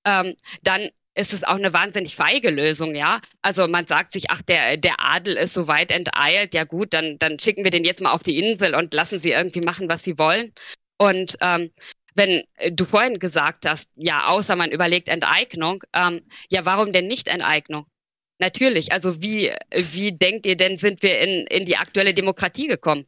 Ähm, 0.07 0.35
dann 0.63 0.91
ist 1.15 1.33
es 1.33 1.45
auch 1.45 1.57
eine 1.57 1.73
wahnsinnig 1.73 2.17
feige 2.17 2.51
Lösung, 2.51 2.95
ja. 2.95 3.21
Also 3.43 3.67
man 3.67 3.87
sagt 3.87 4.13
sich, 4.13 4.31
ach, 4.31 4.43
der, 4.43 4.77
der 4.77 5.01
Adel 5.01 5.37
ist 5.37 5.55
so 5.55 5.67
weit 5.67 5.91
enteilt, 5.91 6.55
ja 6.55 6.65
gut, 6.65 6.95
dann, 6.95 7.19
dann 7.19 7.39
schicken 7.39 7.65
wir 7.65 7.71
den 7.71 7.85
jetzt 7.85 8.01
mal 8.01 8.13
auf 8.13 8.23
die 8.23 8.39
Insel 8.39 8.75
und 8.75 8.95
lassen 8.95 9.19
sie 9.19 9.33
irgendwie 9.33 9.61
machen, 9.61 9.91
was 9.91 10.05
sie 10.05 10.19
wollen. 10.19 10.53
Und 10.99 11.37
ähm, 11.41 11.71
wenn 12.15 12.45
du 12.71 12.85
vorhin 12.85 13.19
gesagt 13.19 13.67
hast, 13.67 13.91
ja, 13.97 14.29
außer 14.29 14.57
man 14.57 14.71
überlegt 14.71 15.09
Enteignung, 15.09 15.83
ähm, 15.95 16.23
ja, 16.51 16.65
warum 16.65 16.93
denn 16.93 17.07
nicht 17.07 17.29
Enteignung? 17.29 17.87
Natürlich, 18.39 18.93
also 18.93 19.21
wie, 19.21 19.53
wie 19.71 20.13
denkt 20.13 20.47
ihr 20.47 20.57
denn, 20.57 20.77
sind 20.77 21.03
wir 21.03 21.21
in, 21.21 21.47
in 21.47 21.67
die 21.67 21.77
aktuelle 21.77 22.15
Demokratie 22.15 22.69
gekommen? 22.69 23.07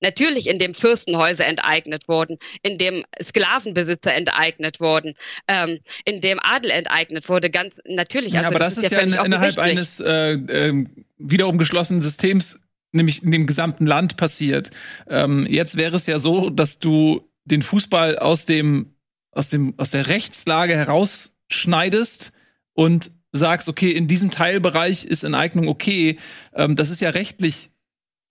Natürlich, 0.00 0.48
in 0.48 0.58
dem 0.58 0.74
Fürstenhäuser 0.74 1.46
enteignet 1.46 2.06
wurden, 2.06 2.38
in 2.62 2.78
dem 2.78 3.04
Sklavenbesitzer 3.22 4.14
enteignet 4.14 4.80
wurden, 4.80 5.14
ähm, 5.48 5.78
in 6.04 6.20
dem 6.20 6.38
Adel 6.42 6.70
enteignet 6.70 7.28
wurde, 7.28 7.50
ganz 7.50 7.74
natürlich. 7.86 8.34
Also, 8.34 8.42
ja, 8.42 8.48
aber 8.48 8.58
das, 8.58 8.74
das 8.74 8.84
ist, 8.84 8.90
ja, 8.90 8.98
in, 9.00 9.12
innerhalb 9.12 9.58
eines 9.58 10.00
äh, 10.00 10.32
äh, 10.32 10.86
wiederum 11.18 11.56
geschlossenen 11.56 12.02
Systems, 12.02 12.60
nämlich 12.92 13.22
in 13.22 13.30
dem 13.30 13.46
gesamten 13.46 13.86
Land 13.86 14.16
passiert. 14.16 14.70
Ähm, 15.08 15.46
jetzt 15.48 15.76
wäre 15.76 15.96
es 15.96 16.06
ja 16.06 16.18
so, 16.18 16.50
dass 16.50 16.78
du 16.78 17.30
den 17.44 17.62
Fußball 17.62 18.18
aus 18.18 18.44
dem 18.44 18.92
aus 19.30 19.48
dem 19.48 19.74
aus 19.76 19.90
der 19.90 20.08
Rechtslage 20.08 20.74
herausschneidest 20.74 22.32
und 22.72 23.10
sagst, 23.32 23.68
okay, 23.68 23.90
in 23.90 24.08
diesem 24.08 24.30
Teilbereich 24.30 25.04
ist 25.04 25.24
Enteignung 25.24 25.68
okay. 25.68 26.18
Ähm, 26.54 26.76
das 26.76 26.90
ist 26.90 27.00
ja 27.00 27.10
rechtlich 27.10 27.70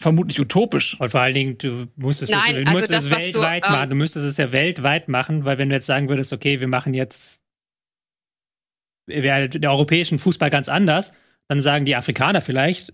vermutlich 0.06 0.40
utopisch. 0.40 1.00
Und 1.00 1.10
vor 1.10 1.22
allen 1.22 1.34
Dingen, 1.34 1.58
du 1.58 1.88
musstest 1.96 2.32
Nein, 2.32 2.42
es, 2.42 2.52
du 2.52 2.58
also 2.60 2.72
musstest 2.72 2.94
das, 2.94 3.06
es 3.06 3.10
weltweit 3.10 3.66
so, 3.66 3.72
machen. 3.72 3.90
Du 3.90 3.96
müsstest 3.96 4.26
es 4.28 4.38
ja 4.38 4.52
weltweit 4.52 5.08
machen, 5.08 5.46
weil 5.46 5.58
wenn 5.58 5.70
du 5.70 5.76
jetzt 5.76 5.88
sagen 5.88 6.10
würdest, 6.10 6.32
okay, 6.32 6.62
wir 6.62 6.68
machen 6.68 6.94
jetzt 6.94 7.42
wäre 9.08 9.50
der 9.50 9.72
europäischen 9.72 10.20
Fußball 10.20 10.52
ganz 10.52 10.70
anders, 10.70 11.14
dann 11.48 11.60
sagen 11.60 11.86
die 11.86 11.96
Afrikaner 11.96 12.42
vielleicht 12.42 12.94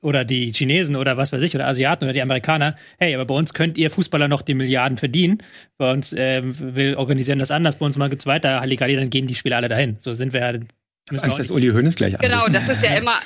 oder 0.00 0.24
die 0.24 0.52
Chinesen 0.52 0.94
oder 0.94 1.16
was 1.16 1.32
weiß 1.32 1.42
ich 1.42 1.56
oder 1.56 1.66
Asiaten 1.66 2.04
oder 2.04 2.12
die 2.12 2.22
Amerikaner, 2.22 2.76
hey, 2.98 3.14
aber 3.14 3.24
bei 3.24 3.34
uns 3.34 3.52
könnt 3.52 3.76
ihr 3.76 3.90
Fußballer 3.90 4.28
noch 4.28 4.42
die 4.42 4.54
Milliarden 4.54 4.96
verdienen. 4.96 5.38
Bei 5.76 5.92
uns 5.92 6.12
äh, 6.12 6.42
will 6.42 6.94
organisieren 6.94 7.40
das 7.40 7.50
anders, 7.50 7.78
bei 7.78 7.86
uns 7.86 7.96
mal 7.96 8.10
gibt's 8.10 8.26
weiter 8.26 8.60
Halligalli, 8.60 8.94
dann 8.94 9.10
gehen 9.10 9.26
die 9.26 9.34
Spieler 9.34 9.56
alle 9.56 9.68
dahin. 9.68 9.96
So 9.98 10.14
sind 10.14 10.32
wir 10.32 10.40
ja 10.40 10.58
Angst, 11.10 11.38
dass 11.38 11.50
Uli 11.50 11.68
Hoeneß 11.68 11.96
gleich 11.96 12.16
Genau, 12.18 12.46
das 12.46 12.68
ist 12.68 12.82
ja 12.82 12.94
immer, 12.96 13.20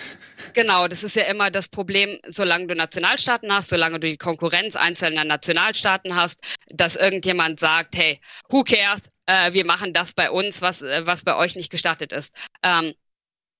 genau, 0.52 0.88
das 0.88 1.04
ist 1.04 1.14
ja 1.14 1.24
immer 1.24 1.50
das 1.50 1.68
Problem, 1.68 2.18
solange 2.26 2.66
du 2.66 2.74
Nationalstaaten 2.74 3.52
hast, 3.52 3.68
solange 3.68 4.00
du 4.00 4.08
die 4.08 4.16
Konkurrenz 4.16 4.74
einzelner 4.74 5.24
Nationalstaaten 5.24 6.16
hast, 6.16 6.40
dass 6.68 6.96
irgendjemand 6.96 7.60
sagt, 7.60 7.96
hey, 7.96 8.20
who 8.48 8.64
cares, 8.64 9.00
äh, 9.26 9.52
wir 9.52 9.64
machen 9.64 9.92
das 9.92 10.12
bei 10.12 10.30
uns, 10.30 10.60
was, 10.60 10.82
äh, 10.82 11.06
was 11.06 11.22
bei 11.22 11.36
euch 11.36 11.54
nicht 11.54 11.70
gestattet 11.70 12.12
ist. 12.12 12.34
Ähm, 12.64 12.94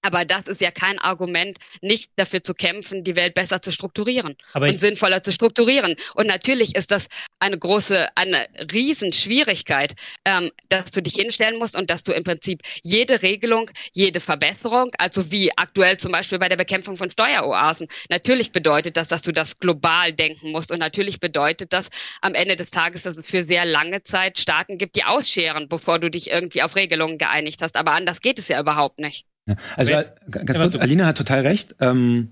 Aber 0.02 0.24
das 0.24 0.46
ist 0.46 0.60
ja 0.60 0.70
kein 0.70 0.98
Argument, 1.00 1.58
nicht 1.82 2.12
dafür 2.16 2.42
zu 2.42 2.54
kämpfen, 2.54 3.02
die 3.02 3.16
Welt 3.16 3.34
besser 3.34 3.60
zu 3.60 3.72
strukturieren 3.72 4.36
Aber 4.52 4.66
und 4.66 4.78
sinnvoller 4.78 5.22
zu 5.22 5.32
strukturieren. 5.32 5.96
Und 6.14 6.26
natürlich 6.26 6.76
ist 6.76 6.92
das 6.92 7.08
eine 7.40 7.58
große, 7.58 8.08
eine 8.14 8.46
Riesenschwierigkeit, 8.72 9.94
ähm, 10.24 10.50
dass 10.68 10.92
du 10.92 11.02
dich 11.02 11.14
hinstellen 11.14 11.58
musst 11.58 11.76
und 11.76 11.90
dass 11.90 12.04
du 12.04 12.12
im 12.12 12.22
Prinzip 12.22 12.62
jede 12.84 13.22
Regelung, 13.22 13.70
jede 13.92 14.20
Verbesserung, 14.20 14.90
also 14.98 15.32
wie 15.32 15.50
aktuell 15.56 15.96
zum 15.96 16.12
Beispiel 16.12 16.38
bei 16.38 16.48
der 16.48 16.56
Bekämpfung 16.56 16.96
von 16.96 17.10
Steueroasen, 17.10 17.88
natürlich 18.08 18.52
bedeutet 18.52 18.96
das, 18.96 19.08
dass 19.08 19.22
du 19.22 19.32
das 19.32 19.58
global 19.58 20.12
denken 20.12 20.52
musst. 20.52 20.70
Und 20.70 20.78
natürlich 20.78 21.18
bedeutet 21.18 21.72
das 21.72 21.88
am 22.20 22.34
Ende 22.34 22.56
des 22.56 22.70
Tages, 22.70 23.02
dass 23.02 23.16
es 23.16 23.28
für 23.28 23.44
sehr 23.44 23.64
lange 23.64 24.04
Zeit 24.04 24.38
Staaten 24.38 24.78
gibt, 24.78 24.94
die 24.94 25.04
ausscheren, 25.04 25.68
bevor 25.68 25.98
du 25.98 26.08
dich 26.08 26.30
irgendwie 26.30 26.62
auf 26.62 26.76
Regelungen 26.76 27.18
geeinigt 27.18 27.62
hast. 27.62 27.76
Aber 27.76 27.92
anders 27.92 28.20
geht 28.20 28.38
es 28.38 28.46
ja 28.46 28.60
überhaupt 28.60 29.00
nicht. 29.00 29.26
Ja. 29.48 29.56
Also 29.76 29.90
Wer- 29.92 30.00
äh, 30.00 30.44
ganz 30.44 30.58
kurz, 30.58 30.76
Alina 30.76 31.06
hat 31.06 31.18
total 31.18 31.40
recht. 31.40 31.74
Ähm, 31.80 32.30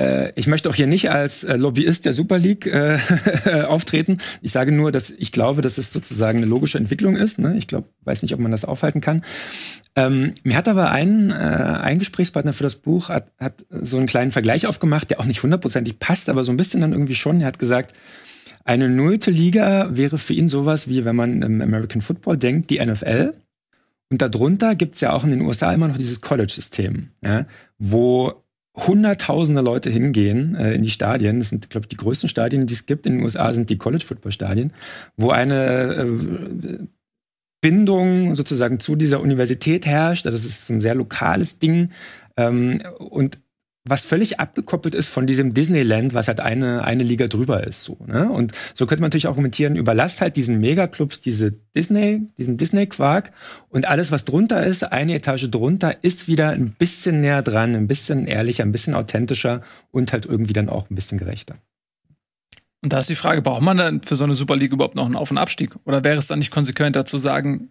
äh, 0.00 0.32
ich 0.36 0.46
möchte 0.46 0.70
auch 0.70 0.74
hier 0.74 0.86
nicht 0.86 1.10
als 1.10 1.44
äh, 1.44 1.56
Lobbyist 1.56 2.04
der 2.04 2.12
Super 2.12 2.38
League 2.38 2.66
äh, 2.66 2.98
auftreten. 3.66 4.18
Ich 4.42 4.52
sage 4.52 4.72
nur, 4.72 4.92
dass 4.92 5.10
ich 5.10 5.32
glaube, 5.32 5.60
dass 5.62 5.76
es 5.78 5.92
sozusagen 5.92 6.38
eine 6.38 6.46
logische 6.46 6.78
Entwicklung 6.78 7.16
ist. 7.16 7.38
Ne? 7.38 7.56
Ich 7.58 7.66
glaube, 7.66 7.88
weiß 8.04 8.22
nicht, 8.22 8.32
ob 8.34 8.40
man 8.40 8.50
das 8.52 8.64
aufhalten 8.64 9.00
kann. 9.00 9.22
Ähm, 9.96 10.34
mir 10.44 10.56
hat 10.56 10.68
aber 10.68 10.90
ein, 10.92 11.30
äh, 11.30 11.34
ein 11.34 11.98
Gesprächspartner 11.98 12.52
für 12.52 12.62
das 12.62 12.76
Buch 12.76 13.08
hat, 13.08 13.32
hat 13.38 13.64
so 13.70 13.96
einen 13.96 14.06
kleinen 14.06 14.30
Vergleich 14.30 14.66
aufgemacht, 14.66 15.10
der 15.10 15.20
auch 15.20 15.24
nicht 15.26 15.42
hundertprozentig 15.42 15.98
passt, 15.98 16.28
aber 16.28 16.44
so 16.44 16.52
ein 16.52 16.56
bisschen 16.56 16.80
dann 16.80 16.92
irgendwie 16.92 17.16
schon. 17.16 17.40
Er 17.40 17.48
hat 17.48 17.58
gesagt, 17.58 17.94
eine 18.64 18.88
nullte 18.88 19.30
Liga 19.32 19.88
wäre 19.96 20.18
für 20.18 20.34
ihn 20.34 20.46
sowas 20.46 20.88
wie, 20.88 21.04
wenn 21.04 21.16
man 21.16 21.42
im 21.42 21.60
American 21.60 22.02
Football 22.02 22.36
denkt, 22.36 22.70
die 22.70 22.78
NFL. 22.84 23.32
Und 24.10 24.22
darunter 24.22 24.74
gibt's 24.74 25.00
ja 25.00 25.12
auch 25.12 25.24
in 25.24 25.30
den 25.30 25.42
USA 25.42 25.72
immer 25.72 25.88
noch 25.88 25.98
dieses 25.98 26.20
College-System, 26.20 27.10
ja, 27.22 27.46
wo 27.78 28.42
hunderttausende 28.86 29.60
Leute 29.60 29.90
hingehen 29.90 30.54
äh, 30.54 30.74
in 30.74 30.82
die 30.82 30.90
Stadien. 30.90 31.40
Das 31.40 31.50
sind, 31.50 31.68
glaube 31.68 31.84
ich, 31.84 31.88
die 31.88 31.96
größten 31.96 32.28
Stadien, 32.28 32.66
die 32.66 32.74
es 32.74 32.86
gibt 32.86 33.06
in 33.06 33.14
den 33.14 33.24
USA, 33.24 33.52
sind 33.52 33.70
die 33.70 33.78
College-Football-Stadien, 33.78 34.72
wo 35.16 35.30
eine 35.30 35.94
äh, 35.94 36.78
Bindung 37.60 38.36
sozusagen 38.36 38.78
zu 38.78 38.94
dieser 38.94 39.20
Universität 39.20 39.84
herrscht. 39.84 40.26
Also 40.26 40.38
Das 40.38 40.46
ist 40.46 40.70
ein 40.70 40.80
sehr 40.80 40.94
lokales 40.94 41.58
Ding. 41.58 41.90
Ähm, 42.36 42.80
und 42.98 43.38
was 43.88 44.04
völlig 44.04 44.40
abgekoppelt 44.40 44.94
ist 44.94 45.08
von 45.08 45.26
diesem 45.26 45.54
Disneyland, 45.54 46.14
was 46.14 46.28
halt 46.28 46.40
eine, 46.40 46.84
eine 46.84 47.02
Liga 47.02 47.28
drüber 47.28 47.66
ist. 47.66 47.84
So, 47.84 47.98
ne? 48.06 48.30
Und 48.30 48.52
so 48.74 48.86
könnte 48.86 49.00
man 49.00 49.08
natürlich 49.08 49.28
argumentieren, 49.28 49.76
überlasst 49.76 50.20
halt 50.20 50.36
diesen 50.36 50.60
Megaclubs 50.60 51.20
diese 51.20 51.52
Disney, 51.74 52.28
diesen 52.38 52.56
Disney-Quark 52.56 53.32
und 53.68 53.88
alles, 53.88 54.12
was 54.12 54.24
drunter 54.24 54.64
ist, 54.64 54.92
eine 54.92 55.14
Etage 55.14 55.50
drunter, 55.50 55.96
ist 56.02 56.28
wieder 56.28 56.50
ein 56.50 56.72
bisschen 56.72 57.20
näher 57.20 57.42
dran, 57.42 57.74
ein 57.74 57.88
bisschen 57.88 58.26
ehrlicher, 58.26 58.64
ein 58.64 58.72
bisschen 58.72 58.94
authentischer 58.94 59.62
und 59.90 60.12
halt 60.12 60.26
irgendwie 60.26 60.52
dann 60.52 60.68
auch 60.68 60.90
ein 60.90 60.94
bisschen 60.94 61.18
gerechter. 61.18 61.56
Und 62.80 62.92
da 62.92 62.98
ist 62.98 63.08
die 63.08 63.16
Frage, 63.16 63.42
braucht 63.42 63.62
man 63.62 63.76
dann 63.76 64.02
für 64.02 64.16
so 64.16 64.24
eine 64.24 64.34
Super 64.34 64.56
League 64.56 64.72
überhaupt 64.72 64.94
noch 64.94 65.06
einen 65.06 65.16
Auf- 65.16 65.30
und 65.30 65.38
Abstieg? 65.38 65.70
Oder 65.84 66.04
wäre 66.04 66.16
es 66.16 66.28
dann 66.28 66.38
nicht 66.38 66.50
konsequenter 66.50 67.04
zu 67.04 67.18
sagen, 67.18 67.70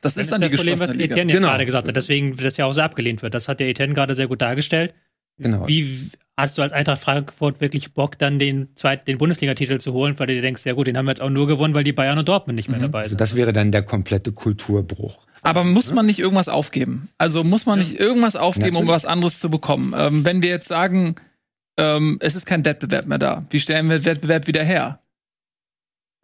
das 0.00 0.16
ist 0.16 0.32
dann 0.32 0.40
die 0.40 0.48
das 0.48 0.56
Problem, 0.56 0.78
was? 0.78 0.90
Etienne 0.90 1.32
ja 1.32 1.38
Genau. 1.38 1.48
gerade 1.48 1.64
gesagt 1.64 1.88
hat, 1.88 1.96
deswegen 1.96 2.36
das 2.36 2.56
ja 2.56 2.66
auch 2.66 2.72
so 2.72 2.80
abgelehnt 2.80 3.22
wird. 3.22 3.34
Das 3.34 3.48
hat 3.48 3.60
der 3.60 3.68
Etienne 3.68 3.94
gerade 3.94 4.14
sehr 4.14 4.28
gut 4.28 4.42
dargestellt. 4.42 4.94
Genau. 5.38 5.68
Wie 5.68 6.10
hast 6.36 6.58
du 6.58 6.62
als 6.62 6.72
Eintracht 6.72 7.00
Frankfurt 7.02 7.60
wirklich 7.60 7.94
Bock, 7.94 8.18
dann 8.18 8.38
den 8.38 8.68
zweiten, 8.74 9.04
den 9.06 9.18
Bundesligatitel 9.18 9.78
zu 9.78 9.92
holen, 9.92 10.18
weil 10.18 10.26
du 10.26 10.34
dir 10.34 10.42
denkst, 10.42 10.64
ja 10.66 10.74
gut, 10.74 10.86
den 10.86 10.96
haben 10.98 11.06
wir 11.06 11.10
jetzt 11.12 11.22
auch 11.22 11.30
nur 11.30 11.46
gewonnen, 11.46 11.74
weil 11.74 11.84
die 11.84 11.92
Bayern 11.92 12.18
und 12.18 12.28
Dortmund 12.28 12.56
nicht 12.56 12.68
mehr 12.68 12.78
Mhm. 12.78 12.82
dabei 12.82 12.98
Also 13.00 13.10
sind. 13.10 13.20
das 13.20 13.34
wäre 13.36 13.52
dann 13.52 13.72
der 13.72 13.82
komplette 13.82 14.32
Kulturbruch. 14.32 15.18
Aber 15.42 15.64
muss 15.64 15.92
man 15.92 16.06
nicht 16.06 16.18
irgendwas 16.18 16.48
aufgeben? 16.48 17.08
Also 17.18 17.44
muss 17.44 17.66
man 17.66 17.78
nicht 17.78 17.98
irgendwas 17.98 18.36
aufgeben, 18.36 18.76
um 18.76 18.84
Natürlich. 18.84 18.90
was 18.90 19.04
anderes 19.06 19.40
zu 19.40 19.50
bekommen? 19.50 19.94
Ähm, 19.96 20.24
wenn 20.24 20.42
wir 20.42 20.50
jetzt 20.50 20.68
sagen, 20.68 21.14
ähm, 21.78 22.18
es 22.20 22.34
ist 22.34 22.46
kein 22.46 22.64
Wettbewerb 22.64 23.06
mehr 23.06 23.18
da, 23.18 23.44
wie 23.50 23.60
stellen 23.60 23.88
wir 23.88 24.04
Wettbewerb 24.04 24.46
wieder 24.46 24.64
her? 24.64 25.00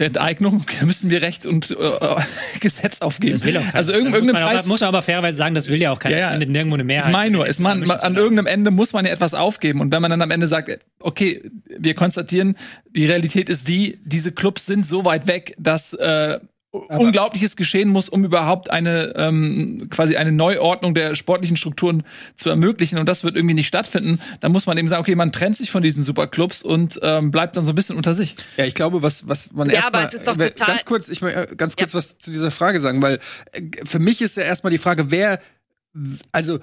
Enteignung 0.06 0.64
müssen 0.84 1.10
wir 1.10 1.22
Recht 1.22 1.46
und 1.46 1.70
äh, 1.70 1.76
Gesetz 2.60 3.00
aufgeben. 3.00 3.32
Das 3.34 3.44
will 3.44 3.56
auch 3.56 3.62
keiner. 3.62 3.74
Also 3.74 3.92
irgend, 3.92 4.06
Da 4.08 4.10
muss, 4.10 4.18
irgendein 4.18 4.34
man 4.34 4.42
aber, 4.50 4.56
Preis. 4.58 4.66
muss 4.66 4.80
man 4.80 4.88
aber 4.88 5.02
fairerweise 5.02 5.36
sagen, 5.38 5.54
das 5.54 5.68
will 5.68 5.80
ja 5.80 5.90
auch 5.90 5.98
keiner. 5.98 6.16
Ja, 6.16 6.32
ja. 6.32 6.38
Nirgendwo 6.38 6.74
eine 6.74 6.82
Ich 6.82 6.86
Mehrheit. 6.86 7.12
meine 7.12 7.30
nur, 7.32 7.46
ist 7.46 7.60
man, 7.60 7.80
man, 7.80 7.98
an 8.00 8.16
irgendeinem 8.16 8.46
Ende 8.46 8.70
muss 8.70 8.92
man 8.92 9.04
ja 9.04 9.12
etwas 9.12 9.34
aufgeben. 9.34 9.80
Und 9.80 9.92
wenn 9.92 10.02
man 10.02 10.10
dann 10.10 10.22
am 10.22 10.30
Ende 10.30 10.46
sagt, 10.46 10.70
okay, 11.00 11.42
wir 11.78 11.94
konstatieren, 11.94 12.56
die 12.90 13.06
Realität 13.06 13.48
ist 13.48 13.68
die, 13.68 13.98
diese 14.04 14.32
Clubs 14.32 14.66
sind 14.66 14.86
so 14.86 15.04
weit 15.04 15.26
weg, 15.26 15.54
dass 15.58 15.92
äh, 15.94 16.38
Unglaubliches 16.72 17.56
geschehen 17.56 17.90
muss, 17.90 18.08
um 18.08 18.24
überhaupt 18.24 18.70
eine 18.70 19.12
ähm, 19.16 19.88
quasi 19.90 20.16
eine 20.16 20.32
Neuordnung 20.32 20.94
der 20.94 21.14
sportlichen 21.14 21.58
Strukturen 21.58 22.02
zu 22.34 22.48
ermöglichen. 22.48 22.98
Und 22.98 23.08
das 23.10 23.24
wird 23.24 23.36
irgendwie 23.36 23.54
nicht 23.54 23.66
stattfinden. 23.68 24.20
Dann 24.40 24.52
muss 24.52 24.64
man 24.64 24.78
eben 24.78 24.88
sagen, 24.88 25.02
okay, 25.02 25.14
man 25.14 25.32
trennt 25.32 25.56
sich 25.56 25.70
von 25.70 25.82
diesen 25.82 26.02
Superclubs 26.02 26.62
und 26.62 26.98
ähm, 27.02 27.30
bleibt 27.30 27.56
dann 27.58 27.64
so 27.64 27.72
ein 27.72 27.74
bisschen 27.74 27.96
unter 27.96 28.14
sich. 28.14 28.36
Ja, 28.56 28.64
ich 28.64 28.74
glaube, 28.74 29.02
was, 29.02 29.28
was 29.28 29.52
man 29.52 29.68
Ja, 29.68 29.76
erstmal 29.76 30.10
aber 30.24 30.46
äh, 30.46 30.50
ganz 30.50 30.86
kurz, 30.86 31.10
ich 31.10 31.20
möchte 31.20 31.52
äh, 31.52 31.56
ganz 31.56 31.76
kurz 31.76 31.94
was 31.94 32.18
zu 32.18 32.30
dieser 32.30 32.50
Frage 32.50 32.80
sagen, 32.80 33.02
weil 33.02 33.18
äh, 33.52 33.62
für 33.84 33.98
mich 33.98 34.22
ist 34.22 34.38
ja 34.38 34.42
erstmal 34.42 34.70
die 34.70 34.78
Frage, 34.78 35.10
wer, 35.10 35.40
also 36.32 36.58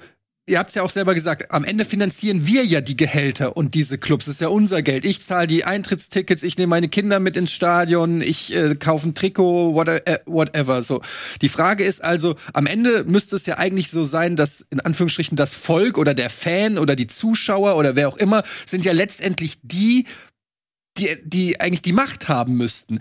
ihr 0.46 0.58
habt 0.58 0.70
es 0.70 0.74
ja 0.74 0.82
auch 0.82 0.90
selber 0.90 1.14
gesagt, 1.14 1.52
am 1.52 1.64
Ende 1.64 1.84
finanzieren 1.84 2.46
wir 2.46 2.64
ja 2.64 2.80
die 2.80 2.96
Gehälter 2.96 3.56
und 3.56 3.74
diese 3.74 3.98
Clubs. 3.98 4.26
Das 4.26 4.34
ist 4.34 4.40
ja 4.40 4.48
unser 4.48 4.82
Geld. 4.82 5.04
Ich 5.04 5.22
zahle 5.22 5.46
die 5.46 5.64
Eintrittstickets, 5.64 6.42
ich 6.42 6.58
nehme 6.58 6.70
meine 6.70 6.88
Kinder 6.88 7.20
mit 7.20 7.36
ins 7.36 7.52
Stadion, 7.52 8.20
ich 8.20 8.54
äh, 8.54 8.74
kaufe 8.74 9.08
ein 9.08 9.14
Trikot, 9.14 9.74
whatever, 9.74 10.06
äh, 10.06 10.18
whatever. 10.26 10.82
So. 10.82 11.02
Die 11.40 11.48
Frage 11.48 11.84
ist 11.84 12.02
also, 12.02 12.36
am 12.52 12.66
Ende 12.66 13.04
müsste 13.04 13.36
es 13.36 13.46
ja 13.46 13.58
eigentlich 13.58 13.90
so 13.90 14.04
sein, 14.04 14.36
dass 14.36 14.66
in 14.70 14.80
Anführungsstrichen 14.80 15.36
das 15.36 15.54
Volk 15.54 15.98
oder 15.98 16.14
der 16.14 16.30
Fan 16.30 16.78
oder 16.78 16.96
die 16.96 17.06
Zuschauer 17.06 17.76
oder 17.76 17.94
wer 17.96 18.08
auch 18.08 18.16
immer 18.16 18.42
sind 18.66 18.84
ja 18.84 18.92
letztendlich 18.92 19.58
die, 19.62 20.06
die, 20.98 21.16
die 21.24 21.60
eigentlich 21.60 21.82
die 21.82 21.92
Macht 21.92 22.28
haben 22.28 22.56
müssten. 22.56 22.98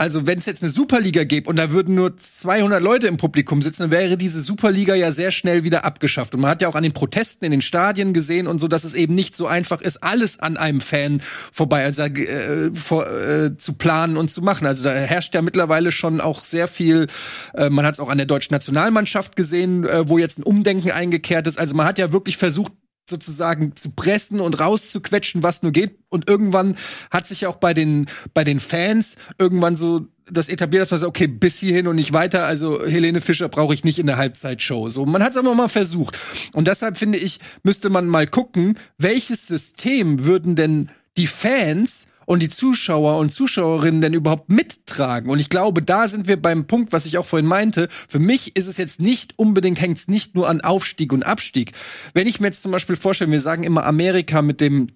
Also 0.00 0.28
wenn 0.28 0.38
es 0.38 0.46
jetzt 0.46 0.62
eine 0.62 0.70
Superliga 0.70 1.24
gäbe 1.24 1.50
und 1.50 1.56
da 1.56 1.72
würden 1.72 1.96
nur 1.96 2.16
200 2.16 2.80
Leute 2.80 3.08
im 3.08 3.16
Publikum 3.16 3.62
sitzen, 3.62 3.82
dann 3.82 3.90
wäre 3.90 4.16
diese 4.16 4.40
Superliga 4.40 4.94
ja 4.94 5.10
sehr 5.10 5.32
schnell 5.32 5.64
wieder 5.64 5.84
abgeschafft. 5.84 6.36
Und 6.36 6.42
man 6.42 6.50
hat 6.50 6.62
ja 6.62 6.68
auch 6.68 6.76
an 6.76 6.84
den 6.84 6.92
Protesten 6.92 7.44
in 7.44 7.50
den 7.50 7.62
Stadien 7.62 8.12
gesehen 8.12 8.46
und 8.46 8.60
so, 8.60 8.68
dass 8.68 8.84
es 8.84 8.94
eben 8.94 9.16
nicht 9.16 9.36
so 9.36 9.48
einfach 9.48 9.80
ist, 9.80 10.04
alles 10.04 10.38
an 10.38 10.56
einem 10.56 10.80
Fan 10.80 11.20
vorbei 11.52 11.84
also, 11.84 12.02
äh, 12.02 12.70
vor, 12.74 13.10
äh, 13.10 13.56
zu 13.58 13.72
planen 13.72 14.16
und 14.16 14.30
zu 14.30 14.40
machen. 14.40 14.68
Also 14.68 14.84
da 14.84 14.92
herrscht 14.92 15.34
ja 15.34 15.42
mittlerweile 15.42 15.90
schon 15.90 16.20
auch 16.20 16.44
sehr 16.44 16.68
viel, 16.68 17.08
äh, 17.54 17.68
man 17.68 17.84
hat 17.84 17.94
es 17.94 18.00
auch 18.00 18.08
an 18.08 18.18
der 18.18 18.26
deutschen 18.28 18.54
Nationalmannschaft 18.54 19.34
gesehen, 19.34 19.84
äh, 19.84 20.08
wo 20.08 20.16
jetzt 20.16 20.38
ein 20.38 20.44
Umdenken 20.44 20.92
eingekehrt 20.92 21.48
ist. 21.48 21.58
Also 21.58 21.74
man 21.74 21.86
hat 21.86 21.98
ja 21.98 22.12
wirklich 22.12 22.36
versucht, 22.36 22.72
sozusagen 23.08 23.76
zu 23.76 23.90
pressen 23.90 24.40
und 24.40 24.60
rauszuquetschen, 24.60 25.42
was 25.42 25.62
nur 25.62 25.72
geht. 25.72 25.98
Und 26.08 26.28
irgendwann 26.28 26.76
hat 27.10 27.26
sich 27.26 27.46
auch 27.46 27.56
bei 27.56 27.74
den, 27.74 28.06
bei 28.34 28.44
den 28.44 28.60
Fans 28.60 29.16
irgendwann 29.38 29.76
so 29.76 30.06
das 30.30 30.48
etabliert, 30.48 30.82
dass 30.82 30.90
man 30.90 31.00
sagt, 31.00 31.08
okay, 31.08 31.26
bis 31.26 31.58
hierhin 31.58 31.86
und 31.86 31.96
nicht 31.96 32.12
weiter. 32.12 32.44
Also 32.44 32.84
Helene 32.84 33.20
Fischer 33.20 33.48
brauche 33.48 33.74
ich 33.74 33.84
nicht 33.84 33.98
in 33.98 34.06
der 34.06 34.18
Halbzeitshow. 34.18 34.90
So, 34.90 35.06
man 35.06 35.22
hat 35.22 35.32
es 35.32 35.36
aber 35.36 35.54
mal 35.54 35.68
versucht. 35.68 36.18
Und 36.52 36.68
deshalb 36.68 36.98
finde 36.98 37.18
ich, 37.18 37.40
müsste 37.62 37.90
man 37.90 38.06
mal 38.06 38.26
gucken, 38.26 38.78
welches 38.98 39.46
System 39.46 40.24
würden 40.24 40.54
denn 40.56 40.90
die 41.16 41.26
Fans 41.26 42.08
und 42.28 42.40
die 42.40 42.50
Zuschauer 42.50 43.16
und 43.16 43.32
Zuschauerinnen 43.32 44.02
denn 44.02 44.12
überhaupt 44.12 44.50
mittragen. 44.50 45.30
Und 45.30 45.38
ich 45.38 45.48
glaube, 45.48 45.80
da 45.80 46.08
sind 46.08 46.28
wir 46.28 46.36
beim 46.36 46.66
Punkt, 46.66 46.92
was 46.92 47.06
ich 47.06 47.16
auch 47.16 47.24
vorhin 47.24 47.48
meinte. 47.48 47.88
Für 47.90 48.18
mich 48.18 48.54
ist 48.54 48.66
es 48.66 48.76
jetzt 48.76 49.00
nicht 49.00 49.38
unbedingt, 49.38 49.80
hängt 49.80 49.96
es 49.96 50.08
nicht 50.08 50.34
nur 50.34 50.46
an 50.46 50.60
Aufstieg 50.60 51.14
und 51.14 51.24
Abstieg. 51.24 51.72
Wenn 52.12 52.26
ich 52.26 52.38
mir 52.38 52.48
jetzt 52.48 52.60
zum 52.60 52.70
Beispiel 52.70 52.96
vorstelle, 52.96 53.30
wir 53.30 53.40
sagen 53.40 53.62
immer 53.62 53.86
Amerika 53.86 54.42
mit 54.42 54.60
dem 54.60 54.88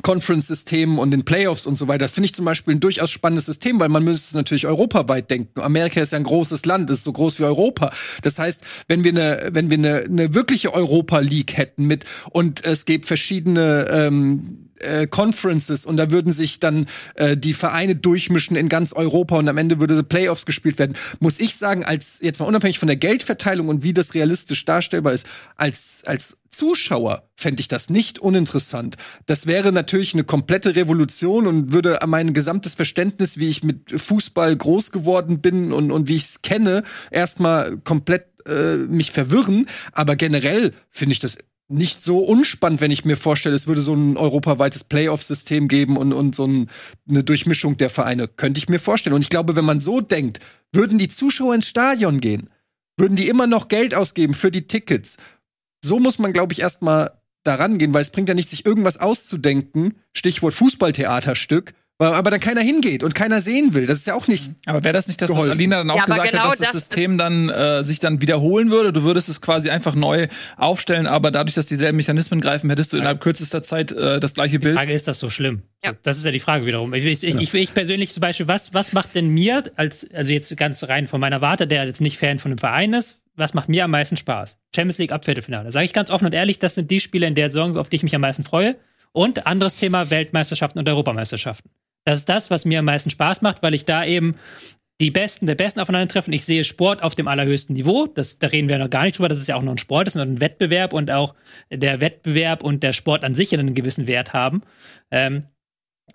Conference-Systemen 0.00 0.98
und 0.98 1.10
den 1.10 1.26
Playoffs 1.26 1.66
und 1.66 1.76
so 1.76 1.86
weiter. 1.86 2.06
Das 2.06 2.12
finde 2.12 2.26
ich 2.26 2.34
zum 2.34 2.46
Beispiel 2.46 2.74
ein 2.74 2.80
durchaus 2.80 3.10
spannendes 3.10 3.44
System, 3.44 3.78
weil 3.78 3.90
man 3.90 4.02
müsste 4.02 4.28
es 4.28 4.34
natürlich 4.34 4.66
europaweit 4.66 5.30
denken. 5.30 5.60
Amerika 5.60 6.00
ist 6.00 6.12
ja 6.12 6.18
ein 6.18 6.24
großes 6.24 6.64
Land, 6.64 6.88
ist 6.88 7.04
so 7.04 7.12
groß 7.12 7.40
wie 7.40 7.44
Europa. 7.44 7.92
Das 8.22 8.38
heißt, 8.38 8.62
wenn 8.88 9.04
wir 9.04 9.10
eine, 9.10 9.50
wenn 9.52 9.68
wir 9.68 9.76
eine, 9.76 9.96
eine 10.04 10.34
wirkliche 10.34 10.72
Europa 10.72 11.18
League 11.18 11.58
hätten 11.58 11.84
mit 11.84 12.06
und 12.30 12.64
es 12.64 12.86
gibt 12.86 13.04
verschiedene 13.04 13.86
ähm, 13.90 14.69
äh, 14.80 15.06
Conferences 15.06 15.86
und 15.86 15.96
da 15.96 16.10
würden 16.10 16.32
sich 16.32 16.60
dann 16.60 16.86
äh, 17.14 17.36
die 17.36 17.54
Vereine 17.54 17.96
durchmischen 17.96 18.56
in 18.56 18.68
ganz 18.68 18.92
Europa 18.92 19.36
und 19.36 19.48
am 19.48 19.58
Ende 19.58 19.80
würde 19.80 20.02
Playoffs 20.02 20.46
gespielt 20.46 20.78
werden. 20.78 20.96
Muss 21.18 21.38
ich 21.38 21.56
sagen, 21.56 21.84
als 21.84 22.18
jetzt 22.20 22.40
mal 22.40 22.46
unabhängig 22.46 22.78
von 22.78 22.88
der 22.88 22.96
Geldverteilung 22.96 23.68
und 23.68 23.82
wie 23.82 23.92
das 23.92 24.14
realistisch 24.14 24.64
darstellbar 24.64 25.12
ist, 25.12 25.26
als 25.56 26.02
als 26.06 26.38
Zuschauer 26.50 27.28
fände 27.36 27.60
ich 27.60 27.68
das 27.68 27.90
nicht 27.90 28.18
uninteressant. 28.18 28.96
Das 29.26 29.46
wäre 29.46 29.72
natürlich 29.72 30.14
eine 30.14 30.24
komplette 30.24 30.74
Revolution 30.76 31.46
und 31.46 31.72
würde 31.72 31.98
mein 32.06 32.34
gesamtes 32.34 32.74
Verständnis, 32.74 33.38
wie 33.38 33.48
ich 33.48 33.62
mit 33.62 33.92
Fußball 34.00 34.56
groß 34.56 34.90
geworden 34.90 35.40
bin 35.40 35.72
und, 35.72 35.90
und 35.92 36.08
wie 36.08 36.16
ich 36.16 36.24
es 36.24 36.42
kenne, 36.42 36.82
erstmal 37.10 37.78
komplett 37.78 38.26
äh, 38.46 38.76
mich 38.76 39.12
verwirren. 39.12 39.66
Aber 39.92 40.16
generell 40.16 40.72
finde 40.90 41.12
ich 41.12 41.18
das 41.18 41.38
nicht 41.70 42.04
so 42.04 42.18
unspannend, 42.18 42.80
wenn 42.80 42.90
ich 42.90 43.04
mir 43.04 43.16
vorstelle, 43.16 43.54
es 43.54 43.66
würde 43.66 43.80
so 43.80 43.94
ein 43.94 44.16
europaweites 44.16 44.84
Playoff-System 44.84 45.68
geben 45.68 45.96
und, 45.96 46.12
und 46.12 46.34
so 46.34 46.46
ein, 46.46 46.68
eine 47.08 47.22
Durchmischung 47.22 47.76
der 47.76 47.90
Vereine. 47.90 48.26
Könnte 48.28 48.58
ich 48.58 48.68
mir 48.68 48.80
vorstellen. 48.80 49.14
Und 49.14 49.22
ich 49.22 49.30
glaube, 49.30 49.56
wenn 49.56 49.64
man 49.64 49.80
so 49.80 50.00
denkt, 50.00 50.40
würden 50.72 50.98
die 50.98 51.08
Zuschauer 51.08 51.54
ins 51.54 51.68
Stadion 51.68 52.20
gehen, 52.20 52.50
würden 52.96 53.16
die 53.16 53.28
immer 53.28 53.46
noch 53.46 53.68
Geld 53.68 53.94
ausgeben 53.94 54.34
für 54.34 54.50
die 54.50 54.66
Tickets, 54.66 55.16
so 55.82 55.98
muss 55.98 56.18
man, 56.18 56.32
glaube 56.32 56.52
ich, 56.52 56.60
erstmal 56.60 57.20
daran 57.44 57.78
gehen, 57.78 57.94
weil 57.94 58.02
es 58.02 58.10
bringt 58.10 58.28
ja 58.28 58.34
nicht, 58.34 58.50
sich 58.50 58.66
irgendwas 58.66 58.98
auszudenken, 58.98 59.94
Stichwort 60.12 60.54
Fußballtheaterstück, 60.54 61.74
aber 62.06 62.30
dann 62.30 62.40
keiner 62.40 62.60
hingeht 62.60 63.02
und 63.04 63.14
keiner 63.14 63.42
sehen 63.42 63.74
will. 63.74 63.86
Das 63.86 63.98
ist 63.98 64.06
ja 64.06 64.14
auch 64.14 64.26
nicht. 64.28 64.50
Aber 64.66 64.82
wäre 64.84 64.92
das 64.92 65.06
nicht 65.06 65.20
das, 65.20 65.28
was 65.28 65.34
geholfen. 65.36 65.52
Alina 65.58 65.76
dann 65.76 65.90
auch 65.90 65.96
Ja, 65.98 66.04
gesagt 66.06 66.30
genau 66.30 66.42
hat, 66.44 66.50
dass 66.52 66.58
das, 66.58 66.66
das- 66.72 66.82
System 66.82 67.18
dann 67.18 67.48
äh, 67.50 67.82
sich 67.84 67.98
dann 68.00 68.20
wiederholen 68.22 68.70
würde? 68.70 68.92
Du 68.92 69.02
würdest 69.02 69.28
es 69.28 69.40
quasi 69.40 69.70
einfach 69.70 69.94
neu 69.94 70.28
aufstellen, 70.56 71.06
aber 71.06 71.30
dadurch, 71.30 71.54
dass 71.54 71.66
dieselben 71.66 71.96
Mechanismen 71.96 72.40
greifen, 72.40 72.70
hättest 72.70 72.92
du 72.92 72.96
innerhalb 72.96 73.20
kürzester 73.20 73.62
Zeit 73.62 73.92
äh, 73.92 74.18
das 74.20 74.34
gleiche 74.34 74.58
Die 74.58 74.64
Bild. 74.64 74.76
Frage 74.76 74.92
ist 74.92 75.06
das 75.08 75.18
so 75.18 75.30
schlimm? 75.30 75.62
Ja. 75.84 75.92
Das 76.02 76.16
ist 76.18 76.24
ja 76.24 76.30
die 76.30 76.40
Frage 76.40 76.66
wiederum. 76.66 76.92
Ich, 76.94 77.04
ich, 77.04 77.22
ich, 77.24 77.54
ich 77.54 77.74
persönlich 77.74 78.12
zum 78.12 78.20
Beispiel, 78.20 78.48
was, 78.48 78.72
was 78.74 78.92
macht 78.92 79.14
denn 79.14 79.28
mir, 79.28 79.64
als, 79.76 80.06
also 80.12 80.32
jetzt 80.32 80.56
ganz 80.56 80.82
rein 80.84 81.06
von 81.06 81.20
meiner 81.20 81.40
Warte, 81.40 81.66
der 81.66 81.84
jetzt 81.86 82.00
nicht 82.00 82.18
Fan 82.18 82.38
von 82.38 82.50
einem 82.50 82.58
Verein 82.58 82.92
ist, 82.92 83.20
was 83.36 83.54
macht 83.54 83.68
mir 83.68 83.84
am 83.84 83.90
meisten 83.92 84.16
Spaß? 84.16 84.58
Champions 84.74 84.98
League 84.98 85.12
Abviertelfinale. 85.12 85.72
Sage 85.72 85.84
ich 85.86 85.92
ganz 85.92 86.10
offen 86.10 86.26
und 86.26 86.34
ehrlich, 86.34 86.58
das 86.58 86.74
sind 86.74 86.90
die 86.90 87.00
Spiele 87.00 87.26
in 87.26 87.34
der 87.34 87.48
Saison, 87.50 87.76
auf 87.78 87.88
die 87.88 87.96
ich 87.96 88.02
mich 88.02 88.14
am 88.14 88.20
meisten 88.20 88.44
freue. 88.44 88.76
Und 89.12 89.46
anderes 89.46 89.76
Thema 89.76 90.10
Weltmeisterschaften 90.10 90.78
und 90.78 90.88
Europameisterschaften. 90.88 91.70
Das 92.04 92.20
ist 92.20 92.28
das, 92.28 92.50
was 92.50 92.64
mir 92.64 92.78
am 92.78 92.84
meisten 92.84 93.10
Spaß 93.10 93.42
macht, 93.42 93.62
weil 93.62 93.74
ich 93.74 93.84
da 93.84 94.04
eben 94.04 94.36
die 95.00 95.10
Besten 95.10 95.46
der 95.46 95.54
Besten 95.54 95.80
aufeinandertreffen. 95.80 96.32
Ich 96.32 96.44
sehe 96.44 96.62
Sport 96.62 97.02
auf 97.02 97.14
dem 97.14 97.26
allerhöchsten 97.26 97.74
Niveau. 97.74 98.06
Das, 98.06 98.38
da 98.38 98.48
reden 98.48 98.68
wir 98.68 98.78
noch 98.78 98.90
gar 98.90 99.04
nicht 99.04 99.18
drüber. 99.18 99.28
Das 99.28 99.40
ist 99.40 99.46
ja 99.48 99.56
auch 99.56 99.62
noch 99.62 99.72
ein 99.72 99.78
Sport, 99.78 100.06
das 100.06 100.14
ist 100.14 100.18
noch 100.18 100.26
ein 100.26 100.40
Wettbewerb 100.40 100.92
und 100.92 101.10
auch 101.10 101.34
der 101.70 102.00
Wettbewerb 102.00 102.62
und 102.62 102.82
der 102.82 102.92
Sport 102.92 103.24
an 103.24 103.34
sich 103.34 103.52
einen 103.58 103.74
gewissen 103.74 104.06
Wert 104.06 104.34
haben. 104.34 104.62
Ähm, 105.10 105.44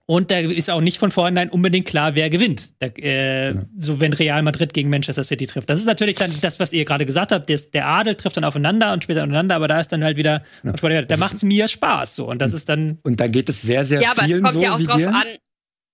und 0.07 0.29
da 0.29 0.37
ist 0.37 0.69
auch 0.69 0.81
nicht 0.81 0.99
von 0.99 1.09
vornherein 1.09 1.49
unbedingt 1.49 1.87
klar, 1.87 2.13
wer 2.13 2.29
gewinnt. 2.29 2.73
Da, 2.79 2.87
äh, 2.87 3.53
Genau. 3.53 3.65
So 3.79 3.99
wenn 3.99 4.13
Real 4.13 4.43
Madrid 4.43 4.73
gegen 4.73 4.89
Manchester 4.89 5.23
City 5.23 5.47
trifft. 5.47 5.69
Das 5.69 5.79
ist 5.79 5.85
natürlich 5.85 6.17
dann 6.17 6.31
das, 6.41 6.59
was 6.59 6.73
ihr 6.73 6.85
gerade 6.85 7.07
gesagt 7.07 7.31
habt. 7.31 7.49
Das, 7.49 7.71
der 7.71 7.87
Adel 7.87 8.13
trifft 8.13 8.37
dann 8.37 8.43
aufeinander 8.43 8.93
und 8.93 9.03
später 9.03 9.23
aufeinander, 9.23 9.55
aber 9.55 9.67
da 9.67 9.79
ist 9.79 9.91
dann 9.91 10.03
halt 10.03 10.17
wieder, 10.17 10.43
da 10.63 11.17
macht's 11.17 11.43
mir 11.43 11.67
Spaß 11.67 12.17
so. 12.17 12.27
Und 12.29 12.39
das 12.39 12.53
ist 12.53 12.69
dann 12.69 12.99
Und 13.03 13.19
da 13.19 13.27
geht 13.27 13.49
es 13.49 13.63
sehr, 13.63 13.83
sehr 13.85 14.01
Ja, 14.01 14.11
aber 14.11 14.21
es 14.21 14.27
vielen 14.27 14.43
kommt 14.43 14.53
so 14.53 14.61
ja 14.61 14.75
auch 14.75 14.79
wie 14.79 14.83
drauf 14.83 14.97
dir. 14.97 15.09
an, 15.09 15.27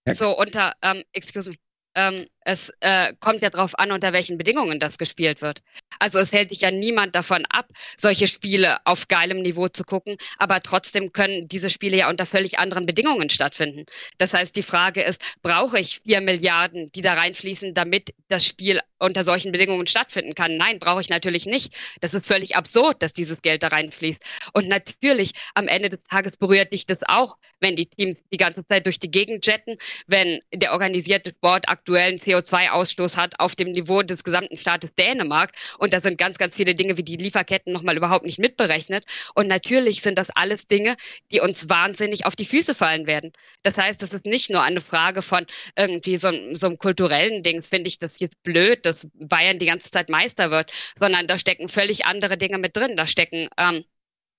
Ja. 0.07 0.13
so 0.15 0.37
unter, 0.37 0.73
ähm, 0.81 1.03
excuse 1.13 1.49
me, 1.51 1.55
ähm, 1.95 2.25
es 2.41 2.71
äh, 2.79 3.13
kommt 3.19 3.41
ja 3.41 3.49
drauf 3.49 3.77
an, 3.77 3.91
unter 3.91 4.13
welchen 4.13 4.37
Bedingungen 4.37 4.79
das 4.79 4.97
gespielt 4.97 5.41
wird. 5.41 5.61
Also 6.01 6.17
es 6.17 6.33
hält 6.33 6.49
dich 6.49 6.61
ja 6.61 6.71
niemand 6.71 7.15
davon 7.15 7.45
ab, 7.45 7.67
solche 7.95 8.27
Spiele 8.27 8.77
auf 8.85 9.07
geilem 9.07 9.43
Niveau 9.43 9.67
zu 9.67 9.83
gucken, 9.83 10.17
aber 10.39 10.59
trotzdem 10.59 11.13
können 11.13 11.47
diese 11.47 11.69
Spiele 11.69 11.97
ja 11.97 12.09
unter 12.09 12.25
völlig 12.25 12.57
anderen 12.57 12.87
Bedingungen 12.87 13.29
stattfinden. 13.29 13.85
Das 14.17 14.33
heißt, 14.33 14.55
die 14.55 14.63
Frage 14.63 15.03
ist, 15.03 15.21
brauche 15.43 15.79
ich 15.79 15.99
vier 16.03 16.21
Milliarden, 16.21 16.91
die 16.93 17.01
da 17.01 17.13
reinfließen, 17.13 17.75
damit 17.75 18.15
das 18.29 18.45
Spiel 18.47 18.81
unter 18.97 19.23
solchen 19.23 19.51
Bedingungen 19.51 19.85
stattfinden 19.85 20.33
kann? 20.33 20.57
Nein, 20.57 20.79
brauche 20.79 21.01
ich 21.01 21.09
natürlich 21.09 21.45
nicht. 21.45 21.75
Das 21.99 22.15
ist 22.15 22.25
völlig 22.25 22.55
absurd, 22.55 23.03
dass 23.03 23.13
dieses 23.13 23.41
Geld 23.43 23.61
da 23.61 23.67
reinfließt. 23.67 24.19
Und 24.53 24.67
natürlich, 24.67 25.33
am 25.53 25.67
Ende 25.67 25.91
des 25.91 25.99
Tages 26.09 26.35
berührt 26.37 26.73
dich 26.73 26.87
das 26.87 26.99
auch, 27.07 27.37
wenn 27.59 27.75
die 27.75 27.85
Teams 27.85 28.17
die 28.31 28.37
ganze 28.37 28.65
Zeit 28.67 28.85
durch 28.85 28.99
die 28.99 29.11
Gegend 29.11 29.45
jetten, 29.45 29.77
wenn 30.07 30.41
der 30.53 30.73
organisierte 30.73 31.29
Sport 31.29 31.69
aktuellen 31.69 32.17
CO2-Ausstoß 32.17 33.17
hat 33.17 33.39
auf 33.39 33.55
dem 33.55 33.71
Niveau 33.71 34.01
des 34.01 34.23
gesamten 34.23 34.57
Staates 34.57 34.89
Dänemark. 34.97 35.51
Und 35.77 35.90
da 35.93 36.01
sind 36.01 36.17
ganz, 36.17 36.37
ganz 36.37 36.55
viele 36.55 36.75
Dinge 36.75 36.97
wie 36.97 37.03
die 37.03 37.17
Lieferketten 37.17 37.73
nochmal 37.73 37.97
überhaupt 37.97 38.25
nicht 38.25 38.39
mitberechnet. 38.39 39.03
Und 39.35 39.47
natürlich 39.47 40.01
sind 40.01 40.17
das 40.17 40.29
alles 40.31 40.67
Dinge, 40.67 40.95
die 41.31 41.39
uns 41.39 41.69
wahnsinnig 41.69 42.25
auf 42.25 42.35
die 42.35 42.45
Füße 42.45 42.75
fallen 42.75 43.07
werden. 43.07 43.31
Das 43.63 43.77
heißt, 43.77 44.01
es 44.03 44.13
ist 44.13 44.25
nicht 44.25 44.49
nur 44.49 44.63
eine 44.63 44.81
Frage 44.81 45.21
von 45.21 45.45
irgendwie 45.77 46.17
so, 46.17 46.29
einem- 46.29 46.55
so 46.55 46.67
einem 46.67 46.77
kulturellen 46.77 47.43
Dings, 47.43 47.69
finde 47.69 47.87
ich 47.89 47.99
das 47.99 48.19
jetzt 48.19 48.41
blöd, 48.43 48.85
dass 48.85 49.07
Bayern 49.13 49.59
die 49.59 49.65
ganze 49.67 49.91
Zeit 49.91 50.09
Meister 50.09 50.51
wird, 50.51 50.71
sondern 50.99 51.27
da 51.27 51.37
stecken 51.39 51.67
völlig 51.69 52.05
andere 52.05 52.37
Dinge 52.37 52.57
mit 52.57 52.75
drin. 52.75 52.95
Da 52.95 53.07
stecken 53.07 53.49
ähm, 53.57 53.83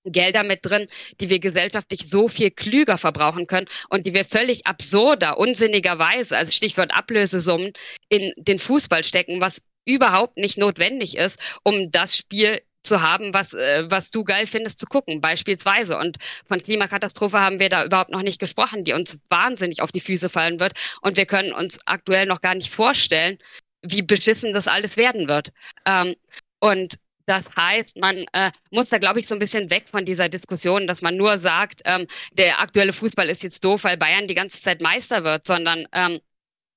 Gelder 0.05 0.43
mit 0.43 0.59
drin, 0.63 0.87
die 1.21 1.29
wir 1.29 1.39
gesellschaftlich 1.39 2.09
so 2.09 2.27
viel 2.27 2.51
klüger 2.51 2.97
verbrauchen 2.97 3.47
können 3.47 3.67
und 3.89 4.05
die 4.05 4.13
wir 4.13 4.25
völlig 4.25 4.67
absurder, 4.67 5.37
unsinnigerweise, 5.37 6.35
also 6.35 6.51
Stichwort 6.51 6.93
Ablösesummen, 6.93 7.71
in 8.09 8.33
den 8.37 8.59
Fußball 8.59 9.03
stecken, 9.03 9.39
was 9.39 9.61
überhaupt 9.85 10.37
nicht 10.37 10.57
notwendig 10.57 11.17
ist, 11.17 11.59
um 11.63 11.91
das 11.91 12.15
Spiel 12.15 12.61
zu 12.83 13.01
haben, 13.01 13.33
was, 13.33 13.53
äh, 13.53 13.89
was 13.89 14.11
du 14.11 14.23
geil 14.23 14.45
findest 14.45 14.79
zu 14.79 14.85
gucken, 14.85 15.21
beispielsweise. 15.21 15.97
Und 15.97 16.17
von 16.47 16.61
Klimakatastrophe 16.61 17.39
haben 17.39 17.59
wir 17.59 17.69
da 17.69 17.85
überhaupt 17.85 18.11
noch 18.11 18.21
nicht 18.21 18.39
gesprochen, 18.39 18.83
die 18.83 18.93
uns 18.93 19.19
wahnsinnig 19.29 19.81
auf 19.81 19.91
die 19.91 20.01
Füße 20.01 20.29
fallen 20.29 20.59
wird. 20.59 20.73
Und 21.01 21.17
wir 21.17 21.25
können 21.25 21.53
uns 21.53 21.79
aktuell 21.85 22.25
noch 22.25 22.41
gar 22.41 22.55
nicht 22.55 22.69
vorstellen, 22.69 23.37
wie 23.81 24.01
beschissen 24.01 24.53
das 24.53 24.67
alles 24.67 24.97
werden 24.97 25.27
wird. 25.27 25.49
Ähm, 25.85 26.15
und 26.59 26.97
das 27.25 27.43
heißt, 27.55 27.97
man 27.97 28.25
äh, 28.33 28.51
muss 28.69 28.89
da, 28.89 28.97
glaube 28.97 29.19
ich, 29.19 29.27
so 29.27 29.35
ein 29.35 29.39
bisschen 29.39 29.69
weg 29.69 29.85
von 29.89 30.03
dieser 30.03 30.27
Diskussion, 30.27 30.87
dass 30.87 31.01
man 31.01 31.15
nur 31.15 31.39
sagt, 31.39 31.81
ähm, 31.85 32.05
der 32.33 32.59
aktuelle 32.59 32.91
Fußball 32.91 33.29
ist 33.29 33.43
jetzt 33.43 33.63
doof, 33.63 33.85
weil 33.85 33.97
Bayern 33.97 34.27
die 34.27 34.35
ganze 34.35 34.61
Zeit 34.61 34.81
Meister 34.81 35.23
wird, 35.23 35.47
sondern 35.47 35.87
ähm, 35.93 36.19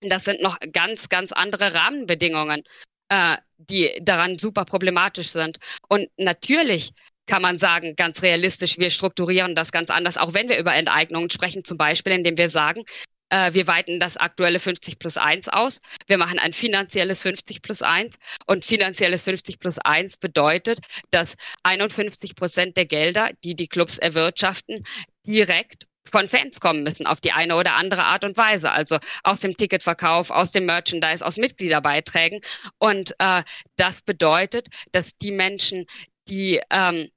das 0.02 0.24
sind 0.24 0.42
noch 0.42 0.58
ganz, 0.72 1.08
ganz 1.08 1.32
andere 1.32 1.74
Rahmenbedingungen, 1.74 2.62
äh, 3.08 3.36
die 3.58 3.98
daran 4.02 4.38
super 4.38 4.64
problematisch 4.64 5.28
sind. 5.28 5.58
Und 5.88 6.08
natürlich 6.16 6.92
kann 7.26 7.42
man 7.42 7.58
sagen, 7.58 7.96
ganz 7.96 8.22
realistisch, 8.22 8.78
wir 8.78 8.90
strukturieren 8.90 9.54
das 9.54 9.72
ganz 9.72 9.90
anders, 9.90 10.16
auch 10.16 10.34
wenn 10.34 10.48
wir 10.48 10.58
über 10.58 10.74
Enteignungen 10.74 11.30
sprechen, 11.30 11.64
zum 11.64 11.76
Beispiel, 11.76 12.12
indem 12.12 12.38
wir 12.38 12.50
sagen, 12.50 12.84
äh, 13.30 13.52
wir 13.54 13.66
weiten 13.66 13.98
das 13.98 14.16
aktuelle 14.16 14.60
50 14.60 14.98
plus 14.98 15.16
1 15.16 15.48
aus. 15.48 15.80
Wir 16.06 16.18
machen 16.18 16.38
ein 16.38 16.52
finanzielles 16.52 17.22
50 17.22 17.62
plus 17.62 17.82
1. 17.82 18.14
Und 18.46 18.64
finanzielles 18.64 19.22
50 19.22 19.58
plus 19.58 19.78
1 19.78 20.18
bedeutet, 20.18 20.78
dass 21.10 21.34
51 21.64 22.36
Prozent 22.36 22.76
der 22.76 22.86
Gelder, 22.86 23.30
die 23.42 23.56
die 23.56 23.68
Clubs 23.68 23.98
erwirtschaften, 23.98 24.84
direkt 25.26 25.86
von 26.10 26.28
Fans 26.28 26.60
kommen 26.60 26.82
müssen 26.82 27.06
auf 27.06 27.20
die 27.20 27.32
eine 27.32 27.56
oder 27.56 27.74
andere 27.74 28.04
Art 28.04 28.24
und 28.24 28.36
Weise. 28.36 28.70
Also 28.70 28.98
aus 29.22 29.40
dem 29.40 29.56
Ticketverkauf, 29.56 30.30
aus 30.30 30.52
dem 30.52 30.66
Merchandise, 30.66 31.24
aus 31.24 31.36
Mitgliederbeiträgen. 31.36 32.40
Und 32.78 33.14
äh, 33.18 33.42
das 33.76 34.00
bedeutet, 34.02 34.68
dass 34.92 35.16
die 35.18 35.32
Menschen, 35.32 35.86
die 36.28 36.60
ähm, 36.70 37.08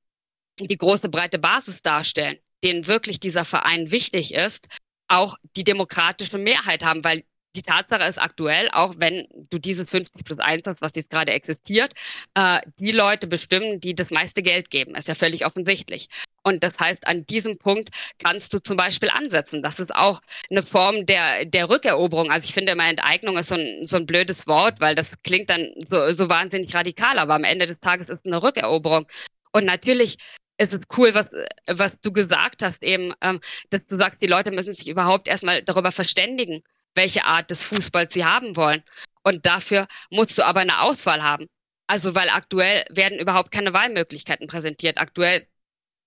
die 0.60 0.78
große 0.78 1.10
breite 1.10 1.40
Basis 1.40 1.82
darstellen, 1.82 2.38
denen 2.64 2.88
wirklich 2.88 3.20
dieser 3.20 3.46
Verein 3.46 3.92
wichtig 3.92 4.34
ist, 4.34 4.68
auch 5.08 5.38
die 5.56 5.64
demokratische 5.64 6.38
Mehrheit 6.38 6.84
haben, 6.84 7.04
weil 7.04 7.24
die 7.56 7.64
Tatsache 7.64 8.08
ist 8.08 8.22
aktuell, 8.22 8.70
auch 8.72 8.96
wenn 8.98 9.28
du 9.50 9.58
dieses 9.58 9.90
50 9.90 10.24
plus 10.24 10.40
1 10.40 10.64
hast, 10.66 10.82
was 10.82 10.92
jetzt 10.96 11.10
gerade 11.10 11.32
existiert, 11.32 11.94
äh, 12.36 12.60
die 12.78 12.92
Leute 12.92 13.28
bestimmen, 13.28 13.80
die 13.80 13.96
das 13.96 14.12
meiste 14.12 14.44
Geld 14.44 14.70
geben. 14.70 14.96
Ist 14.96 15.08
ja 15.08 15.16
völlig 15.16 15.46
offensichtlich. 15.46 16.10
Und 16.44 16.64
das 16.64 16.74
heißt, 16.80 17.08
an 17.08 17.26
diesem 17.26 17.58
Punkt 17.58 17.90
kannst 18.24 18.54
du 18.54 18.60
zum 18.60 18.78
Beispiel 18.78 19.10
ansetzen. 19.10 19.64
Das 19.64 19.80
ist 19.80 19.96
auch 19.96 20.22
eine 20.50 20.64
Form 20.64 21.06
der, 21.06 21.46
der 21.46 21.70
Rückeroberung. 21.70 22.32
Also 22.32 22.46
ich 22.46 22.54
finde 22.54 22.74
immer 22.74 22.88
Enteignung 22.88 23.38
ist 23.38 23.50
so 23.50 23.56
ein, 23.56 23.86
so 23.86 23.98
ein 23.98 24.06
blödes 24.06 24.48
Wort, 24.48 24.80
weil 24.80 24.96
das 24.96 25.10
klingt 25.24 25.50
dann 25.50 25.74
so, 25.90 26.12
so 26.12 26.30
wahnsinnig 26.30 26.74
radikal, 26.74 27.18
aber 27.20 27.36
am 27.36 27.44
Ende 27.44 27.66
des 27.66 27.80
Tages 27.80 28.10
ist 28.10 28.20
es 28.20 28.26
eine 28.26 28.42
Rückeroberung. 28.42 29.08
Und 29.52 29.66
natürlich 29.66 30.18
ist 30.58 30.74
es 30.74 30.82
cool, 30.98 31.14
was, 31.16 31.28
was 31.68 31.92
du 32.02 32.12
gesagt 32.12 32.62
hast, 32.62 32.84
eben, 32.84 33.14
ähm, 33.22 33.40
dass 33.70 33.82
du 33.88 33.98
sagst, 33.98 34.22
die 34.22 34.28
Leute 34.28 34.52
müssen 34.52 34.74
sich 34.74 34.90
überhaupt 34.90 35.28
erstmal 35.28 35.64
darüber 35.64 35.92
verständigen, 35.92 36.64
welche 36.96 37.26
Art 37.26 37.52
des 37.52 37.64
Fußballs 37.64 38.14
sie 38.14 38.26
haben 38.26 38.56
wollen. 38.56 38.84
Und 39.24 39.46
dafür 39.46 39.88
musst 40.10 40.38
du 40.38 40.44
aber 40.44 40.62
eine 40.62 40.82
Auswahl 40.82 41.24
haben. 41.24 41.48
Also, 41.88 42.16
weil 42.16 42.30
aktuell 42.30 42.86
werden 42.90 43.20
überhaupt 43.20 43.52
keine 43.52 43.74
Wahlmöglichkeiten 43.74 44.48
präsentiert. 44.48 45.00
Aktuell 45.00 45.48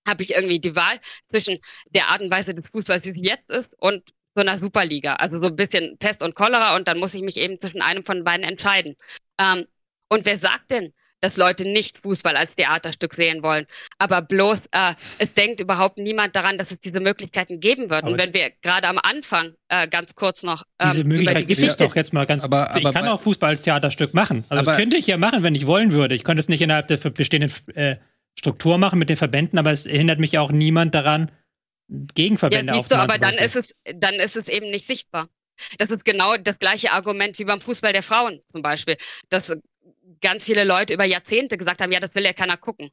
habe 0.06 0.22
ich 0.22 0.34
irgendwie 0.34 0.60
die 0.60 0.76
Wahl 0.76 0.98
zwischen 1.30 1.58
der 1.90 2.08
Art 2.08 2.20
und 2.22 2.30
Weise 2.30 2.54
des 2.54 2.68
Fußballs, 2.70 3.04
wie 3.04 3.12
sie 3.12 3.22
jetzt 3.22 3.50
ist, 3.50 3.70
und 3.78 4.02
so 4.34 4.42
einer 4.42 4.58
Superliga. 4.58 5.16
Also 5.16 5.42
so 5.42 5.48
ein 5.48 5.56
bisschen 5.56 5.98
Pest 5.98 6.22
und 6.22 6.34
Cholera 6.34 6.76
und 6.76 6.88
dann 6.88 6.98
muss 6.98 7.14
ich 7.14 7.22
mich 7.22 7.36
eben 7.36 7.60
zwischen 7.60 7.82
einem 7.82 8.04
von 8.04 8.24
beiden 8.24 8.44
entscheiden. 8.44 8.96
Ähm, 9.38 9.66
und 10.08 10.24
wer 10.26 10.38
sagt 10.38 10.70
denn, 10.70 10.92
dass 11.22 11.36
Leute 11.36 11.64
nicht 11.64 11.98
Fußball 11.98 12.36
als 12.36 12.54
Theaterstück 12.56 13.14
sehen 13.14 13.42
wollen. 13.42 13.66
Aber 13.98 14.20
bloß, 14.22 14.58
äh, 14.72 14.94
es 15.18 15.32
denkt 15.32 15.60
überhaupt 15.60 15.96
niemand 15.98 16.36
daran, 16.36 16.58
dass 16.58 16.72
es 16.72 16.78
diese 16.84 17.00
Möglichkeiten 17.00 17.60
geben 17.60 17.88
wird. 17.90 18.02
Aber 18.02 18.12
Und 18.12 18.18
wenn 18.18 18.34
wir 18.34 18.50
gerade 18.60 18.88
am 18.88 18.98
Anfang 18.98 19.54
äh, 19.68 19.86
ganz 19.88 20.14
kurz 20.14 20.42
noch 20.42 20.64
ähm, 20.80 20.90
Diese 20.90 21.00
über 21.00 21.08
Möglichkeit 21.08 21.36
die 21.42 21.46
gibt 21.46 21.58
es 21.58 21.64
Geschichte 21.64 21.84
doch 21.84 21.96
jetzt 21.96 22.12
mal 22.12 22.26
ganz. 22.26 22.44
Aber- 22.44 22.70
ich 22.76 22.84
aber 22.84 22.92
kann 22.92 23.04
bei- 23.06 23.10
auch 23.12 23.20
Fußball 23.20 23.50
als 23.50 23.62
Theaterstück 23.62 24.12
machen. 24.14 24.44
Also 24.48 24.60
das 24.60 24.68
Aber- 24.68 24.76
könnte 24.76 24.96
ich 24.96 25.06
ja 25.06 25.16
machen, 25.16 25.42
wenn 25.44 25.54
ich 25.54 25.66
wollen 25.66 25.92
würde. 25.92 26.14
Ich 26.14 26.24
könnte 26.24 26.40
es 26.40 26.48
nicht 26.48 26.60
innerhalb 26.60 26.88
der 26.88 26.96
bestehenden 26.98 27.52
äh, 27.74 27.96
Struktur 28.36 28.76
machen 28.78 28.98
mit 28.98 29.08
den 29.08 29.16
Verbänden, 29.16 29.58
aber 29.58 29.70
es 29.70 29.84
hindert 29.84 30.18
mich 30.18 30.38
auch 30.38 30.50
niemand 30.50 30.94
daran, 30.94 31.30
Gegenverbände 31.88 32.72
ja, 32.72 32.78
aufzumachen. 32.78 33.10
aber 33.10 33.18
dann 33.18 33.34
ist 33.34 33.56
es, 33.56 33.74
dann 33.96 34.14
ist 34.14 34.36
es 34.36 34.48
eben 34.48 34.70
nicht 34.70 34.86
sichtbar. 34.86 35.28
Das 35.78 35.90
ist 35.90 36.04
genau 36.04 36.36
das 36.38 36.58
gleiche 36.58 36.92
Argument 36.92 37.38
wie 37.38 37.44
beim 37.44 37.60
Fußball 37.60 37.92
der 37.92 38.02
Frauen 38.02 38.40
zum 38.50 38.62
Beispiel, 38.62 38.96
dass 39.28 39.52
ganz 40.20 40.44
viele 40.44 40.64
Leute 40.64 40.94
über 40.94 41.04
Jahrzehnte 41.04 41.56
gesagt 41.58 41.80
haben, 41.80 41.92
ja, 41.92 42.00
das 42.00 42.14
will 42.14 42.24
ja 42.24 42.32
keiner 42.32 42.56
gucken. 42.56 42.90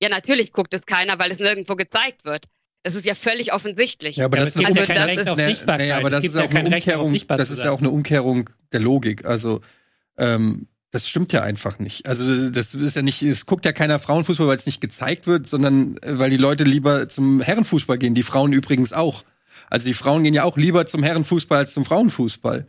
Ja, 0.00 0.08
natürlich 0.08 0.52
guckt 0.52 0.72
es 0.74 0.82
keiner, 0.86 1.18
weil 1.18 1.30
es 1.32 1.38
nirgendwo 1.38 1.74
gezeigt 1.74 2.24
wird. 2.24 2.44
Das 2.84 2.94
ist 2.94 3.04
ja 3.04 3.14
völlig 3.16 3.52
offensichtlich. 3.52 4.16
Ja, 4.16 4.26
aber 4.26 4.38
Ja, 4.38 4.44
das 4.44 4.56
aber 4.56 4.62
es 4.62 4.68
gibt 4.68 4.78
Also 4.78 4.92
ja 4.92 4.94
kein 4.94 4.96
das 4.96 5.08
Recht 5.08 5.20
ist- 5.20 5.28
auf 5.28 5.38
Sichtbarkeit. 5.38 5.92
aber 5.92 6.10
das 6.10 6.24
ist 6.24 6.34
ja 6.34 6.40
ja 6.42 6.46
auch 6.46 6.50
eine 6.54 6.68
Umkehrung, 6.68 7.20
das 7.28 7.50
ist 7.50 7.58
ja 7.58 7.70
auch 7.72 7.78
eine 7.80 7.90
Umkehrung 7.90 8.50
der 8.72 8.80
Logik. 8.80 9.24
Also 9.24 9.60
ähm, 10.16 10.68
Das 10.90 11.06
stimmt 11.08 11.32
ja 11.34 11.42
einfach 11.42 11.78
nicht. 11.80 12.06
Also 12.08 12.48
das 12.50 12.72
ist 12.74 12.96
ja 12.96 13.02
nicht, 13.02 13.20
es 13.22 13.44
guckt 13.44 13.66
ja 13.66 13.72
keiner 13.72 13.98
Frauenfußball, 13.98 14.46
weil 14.46 14.56
es 14.56 14.64
nicht 14.64 14.80
gezeigt 14.80 15.26
wird, 15.26 15.46
sondern 15.46 15.98
äh, 15.98 16.18
weil 16.18 16.30
die 16.30 16.38
Leute 16.38 16.64
lieber 16.64 17.08
zum 17.10 17.40
Herrenfußball 17.42 17.98
gehen. 17.98 18.14
Die 18.14 18.22
Frauen 18.22 18.52
übrigens 18.54 18.92
auch. 18.94 19.22
Also 19.68 19.86
die 19.88 19.94
Frauen 19.94 20.22
gehen 20.24 20.32
ja 20.32 20.44
auch 20.44 20.56
lieber 20.56 20.86
zum 20.86 21.02
Herrenfußball 21.02 21.58
als 21.58 21.74
zum 21.74 21.84
Frauenfußball. 21.84 22.66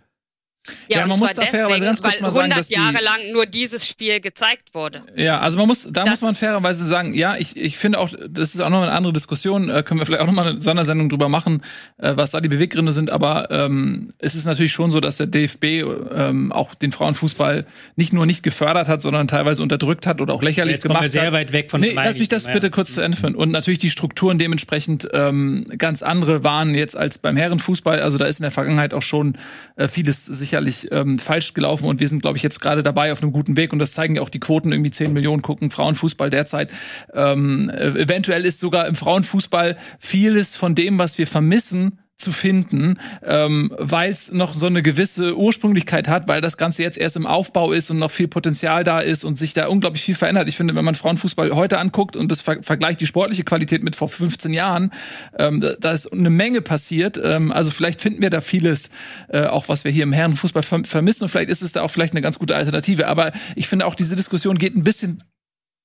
Ja, 0.90 1.00
ja 1.00 1.08
man 1.08 1.20
muss 1.20 1.34
da 1.34 1.42
fairerweise 1.44 1.86
ganz 1.86 2.02
kurz 2.02 2.20
mal 2.22 2.32
sagen, 2.32 2.50
dass 2.50 2.68
die, 2.68 2.76
Jahre 2.76 3.04
lang 3.04 3.32
nur 3.32 3.46
dieses 3.46 3.88
Spiel 3.88 4.20
gezeigt 4.20 4.74
wurde. 4.74 5.04
Ja, 5.16 5.40
also 5.40 5.58
man 5.58 5.68
muss, 5.68 5.84
da 5.84 6.04
das 6.04 6.10
muss 6.10 6.22
man 6.22 6.36
fairerweise 6.36 6.86
sagen, 6.86 7.14
ja, 7.14 7.38
ich, 7.38 7.56
ich 7.56 7.78
finde 7.78 8.00
auch, 8.00 8.10
das 8.30 8.54
ist 8.54 8.62
auch 8.62 8.70
noch 8.70 8.82
eine 8.82 8.92
andere 8.92 9.14
Diskussion, 9.14 9.70
äh, 9.70 9.84
können 9.84 10.00
wir 10.00 10.06
vielleicht 10.06 10.22
auch 10.22 10.28
noch 10.28 10.34
mal 10.34 10.48
eine 10.48 10.62
Sondersendung 10.62 11.10
drüber 11.10 11.30
machen, 11.30 11.62
äh, 11.98 12.16
was 12.16 12.32
da 12.32 12.42
die 12.42 12.50
Beweggründe 12.50 12.92
sind, 12.92 13.12
aber 13.12 13.50
ähm, 13.52 14.10
es 14.20 14.36
ist 14.36 14.46
natürlich 14.46 14.72
schon 14.72 14.92
so, 14.92 15.00
dass 15.00 15.18
der 15.18 15.28
DFB 15.28 15.64
ähm, 15.64 16.52
auch 16.52 16.76
den 16.76 16.92
Frauenfußball 16.92 17.66
nicht 17.96 18.14
nur 18.14 18.26
nicht 18.26 18.44
gefördert 18.44 18.88
hat, 18.88 19.02
sondern 19.02 19.28
teilweise 19.28 19.64
unterdrückt 19.64 20.08
hat 20.08 20.22
oder 20.22 20.34
auch 20.34 20.44
lächerlich 20.44 20.74
Jetzt 20.76 20.84
gemacht 20.84 21.04
wir 21.04 21.10
sehr 21.10 21.28
hat. 21.28 21.34
weit 21.34 21.54
weg 21.54 21.72
von 21.72 21.82
nee, 21.82 21.94
lass 21.94 22.20
mich 22.20 22.30
das 22.30 22.46
ja. 22.46 22.54
bitte 22.54 22.70
kurz 22.70 22.94
zu 22.94 23.02
Ende 23.02 23.18
führen. 23.18 23.36
Und 23.36 23.52
natürlich 23.52 23.80
die 23.80 23.90
Strukturen 23.90 24.38
dementsprechend 24.38 25.08
ähm, 25.14 25.66
ganz 25.78 26.04
andere 26.04 26.44
waren 26.44 26.76
jetzt 26.76 26.98
als 26.98 27.18
beim 27.18 27.38
Herrenfußball. 27.38 28.02
Also 28.02 28.18
da 28.18 28.26
ist 28.26 28.40
in 28.40 28.44
der 28.44 28.52
Vergangenheit 28.52 28.94
auch 28.94 29.02
schon 29.02 29.38
äh, 29.76 29.88
vieles 29.88 30.26
sicherlich 30.50 30.92
ähm, 30.92 31.20
falsch 31.20 31.54
gelaufen 31.54 31.86
und 31.86 32.00
wir 32.00 32.08
sind, 32.08 32.22
glaube 32.22 32.38
ich, 32.38 32.44
jetzt 32.44 32.60
gerade 32.60 32.84
dabei 32.84 33.12
auf 33.12 33.22
einem 33.22 33.32
guten 33.32 33.56
Weg 33.56 33.72
und 33.72 33.80
das 33.80 33.94
zeigen 33.94 34.16
ja 34.16 34.22
auch 34.22 34.30
die 34.30 34.40
Quoten, 34.40 34.72
irgendwie 34.72 34.92
10 34.92 35.14
Millionen 35.14 35.42
gucken 35.42 35.70
Frauenfußball 35.70 36.30
derzeit. 36.30 36.72
Ähm, 37.14 37.70
eventuell 37.70 38.46
ist 38.46 38.60
sogar 38.60 38.88
im 38.88 38.96
Frauenfußball 38.96 39.78
vieles 40.00 40.56
von 40.56 40.76
dem, 40.76 40.98
was 40.98 41.18
wir 41.18 41.28
vermissen, 41.28 42.00
zu 42.20 42.34
finden, 42.34 43.00
ähm, 43.24 43.74
weil 43.78 44.12
es 44.12 44.32
noch 44.32 44.54
so 44.54 44.66
eine 44.66 44.84
gewisse 44.84 45.38
Ursprünglichkeit 45.38 46.08
hat, 46.10 46.28
weil 46.28 46.42
das 46.42 46.58
Ganze 46.58 46.84
jetzt 46.84 46.98
erst 46.98 47.16
im 47.16 47.26
Aufbau 47.26 47.72
ist 47.72 47.90
und 47.90 47.98
noch 47.98 48.12
viel 48.12 48.28
Potenzial 48.28 48.84
da 48.84 49.00
ist 49.00 49.24
und 49.24 49.38
sich 49.38 49.54
da 49.54 49.68
unglaublich 49.68 50.04
viel 50.04 50.16
verändert. 50.16 50.50
Ich 50.50 50.58
finde, 50.58 50.76
wenn 50.76 50.84
man 50.84 50.96
Frauenfußball 50.96 51.52
heute 51.52 51.80
anguckt 51.80 52.16
und 52.18 52.30
das 52.32 52.42
ver 52.42 52.62
vergleicht 52.62 53.00
die 53.00 53.08
sportliche 53.08 53.44
Qualität 53.44 53.84
mit 53.84 53.96
vor 53.96 54.10
15 54.10 54.54
Jahren, 54.54 54.92
ähm, 55.38 55.66
da 55.80 55.92
ist 55.92 56.12
eine 56.12 56.30
Menge 56.30 56.62
passiert. 56.62 57.20
Ähm, 57.24 57.54
also 57.54 57.72
vielleicht 57.72 58.02
finden 58.02 58.22
wir 58.22 58.30
da 58.30 58.42
vieles, 58.42 58.90
äh, 59.30 59.46
auch 59.46 59.70
was 59.70 59.86
wir 59.86 59.92
hier 59.92 60.04
im 60.04 60.14
Herrenfußball 60.14 60.64
ver 60.64 60.84
vermissen 60.84 61.24
und 61.24 61.30
vielleicht 61.30 61.50
ist 61.50 61.62
es 61.62 61.72
da 61.72 61.82
auch 61.82 61.92
vielleicht 61.92 62.14
eine 62.14 62.22
ganz 62.22 62.38
gute 62.38 62.56
Alternative. 62.56 63.08
Aber 63.08 63.32
ich 63.56 63.68
finde 63.68 63.86
auch 63.86 63.96
diese 63.96 64.16
Diskussion 64.16 64.58
geht 64.58 64.76
ein 64.76 64.84
bisschen 64.84 65.20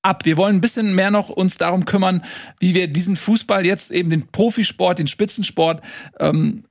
ab. 0.05 0.25
Wir 0.25 0.37
wollen 0.37 0.55
ein 0.55 0.61
bisschen 0.61 0.95
mehr 0.95 1.11
noch 1.11 1.29
uns 1.29 1.57
darum 1.57 1.85
kümmern, 1.85 2.21
wie 2.59 2.73
wir 2.73 2.87
diesen 2.87 3.15
Fußball 3.15 3.65
jetzt 3.65 3.91
eben 3.91 4.09
den 4.09 4.27
Profisport, 4.27 4.99
den 4.99 5.07
Spitzensport 5.07 5.83
ähm, 6.19 6.63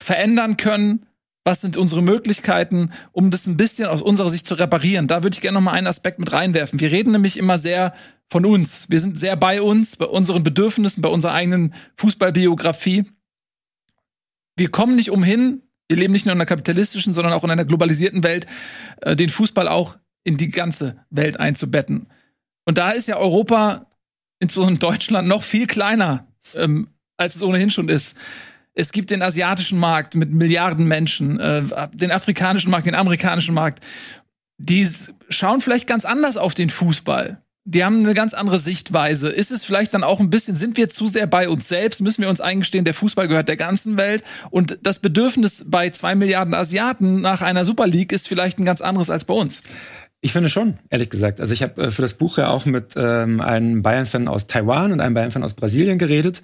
verändern 0.00 0.56
können. 0.56 1.06
Was 1.44 1.60
sind 1.60 1.76
unsere 1.76 2.02
Möglichkeiten, 2.02 2.90
um 3.12 3.30
das 3.30 3.46
ein 3.46 3.56
bisschen 3.56 3.88
aus 3.88 4.02
unserer 4.02 4.30
Sicht 4.30 4.46
zu 4.46 4.54
reparieren? 4.54 5.06
Da 5.06 5.22
würde 5.22 5.34
ich 5.34 5.40
gerne 5.40 5.54
noch 5.54 5.62
mal 5.62 5.72
einen 5.72 5.86
Aspekt 5.86 6.18
mit 6.18 6.32
reinwerfen. 6.32 6.80
Wir 6.80 6.90
reden 6.90 7.12
nämlich 7.12 7.36
immer 7.36 7.56
sehr 7.56 7.94
von 8.28 8.44
uns. 8.44 8.90
Wir 8.90 8.98
sind 8.98 9.18
sehr 9.18 9.36
bei 9.36 9.62
uns, 9.62 9.96
bei 9.96 10.06
unseren 10.06 10.42
Bedürfnissen, 10.42 11.02
bei 11.02 11.08
unserer 11.08 11.34
eigenen 11.34 11.72
Fußballbiografie. 11.96 13.04
Wir 14.56 14.70
kommen 14.70 14.96
nicht 14.96 15.10
umhin, 15.10 15.62
wir 15.88 15.96
leben 15.96 16.12
nicht 16.12 16.26
nur 16.26 16.32
in 16.32 16.38
einer 16.38 16.46
kapitalistischen, 16.46 17.14
sondern 17.14 17.32
auch 17.32 17.44
in 17.44 17.50
einer 17.50 17.64
globalisierten 17.64 18.24
Welt, 18.24 18.46
äh, 19.02 19.14
den 19.14 19.28
Fußball 19.28 19.68
auch 19.68 19.98
in 20.24 20.36
die 20.36 20.48
ganze 20.48 20.96
Welt 21.10 21.38
einzubetten. 21.38 22.08
Und 22.66 22.78
da 22.78 22.90
ist 22.90 23.08
ja 23.08 23.16
Europa, 23.16 23.86
insbesondere 24.40 24.78
Deutschland, 24.78 25.26
noch 25.26 25.42
viel 25.42 25.66
kleiner, 25.66 26.26
ähm, 26.54 26.88
als 27.16 27.36
es 27.36 27.42
ohnehin 27.42 27.70
schon 27.70 27.88
ist. 27.88 28.16
Es 28.74 28.92
gibt 28.92 29.10
den 29.10 29.22
asiatischen 29.22 29.78
Markt 29.78 30.14
mit 30.16 30.30
Milliarden 30.30 30.86
Menschen, 30.86 31.40
äh, 31.40 31.62
den 31.94 32.12
afrikanischen 32.12 32.70
Markt, 32.70 32.86
den 32.86 32.94
amerikanischen 32.94 33.54
Markt. 33.54 33.82
Die 34.58 34.88
schauen 35.30 35.62
vielleicht 35.62 35.86
ganz 35.86 36.04
anders 36.04 36.36
auf 36.36 36.52
den 36.52 36.68
Fußball. 36.68 37.40
Die 37.68 37.84
haben 37.84 37.98
eine 38.00 38.14
ganz 38.14 38.32
andere 38.32 38.60
Sichtweise. 38.60 39.28
Ist 39.28 39.50
es 39.50 39.64
vielleicht 39.64 39.92
dann 39.92 40.04
auch 40.04 40.20
ein 40.20 40.30
bisschen, 40.30 40.56
sind 40.56 40.76
wir 40.76 40.88
zu 40.88 41.08
sehr 41.08 41.26
bei 41.26 41.48
uns 41.48 41.66
selbst? 41.68 42.00
Müssen 42.00 42.22
wir 42.22 42.28
uns 42.28 42.40
eingestehen, 42.40 42.84
der 42.84 42.94
Fußball 42.94 43.26
gehört 43.26 43.48
der 43.48 43.56
ganzen 43.56 43.96
Welt? 43.96 44.22
Und 44.50 44.78
das 44.82 45.00
Bedürfnis 45.00 45.64
bei 45.66 45.90
zwei 45.90 46.14
Milliarden 46.14 46.54
Asiaten 46.54 47.20
nach 47.20 47.42
einer 47.42 47.64
Super 47.64 47.88
League 47.88 48.12
ist 48.12 48.28
vielleicht 48.28 48.60
ein 48.60 48.64
ganz 48.64 48.82
anderes 48.82 49.10
als 49.10 49.24
bei 49.24 49.34
uns. 49.34 49.62
Ich 50.26 50.32
finde 50.32 50.48
schon, 50.48 50.76
ehrlich 50.90 51.08
gesagt. 51.08 51.40
Also 51.40 51.52
ich 51.52 51.62
habe 51.62 51.84
äh, 51.84 51.90
für 51.92 52.02
das 52.02 52.14
Buch 52.14 52.36
ja 52.36 52.48
auch 52.48 52.66
mit 52.66 52.94
ähm, 52.96 53.40
einem 53.40 53.84
Bayern-Fan 53.84 54.26
aus 54.26 54.48
Taiwan 54.48 54.90
und 54.90 54.98
einem 54.98 55.14
Bayern-Fan 55.14 55.44
aus 55.44 55.54
Brasilien 55.54 55.98
geredet. 55.98 56.42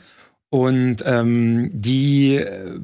Und 0.51 0.99
ähm, 1.05 1.69
die 1.73 2.37
äh, 2.37 2.79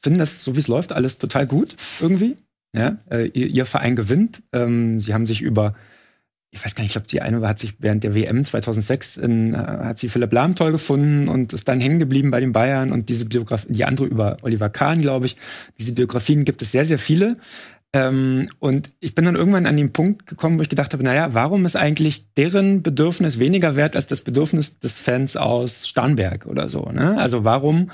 finden 0.00 0.18
das, 0.18 0.42
so 0.42 0.56
wie 0.56 0.58
es 0.58 0.66
läuft, 0.66 0.90
alles 0.90 1.18
total 1.18 1.46
gut 1.46 1.76
irgendwie. 2.00 2.38
Ja, 2.74 2.98
äh, 3.08 3.28
ihr, 3.28 3.46
ihr, 3.46 3.64
Verein 3.64 3.94
gewinnt. 3.94 4.42
Ähm, 4.52 4.98
sie 4.98 5.14
haben 5.14 5.26
sich 5.26 5.42
über, 5.42 5.76
ich 6.50 6.64
weiß 6.64 6.74
gar 6.74 6.82
nicht, 6.82 6.90
ich 6.90 6.94
glaube, 6.94 7.06
die 7.06 7.22
eine 7.22 7.46
hat 7.46 7.60
sich 7.60 7.74
während 7.78 8.02
der 8.02 8.16
WM 8.16 8.44
2006 8.44 9.16
in, 9.16 9.54
äh, 9.54 9.58
hat 9.58 10.00
sie 10.00 10.08
Philipp 10.08 10.32
Lahm 10.32 10.56
toll 10.56 10.72
gefunden 10.72 11.28
und 11.28 11.52
ist 11.52 11.68
dann 11.68 11.80
hängen 11.80 12.00
geblieben 12.00 12.32
bei 12.32 12.40
den 12.40 12.52
Bayern 12.52 12.90
und 12.90 13.10
diese 13.10 13.26
Biografie, 13.26 13.70
die 13.70 13.84
andere 13.84 14.06
über 14.06 14.38
Oliver 14.42 14.70
Kahn, 14.70 15.02
glaube 15.02 15.26
ich. 15.26 15.36
Diese 15.78 15.92
Biografien 15.92 16.44
gibt 16.44 16.62
es 16.62 16.72
sehr, 16.72 16.84
sehr 16.84 16.98
viele. 16.98 17.36
Ähm, 17.94 18.48
und 18.58 18.90
ich 19.00 19.14
bin 19.14 19.26
dann 19.26 19.36
irgendwann 19.36 19.66
an 19.66 19.76
den 19.76 19.92
Punkt 19.92 20.26
gekommen, 20.26 20.58
wo 20.58 20.62
ich 20.62 20.70
gedacht 20.70 20.94
habe, 20.94 21.02
naja, 21.02 21.34
warum 21.34 21.66
ist 21.66 21.76
eigentlich 21.76 22.32
deren 22.34 22.82
Bedürfnis 22.82 23.38
weniger 23.38 23.76
wert 23.76 23.96
als 23.96 24.06
das 24.06 24.22
Bedürfnis 24.22 24.78
des 24.78 24.98
Fans 24.98 25.36
aus 25.36 25.86
Starnberg 25.86 26.46
oder 26.46 26.70
so? 26.70 26.86
Ne? 26.86 27.18
Also 27.18 27.44
warum 27.44 27.90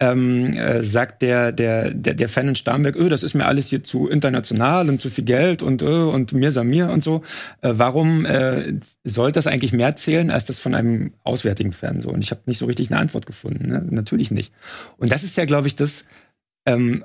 ähm, 0.00 0.52
äh, 0.52 0.82
sagt 0.82 1.20
der, 1.20 1.52
der, 1.52 1.90
der, 1.90 2.14
der 2.14 2.28
Fan 2.30 2.48
in 2.48 2.56
Starnberg, 2.56 2.96
öh, 2.96 3.10
das 3.10 3.22
ist 3.22 3.34
mir 3.34 3.44
alles 3.44 3.68
hier 3.68 3.84
zu 3.84 4.08
international 4.08 4.88
und 4.88 5.02
zu 5.02 5.10
viel 5.10 5.24
Geld 5.24 5.62
und, 5.62 5.82
öh, 5.82 6.08
und 6.08 6.32
mir 6.32 6.50
Samir 6.50 6.88
und 6.88 7.04
so. 7.04 7.22
Äh, 7.60 7.74
warum 7.74 8.24
äh, 8.24 8.72
soll 9.04 9.32
das 9.32 9.46
eigentlich 9.46 9.74
mehr 9.74 9.96
zählen 9.96 10.30
als 10.30 10.46
das 10.46 10.60
von 10.60 10.74
einem 10.74 11.12
auswärtigen 11.24 11.72
Fan 11.72 12.00
so? 12.00 12.08
Und 12.08 12.22
ich 12.24 12.30
habe 12.30 12.40
nicht 12.46 12.58
so 12.58 12.64
richtig 12.64 12.90
eine 12.90 13.00
Antwort 13.00 13.26
gefunden. 13.26 13.68
Ne? 13.68 13.86
Natürlich 13.90 14.30
nicht. 14.30 14.52
Und 14.96 15.12
das 15.12 15.24
ist 15.24 15.36
ja, 15.36 15.44
glaube 15.44 15.68
ich, 15.68 15.76
das, 15.76 16.06
ähm, 16.64 17.04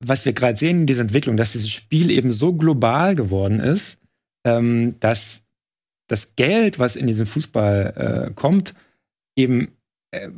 was 0.00 0.24
wir 0.24 0.32
gerade 0.32 0.58
sehen 0.58 0.80
in 0.80 0.86
dieser 0.86 1.02
Entwicklung, 1.02 1.36
dass 1.36 1.52
dieses 1.52 1.70
Spiel 1.70 2.10
eben 2.10 2.32
so 2.32 2.52
global 2.52 3.14
geworden 3.14 3.60
ist, 3.60 3.98
ähm, 4.44 4.96
dass 5.00 5.42
das 6.08 6.36
Geld, 6.36 6.78
was 6.78 6.96
in 6.96 7.06
diesen 7.06 7.26
Fußball 7.26 8.28
äh, 8.28 8.34
kommt, 8.34 8.74
eben 9.36 9.68
äh, 10.12 10.28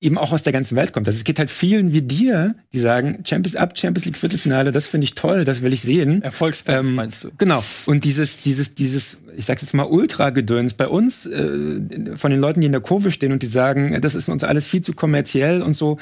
eben 0.00 0.16
auch 0.16 0.32
aus 0.32 0.42
der 0.42 0.52
ganzen 0.52 0.76
Welt 0.76 0.92
kommt. 0.92 1.08
Also 1.08 1.16
es 1.16 1.24
geht 1.24 1.38
halt 1.38 1.50
vielen 1.50 1.92
wie 1.92 2.02
dir, 2.02 2.54
die 2.72 2.78
sagen, 2.78 3.24
Champions 3.26 3.56
Up, 3.56 3.76
Champions 3.76 4.06
League 4.06 4.16
Viertelfinale, 4.16 4.70
das 4.70 4.86
finde 4.86 5.04
ich 5.04 5.14
toll, 5.14 5.44
das 5.44 5.62
will 5.62 5.72
ich 5.72 5.80
sehen. 5.80 6.22
Erfolgsfans 6.22 6.86
ähm, 6.86 6.94
meinst 6.94 7.24
du? 7.24 7.30
Genau. 7.36 7.64
Und 7.86 8.04
dieses, 8.04 8.42
dieses, 8.42 8.74
dieses, 8.74 9.20
ich 9.36 9.44
sag 9.44 9.60
jetzt 9.60 9.74
mal 9.74 9.86
Ultra-Gedöns 9.86 10.74
bei 10.74 10.86
uns, 10.86 11.26
äh, 11.26 11.80
von 12.16 12.30
den 12.30 12.40
Leuten, 12.40 12.60
die 12.60 12.66
in 12.66 12.72
der 12.72 12.80
Kurve 12.80 13.10
stehen 13.10 13.32
und 13.32 13.42
die 13.42 13.48
sagen, 13.48 14.00
das 14.00 14.14
ist 14.14 14.28
uns 14.28 14.44
alles 14.44 14.68
viel 14.68 14.82
zu 14.82 14.92
kommerziell 14.92 15.62
und 15.62 15.74
so, 15.74 15.98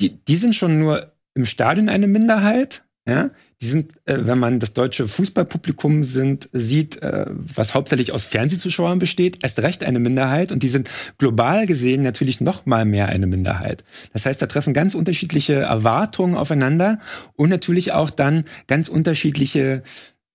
die, 0.00 0.10
die 0.10 0.36
sind 0.36 0.54
schon 0.54 0.78
nur 0.78 1.12
im 1.38 1.46
Stadion 1.46 1.88
eine 1.88 2.06
Minderheit. 2.06 2.82
Ja, 3.06 3.30
die 3.62 3.66
sind, 3.66 3.92
äh, 4.04 4.18
wenn 4.26 4.38
man 4.38 4.60
das 4.60 4.74
deutsche 4.74 5.08
Fußballpublikum 5.08 6.04
sind, 6.04 6.50
sieht, 6.52 7.00
äh, 7.00 7.24
was 7.28 7.72
hauptsächlich 7.72 8.12
aus 8.12 8.26
Fernsehzuschauern 8.26 8.98
besteht, 8.98 9.42
erst 9.42 9.60
recht 9.60 9.82
eine 9.82 9.98
Minderheit 9.98 10.52
und 10.52 10.62
die 10.62 10.68
sind 10.68 10.90
global 11.16 11.64
gesehen 11.66 12.02
natürlich 12.02 12.42
noch 12.42 12.66
mal 12.66 12.84
mehr 12.84 13.08
eine 13.08 13.26
Minderheit. 13.26 13.82
Das 14.12 14.26
heißt, 14.26 14.42
da 14.42 14.46
treffen 14.46 14.74
ganz 14.74 14.94
unterschiedliche 14.94 15.54
Erwartungen 15.54 16.36
aufeinander 16.36 16.98
und 17.34 17.48
natürlich 17.48 17.92
auch 17.92 18.10
dann 18.10 18.44
ganz 18.66 18.88
unterschiedliche 18.88 19.82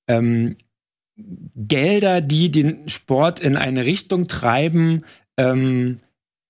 ähm, 0.08 0.56
Gelder, 1.56 2.22
die 2.22 2.50
den 2.50 2.90
Sport 2.90 3.40
in 3.40 3.56
eine 3.56 3.86
Richtung 3.86 4.28
treiben, 4.28 5.04
ähm, 5.38 6.00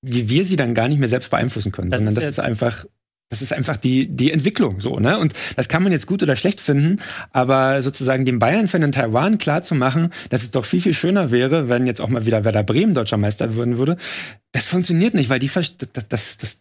wie 0.01 0.29
wir 0.29 0.45
sie 0.45 0.55
dann 0.55 0.73
gar 0.73 0.87
nicht 0.87 0.99
mehr 0.99 1.09
selbst 1.09 1.31
beeinflussen 1.31 1.73
können, 1.73 1.89
das 1.89 1.99
sondern 1.99 2.15
das 2.15 2.23
ist 2.23 2.39
einfach 2.39 2.85
das 3.33 3.41
ist 3.41 3.51
einfach 3.51 3.77
die, 3.77 4.07
die 4.07 4.31
Entwicklung 4.31 4.79
so, 4.79 4.99
ne? 4.99 5.17
Und 5.17 5.33
das 5.55 5.67
kann 5.67 5.81
man 5.81 5.91
jetzt 5.91 6.05
gut 6.05 6.21
oder 6.21 6.35
schlecht 6.35 6.61
finden, 6.61 7.01
aber 7.31 7.81
sozusagen 7.81 8.25
dem 8.25 8.37
Bayern-Fan 8.37 8.83
in 8.83 8.91
Taiwan 8.91 9.39
klarzumachen, 9.39 10.13
dass 10.29 10.43
es 10.43 10.51
doch 10.51 10.65
viel, 10.65 10.81
viel 10.81 10.93
schöner 10.93 11.31
wäre, 11.31 11.67
wenn 11.67 11.87
jetzt 11.87 11.99
auch 11.99 12.09
mal 12.09 12.27
wieder 12.27 12.45
Werder 12.45 12.61
Bremen 12.61 12.93
deutscher 12.93 13.17
Meister 13.17 13.55
würden 13.55 13.79
würde, 13.79 13.97
das 14.51 14.65
funktioniert 14.67 15.15
nicht, 15.15 15.31
weil 15.31 15.39
die, 15.39 15.49
das, 15.49 16.07
das, 16.09 16.37
das, 16.37 16.59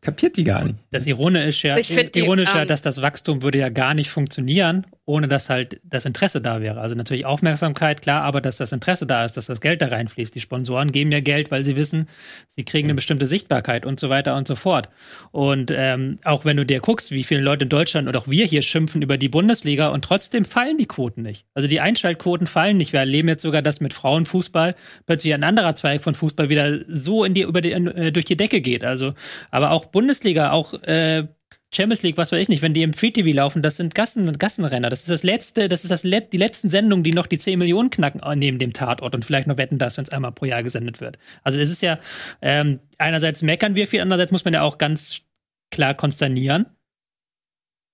kapiert 0.00 0.36
die 0.36 0.42
gar 0.42 0.64
nicht. 0.64 0.78
Das 0.90 1.06
Ironische 1.06 1.68
ist 1.68 1.90
ja, 1.90 2.00
ironisch 2.14 2.52
ja, 2.52 2.62
ähm, 2.62 2.68
dass 2.68 2.82
das 2.82 3.00
Wachstum 3.00 3.42
würde 3.42 3.58
ja 3.58 3.68
gar 3.68 3.94
nicht 3.94 4.10
funktionieren, 4.10 4.84
ohne 5.06 5.28
dass 5.28 5.50
halt 5.50 5.80
das 5.84 6.06
Interesse 6.06 6.40
da 6.40 6.62
wäre. 6.62 6.80
Also 6.80 6.94
natürlich 6.94 7.26
Aufmerksamkeit, 7.26 8.00
klar, 8.00 8.22
aber 8.22 8.40
dass 8.40 8.56
das 8.56 8.72
Interesse 8.72 9.06
da 9.06 9.24
ist, 9.24 9.36
dass 9.36 9.46
das 9.46 9.60
Geld 9.60 9.82
da 9.82 9.88
reinfließt. 9.88 10.34
Die 10.34 10.40
Sponsoren 10.40 10.92
geben 10.92 11.12
ja 11.12 11.20
Geld, 11.20 11.50
weil 11.50 11.62
sie 11.62 11.76
wissen, 11.76 12.08
sie 12.48 12.64
kriegen 12.64 12.86
eine 12.86 12.94
bestimmte 12.94 13.26
Sichtbarkeit 13.26 13.84
und 13.84 14.00
so 14.00 14.08
weiter 14.08 14.34
und 14.36 14.48
so 14.48 14.56
fort. 14.56 14.88
Und 15.30 15.70
ähm, 15.74 16.18
auch 16.24 16.46
wenn 16.46 16.56
du 16.56 16.64
dir 16.64 16.80
guckst, 16.80 17.10
wie 17.10 17.24
viele 17.24 17.42
Leute 17.42 17.64
in 17.64 17.68
Deutschland 17.68 18.08
und 18.08 18.16
auch 18.16 18.28
wir 18.28 18.46
hier 18.46 18.62
schimpfen 18.62 19.02
über 19.02 19.18
die 19.18 19.28
Bundesliga 19.28 19.88
und 19.88 20.04
trotzdem 20.04 20.46
fallen 20.46 20.78
die 20.78 20.86
Quoten 20.86 21.20
nicht. 21.20 21.44
Also 21.52 21.68
die 21.68 21.80
Einschaltquoten 21.80 22.46
fallen 22.46 22.78
nicht. 22.78 22.92
Wir 22.92 23.00
erleben 23.00 23.28
jetzt 23.28 23.42
sogar, 23.42 23.60
dass 23.60 23.80
mit 23.80 23.92
Frauenfußball 23.92 24.74
plötzlich 25.04 25.34
ein 25.34 25.44
anderer 25.44 25.74
Zweig 25.74 26.02
von 26.02 26.14
Fußball 26.14 26.48
wieder 26.48 26.80
so 26.88 27.24
in 27.24 27.34
die, 27.34 27.42
über 27.42 27.60
die, 27.60 27.72
in, 27.72 27.88
äh, 27.88 28.10
durch 28.10 28.24
die 28.24 28.36
Decke 28.36 28.62
geht. 28.62 28.84
Also 28.84 29.12
aber 29.50 29.70
auch 29.70 29.84
Bundesliga, 29.86 30.50
auch 30.52 30.74
äh, 30.82 31.28
Champions 31.74 32.02
League, 32.02 32.16
was 32.16 32.30
weiß 32.30 32.40
ich 32.40 32.48
nicht, 32.48 32.62
wenn 32.62 32.74
die 32.74 32.82
im 32.82 32.92
Free 32.92 33.10
TV 33.10 33.34
laufen, 33.34 33.62
das 33.62 33.76
sind 33.76 33.94
Gassen, 33.94 34.38
Gassenrenner. 34.38 34.90
Das 34.90 35.00
ist 35.00 35.10
das 35.10 35.22
letzte, 35.22 35.68
das 35.68 35.82
ist 35.84 35.90
das 35.90 36.04
Let 36.04 36.32
die 36.32 36.36
letzten 36.36 36.70
Sendungen, 36.70 37.02
die 37.02 37.12
noch 37.12 37.26
die 37.26 37.38
10 37.38 37.58
Millionen 37.58 37.90
knacken 37.90 38.20
äh, 38.22 38.36
neben 38.36 38.58
dem 38.58 38.72
Tatort 38.72 39.14
und 39.14 39.24
vielleicht 39.24 39.48
noch 39.48 39.56
wetten 39.56 39.78
das, 39.78 39.96
wenn 39.96 40.04
es 40.04 40.10
einmal 40.10 40.32
pro 40.32 40.44
Jahr 40.44 40.62
gesendet 40.62 41.00
wird. 41.00 41.18
Also 41.42 41.58
es 41.58 41.70
ist 41.70 41.82
ja, 41.82 41.98
ähm, 42.42 42.80
einerseits 42.98 43.42
meckern 43.42 43.74
wir 43.74 43.86
viel, 43.86 44.00
andererseits 44.00 44.32
muss 44.32 44.44
man 44.44 44.54
ja 44.54 44.62
auch 44.62 44.78
ganz 44.78 45.22
klar 45.70 45.94
konsternieren. 45.94 46.66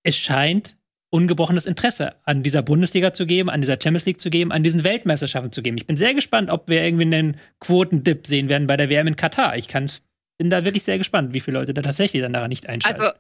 Es 0.03 0.17
scheint 0.17 0.77
ungebrochenes 1.11 1.67
Interesse 1.67 2.15
an 2.25 2.43
dieser 2.43 2.63
Bundesliga 2.63 3.13
zu 3.13 3.27
geben, 3.27 3.51
an 3.51 3.61
dieser 3.61 3.75
Champions 3.75 4.07
League 4.07 4.21
zu 4.21 4.31
geben, 4.31 4.53
an 4.53 4.63
diesen 4.63 4.85
Weltmeisterschaften 4.85 5.53
zu 5.53 5.63
geben. 5.63 5.77
Ich 5.77 5.87
bin 5.87 5.97
sehr 5.97 6.15
gespannt, 6.15 6.51
ob 6.51 6.69
wir 6.69 6.83
irgendwie 6.83 7.05
einen 7.05 7.37
Quotendip 7.59 8.27
sehen 8.27 8.49
werden 8.49 8.67
bei 8.67 8.77
der 8.77 8.89
WM 8.89 9.09
in 9.09 9.17
Katar. 9.17 9.57
Ich 9.57 9.67
kann, 9.67 9.91
bin 10.39 10.51
da 10.51 10.65
wirklich 10.65 10.85
sehr 10.85 10.99
gespannt, 10.99 11.35
wie 11.35 11.41
viele 11.41 11.59
Leute 11.59 11.75
da 11.75 11.83
tatsächlich 11.83 12.23
dann 12.23 12.33
daran 12.33 12.49
nicht 12.49 12.69
einschalten. 12.69 13.01
Also, 13.01 13.15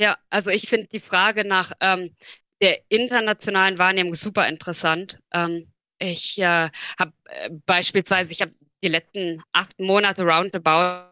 ja, 0.00 0.16
also 0.30 0.50
ich 0.50 0.68
finde 0.68 0.88
die 0.88 1.00
Frage 1.00 1.46
nach 1.46 1.72
ähm, 1.80 2.16
der 2.62 2.80
internationalen 2.88 3.78
Wahrnehmung 3.78 4.14
super 4.14 4.48
interessant. 4.48 5.20
Ähm, 5.32 5.70
ich 5.98 6.38
äh, 6.38 6.70
habe 6.98 7.12
äh, 7.26 7.50
beispielsweise, 7.66 8.30
ich 8.30 8.40
habe 8.40 8.54
die 8.82 8.88
letzten 8.88 9.42
acht 9.52 9.78
Monate 9.78 10.22
roundabout 10.22 11.10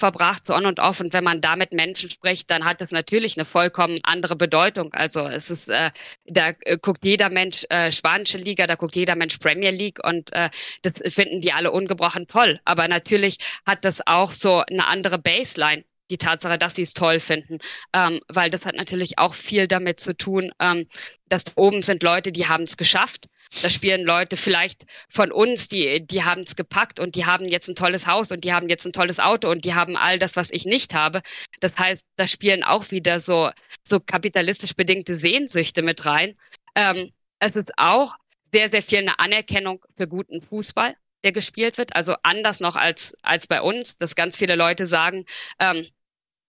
verbracht, 0.00 0.46
so 0.46 0.54
on 0.54 0.66
und 0.66 0.80
off. 0.80 0.98
Und 0.98 1.12
wenn 1.12 1.22
man 1.22 1.40
da 1.40 1.54
mit 1.54 1.72
Menschen 1.72 2.10
spricht, 2.10 2.50
dann 2.50 2.64
hat 2.64 2.80
das 2.80 2.90
natürlich 2.90 3.36
eine 3.36 3.44
vollkommen 3.44 4.00
andere 4.02 4.34
Bedeutung. 4.34 4.92
Also 4.94 5.28
es 5.28 5.50
ist, 5.50 5.68
äh, 5.68 5.90
da 6.24 6.52
äh, 6.64 6.78
guckt 6.82 7.04
jeder 7.04 7.30
Mensch 7.30 7.64
äh, 7.70 7.92
spanische 7.92 8.38
Liga, 8.38 8.66
da 8.66 8.74
guckt 8.74 8.96
jeder 8.96 9.14
Mensch 9.14 9.38
Premier 9.38 9.70
League 9.70 10.00
und 10.04 10.32
äh, 10.32 10.50
das 10.82 11.14
finden 11.14 11.40
die 11.42 11.52
alle 11.52 11.70
ungebrochen 11.70 12.26
toll. 12.26 12.58
Aber 12.64 12.88
natürlich 12.88 13.36
hat 13.64 13.84
das 13.84 14.04
auch 14.06 14.32
so 14.32 14.64
eine 14.68 14.88
andere 14.88 15.18
Baseline 15.18 15.84
die 16.10 16.18
Tatsache, 16.18 16.58
dass 16.58 16.74
sie 16.74 16.82
es 16.82 16.94
toll 16.94 17.20
finden, 17.20 17.58
ähm, 17.94 18.20
weil 18.28 18.50
das 18.50 18.66
hat 18.66 18.76
natürlich 18.76 19.18
auch 19.18 19.34
viel 19.34 19.68
damit 19.68 20.00
zu 20.00 20.16
tun, 20.16 20.52
ähm, 20.60 20.86
dass 21.28 21.56
oben 21.56 21.82
sind 21.82 22.02
Leute, 22.02 22.32
die 22.32 22.48
haben 22.48 22.64
es 22.64 22.76
geschafft 22.76 23.28
da 23.62 23.68
spielen 23.68 24.04
Leute 24.04 24.36
vielleicht 24.36 24.84
von 25.08 25.32
uns, 25.32 25.68
die, 25.68 26.06
die 26.06 26.24
haben 26.24 26.42
es 26.42 26.54
gepackt 26.54 27.00
und 27.00 27.16
die 27.16 27.26
haben 27.26 27.46
jetzt 27.46 27.68
ein 27.68 27.74
tolles 27.74 28.06
Haus 28.06 28.30
und 28.30 28.44
die 28.44 28.52
haben 28.52 28.68
jetzt 28.68 28.86
ein 28.86 28.92
tolles 28.92 29.18
Auto 29.18 29.50
und 29.50 29.64
die 29.64 29.74
haben 29.74 29.96
all 29.96 30.18
das, 30.18 30.36
was 30.36 30.50
ich 30.50 30.64
nicht 30.64 30.94
habe. 30.94 31.20
Das 31.58 31.72
heißt, 31.76 32.04
da 32.16 32.28
spielen 32.28 32.62
auch 32.62 32.90
wieder 32.90 33.20
so, 33.20 33.50
so 33.82 33.98
kapitalistisch 33.98 34.74
bedingte 34.74 35.16
Sehnsüchte 35.16 35.82
mit 35.82 36.06
rein. 36.06 36.36
Ähm, 36.76 37.10
es 37.40 37.56
ist 37.56 37.72
auch 37.76 38.14
sehr, 38.52 38.70
sehr 38.70 38.82
viel 38.82 38.98
eine 38.98 39.18
Anerkennung 39.18 39.84
für 39.96 40.06
guten 40.06 40.42
Fußball, 40.42 40.94
der 41.24 41.32
gespielt 41.32 41.76
wird. 41.76 41.96
Also 41.96 42.14
anders 42.22 42.60
noch 42.60 42.76
als, 42.76 43.14
als 43.22 43.48
bei 43.48 43.60
uns, 43.60 43.98
dass 43.98 44.14
ganz 44.14 44.36
viele 44.36 44.54
Leute 44.54 44.86
sagen, 44.86 45.24
ähm, 45.58 45.86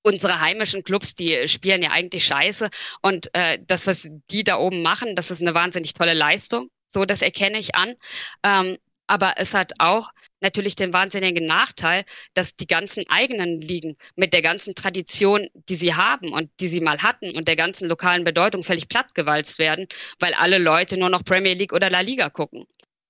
unsere 0.03 0.39
heimischen 0.41 0.83
Clubs, 0.83 1.15
die 1.15 1.47
spielen 1.47 1.83
ja 1.83 1.91
eigentlich 1.91 2.25
scheiße. 2.25 2.69
Und 3.01 3.33
äh, 3.33 3.59
das, 3.65 3.87
was 3.87 4.07
die 4.29 4.43
da 4.43 4.57
oben 4.57 4.81
machen, 4.81 5.15
das 5.15 5.31
ist 5.31 5.41
eine 5.41 5.53
wahnsinnig 5.53 5.93
tolle 5.93 6.13
Leistung. 6.13 6.69
So, 6.93 7.05
das 7.05 7.21
erkenne 7.21 7.59
ich 7.59 7.75
an. 7.75 7.95
Ähm, 8.43 8.77
aber 9.07 9.33
es 9.37 9.53
hat 9.53 9.73
auch 9.79 10.09
natürlich 10.39 10.75
den 10.75 10.93
wahnsinnigen 10.93 11.45
Nachteil, 11.45 12.05
dass 12.33 12.55
die 12.55 12.65
ganzen 12.65 13.03
eigenen 13.09 13.59
Ligen 13.59 13.97
mit 14.15 14.31
der 14.33 14.41
ganzen 14.41 14.73
Tradition, 14.73 15.49
die 15.53 15.75
sie 15.75 15.95
haben 15.95 16.31
und 16.31 16.49
die 16.61 16.69
sie 16.69 16.79
mal 16.79 16.97
hatten 16.99 17.35
und 17.35 17.47
der 17.47 17.57
ganzen 17.57 17.89
lokalen 17.89 18.23
Bedeutung 18.23 18.63
völlig 18.63 18.87
plattgewalzt 18.87 19.59
werden, 19.59 19.87
weil 20.19 20.33
alle 20.33 20.59
Leute 20.59 20.95
nur 20.97 21.09
noch 21.09 21.25
Premier 21.25 21.53
League 21.53 21.73
oder 21.73 21.89
La 21.89 21.99
Liga 21.99 22.29
gucken. 22.29 22.65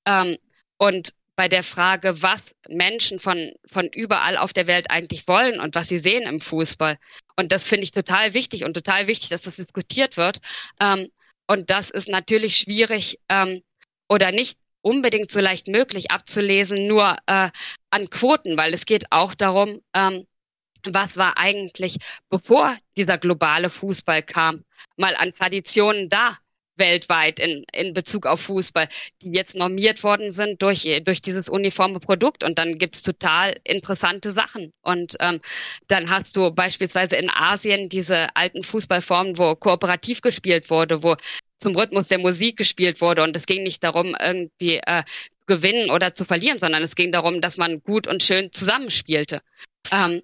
Ähm, 0.08 0.38
und 0.78 1.14
bei 1.36 1.48
der 1.48 1.64
Frage, 1.64 2.22
was 2.22 2.42
Menschen 2.70 3.20
von, 3.20 3.54
von 3.66 3.88
überall 3.88 4.38
auf 4.38 4.54
der 4.54 4.68
Welt 4.68 4.92
eigentlich 4.92 5.28
wollen 5.28 5.60
und 5.60 5.76
was 5.76 5.88
sie 5.88 6.00
sehen 6.00 6.24
im 6.24 6.42
Fußball. 6.42 6.98
Und 7.38 7.52
das 7.52 7.68
finde 7.68 7.84
ich 7.84 7.92
total 7.92 8.34
wichtig 8.34 8.64
und 8.64 8.74
total 8.74 9.08
wichtig, 9.08 9.30
dass 9.30 9.44
das 9.44 9.56
diskutiert 9.56 10.18
wird. 10.18 10.40
Ähm, 10.80 11.10
und 11.48 11.70
das 11.70 11.90
ist 11.90 12.10
natürlich 12.10 12.58
schwierig, 12.58 13.20
ähm, 13.30 13.62
oder 14.10 14.32
nicht 14.32 14.58
unbedingt 14.82 15.32
so 15.32 15.40
leicht 15.40 15.68
möglich 15.68 16.12
abzulesen, 16.12 16.88
nur 16.88 17.16
äh, 17.28 17.50
an 17.92 18.10
Quoten, 18.10 18.58
weil 18.58 18.74
es 18.74 18.86
geht 18.86 19.06
auch 19.12 19.34
darum, 19.34 19.82
ähm, 19.94 20.28
was 20.84 21.16
war 21.16 21.38
eigentlich, 21.38 21.98
bevor 22.30 22.76
dieser 22.98 23.18
globale 23.18 23.70
Fußball 23.70 24.24
kam, 24.24 24.66
mal 24.98 25.16
an 25.16 25.34
Traditionen 25.34 26.10
da 26.10 26.38
weltweit 26.76 27.40
in, 27.40 27.66
in 27.74 27.94
Bezug 27.94 28.26
auf 28.26 28.42
Fußball, 28.42 28.88
die 29.22 29.32
jetzt 29.32 29.56
normiert 29.56 30.04
worden 30.04 30.32
sind 30.32 30.62
durch, 30.62 30.88
durch 31.04 31.22
dieses 31.22 31.50
uniforme 31.50 32.00
Produkt. 32.00 32.44
Und 32.44 32.58
dann 32.58 32.78
gibt's 32.78 33.04
total 33.04 33.56
interessante 33.64 34.32
Sachen. 34.32 34.72
Und 34.82 35.16
ähm, 35.20 35.42
dann 35.88 36.10
hast 36.10 36.36
du 36.38 36.52
beispielsweise 36.52 37.16
in 37.16 37.30
Asien 37.30 37.90
diese 37.90 38.36
alten 38.36 38.64
Fußballformen, 38.64 39.38
wo 39.38 39.56
kooperativ 39.56 40.22
gespielt 40.22 40.70
wurde, 40.70 41.04
wo 41.04 41.16
zum 41.60 41.76
Rhythmus 41.76 42.08
der 42.08 42.20
Musik 42.20 42.58
gespielt 42.58 43.02
wurde. 43.02 43.24
Und 43.24 43.36
es 43.36 43.46
ging 43.46 43.64
nicht 43.64 43.84
darum, 43.84 44.16
irgendwie 44.20 44.78
äh, 44.78 45.04
gewinnen 45.46 45.90
oder 45.90 46.14
zu 46.14 46.26
verlieren, 46.26 46.58
sondern 46.58 46.84
es 46.84 46.96
ging 46.96 47.12
darum, 47.12 47.42
dass 47.42 47.58
man 47.58 47.84
gut 47.84 48.08
und 48.08 48.24
schön 48.24 48.52
zusammenspielte. 48.52 49.42
Ähm, 49.92 50.22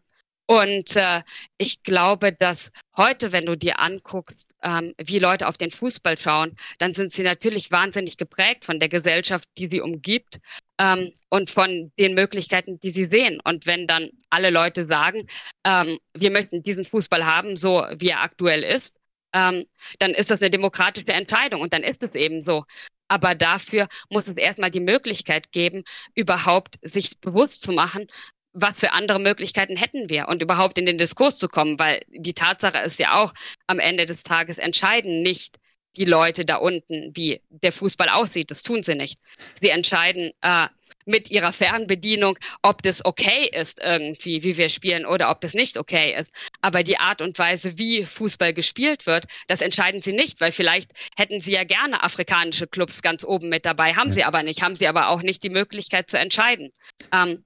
und 0.48 0.96
äh, 0.96 1.22
ich 1.58 1.84
glaube, 1.84 2.32
dass 2.32 2.72
heute, 2.96 3.34
wenn 3.34 3.46
du 3.46 3.58
dir 3.58 3.80
anguckst, 3.80 4.47
ähm, 4.64 4.94
wie 4.98 5.20
Leute 5.20 5.48
auf 5.48 5.58
den 5.58 5.72
Fußball 5.72 6.18
schauen, 6.18 6.56
dann 6.80 6.94
sind 6.94 7.12
sie 7.12 7.24
natürlich 7.24 7.72
wahnsinnig 7.72 8.18
geprägt 8.18 8.66
von 8.66 8.80
der 8.80 8.90
Gesellschaft, 8.90 9.48
die 9.58 9.68
sie 9.72 9.82
umgibt 9.82 10.40
ähm, 10.80 11.12
und 11.30 11.50
von 11.50 11.92
den 12.00 12.14
Möglichkeiten, 12.14 12.80
die 12.80 12.92
sie 12.92 13.08
sehen. 13.08 13.40
Und 13.44 13.66
wenn 13.66 13.88
dann 13.88 14.10
alle 14.30 14.50
Leute 14.50 14.88
sagen, 14.88 15.28
ähm, 15.66 16.00
wir 16.14 16.32
möchten 16.32 16.64
diesen 16.64 16.86
Fußball 16.86 17.26
haben, 17.26 17.58
so 17.58 17.86
wie 17.98 18.10
er 18.10 18.22
aktuell 18.22 18.64
ist, 18.64 18.98
ähm, 19.34 19.66
dann 20.00 20.12
ist 20.12 20.32
das 20.32 20.42
eine 20.42 20.50
demokratische 20.50 21.08
Entscheidung 21.08 21.62
und 21.62 21.74
dann 21.74 21.84
ist 21.84 22.02
es 22.02 22.16
eben 22.16 22.44
so. 22.46 22.66
Aber 23.10 23.36
dafür 23.36 23.88
muss 24.10 24.28
es 24.28 24.36
erstmal 24.36 24.72
die 24.72 24.82
Möglichkeit 24.82 25.52
geben, 25.52 25.84
überhaupt 26.14 26.76
sich 26.82 27.20
bewusst 27.20 27.64
zu 27.64 27.72
machen, 27.72 28.08
was 28.54 28.80
für 28.80 28.94
andere 28.94 29.20
Möglichkeiten 29.20 29.76
hätten 29.76 30.10
wir 30.10 30.28
und 30.28 30.42
überhaupt 30.42 30.78
in 30.78 30.86
den 30.86 30.98
Diskurs 30.98 31.38
zu 31.38 31.48
kommen, 31.48 31.78
weil 31.80 32.02
die 32.10 32.34
Tatsache 32.34 32.80
ist 32.80 33.00
ja 33.00 33.22
auch, 33.22 33.34
am 33.68 33.80
Ende 33.80 34.06
des 34.06 34.24
Tages 34.24 34.58
entscheiden 34.58 35.22
nicht 35.22 35.58
die 35.96 36.06
Leute 36.06 36.46
da 36.46 36.58
unten, 36.58 37.12
wie 37.16 37.42
der 37.50 37.72
Fußball 37.72 38.10
aussieht. 38.10 38.52
Das 38.52 38.64
tun 38.64 38.84
sie 38.84 38.96
nicht. 38.96 39.20
Sie 39.62 39.70
entscheiden 39.70 40.32
äh, 40.42 40.68
mit 41.08 41.32
ihrer 41.32 41.54
Fernbedienung, 41.54 42.38
ob 42.62 42.84
das 42.84 43.04
okay 43.04 43.50
ist 43.52 43.80
irgendwie, 43.82 44.44
wie 44.44 44.58
wir 44.58 44.70
spielen 44.70 45.06
oder 45.06 45.32
ob 45.32 45.42
das 45.42 45.54
nicht 45.54 45.78
okay 45.78 46.16
ist. 46.20 46.32
Aber 46.62 46.84
die 46.84 47.00
Art 47.00 47.22
und 47.22 47.40
Weise, 47.40 47.78
wie 47.78 48.04
Fußball 48.04 48.54
gespielt 48.54 49.06
wird, 49.08 49.26
das 49.48 49.62
entscheiden 49.62 50.02
sie 50.02 50.14
nicht, 50.14 50.42
weil 50.42 50.52
vielleicht 50.52 50.92
hätten 51.16 51.40
sie 51.40 51.54
ja 51.54 51.64
gerne 51.64 52.04
afrikanische 52.04 52.68
Clubs 52.68 53.02
ganz 53.02 53.24
oben 53.24 53.50
mit 53.50 53.66
dabei, 53.66 53.94
haben 53.94 54.10
ja. 54.10 54.16
sie 54.16 54.24
aber 54.26 54.44
nicht, 54.44 54.62
haben 54.62 54.76
sie 54.76 54.88
aber 54.88 55.10
auch 55.10 55.22
nicht 55.22 55.42
die 55.44 55.50
Möglichkeit 55.50 56.10
zu 56.10 56.20
entscheiden. 56.20 56.72
Ähm, 57.14 57.44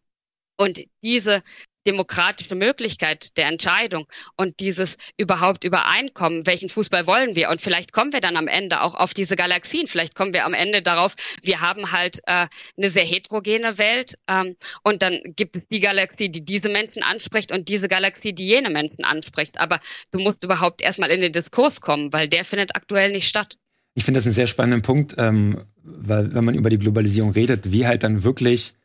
und 0.61 0.79
diese 1.03 1.41
demokratische 1.88 2.53
Möglichkeit 2.53 3.35
der 3.35 3.47
Entscheidung 3.47 4.05
und 4.38 4.59
dieses 4.59 4.97
überhaupt 5.17 5.63
Übereinkommen, 5.63 6.45
welchen 6.45 6.69
Fußball 6.69 7.07
wollen 7.07 7.35
wir? 7.35 7.49
Und 7.49 7.59
vielleicht 7.59 7.91
kommen 7.91 8.13
wir 8.13 8.21
dann 8.21 8.38
am 8.38 8.47
Ende 8.47 8.81
auch 8.81 8.93
auf 8.93 9.15
diese 9.15 9.35
Galaxien. 9.35 9.88
Vielleicht 9.88 10.13
kommen 10.13 10.35
wir 10.35 10.45
am 10.45 10.53
Ende 10.53 10.83
darauf, 10.83 11.15
wir 11.41 11.61
haben 11.61 11.91
halt 11.91 12.19
äh, 12.27 12.45
eine 12.77 12.89
sehr 12.91 13.03
heterogene 13.03 13.79
Welt 13.79 14.19
ähm, 14.29 14.55
und 14.83 15.01
dann 15.01 15.19
gibt 15.35 15.55
es 15.55 15.63
die 15.71 15.79
Galaxie, 15.79 16.29
die 16.29 16.45
diese 16.45 16.69
Menschen 16.69 17.01
anspricht 17.01 17.51
und 17.51 17.67
diese 17.67 17.88
Galaxie, 17.88 18.33
die 18.33 18.45
jene 18.45 18.69
Menschen 18.69 19.03
anspricht. 19.03 19.59
Aber 19.59 19.79
du 20.11 20.19
musst 20.19 20.43
überhaupt 20.43 20.83
erstmal 20.83 21.09
in 21.09 21.21
den 21.21 21.33
Diskurs 21.33 21.81
kommen, 21.81 22.13
weil 22.13 22.27
der 22.27 22.45
findet 22.45 22.75
aktuell 22.75 23.11
nicht 23.11 23.27
statt. 23.27 23.57
Ich 23.95 24.05
finde 24.05 24.19
das 24.19 24.27
einen 24.27 24.33
sehr 24.33 24.45
spannenden 24.45 24.83
Punkt, 24.83 25.15
ähm, 25.17 25.65
weil 25.81 26.31
wenn 26.35 26.45
man 26.45 26.53
über 26.53 26.69
die 26.69 26.77
Globalisierung 26.77 27.31
redet, 27.31 27.71
wie 27.71 27.88
halt 27.88 28.03
dann 28.03 28.23
wirklich 28.23 28.75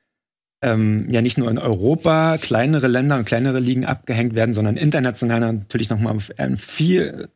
ähm, 0.67 1.07
ja 1.09 1.23
nicht 1.23 1.39
nur 1.39 1.49
in 1.49 1.59
Europa 1.59 2.39
kleinere 2.39 2.89
Länder 2.89 3.17
und 3.17 3.25
kleinere 3.25 3.61
Ligen 3.61 3.87
abgehängt 3.87 4.35
werden, 4.35 4.53
sondern 4.53 4.77
international 4.77 5.41
natürlich 5.41 5.91
nochmal 5.91 6.17
auf 6.17 6.31
einem 6.39 6.57
viel 6.57 7.29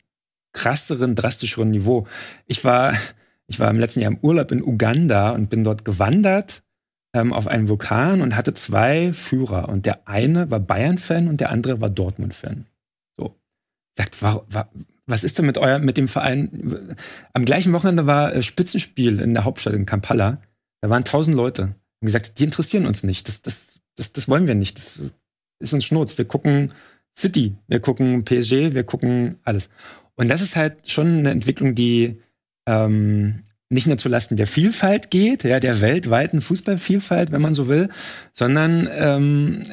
krasseren, 0.52 1.14
drastischeren 1.14 1.70
Niveau. 1.70 2.08
Ich 2.46 2.64
war, 2.64 2.92
ich 3.46 3.60
war 3.60 3.70
im 3.70 3.78
letzten 3.78 4.00
Jahr 4.00 4.10
im 4.10 4.18
Urlaub 4.20 4.50
in 4.50 4.64
Uganda 4.64 5.30
und 5.30 5.48
bin 5.48 5.62
dort 5.62 5.84
gewandert 5.84 6.64
ähm, 7.14 7.32
auf 7.32 7.46
einen 7.46 7.68
Vulkan 7.68 8.20
und 8.20 8.34
hatte 8.34 8.52
zwei 8.54 9.12
Führer. 9.12 9.68
Und 9.68 9.86
der 9.86 10.08
eine 10.08 10.50
war 10.50 10.58
Bayern-Fan 10.58 11.28
und 11.28 11.40
der 11.40 11.50
andere 11.50 11.80
war 11.80 11.88
Dortmund-Fan. 11.88 12.66
So. 13.16 13.36
Sagt, 13.96 14.20
war, 14.22 14.44
war, 14.50 14.70
was 15.06 15.22
ist 15.22 15.38
denn 15.38 15.46
mit 15.46 15.56
euer, 15.56 15.78
mit 15.78 15.96
dem 15.96 16.08
Verein? 16.08 16.96
Am 17.32 17.44
gleichen 17.44 17.72
Wochenende 17.72 18.06
war 18.06 18.34
äh, 18.34 18.42
Spitzenspiel 18.42 19.20
in 19.20 19.34
der 19.34 19.44
Hauptstadt 19.44 19.74
in 19.74 19.86
Kampala. 19.86 20.42
Da 20.80 20.90
waren 20.90 21.04
tausend 21.04 21.36
Leute 21.36 21.76
und 22.00 22.06
gesagt, 22.06 22.38
die 22.38 22.44
interessieren 22.44 22.86
uns 22.86 23.02
nicht. 23.02 23.28
Das, 23.28 23.42
das, 23.42 23.80
das, 23.96 24.12
das 24.12 24.28
wollen 24.28 24.46
wir 24.46 24.54
nicht. 24.54 24.78
Das 24.78 25.02
ist 25.58 25.72
uns 25.74 25.84
Schnurz. 25.84 26.16
Wir 26.16 26.24
gucken 26.24 26.72
City, 27.18 27.56
wir 27.68 27.80
gucken 27.80 28.24
PSG, 28.24 28.72
wir 28.72 28.84
gucken 28.84 29.38
alles. 29.44 29.68
Und 30.16 30.28
das 30.28 30.40
ist 30.40 30.56
halt 30.56 30.90
schon 30.90 31.18
eine 31.18 31.30
Entwicklung, 31.30 31.74
die 31.74 32.20
ähm, 32.66 33.42
nicht 33.68 33.86
nur 33.86 33.98
zulasten 33.98 34.36
der 34.36 34.46
Vielfalt 34.46 35.10
geht, 35.10 35.44
ja, 35.44 35.60
der 35.60 35.80
weltweiten 35.80 36.40
Fußballvielfalt, 36.40 37.30
wenn 37.30 37.42
man 37.42 37.54
so 37.54 37.68
will, 37.68 37.88
sondern 38.32 38.88
ähm, 38.92 39.64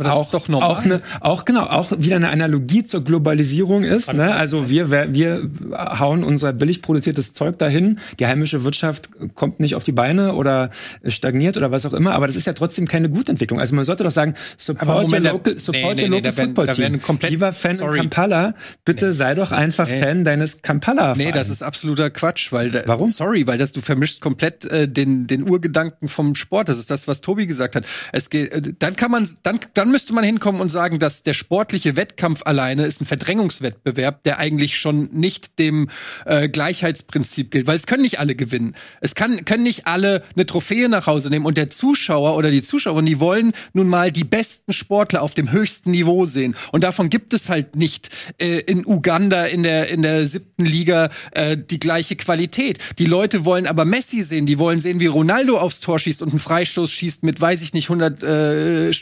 Aber 0.00 0.08
das 0.08 0.18
auch, 0.18 0.22
ist 0.22 0.34
doch 0.34 0.48
normal. 0.48 0.70
Auch, 0.70 0.82
eine, 0.82 1.02
auch 1.20 1.44
genau, 1.44 1.64
auch 1.64 1.92
wieder 1.98 2.16
eine 2.16 2.30
Analogie 2.30 2.84
zur 2.84 3.04
Globalisierung 3.04 3.84
ist. 3.84 4.10
Ne? 4.12 4.34
Also 4.34 4.70
wir, 4.70 4.90
wir 4.90 5.50
hauen 5.70 6.24
unser 6.24 6.54
billig 6.54 6.80
produziertes 6.80 7.34
Zeug 7.34 7.58
dahin. 7.58 7.98
Die 8.18 8.26
heimische 8.26 8.64
Wirtschaft 8.64 9.10
kommt 9.34 9.60
nicht 9.60 9.74
auf 9.74 9.84
die 9.84 9.92
Beine 9.92 10.34
oder 10.34 10.70
stagniert 11.04 11.58
oder 11.58 11.70
was 11.70 11.84
auch 11.84 11.92
immer. 11.92 12.12
Aber 12.14 12.26
das 12.26 12.36
ist 12.36 12.46
ja 12.46 12.54
trotzdem 12.54 12.88
keine 12.88 13.10
gute 13.10 13.32
Entwicklung. 13.32 13.60
Also 13.60 13.74
man 13.74 13.84
sollte 13.84 14.04
doch 14.04 14.10
sagen, 14.10 14.36
support 14.56 15.02
Moment, 15.02 15.26
your 15.26 15.32
local, 15.32 15.58
support 15.58 15.96
nee, 15.96 16.08
nee, 16.08 16.16
your 16.16 16.22
local 16.22 16.32
nee, 16.34 16.42
football 16.46 16.66
team. 16.68 17.00
Lieber 17.28 17.52
Fan 17.52 17.74
sorry. 17.74 17.98
in 17.98 18.04
Kampala, 18.04 18.54
bitte 18.86 19.12
sei 19.12 19.34
doch 19.34 19.52
einfach. 19.52 19.86
Fan 19.86 20.24
deines 20.24 20.62
Kampala. 20.62 21.14
Nee, 21.14 21.30
das 21.32 21.50
ist 21.50 21.62
absoluter 21.62 22.08
Quatsch, 22.08 22.52
weil 22.52 22.70
da, 22.70 22.80
warum? 22.86 23.10
Sorry, 23.10 23.46
weil 23.46 23.58
das 23.58 23.72
du 23.72 23.82
vermischst 23.82 24.22
komplett 24.22 24.64
äh, 24.64 24.88
den 24.88 25.26
den 25.26 25.48
Urgedanken 25.50 26.08
vom 26.08 26.34
Sport. 26.34 26.70
Das 26.70 26.78
ist 26.78 26.90
das, 26.90 27.06
was 27.06 27.20
Tobi 27.20 27.46
gesagt 27.46 27.76
hat. 27.76 27.84
Es 28.12 28.30
geht, 28.30 28.50
äh, 28.50 28.62
dann 28.78 28.96
kann 28.96 29.10
man 29.10 29.28
dann 29.42 29.60
dann 29.74 29.89
müsste 29.90 30.12
man 30.12 30.24
hinkommen 30.24 30.60
und 30.60 30.70
sagen, 30.70 30.98
dass 30.98 31.22
der 31.22 31.34
sportliche 31.34 31.96
Wettkampf 31.96 32.42
alleine 32.44 32.86
ist 32.86 33.00
ein 33.00 33.06
Verdrängungswettbewerb, 33.06 34.22
der 34.24 34.38
eigentlich 34.38 34.76
schon 34.76 35.08
nicht 35.12 35.58
dem 35.58 35.88
äh, 36.24 36.48
Gleichheitsprinzip 36.48 37.50
gilt, 37.50 37.66
weil 37.66 37.76
es 37.76 37.86
können 37.86 38.02
nicht 38.02 38.18
alle 38.18 38.34
gewinnen. 38.34 38.74
Es 39.00 39.14
kann, 39.14 39.44
können 39.44 39.62
nicht 39.62 39.86
alle 39.86 40.22
eine 40.34 40.46
Trophäe 40.46 40.88
nach 40.88 41.06
Hause 41.06 41.30
nehmen 41.30 41.46
und 41.46 41.56
der 41.56 41.70
Zuschauer 41.70 42.36
oder 42.36 42.50
die 42.50 42.62
Zuschauerin, 42.62 43.06
die 43.06 43.20
wollen 43.20 43.52
nun 43.72 43.88
mal 43.88 44.12
die 44.12 44.24
besten 44.24 44.72
Sportler 44.72 45.22
auf 45.22 45.34
dem 45.34 45.52
höchsten 45.52 45.90
Niveau 45.90 46.24
sehen. 46.24 46.54
Und 46.72 46.84
davon 46.84 47.10
gibt 47.10 47.34
es 47.34 47.48
halt 47.48 47.76
nicht 47.76 48.10
äh, 48.38 48.60
in 48.60 48.86
Uganda 48.86 49.44
in 49.44 49.62
der, 49.62 49.88
in 49.88 50.02
der 50.02 50.26
siebten 50.26 50.64
Liga 50.64 51.10
äh, 51.32 51.56
die 51.56 51.78
gleiche 51.78 52.16
Qualität. 52.16 52.78
Die 52.98 53.06
Leute 53.06 53.44
wollen 53.44 53.66
aber 53.66 53.84
Messi 53.84 54.22
sehen, 54.22 54.46
die 54.46 54.58
wollen 54.58 54.80
sehen, 54.80 55.00
wie 55.00 55.06
Ronaldo 55.06 55.58
aufs 55.58 55.80
Tor 55.80 55.98
schießt 55.98 56.22
und 56.22 56.30
einen 56.30 56.38
Freistoß 56.38 56.90
schießt 56.90 57.22
mit, 57.22 57.40
weiß 57.40 57.62
ich 57.62 57.74
nicht, 57.74 57.90
100 57.90 58.22
äh, 58.22 58.92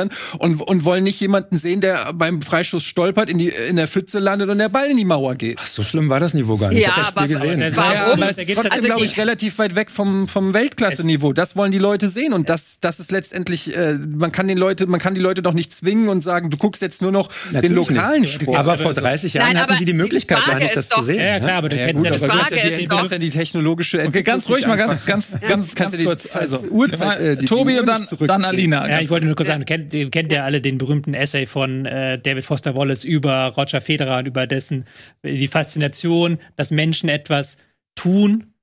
Stundenkilometern 0.00 0.10
und, 0.38 0.60
und 0.62 0.84
wollen 0.84 1.04
nicht 1.04 1.20
jemanden 1.20 1.58
sehen, 1.58 1.80
der 1.80 2.12
beim 2.12 2.42
Freistoß 2.42 2.84
stolpert, 2.84 3.30
in, 3.30 3.38
die, 3.38 3.48
in 3.48 3.76
der 3.76 3.88
Pfütze 3.88 4.18
landet 4.18 4.48
und 4.48 4.58
der 4.58 4.68
Ball 4.68 4.90
in 4.90 4.96
die 4.96 5.04
Mauer 5.04 5.34
geht. 5.34 5.58
Ach, 5.60 5.66
so 5.66 5.82
schlimm 5.82 6.08
war 6.08 6.20
das 6.20 6.34
Niveau 6.34 6.56
gar 6.56 6.70
nicht. 6.70 6.86
Ja, 6.86 6.94
ich 7.00 7.06
aber 7.06 7.28
gesehen. 7.28 7.60
Warum? 7.74 7.92
Ja, 7.92 8.12
aber 8.12 8.30
es 8.30 8.38
ist 8.38 8.52
trotzdem, 8.52 8.72
also 8.72 8.86
glaube 8.86 9.04
ich, 9.04 9.16
relativ 9.18 9.58
weit 9.58 9.74
weg 9.74 9.90
vom, 9.90 10.26
vom 10.26 10.54
Weltklasse-Niveau. 10.54 11.32
Das 11.32 11.56
wollen 11.56 11.72
die 11.72 11.78
Leute 11.78 12.08
sehen 12.08 12.32
und 12.32 12.48
das, 12.48 12.78
das 12.80 13.00
ist 13.00 13.10
letztendlich, 13.10 13.76
äh, 13.76 13.94
man 13.94 14.32
kann 14.32 14.48
den 14.48 14.58
Leute, 14.58 14.86
man 14.86 15.00
kann 15.00 15.14
die 15.14 15.20
Leute 15.20 15.42
doch 15.42 15.52
nicht 15.52 15.74
zwingen 15.74 16.08
und 16.08 16.22
sagen, 16.22 16.50
du 16.50 16.56
guckst 16.56 16.82
jetzt 16.82 17.02
nur 17.02 17.12
noch 17.12 17.28
Natürlich 17.52 17.62
den 17.62 17.74
lokalen 17.74 18.22
nicht. 18.22 18.34
Sport. 18.34 18.58
Aber 18.58 18.76
vor 18.76 18.94
30 18.94 19.34
Jahren 19.34 19.52
Nein, 19.54 19.62
hatten 19.62 19.76
sie 19.78 19.84
die 19.84 19.92
Möglichkeit, 19.92 20.44
gar 20.44 20.58
nicht 20.58 20.76
das 20.76 20.88
zu 20.88 21.02
sehen. 21.02 21.20
Ja, 21.20 21.38
klar, 21.38 21.54
aber 21.54 21.68
du 21.68 21.76
ja, 21.76 21.86
kennst 21.86 22.04
ja, 22.04 22.10
die 22.12 22.18
Frage 22.18 22.56
ja 22.56 22.78
die, 22.78 22.84
ist 22.84 23.10
ja 23.12 23.18
die 23.18 23.30
technologische 23.30 24.00
Okay, 24.06 24.22
ganz 24.22 24.48
ruhig 24.48 24.66
mal 24.66 24.76
ganz, 24.76 25.04
ganz, 25.04 25.40
ganz, 25.40 25.74
ganz 25.74 26.04
kurz. 26.04 26.36
Also, 26.36 26.68
Uhrzeit, 26.68 27.20
äh, 27.20 27.36
Tobi 27.36 27.78
und 27.78 27.86
dann, 27.86 28.02
dann 28.26 28.44
Alina. 28.44 28.88
Ja, 28.88 29.00
ich 29.00 29.10
wollte 29.10 29.26
nur 29.26 29.34
kurz 29.34 29.48
sagen, 29.48 29.64
kennt, 29.90 30.12
kennt 30.12 30.32
ja 30.32 30.44
alle 30.44 30.60
den 30.60 30.78
berühmten 30.78 31.14
Essay 31.14 31.46
von 31.46 31.86
äh, 31.86 32.18
David 32.18 32.44
Foster 32.44 32.74
Wallace 32.74 33.04
über 33.04 33.46
Roger 33.56 33.80
Federer 33.80 34.18
und 34.18 34.26
über 34.26 34.46
dessen 34.46 34.86
die 35.24 35.48
Faszination, 35.48 36.38
dass 36.56 36.70
Menschen 36.70 37.08
etwas 37.08 37.58
tun, 37.94 38.54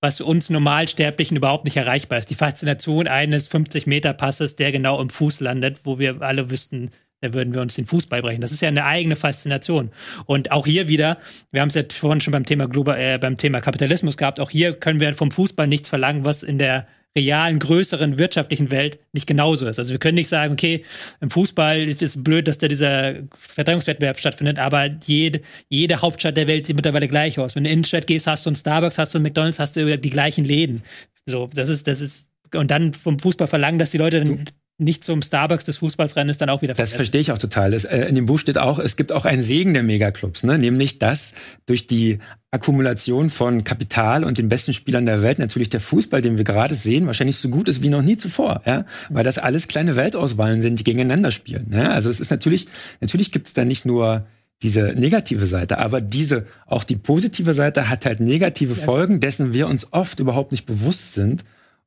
was 0.00 0.20
uns 0.20 0.50
Normalsterblichen 0.50 1.36
überhaupt 1.36 1.64
nicht 1.64 1.76
erreichbar 1.76 2.18
ist. 2.18 2.28
Die 2.28 2.34
Faszination 2.34 3.08
eines 3.08 3.50
50-Meter-Passes, 3.50 4.56
der 4.56 4.70
genau 4.70 5.00
im 5.00 5.08
Fuß 5.08 5.40
landet, 5.40 5.80
wo 5.84 5.98
wir 5.98 6.20
alle 6.20 6.50
wüssten, 6.50 6.90
da 7.22 7.32
würden 7.32 7.54
wir 7.54 7.62
uns 7.62 7.74
den 7.74 7.86
Fuß 7.86 8.06
beibrechen. 8.08 8.42
Das 8.42 8.52
ist 8.52 8.60
ja 8.60 8.68
eine 8.68 8.84
eigene 8.84 9.16
Faszination. 9.16 9.90
Und 10.26 10.52
auch 10.52 10.66
hier 10.66 10.88
wieder, 10.88 11.16
wir 11.52 11.62
haben 11.62 11.68
es 11.68 11.74
ja 11.74 11.82
vorhin 11.90 12.20
schon 12.20 12.32
beim 12.32 12.44
Thema, 12.44 12.68
Global, 12.68 12.98
äh, 13.00 13.18
beim 13.18 13.38
Thema 13.38 13.62
Kapitalismus 13.62 14.18
gehabt, 14.18 14.40
auch 14.40 14.50
hier 14.50 14.74
können 14.74 15.00
wir 15.00 15.14
vom 15.14 15.30
Fußball 15.30 15.66
nichts 15.66 15.88
verlangen, 15.88 16.26
was 16.26 16.42
in 16.42 16.58
der 16.58 16.86
realen, 17.16 17.58
größeren 17.58 18.18
wirtschaftlichen 18.18 18.70
Welt 18.70 18.98
nicht 19.12 19.26
genauso 19.26 19.66
ist. 19.68 19.78
Also 19.78 19.92
wir 19.92 19.98
können 19.98 20.16
nicht 20.16 20.28
sagen, 20.28 20.54
okay, 20.54 20.84
im 21.20 21.30
Fußball 21.30 21.80
ist 21.88 22.02
es 22.02 22.22
blöd, 22.22 22.48
dass 22.48 22.58
da 22.58 22.66
dieser 22.66 23.14
Verdrängungswettbewerb 23.34 24.18
stattfindet, 24.18 24.58
aber 24.58 24.86
jede, 25.06 25.40
jede 25.68 26.02
Hauptstadt 26.02 26.36
der 26.36 26.48
Welt 26.48 26.66
sieht 26.66 26.76
mittlerweile 26.76 27.08
gleich 27.08 27.38
aus. 27.38 27.54
Wenn 27.54 27.64
du 27.64 27.70
in 27.70 27.72
die 27.72 27.74
Innenstadt 27.74 28.06
gehst, 28.06 28.26
hast 28.26 28.46
du 28.46 28.50
einen 28.50 28.56
Starbucks, 28.56 28.98
hast 28.98 29.14
du 29.14 29.18
einen 29.18 29.24
McDonalds, 29.24 29.60
hast 29.60 29.76
du 29.76 29.96
die 29.96 30.10
gleichen 30.10 30.44
Läden. 30.44 30.82
So, 31.26 31.48
das 31.54 31.68
ist, 31.68 31.86
das 31.86 32.00
ist, 32.00 32.26
und 32.52 32.70
dann 32.70 32.92
vom 32.92 33.18
Fußball 33.18 33.46
verlangen, 33.46 33.78
dass 33.78 33.92
die 33.92 33.98
Leute 33.98 34.24
dann 34.24 34.44
nicht 34.76 35.04
zum 35.04 35.22
Starbucks 35.22 35.64
des 35.64 35.76
Fußballs 35.76 36.16
rennen, 36.16 36.30
ist 36.30 36.40
dann 36.40 36.50
auch 36.50 36.60
wieder 36.60 36.74
Das 36.74 36.92
verstehe 36.92 37.20
ich 37.20 37.30
auch 37.30 37.38
total. 37.38 37.70
Das, 37.70 37.84
äh, 37.84 38.06
in 38.06 38.16
dem 38.16 38.26
Buch 38.26 38.40
steht 38.40 38.58
auch, 38.58 38.80
es 38.80 38.96
gibt 38.96 39.12
auch 39.12 39.24
einen 39.24 39.42
Segen 39.42 39.72
der 39.72 39.84
Megaclubs, 39.84 40.42
ne? 40.42 40.58
nämlich 40.58 40.98
dass 40.98 41.34
durch 41.66 41.86
die 41.86 42.18
Akkumulation 42.50 43.30
von 43.30 43.62
Kapital 43.62 44.24
und 44.24 44.36
den 44.36 44.48
besten 44.48 44.74
Spielern 44.74 45.06
der 45.06 45.22
Welt 45.22 45.38
natürlich 45.38 45.70
der 45.70 45.80
Fußball, 45.80 46.22
den 46.22 46.38
wir 46.38 46.44
gerade 46.44 46.74
sehen, 46.74 47.06
wahrscheinlich 47.06 47.36
so 47.36 47.48
gut 47.50 47.68
ist 47.68 47.82
wie 47.82 47.88
noch 47.88 48.02
nie 48.02 48.16
zuvor, 48.16 48.62
ja, 48.66 48.84
weil 49.10 49.24
das 49.24 49.38
alles 49.38 49.68
kleine 49.68 49.94
Weltauswahlen 49.94 50.60
sind, 50.60 50.78
die 50.80 50.84
gegeneinander 50.84 51.30
spielen. 51.30 51.72
Ja? 51.72 51.92
Also 51.92 52.10
es 52.10 52.18
ist 52.18 52.32
natürlich, 52.32 52.66
natürlich 53.00 53.30
gibt 53.30 53.48
es 53.48 53.54
da 53.54 53.64
nicht 53.64 53.84
nur 53.84 54.26
diese 54.62 54.94
negative 54.96 55.46
Seite, 55.46 55.78
aber 55.78 56.00
diese, 56.00 56.46
auch 56.66 56.82
die 56.82 56.96
positive 56.96 57.54
Seite 57.54 57.88
hat 57.88 58.06
halt 58.06 58.18
negative 58.18 58.74
Folgen, 58.74 59.20
dessen 59.20 59.52
wir 59.52 59.68
uns 59.68 59.92
oft 59.92 60.18
überhaupt 60.18 60.50
nicht 60.50 60.66
bewusst 60.66 61.12
sind 61.14 61.44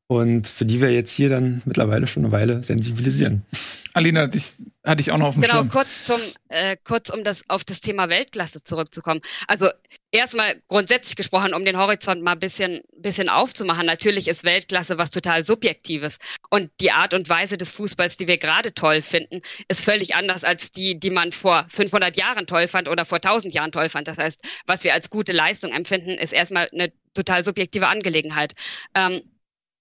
und 0.07 0.47
für 0.47 0.65
die 0.65 0.81
wir 0.81 0.91
jetzt 0.91 1.11
hier 1.11 1.29
dann 1.29 1.61
mittlerweile 1.65 2.07
schon 2.07 2.23
eine 2.23 2.31
Weile 2.31 2.63
sensibilisieren. 2.63 3.45
Alina, 3.93 4.27
dich 4.27 4.53
hatte 4.85 5.01
ich 5.01 5.11
auch 5.11 5.17
noch 5.17 5.27
auf 5.27 5.33
dem 5.33 5.41
genau, 5.41 5.55
Schirm. 5.55 5.69
Genau, 5.69 5.79
kurz 5.79 6.05
zum 6.05 6.21
äh, 6.47 6.77
kurz 6.81 7.09
um 7.09 7.23
das 7.25 7.49
auf 7.49 7.65
das 7.65 7.81
Thema 7.81 8.09
Weltklasse 8.09 8.63
zurückzukommen. 8.63 9.21
Also 9.47 9.69
erstmal 10.11 10.61
grundsätzlich 10.69 11.17
gesprochen, 11.17 11.53
um 11.53 11.65
den 11.65 11.77
Horizont 11.77 12.21
mal 12.21 12.33
ein 12.33 12.39
bisschen 12.39 12.83
bisschen 12.95 13.27
aufzumachen. 13.27 13.85
Natürlich 13.85 14.29
ist 14.29 14.45
Weltklasse 14.45 14.97
was 14.97 15.11
total 15.11 15.43
subjektives 15.43 16.19
und 16.49 16.69
die 16.79 16.91
Art 16.91 17.13
und 17.13 17.27
Weise 17.27 17.57
des 17.57 17.71
Fußballs, 17.71 18.15
die 18.15 18.27
wir 18.27 18.37
gerade 18.37 18.73
toll 18.73 19.01
finden, 19.01 19.41
ist 19.67 19.83
völlig 19.83 20.15
anders 20.15 20.45
als 20.45 20.71
die, 20.71 20.97
die 20.99 21.09
man 21.09 21.33
vor 21.33 21.65
500 21.69 22.15
Jahren 22.15 22.47
toll 22.47 22.69
fand 22.69 22.87
oder 22.87 23.05
vor 23.05 23.17
1000 23.17 23.53
Jahren 23.53 23.73
toll 23.73 23.89
fand. 23.89 24.07
Das 24.07 24.17
heißt, 24.17 24.41
was 24.67 24.85
wir 24.85 24.93
als 24.93 25.09
gute 25.09 25.33
Leistung 25.33 25.71
empfinden, 25.73 26.11
ist 26.11 26.31
erstmal 26.31 26.69
eine 26.71 26.93
total 27.13 27.43
subjektive 27.43 27.87
Angelegenheit. 27.87 28.53
Ähm, 28.95 29.21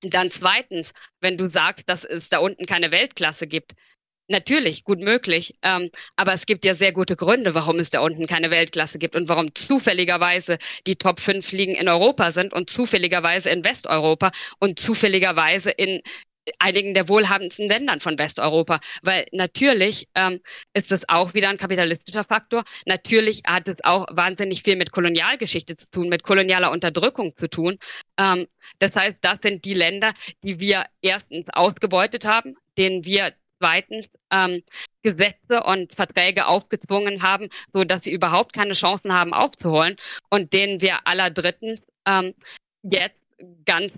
dann 0.02 0.30
zweitens, 0.30 0.92
wenn 1.20 1.36
du 1.36 1.48
sagst, 1.48 1.84
dass 1.88 2.04
es 2.04 2.28
da 2.28 2.38
unten 2.38 2.66
keine 2.66 2.90
Weltklasse 2.90 3.46
gibt, 3.46 3.72
Natürlich, 4.28 4.82
gut 4.82 4.98
möglich. 4.98 5.54
Ähm, 5.62 5.90
aber 6.16 6.32
es 6.32 6.46
gibt 6.46 6.64
ja 6.64 6.74
sehr 6.74 6.92
gute 6.92 7.14
Gründe, 7.14 7.54
warum 7.54 7.78
es 7.78 7.90
da 7.90 8.00
unten 8.00 8.26
keine 8.26 8.50
Weltklasse 8.50 8.98
gibt 8.98 9.14
und 9.14 9.28
warum 9.28 9.54
zufälligerweise 9.54 10.58
die 10.86 10.96
Top 10.96 11.20
5 11.20 11.52
Ligen 11.52 11.76
in 11.76 11.88
Europa 11.88 12.32
sind 12.32 12.52
und 12.52 12.68
zufälligerweise 12.68 13.50
in 13.50 13.62
Westeuropa 13.64 14.32
und 14.58 14.80
zufälligerweise 14.80 15.70
in 15.70 16.02
einigen 16.58 16.94
der 16.94 17.08
wohlhabendsten 17.08 17.68
Ländern 17.68 18.00
von 18.00 18.18
Westeuropa. 18.18 18.80
Weil 19.02 19.26
natürlich 19.32 20.08
ähm, 20.14 20.40
ist 20.74 20.92
es 20.92 21.08
auch 21.08 21.34
wieder 21.34 21.48
ein 21.48 21.58
kapitalistischer 21.58 22.24
Faktor. 22.24 22.64
Natürlich 22.86 23.42
hat 23.46 23.68
es 23.68 23.76
auch 23.84 24.06
wahnsinnig 24.10 24.62
viel 24.62 24.76
mit 24.76 24.92
Kolonialgeschichte 24.92 25.76
zu 25.76 25.90
tun, 25.90 26.08
mit 26.08 26.22
kolonialer 26.22 26.70
Unterdrückung 26.70 27.36
zu 27.36 27.48
tun. 27.48 27.78
Ähm, 28.18 28.46
das 28.78 28.94
heißt, 28.94 29.16
das 29.20 29.38
sind 29.42 29.64
die 29.64 29.74
Länder, 29.74 30.12
die 30.42 30.58
wir 30.58 30.84
erstens 31.02 31.46
ausgebeutet 31.52 32.24
haben, 32.24 32.56
denen 32.78 33.04
wir 33.04 33.32
zweitens 33.58 34.06
ähm, 34.32 34.62
Gesetze 35.02 35.62
und 35.64 35.94
Verträge 35.94 36.46
aufgezwungen 36.46 37.22
haben, 37.22 37.48
so 37.72 37.84
dass 37.84 38.04
sie 38.04 38.12
überhaupt 38.12 38.52
keine 38.52 38.74
Chancen 38.74 39.12
haben 39.12 39.32
aufzuholen 39.32 39.96
und 40.30 40.52
denen 40.52 40.80
wir 40.80 41.06
aller 41.06 41.30
drittens 41.30 41.80
ähm, 42.06 42.34
jetzt 42.82 43.16
ganz 43.64 43.92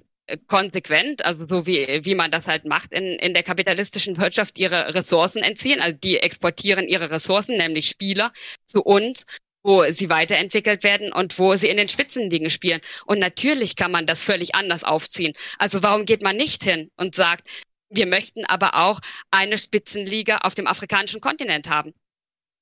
konsequent, 0.47 1.25
also 1.25 1.47
so 1.49 1.67
wie, 1.67 2.01
wie 2.05 2.15
man 2.15 2.31
das 2.31 2.47
halt 2.47 2.65
macht 2.65 2.93
in, 2.93 3.05
in 3.19 3.35
der 3.35 3.43
kapitalistischen 3.43 4.17
Wirtschaft, 4.19 4.59
ihre 4.59 4.95
Ressourcen 4.95 5.43
entziehen. 5.43 5.81
Also 5.81 5.97
die 5.97 6.19
exportieren 6.19 6.89
ihre 6.89 7.11
Ressourcen, 7.11 7.57
nämlich 7.57 7.87
Spieler, 7.87 8.33
zu 8.67 8.83
uns 8.83 9.25
wo 9.63 9.85
sie 9.91 10.09
weiterentwickelt 10.09 10.83
werden 10.85 11.13
und 11.13 11.39
wo 11.39 11.55
sie 11.57 11.69
in 11.69 11.77
den 11.77 11.89
Spitzenligen 11.89 12.49
spielen. 12.49 12.81
Und 13.07 13.19
natürlich 13.19 13.77
kann 13.77 13.91
man 13.91 14.07
das 14.07 14.25
völlig 14.25 14.55
anders 14.55 14.85
aufziehen. 14.85 15.35
Also 15.59 15.83
warum 15.83 16.07
geht 16.07 16.23
man 16.23 16.37
nicht 16.37 16.63
hin 16.63 16.91
und 16.97 17.15
sagt, 17.15 17.49
wir 17.91 18.07
möchten 18.07 18.45
aber 18.45 18.75
auch 18.75 19.01
eine 19.31 19.59
Spitzenliga 19.59 20.39
auf 20.39 20.55
dem 20.55 20.67
afrikanischen 20.67 21.21
Kontinent 21.21 21.69
haben? 21.69 21.93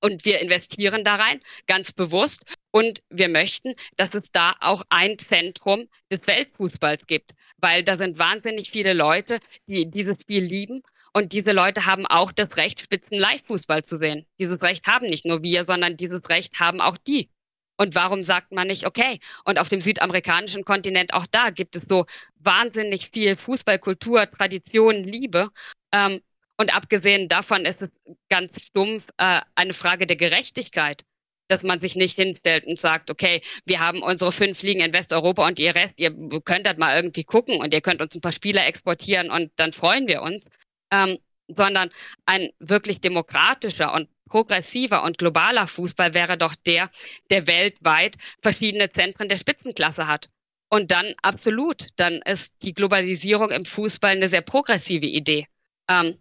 Und 0.02 0.24
wir 0.24 0.40
investieren 0.40 1.04
da 1.04 1.16
rein, 1.16 1.40
ganz 1.66 1.92
bewusst. 1.92 2.42
Und 2.76 3.02
wir 3.08 3.30
möchten, 3.30 3.74
dass 3.96 4.10
es 4.12 4.30
da 4.32 4.52
auch 4.60 4.82
ein 4.90 5.18
Zentrum 5.18 5.88
des 6.12 6.26
Weltfußballs 6.26 7.06
gibt, 7.06 7.32
weil 7.56 7.82
da 7.82 7.96
sind 7.96 8.18
wahnsinnig 8.18 8.70
viele 8.70 8.92
Leute, 8.92 9.40
die 9.66 9.90
dieses 9.90 10.20
Spiel 10.20 10.44
lieben. 10.44 10.82
Und 11.14 11.32
diese 11.32 11.52
Leute 11.52 11.86
haben 11.86 12.04
auch 12.04 12.32
das 12.32 12.54
Recht, 12.58 12.82
Spitzen-Live-Fußball 12.82 13.86
zu 13.86 13.98
sehen. 13.98 14.26
Dieses 14.38 14.60
Recht 14.60 14.86
haben 14.86 15.08
nicht 15.08 15.24
nur 15.24 15.42
wir, 15.42 15.64
sondern 15.66 15.96
dieses 15.96 16.28
Recht 16.28 16.60
haben 16.60 16.82
auch 16.82 16.98
die. 16.98 17.30
Und 17.78 17.94
warum 17.94 18.22
sagt 18.22 18.52
man 18.52 18.66
nicht, 18.66 18.86
okay, 18.86 19.20
und 19.46 19.58
auf 19.58 19.70
dem 19.70 19.80
südamerikanischen 19.80 20.66
Kontinent 20.66 21.14
auch 21.14 21.24
da 21.30 21.48
gibt 21.48 21.76
es 21.76 21.82
so 21.88 22.04
wahnsinnig 22.40 23.08
viel 23.10 23.38
Fußballkultur, 23.38 24.30
Tradition, 24.30 25.02
Liebe. 25.02 25.48
Ähm, 25.94 26.20
und 26.58 26.76
abgesehen 26.76 27.28
davon 27.28 27.64
ist 27.64 27.80
es 27.80 27.88
ganz 28.28 28.60
stumpf 28.60 29.06
äh, 29.16 29.40
eine 29.54 29.72
Frage 29.72 30.06
der 30.06 30.16
Gerechtigkeit, 30.16 31.06
dass 31.48 31.62
man 31.62 31.80
sich 31.80 31.96
nicht 31.96 32.16
hinstellt 32.16 32.66
und 32.66 32.78
sagt, 32.78 33.10
okay, 33.10 33.40
wir 33.64 33.80
haben 33.80 34.02
unsere 34.02 34.32
fünf 34.32 34.62
Ligen 34.62 34.80
in 34.80 34.92
Westeuropa 34.92 35.46
und 35.46 35.58
ihr 35.58 35.74
Rest, 35.74 35.94
ihr 35.96 36.12
könnt 36.44 36.66
das 36.66 36.76
mal 36.76 36.96
irgendwie 36.96 37.24
gucken 37.24 37.60
und 37.60 37.72
ihr 37.72 37.80
könnt 37.80 38.00
uns 38.00 38.14
ein 38.14 38.20
paar 38.20 38.32
Spieler 38.32 38.66
exportieren 38.66 39.30
und 39.30 39.50
dann 39.56 39.72
freuen 39.72 40.08
wir 40.08 40.22
uns. 40.22 40.44
Ähm, 40.92 41.18
sondern 41.48 41.90
ein 42.24 42.50
wirklich 42.58 43.00
demokratischer 43.00 43.94
und 43.94 44.08
progressiver 44.28 45.04
und 45.04 45.18
globaler 45.18 45.68
Fußball 45.68 46.14
wäre 46.14 46.36
doch 46.36 46.54
der, 46.54 46.90
der 47.30 47.46
weltweit 47.46 48.16
verschiedene 48.42 48.90
Zentren 48.90 49.28
der 49.28 49.38
Spitzenklasse 49.38 50.08
hat. 50.08 50.28
Und 50.68 50.90
dann 50.90 51.14
absolut, 51.22 51.88
dann 51.96 52.20
ist 52.22 52.54
die 52.62 52.74
Globalisierung 52.74 53.50
im 53.50 53.64
Fußball 53.64 54.10
eine 54.10 54.28
sehr 54.28 54.40
progressive 54.40 55.06
Idee. 55.06 55.46
Ähm, 55.88 56.18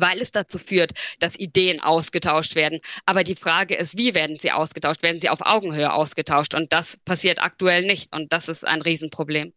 weil 0.00 0.20
es 0.20 0.32
dazu 0.32 0.58
führt, 0.58 0.92
dass 1.18 1.38
Ideen 1.38 1.80
ausgetauscht 1.80 2.54
werden. 2.54 2.80
Aber 3.06 3.24
die 3.24 3.36
Frage 3.36 3.74
ist, 3.74 3.96
wie 3.96 4.14
werden 4.14 4.36
sie 4.36 4.52
ausgetauscht? 4.52 5.02
Werden 5.02 5.20
sie 5.20 5.28
auf 5.28 5.40
Augenhöhe 5.40 5.92
ausgetauscht? 5.92 6.54
Und 6.54 6.72
das 6.72 6.96
passiert 7.04 7.42
aktuell 7.42 7.84
nicht. 7.84 8.14
Und 8.14 8.32
das 8.32 8.48
ist 8.48 8.66
ein 8.66 8.82
Riesenproblem. 8.82 9.52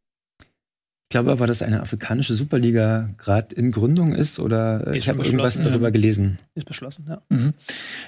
Ich 1.10 1.12
glaube 1.12 1.32
aber, 1.32 1.48
dass 1.48 1.62
eine 1.62 1.80
afrikanische 1.80 2.34
Superliga 2.34 3.10
gerade 3.18 3.56
in 3.56 3.72
Gründung 3.72 4.14
ist 4.14 4.40
oder 4.40 4.88
ist 4.88 4.98
ich 4.98 5.08
habe 5.08 5.24
irgendwas 5.24 5.56
darüber 5.56 5.90
gelesen. 5.90 6.38
Ist 6.54 6.68
beschlossen, 6.68 7.06
ja. 7.08 7.22
Mhm. 7.30 7.54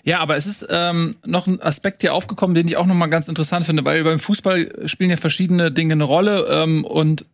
Ja, 0.03 0.19
aber 0.19 0.35
es 0.35 0.45
ist 0.45 0.67
ähm, 0.69 1.15
noch 1.25 1.47
ein 1.47 1.61
Aspekt 1.61 2.01
hier 2.01 2.13
aufgekommen, 2.13 2.55
den 2.55 2.67
ich 2.67 2.75
auch 2.75 2.85
nochmal 2.85 3.09
ganz 3.09 3.29
interessant 3.29 3.65
finde, 3.65 3.85
weil 3.85 4.03
beim 4.03 4.19
Fußball 4.19 4.85
spielen 4.89 5.11
ja 5.11 5.15
verschiedene 5.15 5.71
Dinge 5.71 5.93
eine 5.93 6.03
Rolle 6.03 6.45
ähm, 6.49 6.83
und 6.83 7.25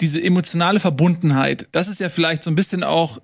diese 0.00 0.22
emotionale 0.22 0.78
Verbundenheit, 0.78 1.66
das 1.72 1.88
ist 1.88 1.98
ja 1.98 2.08
vielleicht 2.08 2.44
so 2.44 2.50
ein 2.52 2.54
bisschen 2.54 2.84
auch 2.84 3.20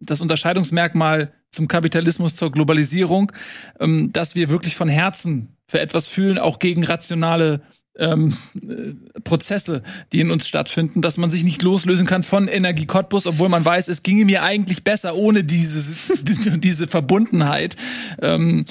das 0.00 0.20
Unterscheidungsmerkmal 0.20 1.32
zum 1.50 1.68
Kapitalismus, 1.68 2.34
zur 2.34 2.50
Globalisierung, 2.50 3.32
ähm, 3.80 4.12
dass 4.12 4.34
wir 4.34 4.50
wirklich 4.50 4.76
von 4.76 4.88
Herzen 4.88 5.56
für 5.66 5.80
etwas 5.80 6.08
fühlen, 6.08 6.38
auch 6.38 6.58
gegen 6.58 6.84
rationale 6.84 7.62
ähm, 7.96 8.36
äh, 8.54 9.20
Prozesse, 9.20 9.82
die 10.12 10.20
in 10.20 10.30
uns 10.30 10.48
stattfinden, 10.48 11.00
dass 11.00 11.16
man 11.16 11.30
sich 11.30 11.44
nicht 11.44 11.62
loslösen 11.62 12.06
kann 12.06 12.22
von 12.22 12.48
Energie 12.48 12.86
Cottbus, 12.86 13.26
obwohl 13.26 13.48
man 13.48 13.64
weiß, 13.64 13.88
es 13.88 14.02
ginge 14.02 14.24
mir 14.24 14.42
eigentlich 14.42 14.84
besser 14.84 15.14
ohne 15.14 15.44
dieses, 15.44 16.12
diese 16.24 16.88
Verbundenheit. 16.88 17.76
Ähm, 18.20 18.66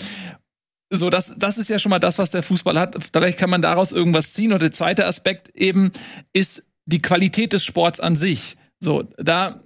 so, 0.90 1.10
das, 1.10 1.34
das 1.38 1.58
ist 1.58 1.70
ja 1.70 1.80
schon 1.80 1.90
mal 1.90 2.00
das, 2.00 2.20
was 2.20 2.32
der 2.32 2.44
Fußball 2.44 2.78
hat. 2.78 2.98
Vielleicht 3.12 3.40
kann 3.40 3.50
man 3.50 3.62
daraus 3.62 3.92
irgendwas 3.92 4.34
ziehen. 4.34 4.54
Und 4.54 4.62
der 4.62 4.72
zweite 4.72 5.08
Aspekt 5.08 5.50
eben 5.56 5.92
ist 6.34 6.68
die 6.86 7.02
Qualität 7.02 7.54
des 7.54 7.64
Sports 7.64 8.00
an 8.00 8.16
sich. 8.16 8.58
So, 8.80 9.04
da 9.18 9.64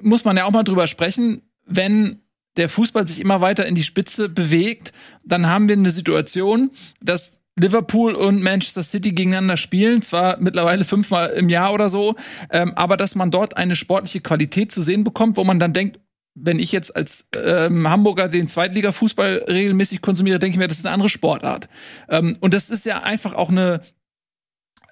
muss 0.00 0.24
man 0.24 0.36
ja 0.36 0.44
auch 0.44 0.50
mal 0.50 0.62
drüber 0.62 0.86
sprechen, 0.86 1.42
wenn 1.66 2.20
der 2.56 2.68
Fußball 2.68 3.06
sich 3.06 3.20
immer 3.20 3.40
weiter 3.40 3.66
in 3.66 3.74
die 3.74 3.82
Spitze 3.82 4.28
bewegt, 4.28 4.92
dann 5.24 5.46
haben 5.46 5.68
wir 5.68 5.76
eine 5.76 5.90
Situation, 5.90 6.70
dass 7.00 7.40
Liverpool 7.56 8.14
und 8.14 8.42
Manchester 8.42 8.82
City 8.82 9.12
gegeneinander 9.12 9.56
spielen, 9.56 10.02
zwar 10.02 10.38
mittlerweile 10.38 10.84
fünfmal 10.84 11.30
im 11.30 11.48
Jahr 11.48 11.72
oder 11.72 11.88
so, 11.88 12.16
ähm, 12.50 12.72
aber 12.76 12.96
dass 12.96 13.14
man 13.14 13.30
dort 13.30 13.56
eine 13.56 13.76
sportliche 13.76 14.20
Qualität 14.20 14.72
zu 14.72 14.80
sehen 14.82 15.04
bekommt, 15.04 15.36
wo 15.36 15.44
man 15.44 15.58
dann 15.58 15.72
denkt, 15.72 15.98
wenn 16.34 16.58
ich 16.58 16.72
jetzt 16.72 16.96
als 16.96 17.28
ähm, 17.36 17.88
Hamburger 17.88 18.28
den 18.28 18.48
Zweitliga-Fußball 18.48 19.44
regelmäßig 19.48 20.00
konsumiere, 20.00 20.38
denke 20.38 20.54
ich 20.54 20.58
mir, 20.58 20.68
das 20.68 20.78
ist 20.78 20.86
eine 20.86 20.94
andere 20.94 21.10
Sportart. 21.10 21.68
Ähm, 22.08 22.38
und 22.40 22.54
das 22.54 22.70
ist 22.70 22.86
ja 22.86 23.02
einfach 23.02 23.34
auch 23.34 23.50
eine 23.50 23.82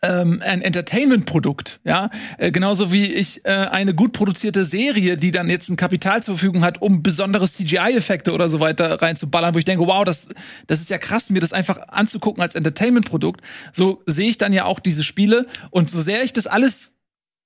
ähm, 0.03 0.41
ein 0.43 0.63
Entertainment-Produkt, 0.63 1.81
ja, 1.85 2.11
äh, 2.39 2.51
genauso 2.51 2.91
wie 2.91 3.05
ich 3.05 3.45
äh, 3.45 3.51
eine 3.51 3.95
gut 3.95 4.13
produzierte 4.13 4.65
Serie, 4.65 5.17
die 5.17 5.31
dann 5.31 5.51
jetzt 5.51 5.69
ein 5.69 5.77
Kapital 5.77 6.23
zur 6.23 6.37
Verfügung 6.37 6.65
hat, 6.65 6.81
um 6.81 7.03
besondere 7.03 7.47
CGI-Effekte 7.47 8.33
oder 8.33 8.49
so 8.49 8.61
weiter 8.61 9.01
reinzuballern, 9.03 9.55
wo 9.55 9.59
ich 9.59 9.65
denke, 9.65 9.87
wow, 9.87 10.05
das, 10.05 10.29
das 10.67 10.81
ist 10.81 10.91
ja 10.91 10.99
krass, 10.99 11.29
mir 11.29 11.41
das 11.41 11.53
einfach 11.53 11.89
anzugucken 11.89 12.43
als 12.43 12.55
Entertainment-Produkt. 12.55 13.43
So 13.73 14.03
sehe 14.07 14.31
ich 14.31 14.39
dann 14.39 14.53
ja 14.53 14.65
auch 14.65 14.81
diese 14.81 15.05
Spiele 15.05 15.47
und 15.71 15.91
so 15.91 16.01
sehr 16.01 16.25
ich 16.25 16.33
das 16.33 16.47
alles 16.47 16.95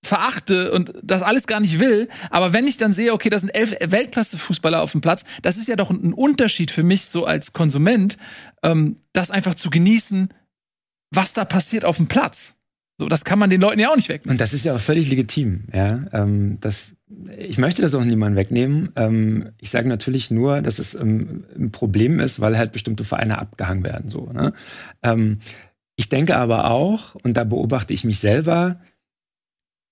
verachte 0.04 0.70
und 0.72 0.92
das 1.02 1.22
alles 1.22 1.46
gar 1.46 1.60
nicht 1.60 1.80
will, 1.80 2.08
aber 2.30 2.52
wenn 2.52 2.66
ich 2.66 2.76
dann 2.76 2.92
sehe, 2.92 3.14
okay, 3.14 3.30
das 3.30 3.40
sind 3.40 3.50
elf 3.50 3.74
Weltklasse-Fußballer 3.80 4.82
auf 4.82 4.92
dem 4.92 5.00
Platz, 5.00 5.24
das 5.40 5.56
ist 5.56 5.66
ja 5.66 5.76
doch 5.76 5.90
ein 5.90 6.12
Unterschied 6.12 6.70
für 6.70 6.82
mich 6.82 7.06
so 7.06 7.24
als 7.24 7.54
Konsument, 7.54 8.18
ähm, 8.62 9.00
das 9.14 9.30
einfach 9.30 9.54
zu 9.54 9.70
genießen, 9.70 10.28
was 11.14 11.32
da 11.32 11.44
passiert 11.44 11.84
auf 11.84 11.96
dem 11.96 12.06
Platz. 12.06 12.56
So, 12.98 13.08
das 13.08 13.24
kann 13.24 13.40
man 13.40 13.50
den 13.50 13.60
Leuten 13.60 13.80
ja 13.80 13.90
auch 13.90 13.96
nicht 13.96 14.08
wegnehmen. 14.08 14.34
Und 14.34 14.40
das 14.40 14.52
ist 14.52 14.64
ja 14.64 14.74
auch 14.74 14.80
völlig 14.80 15.10
legitim, 15.10 15.64
ja. 15.72 16.06
Ähm, 16.12 16.58
das, 16.60 16.94
ich 17.36 17.58
möchte 17.58 17.82
das 17.82 17.94
auch 17.94 18.04
niemandem 18.04 18.36
wegnehmen. 18.36 18.92
Ähm, 18.94 19.50
ich 19.58 19.70
sage 19.70 19.88
natürlich 19.88 20.30
nur, 20.30 20.62
dass 20.62 20.78
es 20.78 20.94
ähm, 20.94 21.44
ein 21.56 21.72
Problem 21.72 22.20
ist, 22.20 22.40
weil 22.40 22.56
halt 22.56 22.70
bestimmte 22.70 23.02
Vereine 23.02 23.38
abgehangen 23.38 23.82
werden. 23.82 24.10
So, 24.10 24.30
ne? 24.32 24.52
Ähm, 25.02 25.38
ich 25.96 26.08
denke 26.08 26.36
aber 26.36 26.70
auch, 26.70 27.16
und 27.16 27.36
da 27.36 27.44
beobachte 27.44 27.92
ich 27.92 28.04
mich 28.04 28.20
selber, 28.20 28.80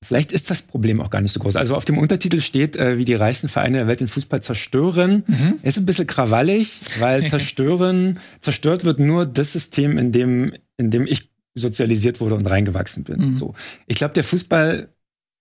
Vielleicht 0.04 0.32
ist 0.32 0.50
das 0.50 0.62
Problem 0.62 1.00
auch 1.00 1.10
gar 1.10 1.20
nicht 1.20 1.32
so 1.32 1.38
groß. 1.38 1.54
Also 1.54 1.76
auf 1.76 1.84
dem 1.84 1.96
Untertitel 1.96 2.40
steht, 2.40 2.74
äh, 2.76 2.98
wie 2.98 3.04
die 3.04 3.14
reichsten 3.14 3.48
Vereine 3.48 3.78
der 3.78 3.86
Welt 3.86 4.00
den 4.00 4.08
Fußball 4.08 4.42
zerstören. 4.42 5.22
Mhm. 5.28 5.60
Ist 5.62 5.78
ein 5.78 5.86
bisschen 5.86 6.08
krawallig, 6.08 6.80
weil 6.98 7.24
zerstören, 7.28 8.18
zerstört 8.40 8.84
wird 8.84 8.98
nur 8.98 9.26
das 9.26 9.52
System, 9.52 9.98
in 9.98 10.10
dem, 10.10 10.54
in 10.82 10.90
dem 10.90 11.06
ich 11.06 11.30
sozialisiert 11.54 12.20
wurde 12.20 12.34
und 12.34 12.46
reingewachsen 12.46 13.04
bin. 13.04 13.30
Mhm. 13.30 13.36
So. 13.36 13.54
Ich 13.86 13.96
glaube, 13.96 14.14
der 14.14 14.24
Fußball 14.24 14.88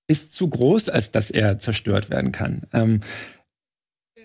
ist 0.08 0.34
zu 0.34 0.50
groß, 0.50 0.90
als 0.90 1.12
dass 1.12 1.32
er 1.32 1.60
zerstört 1.60 2.10
werden 2.10 2.32
kann. 2.32 2.64
Ähm, 2.74 3.02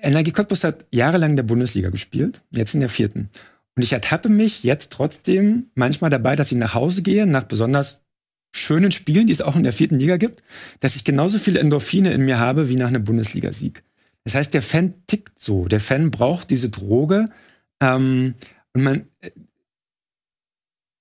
Energie 0.02 0.32
Cottbus 0.32 0.64
hat 0.64 0.84
jahrelang 0.90 1.30
in 1.30 1.36
der 1.36 1.42
Bundesliga 1.42 1.90
gespielt, 1.90 2.42
jetzt 2.50 2.74
in 2.74 2.80
der 2.80 2.88
vierten. 2.88 3.30
Und 3.76 3.82
ich 3.82 3.92
ertappe 3.92 4.28
mich 4.28 4.62
jetzt 4.62 4.92
trotzdem 4.92 5.70
manchmal 5.74 6.10
dabei, 6.10 6.36
dass 6.36 6.50
ich 6.50 6.58
nach 6.58 6.74
Hause 6.74 7.02
gehe, 7.02 7.26
nach 7.26 7.44
besonders 7.44 8.02
schönen 8.54 8.90
Spielen, 8.90 9.26
die 9.26 9.32
es 9.32 9.42
auch 9.42 9.54
in 9.54 9.62
der 9.62 9.72
vierten 9.72 9.98
Liga 9.98 10.16
gibt, 10.16 10.42
dass 10.80 10.96
ich 10.96 11.04
genauso 11.04 11.38
viele 11.38 11.60
Endorphine 11.60 12.12
in 12.12 12.22
mir 12.22 12.38
habe 12.38 12.68
wie 12.68 12.76
nach 12.76 12.88
einem 12.88 13.04
Bundesligasieg. 13.04 13.82
Das 14.24 14.34
heißt, 14.34 14.54
der 14.54 14.62
Fan 14.62 14.94
tickt 15.06 15.38
so. 15.38 15.66
Der 15.66 15.80
Fan 15.80 16.10
braucht 16.10 16.50
diese 16.50 16.70
Droge. 16.70 17.28
Ähm, 17.80 18.34
und 18.72 18.82
man, 18.82 19.08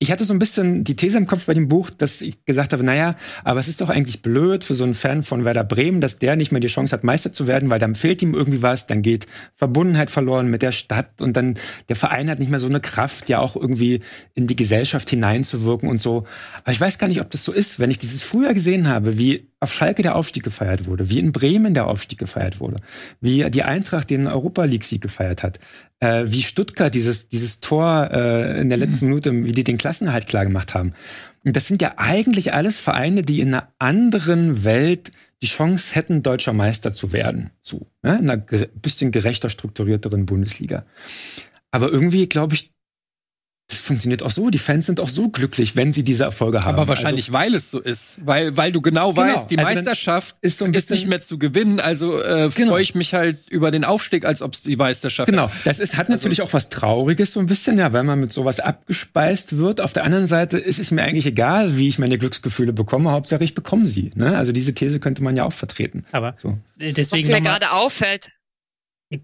ich 0.06 0.12
hatte 0.12 0.24
so 0.24 0.34
ein 0.34 0.40
bisschen 0.40 0.84
die 0.84 0.96
These 0.96 1.18
im 1.18 1.26
Kopf 1.26 1.48
bei 1.48 1.56
dem 1.56 1.68
Buch, 1.68 1.90
dass 1.90 2.22
ich 2.22 2.46
gesagt 2.46 2.74
habe, 2.74 2.84
naja, 2.84 3.16
aber 3.44 3.60
es 3.60 3.68
ist 3.68 3.82
doch 3.82 3.90
eigentlich 3.90 4.22
blöd 4.22 4.64
für 4.64 4.76
so 4.76 4.84
einen 4.84 4.94
Fan 4.94 5.24
von 5.24 5.46
Werder 5.46 5.64
Bremen, 5.64 6.00
dass 6.00 6.20
der 6.20 6.36
nicht 6.36 6.52
mehr 6.52 6.62
die 6.62 6.68
Chance 6.68 6.96
hat, 6.96 7.04
Meister 7.04 7.34
zu 7.34 7.48
werden, 7.48 7.72
weil 7.72 7.80
dann 7.80 7.96
fehlt 7.96 8.22
ihm 8.22 8.36
irgendwie 8.36 8.62
was, 8.62 8.86
dann 8.86 9.02
geht 9.02 9.26
Verbundenheit 9.56 10.12
verloren 10.12 10.48
mit 10.48 10.62
der 10.62 10.72
Stadt 10.72 11.22
und 11.22 11.36
dann 11.36 11.56
der 11.90 11.96
Verein 11.96 12.30
hat 12.30 12.38
nicht 12.38 12.52
mehr 12.52 12.60
so 12.60 12.68
eine 12.68 12.82
Kraft, 12.82 13.30
ja 13.30 13.40
auch 13.40 13.56
irgendwie 13.56 14.02
in 14.36 14.46
die 14.46 14.56
Gesellschaft 14.56 15.10
hineinzuwirken 15.10 15.90
und 15.90 16.00
so. 16.00 16.26
Aber 16.64 16.72
ich 16.72 16.80
weiß 16.80 17.00
gar 17.00 17.08
nicht, 17.08 17.22
ob 17.22 17.32
das 17.32 17.44
so 17.44 17.52
ist. 17.52 17.80
Wenn 17.80 17.90
ich 17.90 17.98
dieses 17.98 18.22
früher 18.22 18.54
gesehen 18.54 18.88
habe, 18.88 19.18
wie 19.18 19.48
auf 19.66 19.74
Schalke 19.74 20.04
der 20.04 20.16
Aufstieg 20.16 20.44
gefeiert 20.44 20.86
wurde, 20.86 21.10
wie 21.10 21.18
in 21.18 21.32
Bremen 21.32 21.74
der 21.74 21.88
Aufstieg 21.88 22.20
gefeiert 22.20 22.60
wurde, 22.60 22.78
wie 23.20 23.50
die 23.50 23.64
Eintracht 23.64 24.12
den 24.12 24.28
Europa 24.28 24.64
League-Sieg 24.64 25.02
gefeiert 25.02 25.42
hat, 25.42 25.60
äh, 26.00 26.26
wie 26.28 26.44
Stuttgart 26.44 26.94
dieses, 26.94 27.28
dieses 27.30 27.62
Tor 27.62 28.12
äh, 28.12 28.62
in 28.62 28.70
der 28.70 28.78
letzten 28.78 29.06
mhm. 29.06 29.10
Minute, 29.10 29.44
wie 29.44 29.54
die 29.54 29.64
den 29.64 29.80
Klassenerhalt 29.80 30.28
klar 30.28 30.46
gemacht 30.46 30.76
haben. 30.76 30.94
Und 31.44 31.56
das 31.56 31.68
sind 31.68 31.82
ja 31.82 31.94
eigentlich 31.98 32.54
alles 32.54 32.78
Vereine, 32.78 33.24
die 33.24 33.40
in 33.40 33.56
einer 33.56 33.70
anderen 33.80 34.66
Welt 34.66 35.12
die 35.42 35.48
Chance 35.48 35.96
hätten, 35.96 36.22
deutscher 36.22 36.54
Meister 36.54 36.92
zu 36.92 37.12
werden. 37.12 37.50
So, 37.64 37.88
ne? 38.04 38.20
in 38.20 38.30
einer 38.30 38.38
bisschen 38.38 39.12
gerechter, 39.12 39.50
strukturierteren 39.50 40.28
Bundesliga. 40.28 40.86
Aber 41.72 41.92
irgendwie, 41.92 42.30
glaube 42.30 42.54
ich, 42.54 42.75
das 43.68 43.80
funktioniert 43.80 44.22
auch 44.22 44.30
so. 44.30 44.52
Die 44.52 44.60
Fans 44.60 44.86
sind 44.86 45.00
auch 45.00 45.10
so 45.10 45.30
glücklich, 45.30 45.76
wenn 45.76 45.92
sie 45.92 46.04
diese 46.04 46.24
Erfolge 46.24 46.64
haben. 46.64 46.78
Aber 46.78 46.88
wahrscheinlich, 46.88 47.30
also, 47.30 47.34
weil 47.34 47.56
es 47.56 47.72
so 47.72 47.80
ist. 47.80 48.20
Weil, 48.24 48.56
weil 48.56 48.72
du 48.72 48.80
genau, 48.80 49.12
genau. 49.12 49.26
weißt, 49.26 49.50
die 49.50 49.58
also 49.58 49.74
Meisterschaft 49.74 50.36
ist, 50.42 50.60
so 50.60 50.66
ein 50.66 50.74
ist 50.76 50.92
nicht 50.92 51.08
mehr 51.08 51.22
zu 51.22 51.40
gewinnen. 51.40 51.80
Also 51.80 52.22
äh, 52.22 52.50
genau. 52.54 52.74
freue 52.74 52.84
ich 52.84 52.94
mich 52.94 53.16
halt 53.16 53.50
über 53.50 53.72
den 53.72 53.84
Aufstieg, 53.84 54.24
als 54.24 54.44
ob 54.44 54.54
es 54.54 54.62
die 54.62 54.76
Meisterschaft 54.76 55.32
Genau. 55.32 55.50
Das 55.64 55.80
ist, 55.80 55.98
hat 55.98 56.10
natürlich 56.10 56.42
also, 56.42 56.52
auch 56.52 56.54
was 56.54 56.70
Trauriges 56.70 57.32
so 57.32 57.40
ein 57.40 57.48
bisschen, 57.48 57.80
ja, 57.80 57.92
weil 57.92 58.04
man 58.04 58.20
mit 58.20 58.32
sowas 58.32 58.60
abgespeist 58.60 59.58
wird. 59.58 59.82
Auf 59.82 59.94
der 59.94 60.04
anderen 60.04 60.28
Seite 60.28 60.60
ist 60.60 60.78
es 60.78 60.92
mir 60.92 61.02
eigentlich 61.02 61.26
egal, 61.26 61.76
wie 61.76 61.88
ich 61.88 61.98
meine 61.98 62.20
Glücksgefühle 62.20 62.72
bekomme. 62.72 63.12
Hauptsache, 63.12 63.44
ich 63.44 63.56
bekomme 63.56 63.88
sie. 63.88 64.12
Ne? 64.14 64.38
Also 64.38 64.52
diese 64.52 64.76
These 64.76 65.00
könnte 65.00 65.24
man 65.24 65.36
ja 65.36 65.44
auch 65.44 65.54
vertreten. 65.54 66.06
Aber 66.12 66.36
so. 66.38 66.56
deswegen 66.76 67.28
was 67.28 67.32
mir 67.32 67.42
gerade 67.42 67.72
auffällt. 67.72 68.32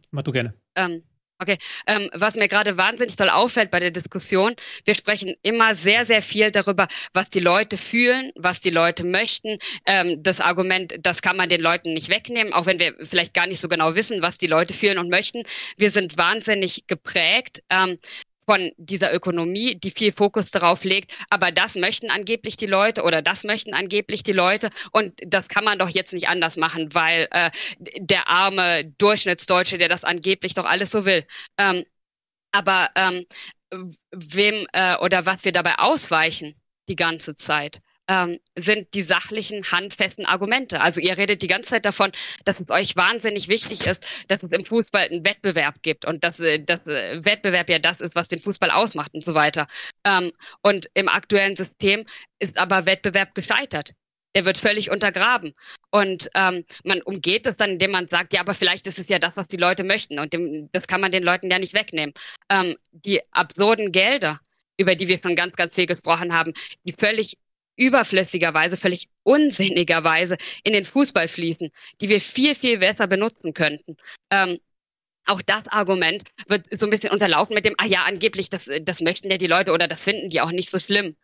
Mach 0.10 0.24
du 0.24 0.32
gerne. 0.32 0.56
Ähm, 0.76 1.04
Okay, 1.42 1.58
ähm, 1.88 2.08
was 2.14 2.36
mir 2.36 2.48
gerade 2.48 2.78
wahnsinnig 2.78 3.16
toll 3.16 3.32
auffällt 3.32 3.72
bei 3.72 3.80
der 3.80 3.90
Diskussion, 3.90 4.54
wir 4.86 4.94
sprechen 4.94 5.34
immer 5.42 5.74
sehr, 5.74 6.06
sehr 6.06 6.22
viel 6.22 6.52
darüber, 6.52 6.88
was 7.14 7.32
die 7.32 7.40
Leute 7.40 7.80
fühlen, 7.80 8.32
was 8.36 8.62
die 8.62 8.70
Leute 8.70 9.04
möchten. 9.04 9.58
Ähm, 9.88 10.22
das 10.22 10.40
Argument, 10.40 10.94
das 11.00 11.24
kann 11.24 11.38
man 11.38 11.50
den 11.50 11.62
Leuten 11.62 11.96
nicht 11.96 12.10
wegnehmen, 12.10 12.54
auch 12.54 12.68
wenn 12.68 12.78
wir 12.78 12.94
vielleicht 13.02 13.34
gar 13.34 13.48
nicht 13.48 13.60
so 13.60 13.70
genau 13.70 13.96
wissen, 13.96 14.22
was 14.22 14.38
die 14.38 14.46
Leute 14.46 14.76
fühlen 14.76 15.00
und 15.00 15.10
möchten. 15.10 15.42
Wir 15.78 15.90
sind 15.90 16.16
wahnsinnig 16.16 16.86
geprägt 16.86 17.64
ähm, 17.72 17.98
von 18.52 18.70
dieser 18.76 19.14
Ökonomie, 19.14 19.80
die 19.80 19.92
viel 19.92 20.12
Fokus 20.12 20.52
darauf 20.52 20.84
legt. 20.84 21.16
Aber 21.30 21.54
das 21.54 21.76
möchten 21.76 22.10
angeblich 22.10 22.58
die 22.58 22.66
Leute 22.66 23.04
oder 23.04 23.22
das 23.22 23.46
möchten 23.46 23.74
angeblich 23.74 24.24
die 24.24 24.34
Leute. 24.34 24.72
Und 24.92 25.18
das 25.26 25.48
kann 25.48 25.64
man 25.64 25.80
doch 25.80 25.88
jetzt 25.88 26.12
nicht 26.12 26.28
anders 26.28 26.58
machen, 26.58 26.94
weil 26.94 27.30
äh, 27.32 27.50
der 27.80 28.28
arme 28.28 28.84
Durchschnittsdeutsche, 28.98 29.78
der 29.78 29.88
das 29.88 30.04
angeblich 30.04 30.54
doch 30.54 30.66
alles 30.66 30.92
so 30.92 31.06
will. 31.06 31.24
Ähm, 31.58 31.86
aber 32.52 32.90
ähm, 32.98 33.26
wem 34.12 34.68
äh, 34.74 34.98
oder 34.98 35.26
was 35.26 35.46
wir 35.46 35.54
dabei 35.54 35.80
ausweichen 35.80 36.54
die 36.90 36.98
ganze 36.98 37.38
Zeit, 37.38 37.80
ähm, 38.08 38.40
sind 38.58 38.94
die 38.94 39.02
sachlichen, 39.02 39.64
handfesten 39.72 40.26
Argumente. 40.26 40.82
Also 40.82 41.02
ihr 41.02 41.18
redet 41.18 41.42
die 41.42 41.48
ganze 41.48 41.70
Zeit 41.72 41.86
davon, 41.86 42.12
dass 42.46 42.60
es 42.60 42.70
euch 42.70 42.96
wahnsinnig 42.96 43.48
wichtig 43.48 43.86
ist, 43.86 44.06
dass 44.28 44.40
es 44.44 44.58
im 44.58 44.66
Fußball 44.66 45.08
einen 45.08 45.26
Wettbewerb 45.26 45.82
gibt 45.82 46.06
und 46.06 46.24
dass, 46.24 46.40
äh, 46.40 46.60
dass 46.64 46.86
äh, 46.88 47.24
Wettbewerb 47.24 47.70
ja 47.70 47.80
das 47.80 48.02
ist, 48.02 48.16
was 48.16 48.28
den 48.28 48.42
Fußball 48.42 48.72
ausmacht 48.72 49.14
und 49.14 49.24
so 49.24 49.34
weiter. 49.34 49.68
Ähm, 50.06 50.32
und 50.62 50.90
im 50.94 51.08
aktuellen 51.08 51.56
System 51.56 52.06
ist 52.40 52.58
aber 52.58 52.86
Wettbewerb 52.86 53.36
gescheitert 53.36 53.94
der 54.36 54.46
wird 54.46 54.58
völlig 54.58 54.90
untergraben. 54.90 55.54
Und 55.90 56.30
ähm, 56.36 56.64
man 56.84 57.02
umgeht 57.02 57.46
es 57.46 57.58
dann, 57.58 57.72
indem 57.72 57.92
man 57.92 58.08
sagt, 58.08 58.34
ja, 58.34 58.42
aber 58.42 58.56
vielleicht 58.56 58.88
ist 58.88 59.00
es 59.00 59.08
ja 59.10 59.20
das, 59.20 59.32
was 59.36 59.48
die 59.48 59.58
Leute 59.58 59.84
möchten. 59.84 60.20
Und 60.20 60.34
dem, 60.34 60.70
das 60.72 60.88
kann 60.88 61.02
man 61.02 61.12
den 61.12 61.24
Leuten 61.24 61.52
ja 61.52 61.60
nicht 61.60 61.74
wegnehmen. 61.74 62.14
Ähm, 62.50 62.76
die 62.92 63.22
absurden 63.32 63.92
Gelder, 63.92 64.40
über 64.78 64.96
die 64.96 65.08
wir 65.08 65.20
schon 65.22 65.36
ganz, 65.36 65.56
ganz 65.56 65.76
viel 65.76 65.86
gesprochen 65.86 66.34
haben, 66.34 66.54
die 66.86 66.94
völlig 66.94 67.38
überflüssigerweise, 67.76 68.78
völlig 68.78 69.10
unsinnigerweise 69.24 70.38
in 70.64 70.74
den 70.74 70.86
Fußball 70.86 71.28
fließen, 71.28 71.72
die 72.00 72.10
wir 72.10 72.22
viel, 72.22 72.56
viel 72.56 72.80
besser 72.80 73.08
benutzen 73.08 73.54
könnten. 73.54 73.98
Ähm, 74.32 74.60
auch 75.26 75.42
das 75.42 75.68
Argument 75.68 76.24
wird 76.48 76.66
so 76.80 76.86
ein 76.86 76.90
bisschen 76.90 77.12
unterlaufen 77.12 77.54
mit 77.54 77.66
dem, 77.66 77.76
ah 77.78 77.86
ja, 77.86 78.04
angeblich, 78.04 78.50
das, 78.50 78.70
das 78.82 79.02
möchten 79.02 79.30
ja 79.32 79.38
die 79.38 79.48
Leute 79.48 79.72
oder 79.72 79.88
das 79.88 80.04
finden 80.04 80.30
die 80.30 80.42
auch 80.42 80.52
nicht 80.52 80.70
so 80.70 80.80
schlimm. 80.80 81.16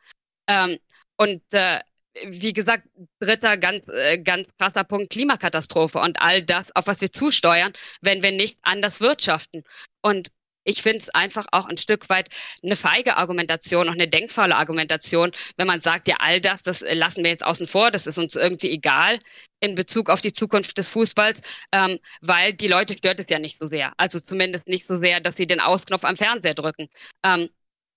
Ähm, 0.47 0.77
und 1.17 1.41
äh, 1.51 1.79
wie 2.25 2.53
gesagt, 2.53 2.87
dritter 3.19 3.57
ganz, 3.57 3.87
äh, 3.89 4.17
ganz 4.19 4.47
krasser 4.57 4.83
Punkt 4.83 5.11
Klimakatastrophe 5.11 5.99
und 5.99 6.21
all 6.21 6.41
das, 6.41 6.65
auf 6.75 6.87
was 6.87 7.01
wir 7.01 7.11
zusteuern, 7.11 7.73
wenn 8.01 8.23
wir 8.23 8.31
nicht 8.31 8.57
anders 8.61 9.01
wirtschaften. 9.01 9.63
Und 10.01 10.29
ich 10.67 10.81
finde 10.81 10.99
es 10.99 11.09
einfach 11.09 11.47
auch 11.51 11.67
ein 11.67 11.77
Stück 11.77 12.09
weit 12.09 12.29
eine 12.61 12.75
feige 12.75 13.15
Argumentation, 13.15 13.87
auch 13.87 13.93
eine 13.93 14.07
denkfaule 14.07 14.55
Argumentation, 14.55 15.31
wenn 15.55 15.65
man 15.65 15.79
sagt, 15.79 16.07
ja, 16.09 16.17
all 16.19 16.41
das, 16.41 16.63
das 16.63 16.81
lassen 16.81 17.23
wir 17.23 17.31
jetzt 17.31 17.45
außen 17.45 17.67
vor, 17.67 17.89
das 17.89 18.05
ist 18.05 18.17
uns 18.17 18.35
irgendwie 18.35 18.71
egal 18.71 19.19
in 19.61 19.75
Bezug 19.75 20.09
auf 20.09 20.19
die 20.19 20.33
Zukunft 20.33 20.77
des 20.77 20.89
Fußballs, 20.89 21.41
ähm, 21.71 21.99
weil 22.21 22.53
die 22.53 22.67
Leute 22.67 22.97
stört 22.97 23.19
es 23.19 23.27
ja 23.29 23.39
nicht 23.39 23.57
so 23.61 23.69
sehr. 23.69 23.93
Also 23.97 24.19
zumindest 24.19 24.67
nicht 24.67 24.85
so 24.87 25.01
sehr, 25.01 25.21
dass 25.21 25.35
sie 25.37 25.47
den 25.47 25.61
Ausknopf 25.61 26.03
am 26.03 26.17
Fernseher 26.17 26.53
drücken. 26.53 26.89
Ähm, 27.25 27.49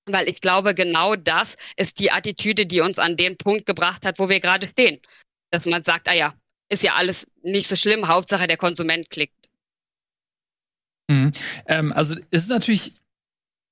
weil 0.07 0.29
ich 0.29 0.41
glaube, 0.41 0.75
genau 0.75 1.17
das 1.17 1.57
ist 1.77 1.99
die 1.99 2.11
Attitüde, 2.11 2.67
die 2.67 2.81
uns 2.81 2.99
an 2.99 3.17
den 3.17 3.37
Punkt 3.37 3.67
gebracht 3.67 4.07
hat, 4.07 4.19
wo 4.19 4.29
wir 4.29 4.41
gerade 4.41 4.69
stehen. 4.69 5.01
Dass 5.51 5.67
man 5.67 5.83
sagt, 5.83 6.09
ah 6.09 6.15
ja, 6.15 6.35
ist 6.69 6.85
ja 6.85 6.95
alles 6.95 7.27
nicht 7.43 7.67
so 7.67 7.75
schlimm, 7.75 8.07
Hauptsache 8.07 8.47
der 8.47 8.57
Konsument 8.57 9.11
klickt. 9.11 9.35
Mhm. 11.11 11.33
Ähm, 11.67 11.93
also 11.93 12.15
es 12.31 12.45
ist 12.45 12.51
natürlich 12.51 12.95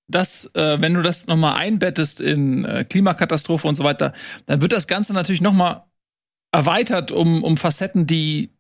das, 0.09 0.51
äh, 0.55 0.81
wenn 0.81 0.95
du 0.95 1.03
das 1.03 1.27
nochmal 1.29 1.57
einbettest 1.59 2.21
in 2.21 2.65
äh, 2.65 2.85
Klimakatastrophe 2.85 3.69
und 3.69 3.77
so 3.77 3.85
weiter, 3.85 4.13
dann 4.47 4.61
wird 4.61 4.73
das 4.73 4.89
Ganze 4.89 5.15
natürlich 5.15 5.41
nochmal 5.41 5.85
erweitert 6.51 7.13
um, 7.13 7.45
um 7.45 7.57
Facetten, 7.57 8.07
die 8.07 8.51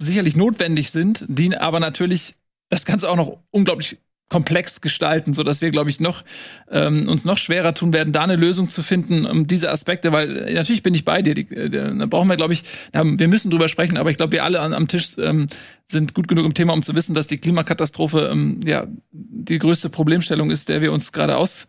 sicherlich 0.00 0.34
notwendig 0.34 0.90
sind, 0.90 1.24
die 1.28 1.56
aber 1.56 1.78
natürlich 1.78 2.34
das 2.70 2.84
Ganze 2.84 3.08
auch 3.08 3.16
noch 3.16 3.38
unglaublich 3.50 3.98
komplex 4.34 4.80
gestalten, 4.80 5.32
so 5.32 5.44
dass 5.44 5.60
wir, 5.60 5.70
glaube 5.70 5.90
ich, 5.90 6.00
noch 6.00 6.24
ähm, 6.68 7.06
uns 7.06 7.24
noch 7.24 7.38
schwerer 7.38 7.72
tun 7.72 7.92
werden, 7.92 8.12
da 8.12 8.24
eine 8.24 8.34
Lösung 8.34 8.68
zu 8.68 8.82
finden, 8.82 9.26
um 9.26 9.46
diese 9.46 9.70
Aspekte, 9.70 10.10
weil 10.10 10.48
äh, 10.48 10.54
natürlich 10.54 10.82
bin 10.82 10.92
ich 10.92 11.04
bei 11.04 11.22
dir. 11.22 11.34
Die, 11.34 11.48
äh, 11.54 11.70
da 11.70 12.06
brauchen 12.06 12.28
wir, 12.28 12.36
glaube 12.36 12.52
ich, 12.52 12.64
wir 12.92 13.28
müssen 13.28 13.52
drüber 13.52 13.68
sprechen, 13.68 13.96
aber 13.96 14.10
ich 14.10 14.16
glaube, 14.16 14.32
wir 14.32 14.42
alle 14.42 14.58
an, 14.58 14.72
am 14.72 14.88
Tisch 14.88 15.10
ähm, 15.18 15.46
sind 15.86 16.14
gut 16.14 16.26
genug 16.26 16.46
im 16.46 16.52
Thema, 16.52 16.72
um 16.72 16.82
zu 16.82 16.96
wissen, 16.96 17.14
dass 17.14 17.28
die 17.28 17.38
Klimakatastrophe 17.38 18.28
ähm, 18.32 18.58
ja 18.66 18.88
die 19.12 19.60
größte 19.60 19.88
Problemstellung 19.88 20.50
ist, 20.50 20.68
der 20.68 20.80
wir 20.80 20.92
uns 20.92 21.12
gerade 21.12 21.36
aus 21.36 21.68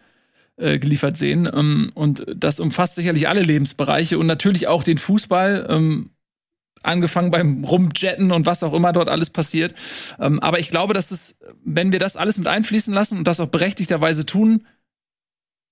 äh, 0.57 0.79
sehen. 1.13 1.47
Ähm, 1.53 1.91
und 1.93 2.25
das 2.35 2.59
umfasst 2.59 2.95
sicherlich 2.95 3.27
alle 3.27 3.43
Lebensbereiche 3.43 4.17
und 4.17 4.25
natürlich 4.25 4.67
auch 4.67 4.83
den 4.83 4.97
Fußball. 4.97 5.67
Ähm, 5.69 6.09
angefangen 6.86 7.32
beim 7.32 7.64
Rumjetten 7.64 8.32
und 8.32 8.45
was 8.45 8.64
auch 8.64 8.74
immer 8.74 8.94
dort 8.94 9.10
alles 9.10 9.30
passiert. 9.30 9.74
Ähm, 10.20 10.40
aber 10.40 10.60
ich 10.60 10.70
glaube, 10.70 10.94
dass 10.94 11.12
es, 11.12 11.38
wenn 11.64 11.91
wir 11.91 11.99
das 11.99 12.18
alles 12.18 12.38
mit 12.38 12.48
einfließen 12.48 12.94
lassen 12.94 13.18
und 13.18 13.28
das 13.28 13.40
auch 13.40 13.48
berechtigterweise 13.48 14.26
tun, 14.26 14.66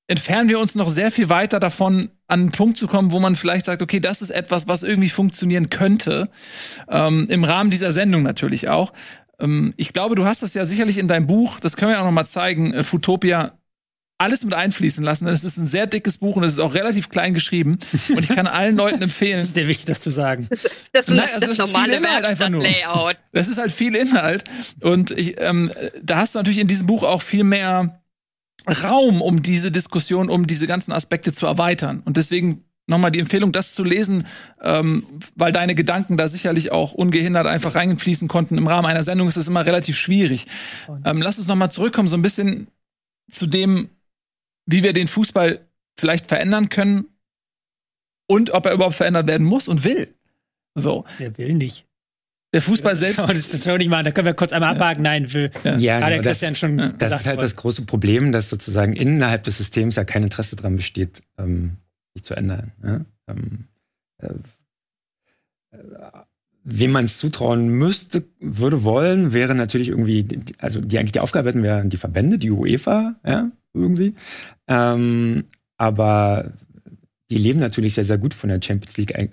entfernen 0.08 0.50
wir 0.50 0.60
uns 0.60 0.76
noch 0.76 0.90
sehr 0.90 1.12
viel 1.12 1.30
weiter 1.30 1.60
davon, 1.60 2.10
an 2.28 2.42
einen 2.42 2.52
Punkt 2.52 2.78
zu 2.78 2.88
kommen, 2.88 3.12
wo 3.12 3.20
man 3.20 3.36
vielleicht 3.36 3.66
sagt, 3.66 3.82
okay, 3.82 4.00
das 4.00 4.22
ist 4.22 4.32
etwas, 4.32 4.68
was 4.68 4.84
irgendwie 4.84 5.10
funktionieren 5.10 5.70
könnte. 5.70 6.30
Ähm, 6.90 7.28
Im 7.30 7.44
Rahmen 7.44 7.70
dieser 7.70 7.94
Sendung 7.94 8.24
natürlich 8.24 8.70
auch. 8.70 8.92
Ähm, 9.40 9.74
ich 9.78 9.94
glaube, 9.94 10.16
du 10.16 10.26
hast 10.26 10.44
das 10.44 10.54
ja 10.54 10.66
sicherlich 10.66 10.98
in 10.98 11.08
deinem 11.08 11.28
Buch, 11.28 11.60
das 11.60 11.78
können 11.78 11.92
wir 11.92 12.00
auch 12.00 12.06
noch 12.06 12.12
mal 12.12 12.26
zeigen, 12.26 12.74
äh, 12.74 12.84
Futopia 12.84 13.54
alles 14.18 14.44
mit 14.44 14.54
einfließen 14.54 15.04
lassen. 15.04 15.28
Es 15.28 15.44
ist 15.44 15.58
ein 15.58 15.68
sehr 15.68 15.88
dickes 15.88 16.18
Buch 16.18 16.36
und 16.36 16.44
es 16.44 16.54
ist 16.54 16.60
auch 16.60 16.74
relativ 16.74 17.10
klein 17.10 17.34
geschrieben. 17.34 17.80
Und 18.10 18.20
ich 18.20 18.30
kann 18.30 18.48
allen 18.48 18.78
Leuten 18.78 19.02
empfehlen. 19.02 19.34
das 19.38 19.50
ist 19.50 19.58
dir 19.58 19.68
wichtig, 19.68 19.86
das 19.86 20.02
zu 20.02 20.12
sagen. 20.12 20.48
Das, 20.94 21.08
Nein, 21.08 21.28
also 21.34 21.48
das, 21.48 21.58
das 21.58 21.68
normale 21.68 22.00
Layout. 22.62 23.18
Das 23.32 23.48
ist 23.48 23.58
halt 23.58 23.72
viel 23.72 23.96
Inhalt. 23.96 24.44
Und 24.82 25.12
ich, 25.12 25.36
ähm, 25.40 25.72
da 26.02 26.18
hast 26.18 26.36
du 26.36 26.40
natürlich 26.40 26.60
in 26.60 26.68
diesem 26.68 26.88
Buch 26.88 27.04
auch 27.04 27.22
viel 27.22 27.44
mehr 27.44 28.02
Raum, 28.84 29.22
um 29.22 29.42
diese 29.42 29.72
Diskussion, 29.72 30.30
um 30.30 30.48
diese 30.48 30.68
ganzen 30.68 30.94
Aspekte 30.94 31.34
zu 31.34 31.46
erweitern. 31.46 32.02
Und 32.06 32.18
deswegen 32.18 32.64
nochmal 32.88 33.12
die 33.12 33.20
Empfehlung, 33.20 33.52
das 33.52 33.74
zu 33.74 33.84
lesen, 33.84 34.26
ähm, 34.62 35.06
weil 35.36 35.52
deine 35.52 35.76
Gedanken 35.76 36.18
da 36.18 36.28
sicherlich 36.28 36.72
auch 36.72 36.94
ungehindert 36.94 37.48
einfach 37.48 37.76
reingefließen 37.76 38.28
konnten. 38.28 38.58
Im 38.58 38.68
Rahmen 38.68 38.86
einer 38.86 39.04
Sendung 39.04 39.28
ist 39.28 39.38
es 39.38 39.48
immer 39.48 39.66
relativ 39.66 39.98
schwierig. 39.98 40.46
Ähm, 41.06 41.22
lass 41.22 41.38
uns 41.38 41.48
nochmal 41.48 41.72
zurückkommen, 41.72 42.08
so 42.08 42.18
ein 42.18 42.22
bisschen 42.22 42.68
zu 43.30 43.48
dem, 43.48 43.90
wie 44.66 44.84
wir 44.84 44.94
den 44.94 45.08
Fußball 45.08 45.68
vielleicht 45.98 46.28
verändern 46.28 46.70
können 46.70 47.06
und 48.28 48.52
ob 48.52 48.66
er 48.66 48.74
überhaupt 48.74 48.96
verändert 48.96 49.28
werden 49.28 49.46
muss 49.46 49.68
und 49.68 49.84
will. 49.84 50.14
So. 50.76 51.06
Der 51.20 51.38
will 51.38 51.54
nicht. 51.54 51.86
Der 52.54 52.62
Fußball 52.62 52.96
selbst. 52.96 53.20
Das, 53.20 53.48
das 53.50 53.66
nicht 53.78 53.90
machen. 53.90 54.06
Da 54.06 54.12
können 54.12 54.28
wir 54.28 54.36
kurz 54.36 54.54
einmal 54.54 54.76
abhaken. 54.76 55.02
Nein, 55.02 55.28
für 55.28 55.50
ja, 55.64 55.78
ja 55.78 56.10
genau, 56.10 56.22
Christian 56.22 56.54
das, 56.54 56.60
schon. 56.60 56.80
Ja. 56.80 56.90
Das 56.90 57.22
ist 57.22 57.26
halt 57.26 57.42
das 57.42 57.56
große 57.56 57.86
Problem, 57.86 58.32
dass 58.32 58.50
sozusagen 58.50 58.94
innerhalb 58.94 59.44
des 59.44 59.58
Systems 59.58 59.96
ja 59.96 60.04
kein 60.04 60.24
Interesse 60.24 60.56
daran 60.56 60.76
besteht, 60.76 61.24
ähm, 61.40 61.78
sich 62.14 62.24
zu 62.24 62.36
ändern. 62.36 62.72
Ja? 62.84 63.02
Ähm, 63.28 63.66
äh, 64.20 64.28
äh, 65.72 65.78
wem 66.64 66.92
man 66.92 67.06
es 67.06 67.18
zutrauen 67.18 67.68
müsste, 67.68 68.24
würde 68.40 68.84
wollen, 68.84 69.34
wäre 69.34 69.56
natürlich 69.56 69.90
irgendwie, 69.90 70.28
also 70.60 70.80
die 70.80 71.00
eigentlich 71.00 71.12
die 71.12 71.20
Aufgabe 71.20 71.50
hätten, 71.50 71.64
wären 71.64 71.90
die 71.90 71.98
Verbände, 71.98 72.38
die 72.38 72.52
UEFA, 72.52 73.16
ja, 73.26 73.52
irgendwie. 73.74 74.16
Ähm, 74.68 75.46
aber 75.78 76.54
die 77.30 77.38
leben 77.38 77.60
natürlich 77.60 77.96
sehr, 77.96 78.06
sehr 78.06 78.18
gut 78.18 78.34
von 78.34 78.50
der 78.50 78.62
Champions 78.62 78.98
League, 78.98 79.16
äh, 79.16 79.28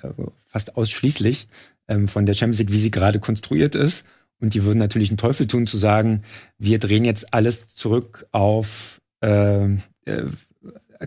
fast 0.46 0.76
ausschließlich 0.76 1.48
ähm, 1.88 2.08
von 2.08 2.26
der 2.26 2.34
Champions 2.34 2.58
League, 2.58 2.72
wie 2.72 2.80
sie 2.80 2.90
gerade 2.90 3.20
konstruiert 3.20 3.74
ist. 3.74 4.04
Und 4.40 4.54
die 4.54 4.64
würden 4.64 4.78
natürlich 4.78 5.10
einen 5.10 5.18
Teufel 5.18 5.46
tun, 5.46 5.66
zu 5.66 5.76
sagen, 5.76 6.22
wir 6.56 6.78
drehen 6.78 7.04
jetzt 7.04 7.34
alles 7.34 7.68
zurück 7.68 8.26
auf 8.32 9.00
äh, 9.22 9.74
äh 10.06 10.26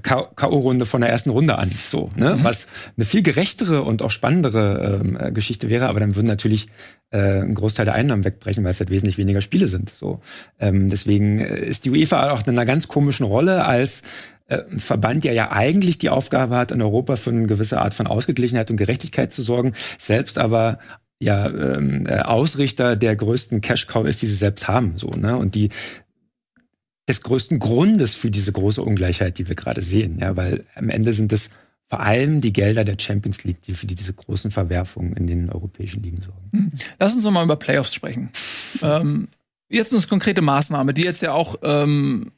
K.O.-Runde 0.01 0.85
von 0.85 1.01
der 1.01 1.11
ersten 1.11 1.29
Runde 1.29 1.57
an, 1.59 1.69
so, 1.69 2.09
ne? 2.15 2.35
Mhm. 2.35 2.43
Was 2.43 2.67
eine 2.97 3.05
viel 3.05 3.21
gerechtere 3.21 3.83
und 3.83 4.01
auch 4.01 4.09
spannendere 4.09 4.99
ähm, 5.01 5.17
äh, 5.19 5.31
Geschichte 5.31 5.69
wäre, 5.69 5.87
aber 5.87 5.99
dann 5.99 6.15
würden 6.15 6.25
natürlich 6.25 6.67
äh, 7.11 7.41
ein 7.41 7.53
Großteil 7.53 7.85
der 7.85 7.93
Einnahmen 7.93 8.25
wegbrechen, 8.25 8.63
weil 8.63 8.71
es 8.71 8.79
halt 8.79 8.89
wesentlich 8.89 9.19
weniger 9.19 9.41
Spiele 9.41 9.67
sind. 9.67 9.93
So. 9.95 10.19
Ähm, 10.59 10.89
deswegen 10.89 11.39
äh, 11.39 11.63
ist 11.63 11.85
die 11.85 11.91
UEFA 11.91 12.31
auch 12.31 12.41
in 12.41 12.49
einer 12.49 12.65
ganz 12.65 12.87
komischen 12.87 13.25
Rolle 13.25 13.65
als 13.65 14.01
äh, 14.47 14.63
Verband, 14.77 15.25
der 15.25 15.33
ja 15.33 15.51
eigentlich 15.51 15.99
die 15.99 16.09
Aufgabe 16.09 16.55
hat, 16.55 16.71
in 16.71 16.81
Europa 16.81 17.15
für 17.15 17.29
eine 17.29 17.45
gewisse 17.45 17.79
Art 17.79 17.93
von 17.93 18.07
Ausgeglichenheit 18.07 18.71
und 18.71 18.77
Gerechtigkeit 18.77 19.31
zu 19.31 19.43
sorgen, 19.43 19.73
selbst 19.99 20.39
aber 20.39 20.79
ja 21.19 21.47
ähm, 21.47 22.05
äh, 22.07 22.19
Ausrichter 22.19 22.95
der 22.95 23.15
größten 23.15 23.61
Cash 23.61 23.87
Cow 23.87 24.05
ist, 24.05 24.21
die 24.21 24.27
sie 24.27 24.35
selbst 24.35 24.67
haben, 24.67 24.93
so 24.97 25.09
ne 25.09 25.37
und 25.37 25.55
die 25.55 25.69
des 27.07 27.21
größten 27.21 27.59
Grundes 27.59 28.15
für 28.15 28.31
diese 28.31 28.51
große 28.51 28.81
Ungleichheit, 28.81 29.37
die 29.37 29.47
wir 29.47 29.55
gerade 29.55 29.81
sehen. 29.81 30.19
Ja, 30.19 30.37
weil 30.37 30.65
am 30.75 30.89
Ende 30.89 31.13
sind 31.13 31.33
es 31.33 31.49
vor 31.89 31.99
allem 31.99 32.41
die 32.41 32.53
Gelder 32.53 32.85
der 32.85 32.97
Champions 32.97 33.43
League, 33.43 33.61
die 33.63 33.73
für 33.73 33.85
diese 33.85 34.13
großen 34.13 34.51
Verwerfungen 34.51 35.13
in 35.13 35.27
den 35.27 35.49
europäischen 35.49 36.01
Ligen 36.01 36.21
sorgen. 36.21 36.49
Hm. 36.51 36.71
Lass 36.99 37.13
uns 37.13 37.23
noch 37.23 37.31
mal 37.31 37.43
über 37.43 37.55
Playoffs 37.55 37.93
sprechen. 37.93 38.29
ähm, 38.81 39.27
jetzt 39.69 39.93
eine 39.93 40.01
konkrete 40.01 40.41
Maßnahme, 40.41 40.93
die 40.93 41.03
jetzt 41.03 41.21
ja 41.21 41.33
auch 41.33 41.57
ähm, 41.61 42.31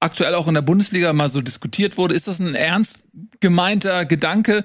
aktuell 0.00 0.34
auch 0.34 0.48
in 0.48 0.54
der 0.54 0.62
Bundesliga 0.62 1.12
mal 1.12 1.28
so 1.28 1.42
diskutiert 1.42 1.98
wurde. 1.98 2.14
Ist 2.14 2.26
das 2.26 2.40
ein 2.40 2.54
ernst 2.54 3.04
gemeinter 3.40 4.06
Gedanke 4.06 4.64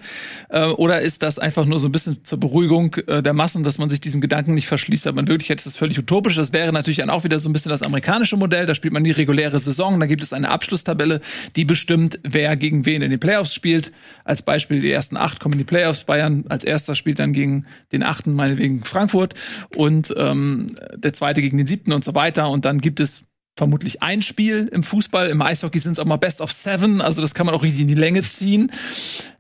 äh, 0.49 0.65
oder 0.65 1.01
ist 1.01 1.23
das 1.23 1.39
einfach 1.39 1.65
nur 1.65 1.79
so 1.79 1.89
ein 1.89 1.91
bisschen 1.91 2.23
zur 2.23 2.39
Beruhigung 2.39 2.95
äh, 3.07 3.21
der 3.21 3.33
Massen, 3.33 3.63
dass 3.63 3.77
man 3.77 3.89
sich 3.89 3.99
diesem 3.99 4.21
Gedanken 4.21 4.53
nicht 4.53 4.67
verschließt? 4.67 5.07
Aber 5.07 5.19
in 5.19 5.27
Wirklichkeit 5.27 5.57
ist 5.57 5.65
das 5.65 5.75
völlig 5.75 5.99
utopisch. 5.99 6.35
Das 6.35 6.53
wäre 6.53 6.71
natürlich 6.71 6.97
dann 6.97 7.09
auch 7.09 7.25
wieder 7.25 7.39
so 7.39 7.49
ein 7.49 7.53
bisschen 7.53 7.69
das 7.69 7.83
amerikanische 7.83 8.37
Modell. 8.37 8.65
Da 8.65 8.75
spielt 8.75 8.93
man 8.93 9.03
die 9.03 9.11
reguläre 9.11 9.59
Saison, 9.59 9.99
da 9.99 10.05
gibt 10.05 10.23
es 10.23 10.31
eine 10.31 10.49
Abschlusstabelle, 10.49 11.19
die 11.57 11.65
bestimmt, 11.65 12.19
wer 12.23 12.55
gegen 12.55 12.85
wen 12.85 13.01
in 13.01 13.11
den 13.11 13.19
Playoffs 13.19 13.53
spielt. 13.53 13.91
Als 14.23 14.41
Beispiel 14.41 14.79
die 14.79 14.91
ersten 14.91 15.17
acht 15.17 15.41
kommen 15.41 15.53
in 15.53 15.59
die 15.59 15.65
Playoffs. 15.65 16.05
Bayern 16.05 16.45
als 16.47 16.63
erster 16.63 16.95
spielt 16.95 17.19
dann 17.19 17.33
gegen 17.33 17.65
den 17.91 18.03
achten, 18.03 18.33
meinetwegen 18.33 18.85
Frankfurt 18.85 19.33
und 19.75 20.13
ähm, 20.15 20.67
der 20.95 21.13
zweite 21.13 21.41
gegen 21.41 21.57
den 21.57 21.67
siebten 21.67 21.91
und 21.91 22.05
so 22.05 22.15
weiter. 22.15 22.49
Und 22.49 22.63
dann 22.63 22.79
gibt 22.79 23.01
es 23.01 23.23
vermutlich 23.55 24.03
ein 24.03 24.21
Spiel 24.21 24.69
im 24.71 24.83
Fußball. 24.83 25.29
Im 25.29 25.41
Eishockey 25.41 25.79
sind 25.79 25.93
es 25.93 25.99
auch 25.99 26.05
mal 26.05 26.17
Best 26.17 26.41
of 26.41 26.51
Seven, 26.51 27.01
also 27.01 27.21
das 27.21 27.33
kann 27.33 27.45
man 27.45 27.55
auch 27.55 27.63
richtig 27.63 27.81
in 27.81 27.87
die 27.87 27.95
Länge 27.95 28.21
ziehen. 28.21 28.71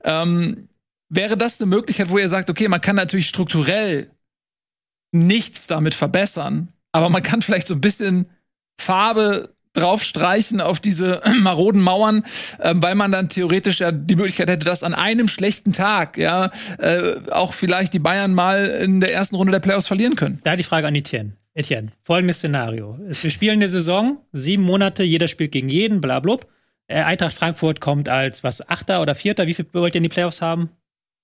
Ähm, 0.03 0.69
wäre 1.09 1.37
das 1.37 1.59
eine 1.59 1.69
Möglichkeit, 1.69 2.09
wo 2.09 2.17
ihr 2.17 2.29
sagt, 2.29 2.49
okay, 2.49 2.67
man 2.67 2.81
kann 2.81 2.95
natürlich 2.95 3.27
strukturell 3.27 4.09
nichts 5.11 5.67
damit 5.67 5.93
verbessern, 5.93 6.69
aber 6.91 7.09
man 7.09 7.23
kann 7.23 7.41
vielleicht 7.41 7.67
so 7.67 7.73
ein 7.73 7.81
bisschen 7.81 8.29
Farbe 8.79 9.53
draufstreichen 9.73 10.61
auf 10.61 10.79
diese 10.79 11.21
maroden 11.41 11.81
Mauern, 11.81 12.23
äh, 12.59 12.73
weil 12.75 12.95
man 12.95 13.11
dann 13.11 13.29
theoretisch 13.29 13.79
ja 13.79 13.91
die 13.91 14.15
Möglichkeit 14.15 14.49
hätte, 14.49 14.65
dass 14.65 14.83
an 14.83 14.93
einem 14.93 15.27
schlechten 15.27 15.73
Tag 15.73 16.17
ja 16.17 16.51
äh, 16.79 17.29
auch 17.29 17.53
vielleicht 17.53 17.93
die 17.93 17.99
Bayern 17.99 18.33
mal 18.33 18.65
in 18.65 19.01
der 19.01 19.13
ersten 19.13 19.35
Runde 19.35 19.51
der 19.51 19.59
Playoffs 19.59 19.87
verlieren 19.87 20.15
können. 20.15 20.39
Da 20.43 20.55
die 20.55 20.63
Frage 20.63 20.87
an 20.87 20.95
Etienne. 20.95 21.33
Etienne, 21.55 21.91
folgendes 22.03 22.37
Szenario. 22.37 22.99
Wir 22.99 23.31
spielen 23.31 23.53
eine 23.53 23.69
Saison, 23.69 24.17
sieben 24.33 24.63
Monate, 24.63 25.03
jeder 25.03 25.27
spielt 25.27 25.53
gegen 25.53 25.69
jeden, 25.69 26.01
bla, 26.01 26.19
bla. 26.19 26.37
Äh, 26.87 27.01
Eintracht 27.01 27.33
Frankfurt 27.33 27.81
kommt 27.81 28.09
als 28.09 28.43
was, 28.43 28.67
Achter 28.69 29.01
oder 29.01 29.15
Vierter? 29.15 29.47
Wie 29.47 29.53
viel 29.53 29.65
wollt 29.71 29.95
ihr 29.95 29.99
in 29.99 30.03
die 30.03 30.09
Playoffs 30.09 30.41
haben? 30.41 30.69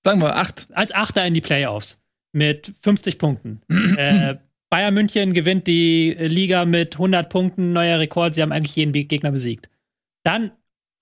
Sagen 0.02 0.20
wir 0.20 0.34
acht. 0.36 0.66
Als 0.72 0.92
Achter 0.92 1.24
in 1.26 1.34
die 1.34 1.40
Playoffs 1.40 2.02
mit 2.32 2.72
50 2.80 3.18
Punkten. 3.18 3.60
äh, 3.96 4.36
Bayern 4.70 4.94
München 4.94 5.34
gewinnt 5.34 5.66
die 5.66 6.16
Liga 6.18 6.64
mit 6.64 6.94
100 6.94 7.28
Punkten, 7.28 7.74
neuer 7.74 7.98
Rekord. 7.98 8.34
Sie 8.34 8.42
haben 8.42 8.52
eigentlich 8.52 8.74
jeden 8.74 8.92
Gegner 8.92 9.30
besiegt. 9.30 9.68
Dann 10.24 10.50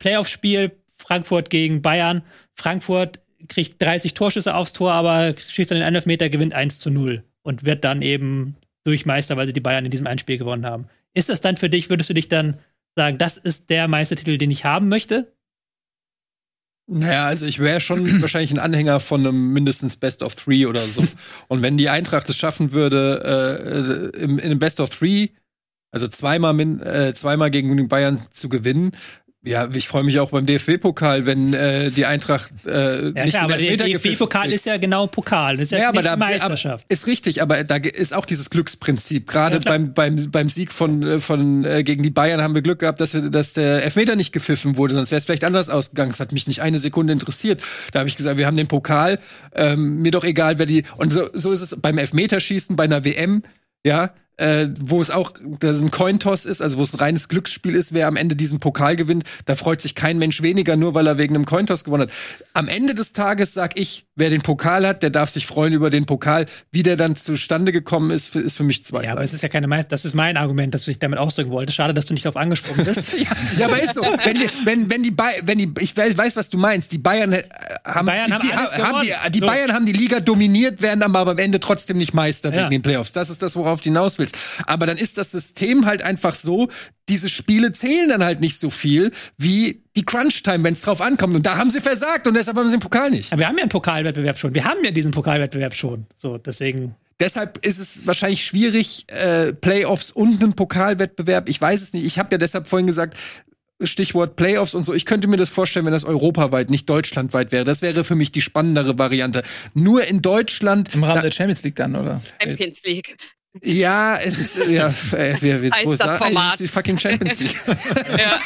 Playoff-Spiel 0.01 0.73
Frankfurt 0.97 1.51
gegen 1.51 1.83
Bayern. 1.83 2.23
Frankfurt 2.55 3.21
kriegt 3.49 3.81
30 3.81 4.15
Torschüsse 4.15 4.55
aufs 4.55 4.73
Tor, 4.73 4.93
aber 4.93 5.35
schießt 5.39 5.71
dann 5.71 5.79
den 5.79 5.95
11 5.95 6.07
Meter, 6.07 6.29
gewinnt 6.29 6.53
1 6.53 6.81
zu 6.81 6.91
0 6.91 7.23
und 7.43 7.65
wird 7.65 7.85
dann 7.85 8.03
eben 8.03 8.57
durch 8.85 9.07
Meister, 9.07 9.37
weil 9.37 9.47
sie 9.47 9.53
die 9.53 9.61
Bayern 9.61 9.85
in 9.85 9.91
diesem 9.91 10.07
einen 10.07 10.19
Spiel 10.19 10.39
gewonnen 10.39 10.67
haben. 10.67 10.87
Ist 11.15 11.29
das 11.29 11.41
dann 11.41 11.57
für 11.57 11.69
dich, 11.69 11.91
würdest 11.91 12.11
du 12.11 12.15
dich 12.15 12.29
dann 12.29 12.59
sagen, 12.97 13.19
das 13.19 13.37
ist 13.37 13.71
der 13.71 13.89
Meistertitel, 13.89 14.39
den 14.39 14.51
ich 14.51 14.65
haben 14.65 14.89
möchte? 14.89 15.33
Naja, 16.87 17.27
also 17.27 17.47
ich 17.47 17.61
wäre 17.61 17.81
schon 17.81 18.21
wahrscheinlich 18.23 18.51
ein 18.51 18.59
Anhänger 18.59 19.01
von 19.01 19.21
einem 19.21 19.53
mindestens 19.53 19.97
Best 19.97 20.23
of 20.23 20.35
Three 20.35 20.67
oder 20.67 20.87
so. 20.87 21.05
Und 21.49 21.63
wenn 21.63 21.79
die 21.79 21.89
Eintracht 21.89 22.29
es 22.29 22.37
schaffen 22.37 22.73
würde, 22.73 24.13
äh, 24.15 24.19
im, 24.19 24.39
in 24.39 24.45
einem 24.47 24.59
Best 24.59 24.81
of 24.81 24.91
Three, 24.91 25.29
also 25.93 26.09
zweimal, 26.09 26.59
äh, 26.61 27.15
zweimal 27.15 27.51
gegen 27.51 27.89
Bayern 27.89 28.21
zu 28.33 28.49
gewinnen, 28.49 28.93
ja, 29.43 29.67
ich 29.73 29.89
freue 29.89 30.05
mich 30.05 30.21
auch 30.21 30.31
beim 30.31 30.45
DFB-Pokal, 30.45 31.25
wenn 31.25 31.55
äh, 31.55 31.91
die 31.91 32.05
Eintracht 32.05 32.53
äh, 32.67 33.07
ja, 33.11 33.25
nicht 33.25 33.31
klar, 33.31 33.45
aber 33.45 33.57
der 33.57 33.77
DFB-Pokal 33.77 34.53
ist 34.53 34.67
ja 34.67 34.77
genau 34.77 35.07
Pokal, 35.07 35.57
das 35.57 35.69
ist 35.69 35.73
ja, 35.73 35.79
ja 35.79 35.89
aber 35.89 36.03
da, 36.03 36.15
Meisterschaft. 36.17 36.85
Ist 36.91 37.07
richtig, 37.07 37.41
aber 37.41 37.65
da 37.65 37.77
ist 37.77 38.13
auch 38.13 38.27
dieses 38.27 38.51
Glücksprinzip. 38.51 39.27
Gerade 39.27 39.57
ja, 39.57 39.63
beim, 39.65 39.95
beim, 39.95 40.31
beim 40.31 40.51
Sieg 40.51 40.73
von, 40.73 41.03
äh, 41.03 41.21
von 41.21 41.65
äh, 41.65 41.83
gegen 41.85 42.03
die 42.03 42.11
Bayern 42.11 42.43
haben 42.43 42.55
wir 42.55 42.61
Glück 42.61 42.81
gehabt, 42.81 43.01
dass, 43.01 43.15
wir, 43.15 43.31
dass 43.31 43.55
der 43.55 43.83
Elfmeter 43.83 44.15
nicht 44.15 44.33
gepfiffen 44.33 44.77
wurde, 44.77 44.93
sonst 44.93 45.11
wäre 45.11 45.19
es 45.19 45.25
vielleicht 45.25 45.45
anders 45.45 45.71
ausgegangen. 45.71 46.11
Es 46.11 46.21
hat 46.21 46.33
mich 46.33 46.47
nicht 46.47 46.61
eine 46.61 46.79
Sekunde 46.79 47.15
interessiert. 47.15 47.63
Da 47.93 48.01
habe 48.01 48.11
ich 48.11 48.19
gesagt, 48.19 48.37
wir 48.37 48.47
haben 48.47 48.59
den 48.59 48.69
Pokal, 48.69 49.21
ähm, 49.55 50.03
mir 50.03 50.11
doch 50.11 50.25
egal, 50.25 50.59
wer 50.59 50.67
die. 50.67 50.85
Und 50.99 51.15
so, 51.15 51.31
so 51.33 51.51
ist 51.51 51.63
es 51.63 51.77
beim 51.81 51.97
Elfmeterschießen 51.97 52.77
bei 52.77 52.85
einer 52.85 53.07
WM. 53.07 53.43
Ja, 53.87 54.13
äh, 54.41 54.69
wo 54.81 55.01
es 55.01 55.11
auch 55.11 55.33
ein 55.63 55.91
Cointoss 55.91 56.47
ist, 56.47 56.63
also 56.63 56.79
wo 56.79 56.83
es 56.83 56.95
ein 56.95 56.99
reines 56.99 57.29
Glücksspiel 57.29 57.75
ist, 57.75 57.93
wer 57.93 58.07
am 58.07 58.17
Ende 58.17 58.37
diesen 58.37 58.59
Pokal 58.59 58.97
gewinnt, 58.97 59.25
da 59.45 59.55
freut 59.55 59.83
sich 59.83 59.95
kein 59.95 60.19
Mensch 60.19 60.43
weniger, 60.43 60.77
nur 60.77 60.95
weil 60.95 61.07
er 61.07 61.19
wegen 61.19 61.35
einem 61.35 61.45
Cointoss 61.45 61.85
gewonnen 61.85 62.05
hat. 62.05 62.11
Am 62.55 62.69
Ende 62.69 62.95
des 62.95 63.13
Tages 63.13 63.53
sag 63.53 63.79
ich, 63.79 64.07
wer 64.17 64.31
den 64.31 64.41
Pokal 64.41 64.87
hat, 64.87 65.03
der 65.03 65.11
darf 65.11 65.31
sich 65.31 65.47
freuen 65.47 65.73
über 65.73 65.91
den 65.91 66.07
Pokal. 66.07 66.47
Wie 66.73 66.83
der 66.83 66.97
dann 66.97 67.17
zustande 67.17 67.73
gekommen 67.73 68.11
ist, 68.11 68.35
ist 68.37 68.57
für 68.57 68.63
mich 68.63 68.85
zwei. 68.85 69.05
Ja, 69.05 69.13
aber 69.13 69.23
es 69.23 69.35
ist 69.35 69.43
ja 69.43 69.49
keine 69.49 69.67
Meister. 69.67 69.91
Das 69.91 70.05
ist 70.05 70.15
mein 70.15 70.37
Argument, 70.37 70.73
dass 70.73 70.85
du 70.85 70.91
dich 70.91 70.99
damit 70.99 71.19
ausdrücken 71.19 71.51
wolltest. 71.51 71.77
Schade, 71.77 71.93
dass 71.93 72.07
du 72.07 72.15
nicht 72.15 72.25
darauf 72.25 72.37
angesprochen 72.37 72.85
bist. 72.85 73.13
ja, 73.19 73.27
ja, 73.59 73.67
aber 73.67 73.83
ist 73.83 73.95
so. 73.95 74.03
Wenn 74.03 74.37
die, 74.37 74.49
wenn, 74.65 74.91
wenn 74.91 75.03
die, 75.03 75.11
ba 75.11 75.31
wenn 75.43 75.59
die, 75.59 75.73
ich 75.81 75.97
weiß, 75.97 76.37
was 76.37 76.51
du 76.51 76.59
meinst. 76.59 76.93
Die 76.93 76.99
Bayern 76.99 77.33
äh, 77.33 77.43
haben, 77.85 78.07
Bayern 78.07 78.27
die, 78.27 78.33
haben, 78.33 78.69
die, 78.77 78.83
haben 78.83 79.01
die, 79.01 79.31
die 79.33 79.41
so. 79.41 79.47
Bayern 79.47 79.73
haben 79.73 79.87
die 79.87 79.93
Liga 79.93 80.21
dominiert, 80.21 80.83
werden 80.83 81.03
aber 81.03 81.33
am 81.33 81.39
Ende 81.39 81.61
trotzdem 81.61 81.99
nicht 81.99 82.15
Meister 82.15 82.53
ja. 82.53 82.61
wegen 82.61 82.71
den 82.71 82.83
Playoffs. 82.83 83.13
Das 83.13 83.31
ist 83.31 83.43
das, 83.43 83.57
worauf 83.57 83.81
du 83.81 83.85
hinaus 83.85 84.19
willst. 84.19 84.30
Aber 84.67 84.87
dann 84.87 84.97
ist 84.97 85.11
ist 85.11 85.19
das 85.19 85.33
System 85.33 85.87
halt 85.87 86.03
einfach 86.03 86.35
so, 86.35 86.69
diese 87.09 87.29
Spiele 87.29 87.73
zählen 87.73 88.09
dann 88.09 88.25
halt 88.25 88.41
nicht 88.41 88.59
so 88.59 88.71
viel 88.71 89.11
wie 89.37 89.83
die 89.97 90.05
Crunch-Time, 90.05 90.63
wenn 90.63 90.75
es 90.75 90.83
drauf 90.83 91.01
ankommt. 91.01 91.35
Und 91.35 91.45
da 91.45 91.57
haben 91.57 91.71
sie 91.71 91.81
versagt 91.81 92.27
und 92.29 92.35
deshalb 92.35 92.57
haben 92.57 92.69
sie 92.69 92.77
den 92.77 92.81
Pokal 92.81 93.11
nicht. 93.11 93.33
Aber 93.33 93.41
wir 93.41 93.49
haben 93.49 93.57
ja 93.57 93.63
einen 93.63 93.71
Pokalwettbewerb 93.71 94.39
schon. 94.39 94.55
Wir 94.55 94.65
haben 94.65 94.85
ja 94.85 94.93
diesen 94.93 95.11
Pokalwettbewerb 95.11 95.75
schon. 95.75 96.07
So, 96.17 96.39
deswegen. 96.39 96.95
Deshalb 97.19 97.65
ist 97.67 97.79
es 97.79 98.07
wahrscheinlich 98.07 98.45
schwierig, 98.45 99.05
äh, 99.09 99.53
Playoffs 99.53 100.11
und 100.13 100.43
einen 100.43 100.55
Pokalwettbewerb. 100.55 101.49
Ich 101.49 101.61
weiß 101.61 101.83
es 101.83 101.93
nicht. 101.93 102.05
Ich 102.05 102.19
habe 102.19 102.29
ja 102.33 102.39
deshalb 102.39 102.69
vorhin 102.69 102.87
gesagt, 102.87 103.19
Stichwort 103.83 104.37
Playoffs 104.37 104.75
und 104.75 104.85
so. 104.85 104.95
Ich 104.95 105.07
könnte 105.07 105.27
mir 105.27 105.39
das 105.39 105.49
vorstellen, 105.49 105.87
wenn 105.87 105.93
das 105.93 106.05
europaweit, 106.05 106.71
nicht 106.71 106.89
deutschlandweit 106.89 107.51
wäre. 107.51 107.65
Das 107.65 107.83
wäre 107.83 108.05
für 108.05 108.15
mich 108.15 108.31
die 108.31 108.43
spannendere 108.43 108.99
Variante. 108.99 109.43
Nur 109.75 110.05
in 110.05 110.23
Deutschland. 110.23 110.95
Im 110.95 111.03
Rahmen 111.03 111.23
der 111.23 111.33
Champions 111.33 111.63
League 111.65 111.77
dann, 111.77 111.97
oder? 111.97 112.21
Champions 112.43 112.83
League. 112.85 113.17
Ja, 113.63 114.17
es 114.17 114.39
ist, 114.39 114.57
ja, 114.69 114.95
äh, 115.13 115.35
wer 115.41 115.61
wird's 115.61 115.85
wohl 115.85 115.97
sagen? 115.97 116.37
Es 116.37 116.51
ist 116.53 116.61
die 116.61 116.69
fucking 116.69 116.99
Champions 116.99 117.41
League. 117.41 117.61
ja. 117.67 118.39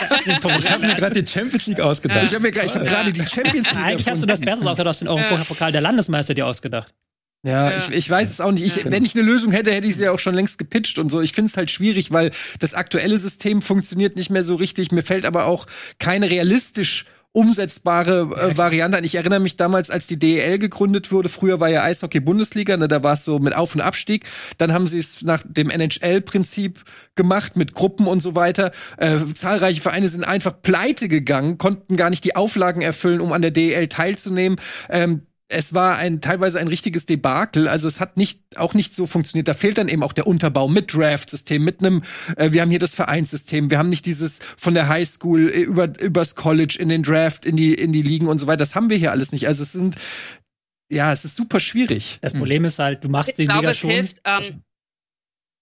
Ich 0.58 0.70
habe 0.70 0.86
mir 0.86 0.94
gerade 0.94 1.22
die 1.22 1.30
Champions 1.30 1.66
League 1.66 1.80
ausgedacht. 1.80 2.24
Ich 2.24 2.34
habe 2.34 2.40
mir 2.40 2.52
hab 2.54 2.86
gerade 2.86 3.12
die 3.12 3.26
Champions 3.26 3.70
League 3.70 3.84
Eigentlich 3.84 4.08
hast 4.08 4.22
du 4.22 4.26
das 4.26 4.40
Besseres 4.40 4.66
ausgedacht, 4.66 4.88
aus 4.88 4.98
dem 5.00 5.08
Europapokal 5.08 5.72
der 5.72 5.82
Landesmeister 5.82 6.32
dir 6.32 6.46
ausgedacht. 6.46 6.94
Ja, 7.44 7.70
ja, 7.70 7.78
Ich, 7.78 7.90
ich 7.90 8.08
weiß 8.08 8.30
es 8.30 8.40
auch 8.40 8.52
nicht. 8.52 8.64
Ich, 8.64 8.84
wenn 8.86 9.04
ich 9.04 9.14
eine 9.14 9.22
Lösung 9.22 9.52
hätte, 9.52 9.70
hätte 9.70 9.86
ich 9.86 9.96
sie 9.96 10.04
ja 10.04 10.12
auch 10.12 10.18
schon 10.18 10.34
längst 10.34 10.56
gepitcht 10.56 10.98
und 10.98 11.10
so. 11.10 11.20
Ich 11.20 11.32
finde 11.32 11.50
es 11.50 11.56
halt 11.58 11.70
schwierig, 11.70 12.10
weil 12.10 12.30
das 12.58 12.72
aktuelle 12.72 13.18
System 13.18 13.60
funktioniert 13.60 14.16
nicht 14.16 14.30
mehr 14.30 14.42
so 14.42 14.54
richtig. 14.54 14.90
Mir 14.90 15.02
fällt 15.02 15.26
aber 15.26 15.44
auch 15.44 15.66
keine 15.98 16.30
realistisch 16.30 17.04
umsetzbare 17.34 18.30
äh, 18.52 18.56
Variante 18.56 19.00
Ich 19.00 19.16
erinnere 19.16 19.40
mich 19.40 19.56
damals, 19.56 19.90
als 19.90 20.06
die 20.06 20.18
DEL 20.18 20.58
gegründet 20.58 21.10
wurde. 21.10 21.28
Früher 21.28 21.58
war 21.58 21.68
ja 21.68 21.82
Eishockey-Bundesliga, 21.82 22.76
ne, 22.76 22.86
da 22.86 23.02
war 23.02 23.14
es 23.14 23.24
so 23.24 23.40
mit 23.40 23.56
Auf- 23.56 23.74
und 23.74 23.80
Abstieg. 23.80 24.24
Dann 24.56 24.72
haben 24.72 24.86
sie 24.86 24.98
es 24.98 25.22
nach 25.22 25.42
dem 25.44 25.68
NHL-Prinzip 25.68 26.84
gemacht 27.16 27.56
mit 27.56 27.74
Gruppen 27.74 28.06
und 28.06 28.22
so 28.22 28.36
weiter. 28.36 28.70
Äh, 28.98 29.18
zahlreiche 29.34 29.80
Vereine 29.80 30.08
sind 30.08 30.24
einfach 30.24 30.62
pleite 30.62 31.08
gegangen, 31.08 31.58
konnten 31.58 31.96
gar 31.96 32.08
nicht 32.08 32.24
die 32.24 32.36
Auflagen 32.36 32.82
erfüllen, 32.82 33.20
um 33.20 33.32
an 33.32 33.42
der 33.42 33.50
DEL 33.50 33.88
teilzunehmen. 33.88 34.56
Ähm, 34.88 35.22
es 35.54 35.72
war 35.72 35.96
ein 35.98 36.20
teilweise 36.20 36.58
ein 36.58 36.68
richtiges 36.68 37.06
Debakel. 37.06 37.68
Also 37.68 37.88
es 37.88 38.00
hat 38.00 38.16
nicht 38.16 38.40
auch 38.56 38.74
nicht 38.74 38.94
so 38.94 39.06
funktioniert. 39.06 39.48
Da 39.48 39.54
fehlt 39.54 39.78
dann 39.78 39.88
eben 39.88 40.02
auch 40.02 40.12
der 40.12 40.26
Unterbau 40.26 40.68
mit 40.68 40.92
Draft-System, 40.92 41.62
mit 41.62 41.80
einem. 41.80 42.02
Äh, 42.36 42.52
wir 42.52 42.62
haben 42.62 42.70
hier 42.70 42.78
das 42.78 42.94
Vereinssystem. 42.94 43.70
Wir 43.70 43.78
haben 43.78 43.88
nicht 43.88 44.06
dieses 44.06 44.40
von 44.56 44.74
der 44.74 44.88
Highschool 44.88 45.50
äh, 45.50 45.60
über 45.60 45.88
übers 46.00 46.34
College 46.34 46.76
in 46.78 46.88
den 46.88 47.02
Draft 47.02 47.46
in 47.46 47.56
die 47.56 47.74
in 47.74 47.92
die 47.92 48.02
Ligen 48.02 48.26
und 48.26 48.38
so 48.38 48.46
weiter. 48.46 48.58
Das 48.58 48.74
haben 48.74 48.90
wir 48.90 48.96
hier 48.96 49.12
alles 49.12 49.32
nicht. 49.32 49.46
Also 49.48 49.62
es 49.62 49.72
sind 49.72 49.96
ja, 50.90 51.12
es 51.12 51.24
ist 51.24 51.36
super 51.36 51.60
schwierig. 51.60 52.18
Das 52.20 52.34
Problem 52.34 52.64
ist 52.64 52.78
halt, 52.78 53.04
du 53.04 53.08
machst 53.08 53.30
ich 53.30 53.36
die 53.36 53.44
glaube, 53.46 53.60
Liga 53.60 53.74
schon. 53.74 53.90
Hilft, 53.90 54.20
ähm, 54.24 54.62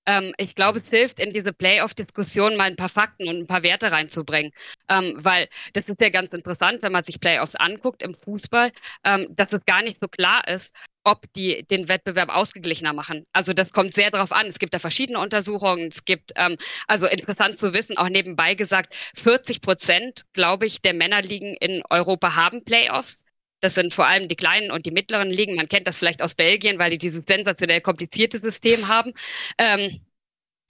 ähm, 0.06 0.34
ich 0.38 0.54
glaube, 0.54 0.80
es 0.80 0.88
hilft, 0.88 1.20
in 1.20 1.32
diese 1.32 1.52
Playoff-Diskussion 1.52 2.56
mal 2.56 2.64
ein 2.64 2.76
paar 2.76 2.88
Fakten 2.88 3.28
und 3.28 3.36
ein 3.36 3.46
paar 3.46 3.62
Werte 3.62 3.92
reinzubringen. 3.92 4.52
Ähm, 4.88 5.18
weil 5.18 5.48
das 5.74 5.86
ist 5.86 6.00
ja 6.00 6.08
ganz 6.08 6.32
interessant, 6.32 6.82
wenn 6.82 6.92
man 6.92 7.04
sich 7.04 7.20
Playoffs 7.20 7.54
anguckt 7.54 8.02
im 8.02 8.14
Fußball, 8.14 8.70
ähm, 9.04 9.26
dass 9.30 9.52
es 9.52 9.64
gar 9.66 9.82
nicht 9.82 9.98
so 10.00 10.08
klar 10.08 10.46
ist, 10.48 10.74
ob 11.04 11.32
die 11.34 11.64
den 11.64 11.88
Wettbewerb 11.88 12.34
ausgeglichener 12.34 12.92
machen. 12.92 13.26
Also 13.32 13.52
das 13.52 13.72
kommt 13.72 13.94
sehr 13.94 14.10
darauf 14.10 14.32
an. 14.32 14.46
Es 14.46 14.58
gibt 14.58 14.74
da 14.74 14.78
verschiedene 14.78 15.18
Untersuchungen. 15.18 15.88
Es 15.88 16.04
gibt, 16.04 16.32
ähm, 16.36 16.56
also 16.86 17.06
interessant 17.06 17.58
zu 17.58 17.72
wissen, 17.74 17.96
auch 17.96 18.08
nebenbei 18.08 18.54
gesagt, 18.54 18.94
40 19.16 19.60
Prozent, 19.60 20.24
glaube 20.32 20.66
ich, 20.66 20.82
der 20.82 20.94
Männerligen 20.94 21.54
in 21.54 21.82
Europa 21.90 22.36
haben 22.36 22.64
Playoffs. 22.64 23.24
Das 23.62 23.74
sind 23.74 23.94
vor 23.94 24.06
allem 24.06 24.26
die 24.26 24.34
kleinen 24.34 24.72
und 24.72 24.86
die 24.86 24.90
mittleren 24.90 25.30
Ligen. 25.30 25.54
Man 25.54 25.68
kennt 25.68 25.86
das 25.86 25.96
vielleicht 25.96 26.20
aus 26.20 26.34
Belgien, 26.34 26.78
weil 26.80 26.90
die 26.90 26.98
dieses 26.98 27.22
sensationell 27.26 27.80
komplizierte 27.80 28.40
System 28.40 28.88
haben. 28.88 29.12
Ähm, 29.56 30.00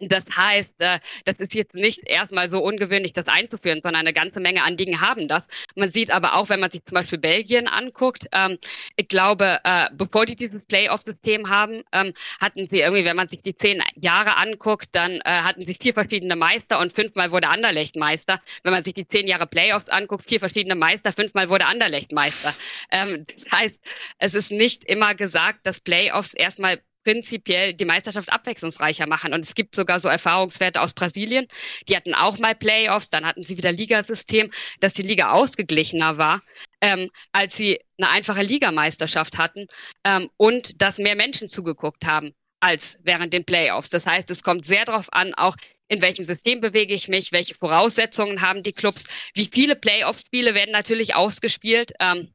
das 0.09 0.24
heißt, 0.35 0.70
äh, 0.79 0.99
das 1.24 1.37
ist 1.39 1.55
jetzt 1.55 1.74
nicht 1.74 2.01
erstmal 2.09 2.51
so 2.51 2.62
ungewöhnlich, 2.62 3.12
das 3.12 3.27
einzuführen, 3.29 3.81
sondern 3.83 4.01
eine 4.01 4.12
ganze 4.12 4.41
Menge 4.41 4.65
Anliegen 4.65 5.01
haben 5.01 5.29
das. 5.29 5.43
Man 5.77 5.93
sieht 5.93 6.11
aber 6.11 6.35
auch, 6.37 6.49
wenn 6.49 6.61
man 6.61 6.70
sich 6.70 6.85
zum 6.85 6.95
Beispiel 6.95 7.19
Belgien 7.19 7.69
anguckt, 7.69 8.27
ähm, 8.33 8.59
ich 8.97 9.09
glaube, 9.09 9.61
äh, 9.65 9.87
bevor 9.93 10.27
die 10.27 10.37
dieses 10.37 10.62
Playoff-System 10.65 11.49
haben, 11.49 11.83
ähm, 11.93 12.12
hatten 12.41 12.69
sie 12.70 12.81
irgendwie, 12.81 13.05
wenn 13.05 13.16
man 13.16 13.29
sich 13.29 13.43
die 13.43 13.57
zehn 13.57 13.83
Jahre 13.95 14.37
anguckt, 14.37 14.89
dann 14.93 15.20
äh, 15.20 15.23
hatten 15.24 15.62
sie 15.62 15.74
vier 15.74 15.95
verschiedene 15.95 16.37
Meister 16.37 16.81
und 16.81 16.95
fünfmal 16.95 17.31
wurde 17.31 17.49
Anderlecht 17.49 17.97
Meister. 17.97 18.41
Wenn 18.62 18.73
man 18.73 18.85
sich 18.85 18.95
die 18.95 19.07
zehn 19.07 19.29
Jahre 19.29 19.47
Playoffs 19.47 19.89
anguckt, 19.89 20.29
vier 20.29 20.41
verschiedene 20.41 20.74
Meister, 20.74 21.12
fünfmal 21.12 21.49
wurde 21.49 21.66
Anderlecht 21.66 22.12
Meister. 22.12 22.55
Ähm, 22.91 23.27
das 23.27 23.61
heißt, 23.61 23.77
es 24.19 24.35
ist 24.35 24.51
nicht 24.53 24.85
immer 24.85 25.15
gesagt, 25.15 25.66
dass 25.66 25.81
Playoffs 25.81 26.35
erstmal 26.35 26.81
prinzipiell 27.05 27.74
die 27.74 27.85
Meisterschaft 27.85 28.33
abwechslungsreicher 28.33 29.07
machen. 29.07 29.33
Und 29.33 29.45
es 29.45 29.55
gibt 29.55 29.74
sogar 29.74 30.01
so 30.01 30.09
Erfahrungswerte 30.09 30.81
aus 30.81 30.93
Brasilien. 30.93 31.47
Die 31.89 31.97
hatten 31.97 32.15
auch 32.15 32.39
mal 32.39 32.55
Playoffs, 32.55 33.11
dann 33.11 33.27
hatten 33.27 33.43
sie 33.43 33.57
wieder 33.57 33.73
Ligasystem, 33.73 34.51
dass 34.81 34.95
die 34.95 35.03
Liga 35.03 35.33
ausgeglichener 35.33 36.19
war, 36.19 36.43
ähm, 36.81 37.11
als 37.33 37.57
sie 37.57 37.81
eine 37.99 38.11
einfache 38.11 38.43
Ligameisterschaft 38.43 39.39
hatten 39.39 39.66
ähm, 40.05 40.31
und 40.37 40.81
dass 40.81 40.99
mehr 40.99 41.16
Menschen 41.16 41.49
zugeguckt 41.49 42.05
haben 42.05 42.35
als 42.61 42.99
während 43.03 43.33
den 43.33 43.45
Playoffs. 43.45 43.91
Das 43.91 44.07
heißt, 44.07 44.31
es 44.31 44.43
kommt 44.43 44.65
sehr 44.65 44.85
darauf 44.85 45.12
an, 45.12 45.35
auch 45.35 45.57
in 45.89 46.01
welchem 46.01 46.24
System 46.24 46.61
bewege 46.61 46.95
ich 46.95 47.09
mich, 47.09 47.33
welche 47.33 47.55
Voraussetzungen 47.55 48.41
haben 48.41 48.62
die 48.62 48.73
Clubs, 48.73 49.05
wie 49.35 49.51
viele 49.53 49.77
Playoff-Spiele 49.77 50.55
werden 50.55 50.70
natürlich 50.73 51.15
ausgespielt. 51.15 51.93
Ähm, 52.01 52.33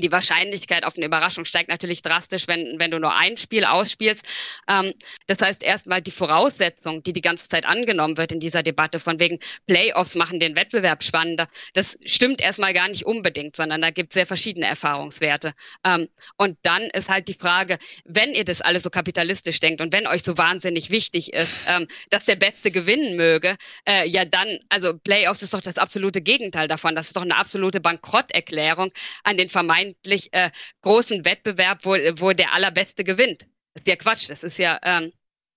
die 0.00 0.12
Wahrscheinlichkeit 0.12 0.84
auf 0.84 0.96
eine 0.96 1.06
Überraschung 1.06 1.44
steigt 1.44 1.70
natürlich 1.70 2.02
drastisch, 2.02 2.48
wenn, 2.48 2.78
wenn 2.78 2.90
du 2.90 2.98
nur 2.98 3.14
ein 3.14 3.36
Spiel 3.36 3.64
ausspielst. 3.64 4.24
Ähm, 4.68 4.94
das 5.26 5.40
heißt 5.40 5.62
erstmal 5.62 6.00
die 6.00 6.10
Voraussetzung, 6.10 7.02
die 7.02 7.12
die 7.12 7.20
ganze 7.20 7.48
Zeit 7.48 7.66
angenommen 7.66 8.16
wird 8.16 8.32
in 8.32 8.40
dieser 8.40 8.62
Debatte, 8.62 8.98
von 8.98 9.20
wegen 9.20 9.38
Playoffs 9.66 10.14
machen 10.14 10.40
den 10.40 10.56
Wettbewerb 10.56 11.04
spannender, 11.04 11.48
das 11.74 11.98
stimmt 12.04 12.40
erstmal 12.40 12.72
gar 12.72 12.88
nicht 12.88 13.04
unbedingt, 13.04 13.56
sondern 13.56 13.82
da 13.82 13.90
gibt 13.90 14.12
es 14.12 14.14
sehr 14.14 14.26
verschiedene 14.26 14.66
Erfahrungswerte. 14.66 15.52
Ähm, 15.86 16.08
und 16.36 16.58
dann 16.62 16.82
ist 16.84 17.08
halt 17.08 17.28
die 17.28 17.34
Frage, 17.34 17.78
wenn 18.04 18.32
ihr 18.32 18.44
das 18.44 18.60
alles 18.60 18.82
so 18.82 18.90
kapitalistisch 18.90 19.60
denkt 19.60 19.80
und 19.80 19.92
wenn 19.92 20.06
euch 20.06 20.22
so 20.22 20.38
wahnsinnig 20.38 20.90
wichtig 20.90 21.32
ist, 21.32 21.52
ähm, 21.68 21.86
dass 22.10 22.24
der 22.24 22.36
Beste 22.36 22.70
gewinnen 22.70 23.16
möge, 23.16 23.56
äh, 23.86 24.08
ja 24.08 24.24
dann, 24.24 24.58
also 24.68 24.94
Playoffs 24.94 25.42
ist 25.42 25.54
doch 25.54 25.60
das 25.60 25.78
absolute 25.78 26.22
Gegenteil 26.22 26.68
davon. 26.68 26.94
Das 26.94 27.08
ist 27.08 27.16
doch 27.16 27.22
eine 27.22 27.36
absolute 27.36 27.80
Bankrotterklärung 27.80 28.90
an 29.24 29.36
den 29.36 29.48
vermeintlichen 29.48 29.81
vermeintlich 29.82 30.28
äh, 30.32 30.50
großen 30.82 31.24
Wettbewerb, 31.24 31.80
wo, 31.82 31.92
wo 31.92 32.32
der 32.32 32.54
Allerbeste 32.54 33.04
gewinnt. 33.04 33.46
Das 33.74 33.82
ist 33.82 33.88
ja 33.88 33.96
Quatsch. 33.96 34.30
Das 34.30 34.42
ist 34.42 34.58
ja, 34.58 34.78
ähm, 34.82 35.12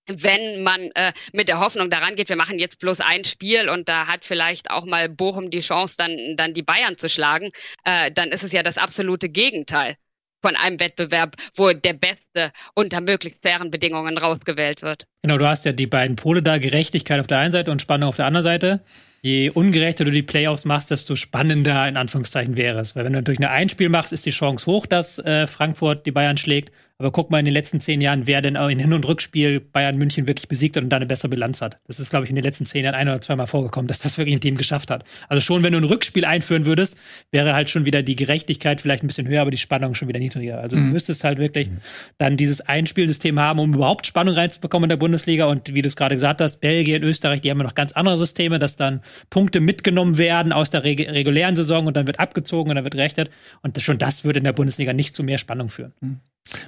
wenn 0.07 0.63
man 0.63 0.81
äh, 0.95 1.11
mit 1.33 1.47
der 1.47 1.59
Hoffnung 1.59 1.89
daran 1.89 2.15
geht, 2.15 2.29
wir 2.29 2.35
machen 2.35 2.59
jetzt 2.59 2.79
bloß 2.79 3.01
ein 3.01 3.23
Spiel 3.23 3.69
und 3.69 3.89
da 3.89 4.07
hat 4.07 4.23
vielleicht 4.23 4.69
auch 4.69 4.85
mal 4.85 5.09
Bochum 5.09 5.49
die 5.49 5.61
Chance, 5.61 5.95
dann, 5.97 6.35
dann 6.35 6.53
die 6.53 6.63
Bayern 6.63 6.97
zu 6.97 7.09
schlagen, 7.09 7.49
äh, 7.83 8.11
dann 8.11 8.29
ist 8.29 8.43
es 8.43 8.51
ja 8.51 8.63
das 8.63 8.77
absolute 8.77 9.29
Gegenteil 9.29 9.95
von 10.43 10.55
einem 10.55 10.79
Wettbewerb, 10.79 11.35
wo 11.55 11.73
der 11.73 11.93
Beste 11.93 12.51
unter 12.75 13.01
möglichst 13.01 13.41
fairen 13.41 13.71
Bedingungen 13.71 14.15
rausgewählt 14.19 14.83
wird. 14.83 15.05
Genau, 15.23 15.39
du 15.39 15.47
hast 15.47 15.65
ja 15.65 15.71
die 15.71 15.87
beiden 15.87 16.15
Pole 16.17 16.43
da, 16.43 16.59
Gerechtigkeit 16.59 17.19
auf 17.19 17.25
der 17.25 17.39
einen 17.39 17.51
Seite 17.51 17.71
und 17.71 17.81
Spannung 17.81 18.09
auf 18.09 18.15
der 18.15 18.27
anderen 18.27 18.43
Seite 18.43 18.85
je 19.21 19.49
ungerechter 19.49 20.05
du 20.05 20.11
die 20.11 20.21
Playoffs 20.21 20.65
machst, 20.65 20.91
desto 20.91 21.15
spannender 21.15 21.87
in 21.87 21.97
Anführungszeichen 21.97 22.57
wäre 22.57 22.79
es. 22.79 22.95
Weil 22.95 23.05
wenn 23.05 23.13
du 23.13 23.19
natürlich 23.19 23.39
eine 23.39 23.51
Einspiel 23.51 23.89
machst, 23.89 24.13
ist 24.13 24.25
die 24.25 24.31
Chance 24.31 24.65
hoch, 24.65 24.85
dass 24.85 25.19
äh, 25.19 25.47
Frankfurt 25.47 26.05
die 26.05 26.11
Bayern 26.11 26.37
schlägt. 26.37 26.71
Aber 26.97 27.11
guck 27.11 27.29
mal 27.29 27.39
in 27.39 27.45
den 27.45 27.53
letzten 27.53 27.81
zehn 27.81 27.99
Jahren, 27.99 28.25
wer 28.25 28.41
denn 28.41 28.55
in 28.55 28.79
Hin- 28.79 28.93
und 28.93 29.05
Rückspiel 29.05 29.59
Bayern 29.59 29.97
München 29.97 30.27
wirklich 30.27 30.47
besiegt 30.47 30.77
hat 30.77 30.83
und 30.83 30.89
da 30.89 30.95
eine 30.95 31.05
bessere 31.05 31.27
Bilanz 31.27 31.61
hat. 31.61 31.77
Das 31.87 31.99
ist, 31.99 32.09
glaube 32.09 32.23
ich, 32.23 32.29
in 32.29 32.37
den 32.37 32.45
letzten 32.45 32.65
zehn 32.65 32.85
Jahren 32.85 32.95
ein 32.95 33.09
oder 33.09 33.19
zweimal 33.19 33.47
vorgekommen, 33.47 33.87
dass 33.89 33.99
das 33.99 34.17
wirklich 34.17 34.33
ein 34.33 34.39
Team 34.39 34.55
geschafft 34.55 34.89
hat. 34.89 35.03
Also 35.27 35.41
schon, 35.41 35.61
wenn 35.61 35.73
du 35.73 35.79
ein 35.79 35.83
Rückspiel 35.83 36.23
einführen 36.23 36.65
würdest, 36.65 36.95
wäre 37.31 37.53
halt 37.53 37.69
schon 37.69 37.83
wieder 37.83 38.01
die 38.01 38.15
Gerechtigkeit 38.15 38.79
vielleicht 38.79 39.03
ein 39.03 39.07
bisschen 39.07 39.27
höher, 39.27 39.41
aber 39.41 39.51
die 39.51 39.57
Spannung 39.57 39.93
schon 39.93 40.07
wieder 40.07 40.19
niedriger. 40.19 40.61
Also 40.61 40.77
mhm. 40.77 40.85
du 40.85 40.91
müsstest 40.93 41.25
halt 41.25 41.37
wirklich 41.37 41.69
mhm. 41.69 41.79
dann 42.17 42.37
dieses 42.37 42.61
Einspielsystem 42.61 43.41
haben, 43.41 43.59
um 43.59 43.73
überhaupt 43.73 44.07
Spannung 44.07 44.35
reinzubekommen 44.35 44.85
in 44.85 44.89
der 44.89 44.97
Bundesliga. 44.97 45.45
Und 45.45 45.75
wie 45.75 45.81
du 45.81 45.87
es 45.87 45.97
gerade 45.97 46.15
gesagt 46.15 46.39
hast, 46.39 46.61
Belgien, 46.61 47.03
Österreich, 47.03 47.41
die 47.41 47.51
haben 47.51 47.57
ja 47.57 47.65
noch 47.65 47.75
ganz 47.75 47.91
andere 47.91 48.17
Systeme, 48.17 48.57
dass 48.57 48.77
dann 48.77 49.01
Punkte 49.29 49.59
mitgenommen 49.59 50.17
werden 50.17 50.51
aus 50.51 50.71
der 50.71 50.83
reg 50.83 50.99
regulären 50.99 51.55
Saison 51.55 51.87
und 51.87 51.95
dann 51.97 52.07
wird 52.07 52.19
abgezogen 52.19 52.69
und 52.69 52.75
dann 52.75 52.83
wird 52.83 52.95
rechnet. 52.95 53.29
Und 53.61 53.81
schon 53.81 53.97
das 53.97 54.23
würde 54.23 54.39
in 54.39 54.45
der 54.45 54.53
Bundesliga 54.53 54.93
nicht 54.93 55.15
zu 55.15 55.23
mehr 55.23 55.37
Spannung 55.37 55.69
führen. 55.69 55.93
Mhm. 56.01 56.19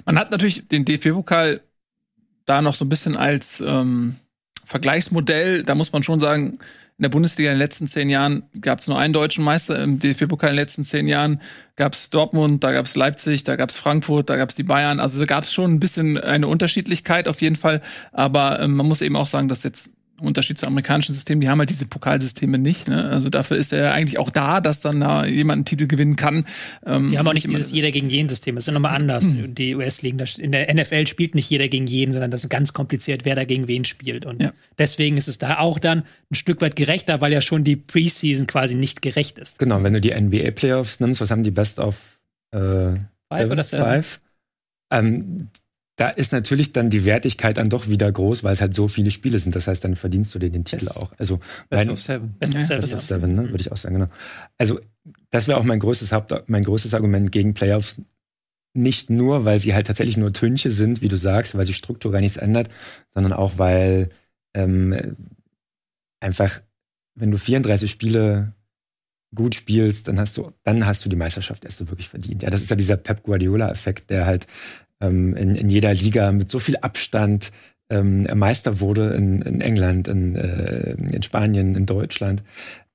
Man 0.04 0.18
hat 0.18 0.30
natürlich 0.30 0.68
den 0.68 0.84
DFB-Pokal 0.84 1.60
da 2.44 2.62
noch 2.62 2.74
so 2.74 2.84
ein 2.84 2.88
bisschen 2.88 3.16
als 3.16 3.60
ähm, 3.60 4.16
Vergleichsmodell. 4.64 5.64
Da 5.64 5.74
muss 5.74 5.92
man 5.92 6.02
schon 6.02 6.18
sagen, 6.18 6.58
in 6.98 7.02
der 7.02 7.10
Bundesliga 7.10 7.50
in 7.50 7.54
den 7.54 7.60
letzten 7.60 7.86
zehn 7.86 8.10
Jahren 8.10 8.42
gab 8.60 8.80
es 8.80 8.88
nur 8.88 8.98
einen 8.98 9.12
deutschen 9.12 9.44
Meister. 9.44 9.80
Im 9.80 10.00
DFB-Pokal 10.00 10.50
in 10.50 10.56
den 10.56 10.60
letzten 10.60 10.84
zehn 10.84 11.06
Jahren 11.06 11.40
gab 11.76 11.92
es 11.92 12.10
Dortmund, 12.10 12.64
da 12.64 12.72
gab 12.72 12.86
es 12.86 12.96
Leipzig, 12.96 13.44
da 13.44 13.54
gab 13.54 13.70
es 13.70 13.76
Frankfurt, 13.76 14.28
da 14.28 14.36
gab 14.36 14.48
es 14.50 14.56
die 14.56 14.64
Bayern. 14.64 14.98
Also 14.98 15.20
da 15.20 15.24
gab 15.24 15.44
es 15.44 15.52
schon 15.52 15.72
ein 15.74 15.80
bisschen 15.80 16.18
eine 16.18 16.48
Unterschiedlichkeit 16.48 17.28
auf 17.28 17.40
jeden 17.40 17.54
Fall. 17.54 17.82
Aber 18.10 18.58
ähm, 18.60 18.74
man 18.74 18.86
muss 18.86 19.00
eben 19.00 19.14
auch 19.14 19.28
sagen, 19.28 19.48
dass 19.48 19.62
jetzt 19.62 19.92
Unterschied 20.20 20.58
zu 20.58 20.66
amerikanischen 20.66 21.12
Systemen, 21.12 21.40
die 21.40 21.48
haben 21.48 21.58
halt 21.58 21.70
diese 21.70 21.86
Pokalsysteme 21.86 22.58
nicht. 22.58 22.88
Ne? 22.88 23.08
Also 23.10 23.28
dafür 23.28 23.56
ist 23.56 23.72
er 23.72 23.92
eigentlich 23.92 24.18
auch 24.18 24.30
da, 24.30 24.60
dass 24.60 24.80
dann 24.80 25.00
da 25.00 25.24
jemand 25.24 25.58
einen 25.58 25.64
Titel 25.64 25.86
gewinnen 25.86 26.16
kann. 26.16 26.44
Ähm, 26.84 27.10
die 27.10 27.18
haben 27.18 27.26
auch 27.26 27.32
nicht 27.32 27.46
dieses 27.46 27.70
jeder 27.70 27.90
gegen 27.90 28.10
jeden 28.10 28.28
System. 28.28 28.54
Das 28.54 28.66
ist 28.66 28.74
nochmal 28.74 28.94
anders. 28.94 29.24
Mhm. 29.24 29.54
Die 29.54 29.74
US-Ligen, 29.74 30.18
in 30.38 30.52
der 30.52 30.72
NFL 30.74 31.06
spielt 31.06 31.34
nicht 31.34 31.48
jeder 31.48 31.68
gegen 31.68 31.86
jeden, 31.86 32.12
sondern 32.12 32.30
das 32.30 32.44
ist 32.44 32.50
ganz 32.50 32.72
kompliziert, 32.72 33.24
wer 33.24 33.34
da 33.34 33.44
gegen 33.44 33.68
wen 33.68 33.84
spielt. 33.84 34.26
Und 34.26 34.42
ja. 34.42 34.52
deswegen 34.76 35.16
ist 35.16 35.28
es 35.28 35.38
da 35.38 35.58
auch 35.58 35.78
dann 35.78 36.04
ein 36.30 36.34
Stück 36.34 36.60
weit 36.60 36.76
gerechter, 36.76 37.20
weil 37.20 37.32
ja 37.32 37.40
schon 37.40 37.64
die 37.64 37.76
Preseason 37.76 38.46
quasi 38.46 38.74
nicht 38.74 39.02
gerecht 39.02 39.38
ist. 39.38 39.58
Genau, 39.58 39.82
wenn 39.82 39.92
du 39.92 40.00
die 40.00 40.14
NBA-Playoffs 40.14 41.00
nimmst, 41.00 41.20
was 41.20 41.30
haben 41.30 41.42
die 41.42 41.50
Best 41.50 41.78
of 41.78 42.18
äh, 42.52 42.58
Five 42.58 43.02
Seven? 43.32 43.52
oder 43.52 43.64
Seven? 43.64 43.84
Five? 43.84 44.20
Ähm, 44.90 45.48
da 45.98 46.10
ist 46.10 46.30
natürlich 46.30 46.72
dann 46.72 46.90
die 46.90 47.04
Wertigkeit 47.04 47.56
dann 47.56 47.70
doch 47.70 47.88
wieder 47.88 48.10
groß, 48.10 48.44
weil 48.44 48.52
es 48.52 48.60
halt 48.60 48.72
so 48.72 48.86
viele 48.86 49.10
Spiele 49.10 49.40
sind. 49.40 49.56
Das 49.56 49.66
heißt, 49.66 49.82
dann 49.82 49.96
verdienst 49.96 50.32
du 50.32 50.38
dir 50.38 50.48
den 50.48 50.64
Titel 50.64 50.84
Best, 50.84 50.96
auch. 50.96 51.10
Also 51.18 51.40
Best 51.70 51.90
of 51.90 52.00
Seven. 52.00 52.34
Best 52.38 52.54
of 52.54 52.62
Seven, 52.62 52.80
Best 52.80 52.94
of 52.94 53.02
Seven 53.02 53.34
ne, 53.34 53.50
würde 53.50 53.60
ich 53.60 53.72
auch 53.72 53.76
sagen, 53.76 53.96
genau. 53.96 54.08
Also 54.58 54.78
das 55.30 55.48
wäre 55.48 55.58
auch 55.58 55.64
mein 55.64 55.80
größtes 55.80 56.12
Haupt, 56.12 56.32
mein 56.46 56.62
größtes 56.62 56.94
Argument 56.94 57.32
gegen 57.32 57.52
Playoffs. 57.52 58.00
Nicht 58.74 59.10
nur, 59.10 59.44
weil 59.44 59.58
sie 59.58 59.74
halt 59.74 59.88
tatsächlich 59.88 60.16
nur 60.16 60.32
Tönche 60.32 60.70
sind, 60.70 61.02
wie 61.02 61.08
du 61.08 61.16
sagst, 61.16 61.56
weil 61.56 61.66
sich 61.66 61.74
strukturell 61.74 62.20
nichts 62.20 62.36
ändert, 62.36 62.70
sondern 63.12 63.32
auch, 63.32 63.58
weil 63.58 64.10
ähm, 64.54 65.16
einfach, 66.20 66.60
wenn 67.16 67.32
du 67.32 67.38
34 67.38 67.90
Spiele 67.90 68.52
gut 69.34 69.56
spielst, 69.56 70.06
dann 70.06 70.20
hast 70.20 70.36
du, 70.36 70.52
dann 70.62 70.86
hast 70.86 71.04
du 71.04 71.08
die 71.08 71.16
Meisterschaft 71.16 71.64
erst 71.64 71.78
so 71.78 71.88
wirklich 71.88 72.08
verdient. 72.08 72.44
Ja, 72.44 72.50
das 72.50 72.62
ist 72.62 72.70
ja 72.70 72.76
dieser 72.76 72.96
Pep 72.96 73.24
Guardiola-Effekt, 73.24 74.10
der 74.10 74.26
halt 74.26 74.46
ähm, 75.00 75.36
in, 75.36 75.54
in 75.54 75.68
jeder 75.70 75.94
Liga 75.94 76.32
mit 76.32 76.50
so 76.50 76.58
viel 76.58 76.76
Abstand 76.76 77.50
ähm, 77.90 78.26
Meister 78.34 78.80
wurde 78.80 79.14
in, 79.14 79.42
in 79.42 79.60
England, 79.60 80.08
in, 80.08 80.36
äh, 80.36 80.92
in 80.92 81.22
Spanien, 81.22 81.74
in 81.74 81.86
Deutschland. 81.86 82.42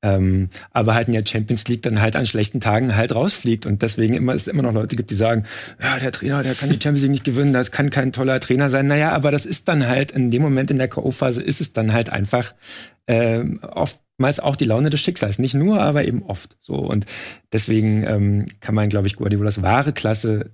Ähm, 0.03 0.49
aber 0.71 0.95
halt 0.95 1.07
in 1.07 1.13
der 1.13 1.25
Champions 1.25 1.65
League 1.67 1.81
dann 1.81 2.01
halt 2.01 2.17
an 2.17 2.25
schlechten 2.25 2.59
Tagen 2.59 2.95
halt 2.95 3.15
rausfliegt 3.15 3.65
und 3.65 3.81
deswegen 3.81 4.15
immer 4.15 4.35
es 4.35 4.47
immer 4.47 4.61
noch 4.61 4.73
Leute 4.73 4.97
gibt, 4.97 5.11
die 5.11 5.15
sagen, 5.15 5.45
ja, 5.81 5.97
der 5.97 6.11
Trainer, 6.11 6.43
der 6.43 6.55
kann 6.55 6.69
die 6.69 6.75
Champions 6.75 7.03
League 7.03 7.11
nicht 7.11 7.23
gewinnen, 7.23 7.53
das 7.53 7.71
kann 7.71 7.89
kein 7.89 8.11
toller 8.11 8.41
Trainer 8.41 8.69
sein. 8.69 8.87
Naja, 8.87 9.13
aber 9.13 9.31
das 9.31 9.45
ist 9.45 9.69
dann 9.69 9.87
halt 9.87 10.11
in 10.11 10.29
dem 10.29 10.41
Moment 10.41 10.71
in 10.71 10.77
der 10.77 10.89
K.O.-Phase 10.89 11.39
ist 11.39 11.61
es 11.61 11.71
dann 11.71 11.93
halt 11.93 12.09
einfach 12.09 12.53
äh, 13.05 13.45
oftmals 13.61 14.41
auch 14.41 14.57
die 14.57 14.65
Laune 14.65 14.89
des 14.89 14.99
Schicksals. 14.99 15.39
Nicht 15.39 15.55
nur, 15.55 15.81
aber 15.81 16.03
eben 16.03 16.23
oft 16.23 16.57
so. 16.59 16.75
Und 16.75 17.05
deswegen 17.53 18.03
ähm, 18.05 18.47
kann 18.59 18.75
man, 18.75 18.89
glaube 18.89 19.07
ich, 19.07 19.15
Guardiolas 19.15 19.61
wahre 19.61 19.93
Klasse 19.93 20.51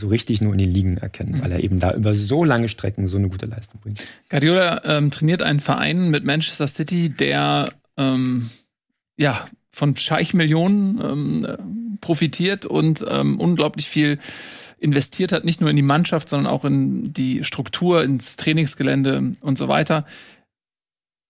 so 0.00 0.08
richtig 0.08 0.40
nur 0.40 0.52
in 0.52 0.58
den 0.58 0.70
Ligen 0.70 0.96
erkennen, 0.96 1.36
mhm. 1.36 1.42
weil 1.42 1.52
er 1.52 1.62
eben 1.62 1.78
da 1.78 1.94
über 1.94 2.14
so 2.14 2.44
lange 2.44 2.68
Strecken 2.68 3.06
so 3.06 3.18
eine 3.18 3.28
gute 3.28 3.46
Leistung 3.46 3.80
bringt. 3.80 4.04
Guardiola 4.28 4.82
ähm, 4.84 5.10
trainiert 5.10 5.42
einen 5.42 5.60
Verein 5.60 6.10
mit 6.10 6.24
Manchester 6.24 6.66
City, 6.66 7.10
der 7.10 7.72
ähm, 7.96 8.50
ja 9.16 9.44
von 9.70 9.94
Scheichmillionen 9.94 11.00
ähm, 11.02 11.98
profitiert 12.00 12.66
und 12.66 13.04
ähm, 13.08 13.38
unglaublich 13.38 13.88
viel 13.88 14.18
investiert 14.78 15.32
hat, 15.32 15.44
nicht 15.44 15.60
nur 15.60 15.70
in 15.70 15.76
die 15.76 15.82
Mannschaft, 15.82 16.28
sondern 16.28 16.52
auch 16.52 16.64
in 16.64 17.04
die 17.04 17.44
Struktur, 17.44 18.02
ins 18.02 18.36
Trainingsgelände 18.36 19.34
und 19.40 19.58
so 19.58 19.68
weiter. 19.68 20.06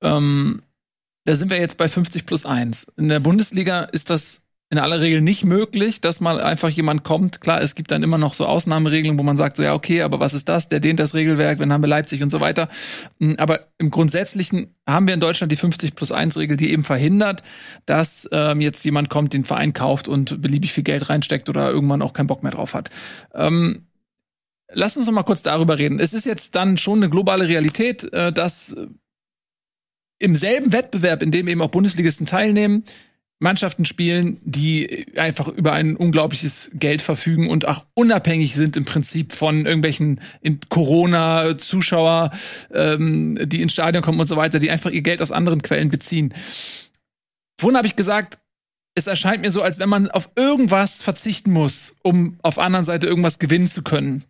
Ähm, 0.02 0.62
da 1.24 1.36
sind 1.36 1.50
wir 1.50 1.58
jetzt 1.58 1.76
bei 1.76 1.88
50 1.88 2.26
plus 2.26 2.46
1. 2.46 2.92
In 2.96 3.08
der 3.08 3.20
Bundesliga 3.20 3.82
ist 3.82 4.08
das 4.08 4.42
in 4.70 4.78
aller 4.78 5.00
Regel 5.00 5.20
nicht 5.20 5.44
möglich, 5.44 6.00
dass 6.00 6.20
mal 6.20 6.40
einfach 6.40 6.68
jemand 6.68 7.02
kommt. 7.02 7.40
Klar, 7.40 7.60
es 7.60 7.74
gibt 7.74 7.90
dann 7.90 8.04
immer 8.04 8.18
noch 8.18 8.34
so 8.34 8.46
Ausnahmeregelungen, 8.46 9.18
wo 9.18 9.24
man 9.24 9.36
sagt, 9.36 9.56
so 9.56 9.64
ja, 9.64 9.74
okay, 9.74 10.02
aber 10.02 10.20
was 10.20 10.32
ist 10.32 10.48
das? 10.48 10.68
Der 10.68 10.78
dehnt 10.78 11.00
das 11.00 11.12
Regelwerk, 11.12 11.58
wenn 11.58 11.72
haben 11.72 11.82
wir 11.82 11.88
Leipzig 11.88 12.22
und 12.22 12.30
so 12.30 12.40
weiter. 12.40 12.68
Hm, 13.18 13.34
aber 13.38 13.66
im 13.78 13.90
Grundsätzlichen 13.90 14.74
haben 14.88 15.08
wir 15.08 15.14
in 15.14 15.20
Deutschland 15.20 15.50
die 15.50 15.56
50 15.56 15.96
plus 15.96 16.12
1 16.12 16.36
Regel, 16.36 16.56
die 16.56 16.70
eben 16.70 16.84
verhindert, 16.84 17.42
dass 17.84 18.28
ähm, 18.30 18.60
jetzt 18.60 18.84
jemand 18.84 19.10
kommt, 19.10 19.32
den 19.32 19.44
Verein 19.44 19.72
kauft 19.72 20.06
und 20.06 20.40
beliebig 20.40 20.72
viel 20.72 20.84
Geld 20.84 21.10
reinsteckt 21.10 21.48
oder 21.48 21.68
irgendwann 21.68 22.00
auch 22.00 22.12
keinen 22.12 22.28
Bock 22.28 22.44
mehr 22.44 22.52
drauf 22.52 22.74
hat. 22.74 22.90
Ähm, 23.34 23.86
Lass 24.72 24.96
uns 24.96 25.06
noch 25.06 25.12
mal 25.12 25.24
kurz 25.24 25.42
darüber 25.42 25.78
reden. 25.78 25.98
Es 25.98 26.12
ist 26.12 26.26
jetzt 26.26 26.54
dann 26.54 26.78
schon 26.78 26.98
eine 26.98 27.10
globale 27.10 27.48
Realität, 27.48 28.04
äh, 28.12 28.32
dass 28.32 28.76
im 30.20 30.36
selben 30.36 30.72
Wettbewerb, 30.72 31.22
in 31.22 31.32
dem 31.32 31.48
eben 31.48 31.60
auch 31.60 31.70
Bundesligisten 31.70 32.26
teilnehmen, 32.26 32.84
Mannschaften 33.40 33.86
spielen, 33.86 34.38
die 34.44 35.06
einfach 35.16 35.48
über 35.48 35.72
ein 35.72 35.96
unglaubliches 35.96 36.70
Geld 36.74 37.00
verfügen 37.00 37.48
und 37.48 37.66
auch 37.66 37.86
unabhängig 37.94 38.54
sind 38.54 38.76
im 38.76 38.84
Prinzip 38.84 39.32
von 39.32 39.64
irgendwelchen 39.64 40.20
Corona-Zuschauer, 40.68 42.32
ähm, 42.72 43.38
die 43.42 43.62
ins 43.62 43.72
Stadion 43.72 44.04
kommen 44.04 44.20
und 44.20 44.26
so 44.26 44.36
weiter, 44.36 44.58
die 44.58 44.70
einfach 44.70 44.90
ihr 44.90 45.00
Geld 45.00 45.22
aus 45.22 45.32
anderen 45.32 45.62
Quellen 45.62 45.88
beziehen. 45.88 46.34
Vorhin 47.58 47.78
habe 47.78 47.86
ich 47.86 47.96
gesagt, 47.96 48.38
es 48.94 49.06
erscheint 49.06 49.40
mir 49.40 49.50
so, 49.50 49.62
als 49.62 49.78
wenn 49.78 49.88
man 49.88 50.10
auf 50.10 50.30
irgendwas 50.36 51.02
verzichten 51.02 51.50
muss, 51.50 51.96
um 52.02 52.38
auf 52.42 52.58
anderen 52.58 52.84
Seite 52.84 53.06
irgendwas 53.06 53.38
gewinnen 53.38 53.68
zu 53.68 53.82
können. 53.82 54.24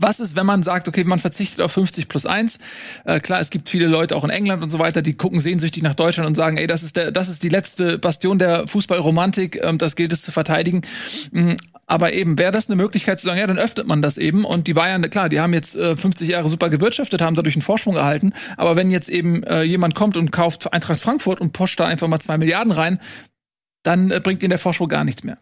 Was 0.00 0.18
ist, 0.18 0.34
wenn 0.34 0.46
man 0.46 0.62
sagt, 0.62 0.88
okay, 0.88 1.04
man 1.04 1.18
verzichtet 1.18 1.60
auf 1.60 1.72
50 1.72 2.08
plus 2.08 2.24
1? 2.24 2.58
Äh, 3.04 3.20
klar, 3.20 3.38
es 3.38 3.50
gibt 3.50 3.68
viele 3.68 3.86
Leute 3.86 4.16
auch 4.16 4.24
in 4.24 4.30
England 4.30 4.62
und 4.62 4.70
so 4.70 4.78
weiter, 4.78 5.02
die 5.02 5.14
gucken 5.14 5.40
sehnsüchtig 5.40 5.82
nach 5.82 5.94
Deutschland 5.94 6.26
und 6.26 6.34
sagen, 6.34 6.56
ey, 6.56 6.66
das 6.66 6.82
ist 6.82 6.96
der, 6.96 7.12
das 7.12 7.28
ist 7.28 7.42
die 7.42 7.50
letzte 7.50 7.98
Bastion 7.98 8.38
der 8.38 8.66
Fußballromantik, 8.66 9.62
ähm, 9.62 9.76
das 9.76 9.96
gilt 9.96 10.14
es 10.14 10.22
zu 10.22 10.32
verteidigen. 10.32 10.80
Mhm. 11.32 11.58
Aber 11.86 12.14
eben, 12.14 12.38
wäre 12.38 12.50
das 12.50 12.68
eine 12.68 12.76
Möglichkeit 12.76 13.20
zu 13.20 13.26
sagen, 13.26 13.38
ja, 13.38 13.46
dann 13.46 13.58
öffnet 13.58 13.86
man 13.86 14.00
das 14.00 14.16
eben. 14.16 14.46
Und 14.46 14.68
die 14.68 14.74
Bayern, 14.74 15.02
klar, 15.10 15.28
die 15.28 15.40
haben 15.40 15.52
jetzt 15.52 15.76
äh, 15.76 15.94
50 15.96 16.28
Jahre 16.28 16.48
super 16.48 16.70
gewirtschaftet, 16.70 17.20
haben 17.20 17.34
dadurch 17.34 17.56
einen 17.56 17.62
Vorsprung 17.62 17.96
erhalten. 17.96 18.32
Aber 18.56 18.76
wenn 18.76 18.90
jetzt 18.90 19.10
eben 19.10 19.42
äh, 19.42 19.64
jemand 19.64 19.94
kommt 19.94 20.16
und 20.16 20.32
kauft 20.32 20.72
Eintracht 20.72 21.00
Frankfurt 21.00 21.42
und 21.42 21.52
poscht 21.52 21.78
da 21.78 21.86
einfach 21.86 22.08
mal 22.08 22.20
zwei 22.20 22.38
Milliarden 22.38 22.72
rein, 22.72 23.00
dann 23.82 24.10
äh, 24.10 24.20
bringt 24.20 24.42
ihnen 24.42 24.50
der 24.50 24.58
Vorsprung 24.58 24.88
gar 24.88 25.04
nichts 25.04 25.24
mehr. 25.24 25.38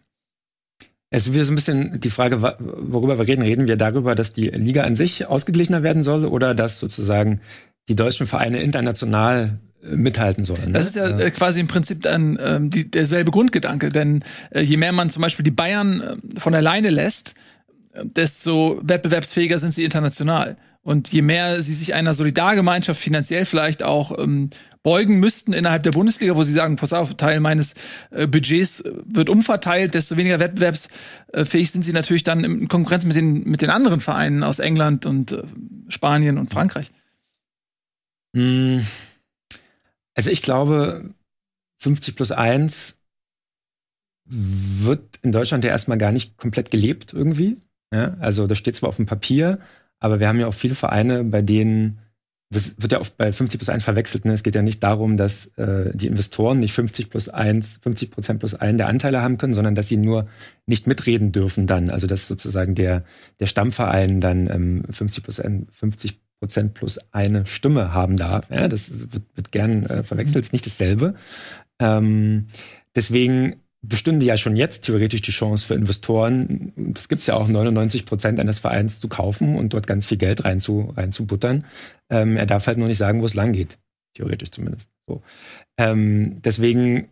Es 1.11 1.25
ist 1.25 1.33
wieder 1.33 1.45
so 1.45 1.51
ein 1.51 1.55
bisschen 1.55 1.99
die 1.99 2.09
Frage, 2.09 2.41
worüber 2.41 3.17
wir 3.17 3.27
reden. 3.27 3.41
Reden 3.41 3.67
wir 3.67 3.77
darüber, 3.77 4.13
dass 4.13 4.33
die 4.33 4.49
Liga 4.49 4.83
an 4.83 4.95
sich 4.95 5.27
ausgeglichener 5.27 5.81
werden 5.81 6.03
soll 6.03 6.25
oder 6.25 6.53
dass 6.53 6.79
sozusagen 6.79 7.41
die 7.87 7.95
deutschen 7.95 8.27
Vereine 8.27 8.61
international 8.61 9.57
äh, 9.83 9.95
mithalten 9.95 10.43
sollen. 10.43 10.67
Ne? 10.67 10.71
Das 10.73 10.85
ist 10.85 10.95
ja 10.95 11.07
äh, 11.17 11.31
quasi 11.31 11.59
im 11.59 11.67
Prinzip 11.67 12.03
dann 12.03 12.37
ähm, 12.39 12.69
die, 12.69 12.89
derselbe 12.89 13.31
Grundgedanke, 13.31 13.89
denn 13.89 14.23
äh, 14.51 14.61
je 14.61 14.77
mehr 14.77 14.91
man 14.91 15.09
zum 15.09 15.23
Beispiel 15.23 15.43
die 15.43 15.51
Bayern 15.51 16.01
äh, 16.01 16.39
von 16.39 16.53
alleine 16.53 16.91
lässt, 16.91 17.33
äh, 17.93 18.05
desto 18.05 18.79
wettbewerbsfähiger 18.83 19.57
sind 19.57 19.73
sie 19.73 19.83
international. 19.83 20.57
Und 20.81 21.11
je 21.11 21.23
mehr 21.23 21.61
sie 21.61 21.73
sich 21.73 21.93
einer 21.93 22.13
Solidargemeinschaft 22.13 23.01
finanziell 23.01 23.45
vielleicht 23.45 23.83
auch 23.83 24.17
ähm, 24.17 24.51
beugen 24.83 25.19
müssten 25.19 25.53
innerhalb 25.53 25.83
der 25.83 25.91
Bundesliga, 25.91 26.35
wo 26.35 26.43
sie 26.43 26.53
sagen, 26.53 26.75
pass 26.77 26.93
auf, 26.93 27.15
Teil 27.15 27.39
meines 27.39 27.73
äh, 28.11 28.27
Budgets 28.27 28.81
äh, 28.81 28.93
wird 29.05 29.29
umverteilt, 29.29 29.93
desto 29.93 30.17
weniger 30.17 30.39
wettbewerbsfähig 30.39 31.71
sind 31.71 31.83
sie 31.83 31.93
natürlich 31.93 32.23
dann 32.23 32.43
in 32.43 32.67
Konkurrenz 32.67 33.05
mit 33.05 33.15
den, 33.15 33.43
mit 33.43 33.61
den 33.61 33.69
anderen 33.69 33.99
Vereinen 33.99 34.43
aus 34.43 34.59
England 34.59 35.05
und 35.05 35.33
äh, 35.33 35.43
Spanien 35.89 36.37
und 36.37 36.49
Frankreich. 36.49 36.91
Hm. 38.35 38.85
Also 40.15 40.29
ich 40.29 40.41
glaube, 40.41 41.13
50 41.79 42.15
plus 42.15 42.31
1 42.31 42.97
wird 44.25 45.19
in 45.23 45.31
Deutschland 45.31 45.63
ja 45.63 45.71
erstmal 45.71 45.97
gar 45.97 46.11
nicht 46.11 46.37
komplett 46.37 46.71
gelebt 46.71 47.13
irgendwie. 47.13 47.57
Ja, 47.91 48.15
also 48.19 48.45
das 48.45 48.57
steht 48.59 48.75
zwar 48.75 48.89
auf 48.89 48.97
dem 48.97 49.07
Papier, 49.07 49.59
aber 49.99 50.19
wir 50.19 50.27
haben 50.27 50.39
ja 50.39 50.47
auch 50.47 50.53
viele 50.53 50.75
Vereine, 50.75 51.23
bei 51.23 51.41
denen 51.41 51.99
das 52.51 52.75
wird 52.79 52.91
ja 52.91 52.99
oft 52.99 53.15
bei 53.15 53.31
50 53.31 53.59
plus 53.59 53.69
1 53.69 53.83
verwechselt. 53.83 54.25
Ne? 54.25 54.33
Es 54.33 54.41
geht 54.41 54.55
ja 54.55 54.63
nicht 54.63 54.81
darum, 54.81 55.17
dass 55.17 55.47
äh, 55.57 55.91
die 55.93 56.07
Investoren 56.07 56.59
nicht 56.59 56.73
50 56.73 57.09
plus 57.09 57.29
1, 57.29 57.79
50 57.83 58.09
Prozent 58.09 58.39
plus 58.39 58.55
1 58.55 58.77
der 58.77 58.87
Anteile 58.87 59.21
haben 59.21 59.37
können, 59.37 59.53
sondern 59.53 59.75
dass 59.75 59.87
sie 59.87 59.97
nur 59.97 60.25
nicht 60.65 60.87
mitreden 60.87 61.31
dürfen 61.31 61.67
dann. 61.67 61.91
Also 61.91 62.07
dass 62.07 62.27
sozusagen 62.27 62.73
der, 62.73 63.03
der 63.39 63.45
Stammverein 63.45 64.19
dann 64.19 64.49
ähm, 64.49 64.83
50 64.89 65.23
plus 65.23 65.39
1, 65.39 65.67
50 65.75 66.19
Prozent 66.39 66.73
plus 66.73 66.99
eine 67.11 67.45
Stimme 67.45 67.93
haben 67.93 68.17
darf. 68.17 68.49
Ja, 68.49 68.67
das 68.67 68.89
wird, 69.11 69.23
wird 69.35 69.51
gern 69.51 69.85
äh, 69.85 70.03
verwechselt, 70.03 70.45
ist 70.45 70.53
nicht 70.53 70.65
dasselbe. 70.65 71.13
Ähm, 71.79 72.47
deswegen 72.95 73.57
bestünde 73.81 74.25
ja 74.25 74.35
schon 74.35 74.55
jetzt 74.55 74.83
theoretisch 74.83 75.21
die 75.21 75.31
Chance 75.31 75.65
für 75.65 75.73
Investoren, 75.73 76.73
das 76.75 77.07
gibt 77.07 77.21
es 77.21 77.27
ja 77.27 77.35
auch 77.35 77.47
99 77.47 78.05
Prozent 78.05 78.39
eines 78.39 78.59
Vereins 78.59 78.99
zu 78.99 79.07
kaufen 79.07 79.55
und 79.55 79.73
dort 79.73 79.87
ganz 79.87 80.07
viel 80.07 80.17
Geld 80.17 80.43
rein 80.43 80.59
zu, 80.59 80.93
reinzubuttern. 80.95 81.65
Ähm, 82.09 82.35
er 82.35 82.45
darf 82.45 82.67
halt 82.67 82.77
nur 82.77 82.87
nicht 82.87 82.97
sagen, 82.97 83.21
wo 83.21 83.25
es 83.25 83.35
lang 83.35 83.53
geht. 83.53 83.77
Theoretisch 84.15 84.51
zumindest. 84.51 84.89
So. 85.07 85.21
Ähm, 85.77 86.41
deswegen 86.43 87.09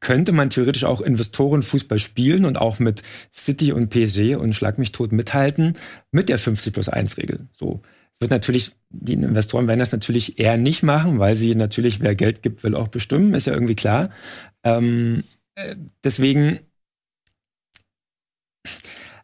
könnte 0.00 0.32
man 0.32 0.50
theoretisch 0.50 0.84
auch 0.84 1.00
Investoren 1.00 1.62
Fußball 1.62 1.98
spielen 1.98 2.44
und 2.44 2.60
auch 2.60 2.78
mit 2.78 3.02
City 3.34 3.72
und 3.72 3.90
PSG 3.90 4.36
und 4.36 4.54
Schlag 4.54 4.78
mich 4.78 4.92
tot 4.92 5.12
mithalten 5.12 5.76
mit 6.10 6.28
der 6.28 6.38
50 6.38 6.72
plus 6.72 6.88
1 6.88 7.18
Regel. 7.18 7.48
So. 7.52 7.82
Wird 8.20 8.30
natürlich, 8.30 8.70
die 8.90 9.14
Investoren 9.14 9.66
werden 9.66 9.80
das 9.80 9.90
natürlich 9.90 10.38
eher 10.38 10.56
nicht 10.56 10.84
machen, 10.84 11.18
weil 11.18 11.34
sie 11.34 11.56
natürlich, 11.56 12.00
wer 12.00 12.14
Geld 12.14 12.42
gibt, 12.42 12.62
will 12.62 12.76
auch 12.76 12.86
bestimmen, 12.88 13.34
ist 13.34 13.48
ja 13.48 13.52
irgendwie 13.52 13.74
klar. 13.74 14.10
Ähm, 14.62 15.24
äh, 15.24 15.33
deswegen, 16.02 16.60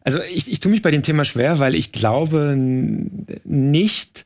also 0.03 0.21
ich, 0.23 0.51
ich 0.51 0.59
tue 0.59 0.71
mich 0.71 0.81
bei 0.81 0.91
dem 0.91 1.03
Thema 1.03 1.25
schwer, 1.25 1.59
weil 1.59 1.75
ich 1.75 1.91
glaube 1.91 2.55
nicht, 2.57 4.25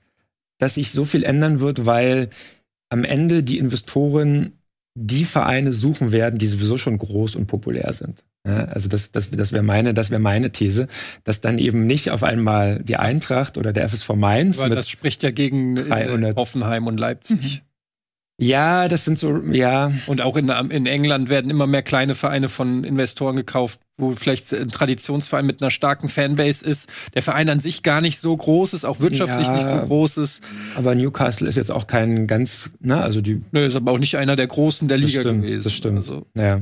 dass 0.57 0.75
sich 0.75 0.91
so 0.91 1.05
viel 1.05 1.23
ändern 1.23 1.59
wird, 1.59 1.85
weil 1.85 2.29
am 2.89 3.03
Ende 3.03 3.43
die 3.43 3.57
Investoren 3.57 4.53
die 4.97 5.25
Vereine 5.25 5.73
suchen 5.73 6.11
werden, 6.11 6.39
die 6.39 6.47
sowieso 6.47 6.77
schon 6.77 6.97
groß 6.97 7.35
und 7.35 7.47
populär 7.47 7.91
sind. 7.93 8.23
Ja, 8.47 8.65
also 8.65 8.87
das, 8.87 9.11
das, 9.11 9.31
das 9.31 9.51
wäre 9.51 9.63
meine, 9.63 9.93
das 9.93 10.11
wäre 10.11 10.21
meine 10.21 10.51
These, 10.51 10.87
dass 11.23 11.41
dann 11.41 11.57
eben 11.57 11.87
nicht 11.87 12.11
auf 12.11 12.23
einmal 12.23 12.79
die 12.83 12.95
Eintracht 12.95 13.57
oder 13.57 13.73
der 13.73 13.89
FSV 13.89 14.09
Mainz. 14.13 14.57
Weil 14.59 14.69
das 14.69 14.87
spricht 14.87 15.23
ja 15.23 15.31
gegen 15.31 15.75
300. 15.75 16.37
Hoffenheim 16.37 16.87
und 16.87 16.99
Leipzig. 16.99 17.41
Mhm. 17.41 17.74
Ja, 18.37 18.89
das 18.89 19.05
sind 19.05 19.17
so, 19.17 19.37
ja. 19.51 19.93
Und 20.07 20.19
auch 20.19 20.35
in, 20.35 20.49
in 20.49 20.85
England 20.85 21.29
werden 21.29 21.49
immer 21.49 21.67
mehr 21.67 21.83
kleine 21.83 22.15
Vereine 22.15 22.49
von 22.49 22.83
Investoren 22.83 23.37
gekauft, 23.37 23.79
wo 23.97 24.11
vielleicht 24.11 24.53
ein 24.53 24.67
Traditionsverein 24.67 25.45
mit 25.45 25.61
einer 25.61 25.71
starken 25.71 26.09
Fanbase 26.09 26.65
ist. 26.65 26.91
Der 27.13 27.21
Verein 27.21 27.49
an 27.49 27.61
sich 27.61 27.81
gar 27.81 28.01
nicht 28.01 28.19
so 28.19 28.35
groß 28.35 28.73
ist, 28.73 28.83
auch 28.83 28.99
wirtschaftlich 28.99 29.47
ja, 29.47 29.55
nicht 29.55 29.67
so 29.67 29.77
groß 29.77 30.17
ist. 30.17 30.43
Aber 30.75 30.95
Newcastle 30.95 31.47
ist 31.47 31.55
jetzt 31.55 31.71
auch 31.71 31.87
kein 31.87 32.27
ganz, 32.27 32.71
ne, 32.81 33.01
also 33.01 33.21
die. 33.21 33.41
Nö, 33.51 33.65
ist 33.65 33.77
aber 33.77 33.93
auch 33.93 33.99
nicht 33.99 34.17
einer 34.17 34.35
der 34.35 34.47
Großen 34.47 34.89
der 34.89 34.97
Liga 34.97 35.21
stimmt, 35.21 35.43
gewesen. 35.43 35.63
Das 35.63 35.73
stimmt. 35.73 35.97
Also. 35.97 36.25
Ja. 36.37 36.59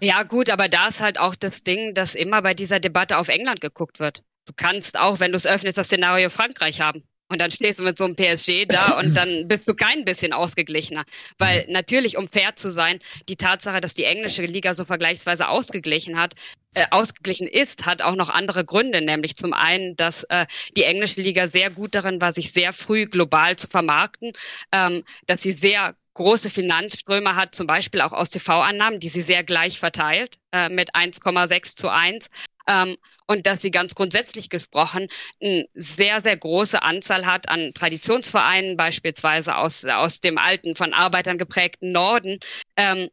Ja, 0.00 0.22
gut, 0.24 0.50
aber 0.50 0.68
da 0.68 0.88
ist 0.88 1.00
halt 1.00 1.18
auch 1.18 1.34
das 1.34 1.64
Ding, 1.64 1.94
dass 1.94 2.14
immer 2.14 2.42
bei 2.42 2.54
dieser 2.54 2.80
Debatte 2.80 3.18
auf 3.18 3.28
England 3.28 3.60
geguckt 3.60 3.98
wird. 3.98 4.22
Du 4.44 4.52
kannst 4.54 4.98
auch, 4.98 5.20
wenn 5.20 5.32
du 5.32 5.36
es 5.36 5.46
öffnest, 5.46 5.78
das 5.78 5.86
Szenario 5.86 6.28
Frankreich 6.28 6.80
haben. 6.80 7.02
Und 7.30 7.40
dann 7.40 7.50
stehst 7.50 7.80
du 7.80 7.84
mit 7.84 7.96
so 7.96 8.04
einem 8.04 8.16
PSG 8.16 8.66
da 8.66 8.98
und 8.98 9.14
dann 9.16 9.48
bist 9.48 9.68
du 9.68 9.74
kein 9.74 10.04
bisschen 10.04 10.32
ausgeglichener. 10.32 11.04
Weil 11.38 11.64
natürlich, 11.68 12.16
um 12.16 12.28
fair 12.28 12.56
zu 12.56 12.70
sein, 12.70 12.98
die 13.28 13.36
Tatsache, 13.36 13.80
dass 13.80 13.94
die 13.94 14.04
englische 14.04 14.42
Liga 14.42 14.74
so 14.74 14.84
vergleichsweise 14.84 15.48
ausgeglichen 15.48 16.18
hat, 16.18 16.34
äh, 16.74 16.84
ausgeglichen 16.90 17.46
ist, 17.46 17.86
hat 17.86 18.02
auch 18.02 18.16
noch 18.16 18.28
andere 18.28 18.64
Gründe. 18.64 19.00
Nämlich 19.00 19.36
zum 19.36 19.52
einen, 19.52 19.96
dass 19.96 20.24
äh, 20.24 20.46
die 20.76 20.84
englische 20.84 21.20
Liga 21.20 21.48
sehr 21.48 21.70
gut 21.70 21.94
darin 21.94 22.20
war, 22.20 22.32
sich 22.32 22.52
sehr 22.52 22.72
früh 22.72 23.06
global 23.06 23.56
zu 23.56 23.68
vermarkten, 23.68 24.32
ähm, 24.72 25.04
dass 25.26 25.42
sie 25.42 25.52
sehr 25.52 25.94
große 26.14 26.50
Finanzströme 26.50 27.36
hat, 27.36 27.54
zum 27.54 27.66
Beispiel 27.66 28.00
auch 28.00 28.12
aus 28.12 28.30
TV-Annahmen, 28.30 29.00
die 29.00 29.08
sie 29.08 29.22
sehr 29.22 29.44
gleich 29.44 29.78
verteilt, 29.78 30.38
äh, 30.52 30.68
mit 30.68 30.94
1,6 30.94 31.76
zu 31.76 31.88
1 31.88 32.28
ähm, 32.70 32.96
und 33.26 33.46
dass 33.46 33.62
sie 33.62 33.70
ganz 33.70 33.94
grundsätzlich 33.94 34.48
gesprochen 34.48 35.08
eine 35.42 35.66
sehr, 35.74 36.22
sehr 36.22 36.36
große 36.36 36.82
Anzahl 36.82 37.26
hat 37.26 37.48
an 37.48 37.74
Traditionsvereinen, 37.74 38.76
beispielsweise 38.76 39.56
aus, 39.56 39.84
aus 39.84 40.20
dem 40.20 40.38
alten, 40.38 40.76
von 40.76 40.94
Arbeitern 40.94 41.38
geprägten 41.38 41.92
Norden, 41.92 42.38
ähm, 42.76 43.08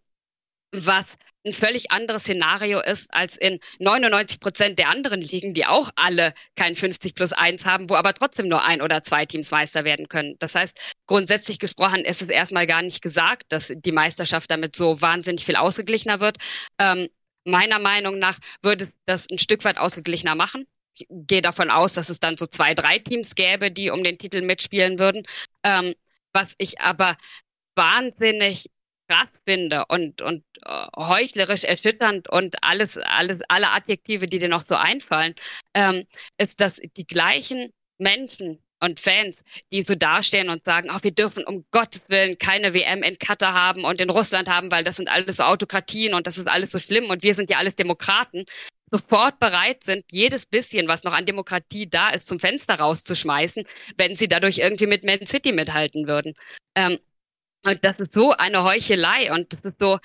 was 0.71 1.05
ein 1.45 1.53
völlig 1.53 1.91
anderes 1.91 2.23
Szenario 2.23 2.81
ist 2.81 3.13
als 3.13 3.38
in 3.38 3.59
99 3.79 4.39
Prozent 4.39 4.79
der 4.79 4.89
anderen 4.89 5.21
Ligen, 5.21 5.53
die 5.53 5.65
auch 5.65 5.89
alle 5.95 6.34
kein 6.55 6.75
50 6.75 7.15
plus 7.15 7.31
1 7.31 7.65
haben, 7.65 7.89
wo 7.89 7.95
aber 7.95 8.13
trotzdem 8.13 8.49
nur 8.49 8.65
ein 8.65 8.81
oder 8.81 9.03
zwei 9.03 9.25
Teams 9.25 9.51
Meister 9.51 9.85
werden 9.85 10.09
können. 10.09 10.35
Das 10.39 10.55
heißt, 10.55 10.77
grundsätzlich 11.07 11.57
gesprochen 11.59 12.03
ist 12.03 12.21
es 12.21 12.27
erstmal 12.27 12.67
gar 12.67 12.81
nicht 12.81 13.01
gesagt, 13.01 13.45
dass 13.49 13.71
die 13.73 13.91
Meisterschaft 13.93 14.51
damit 14.51 14.75
so 14.75 15.01
wahnsinnig 15.01 15.45
viel 15.45 15.55
ausgeglichener 15.55 16.19
wird. 16.19 16.38
Ähm, 16.79 17.07
meiner 17.48 17.80
Meinung 17.80 18.19
nach 18.19 18.38
würde 18.61 18.91
das 19.06 19.28
ein 19.32 19.40
Stück 19.40 19.64
weit 19.64 19.78
ausgeglichener 19.78 20.36
machen. 20.36 20.68
Ich 20.94 21.07
gehe 21.10 21.41
davon 21.41 21.69
aus, 21.69 21.94
dass 21.94 22.10
es 22.10 22.19
dann 22.19 22.38
so 22.38 22.48
zwei, 22.48 22.74
drei 22.74 22.99
Teams 22.99 23.36
gäbe, 23.36 23.72
die 23.72 23.90
um 23.90 24.03
den 24.03 24.18
Titel 24.18 24.41
mitspielen 24.41 24.99
würden. 24.99 25.24
Ähm, 25.64 25.94
was 26.34 26.48
ich 26.57 26.82
aber 26.82 27.15
wahnsinnig 27.76 28.69
krass 29.07 29.30
finde 29.45 29.86
und, 29.88 30.22
und 30.22 30.44
äh, 30.65 30.88
heuchlerisch 30.95 31.64
erschütternd 31.64 32.30
und 32.30 32.64
alles, 32.64 32.98
alles, 32.98 33.40
alle 33.48 33.72
Adjektive, 33.72 34.28
die 34.28 34.40
dir 34.40 34.49
noch 34.49 34.65
so 34.68 34.76
einfallen, 34.76 35.34
ähm, 35.74 36.06
ist, 36.38 36.60
dass 36.60 36.82
die 36.98 37.07
gleichen 37.07 37.72
Menschen, 37.98 38.60
und 38.80 38.99
Fans, 38.99 39.38
die 39.72 39.84
so 39.84 39.95
dastehen 39.95 40.49
und 40.49 40.64
sagen, 40.64 40.90
ach, 40.91 41.04
wir 41.04 41.12
dürfen 41.12 41.44
um 41.45 41.66
Gottes 41.72 42.02
Willen 42.08 42.38
keine 42.38 42.74
WM 42.74 43.04
in 43.04 43.18
Katar 43.18 43.54
haben 43.54 43.84
und 43.84 43.99
in 44.02 44.10
Russland 44.10 44.49
haben, 44.49 44.72
weil 44.72 44.84
das 44.84 44.98
sind 44.98 45.10
alles 45.10 45.38
so 45.38 45.44
Autokratien 45.44 46.14
und 46.14 46.28
das 46.28 46.38
ist 46.38 46.48
alles 46.48 46.72
so 46.72 46.80
schlimm 46.80 47.10
und 47.10 47.24
wir 47.24 47.36
sind 47.36 47.49
ja 47.49 47.58
alles 47.58 47.76
Demokraten, 47.76 48.45
sofort 48.91 49.40
bereit 49.40 49.84
sind, 49.84 50.06
jedes 50.12 50.45
bisschen, 50.45 50.88
was 50.88 51.04
noch 51.04 51.14
an 51.14 51.26
Demokratie 51.26 51.90
da 51.90 52.10
ist, 52.10 52.28
zum 52.28 52.40
Fenster 52.40 52.76
rauszuschmeißen, 52.76 53.64
wenn 53.98 54.16
sie 54.16 54.28
dadurch 54.28 54.60
irgendwie 54.60 54.88
mit 54.88 55.04
Man 55.04 55.26
City 55.26 55.52
mithalten 55.52 56.08
würden. 56.08 56.36
Ähm, 56.76 56.99
und 57.66 57.84
das 57.84 57.99
ist 57.99 58.14
so 58.14 58.32
eine 58.32 58.64
Heuchelei 58.64 59.32
und 59.34 59.52
das 59.52 59.60
ist 59.64 59.80
so 59.80 59.98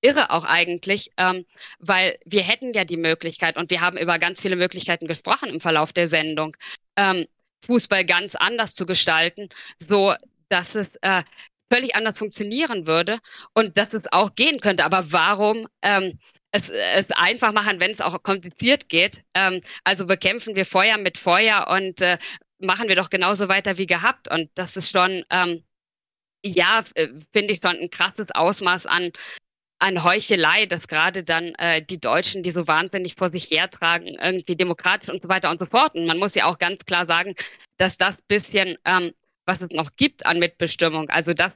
irre 0.00 0.30
auch 0.30 0.44
eigentlich, 0.44 1.10
ähm, 1.18 1.44
weil 1.78 2.18
wir 2.24 2.42
hätten 2.42 2.72
ja 2.72 2.84
die 2.84 2.96
Möglichkeit 2.96 3.56
und 3.56 3.70
wir 3.70 3.82
haben 3.82 3.98
über 3.98 4.18
ganz 4.18 4.40
viele 4.40 4.56
Möglichkeiten 4.56 5.06
gesprochen 5.06 5.50
im 5.50 5.60
Verlauf 5.60 5.92
der 5.92 6.08
Sendung. 6.08 6.56
Ähm, 6.96 7.26
Fußball 7.66 8.04
ganz 8.04 8.34
anders 8.34 8.74
zu 8.74 8.86
gestalten, 8.86 9.48
so 9.78 10.14
dass 10.48 10.74
es 10.74 10.88
äh, 11.02 11.22
völlig 11.72 11.94
anders 11.94 12.18
funktionieren 12.18 12.86
würde 12.86 13.18
und 13.54 13.78
dass 13.78 13.92
es 13.92 14.02
auch 14.12 14.34
gehen 14.34 14.60
könnte. 14.60 14.84
Aber 14.84 15.12
warum 15.12 15.68
ähm, 15.82 16.18
es, 16.50 16.68
es 16.68 17.06
einfach 17.10 17.52
machen, 17.52 17.80
wenn 17.80 17.92
es 17.92 18.00
auch 18.00 18.22
kompliziert 18.22 18.88
geht? 18.88 19.22
Ähm, 19.34 19.62
also 19.84 20.06
bekämpfen 20.06 20.56
wir 20.56 20.66
Feuer 20.66 20.98
mit 20.98 21.16
Feuer 21.16 21.68
und 21.70 22.00
äh, 22.00 22.18
machen 22.58 22.88
wir 22.88 22.96
doch 22.96 23.10
genauso 23.10 23.48
weiter 23.48 23.78
wie 23.78 23.86
gehabt. 23.86 24.28
Und 24.28 24.50
das 24.54 24.76
ist 24.76 24.90
schon, 24.90 25.24
ähm, 25.30 25.64
ja, 26.44 26.84
äh, 26.94 27.08
finde 27.32 27.54
ich 27.54 27.60
schon 27.62 27.76
ein 27.76 27.90
krasses 27.90 28.30
Ausmaß 28.32 28.86
an 28.86 29.12
an 29.80 30.04
Heuchelei, 30.04 30.66
dass 30.66 30.86
gerade 30.88 31.24
dann 31.24 31.54
äh, 31.56 31.82
die 31.82 31.98
Deutschen, 31.98 32.42
die 32.42 32.52
so 32.52 32.68
wahnsinnig 32.68 33.16
vor 33.16 33.30
sich 33.30 33.50
hertragen, 33.50 34.18
irgendwie 34.22 34.54
demokratisch 34.54 35.08
und 35.08 35.22
so 35.22 35.28
weiter 35.28 35.50
und 35.50 35.58
so 35.58 35.66
fort. 35.66 35.94
Und 35.94 36.06
man 36.06 36.18
muss 36.18 36.34
ja 36.34 36.44
auch 36.44 36.58
ganz 36.58 36.84
klar 36.84 37.06
sagen, 37.06 37.34
dass 37.78 37.96
das 37.96 38.14
bisschen, 38.28 38.76
ähm, 38.84 39.12
was 39.50 39.60
es 39.60 39.76
noch 39.76 39.96
gibt 39.96 40.26
an 40.26 40.38
Mitbestimmung. 40.38 41.10
Also 41.10 41.34
dass 41.34 41.52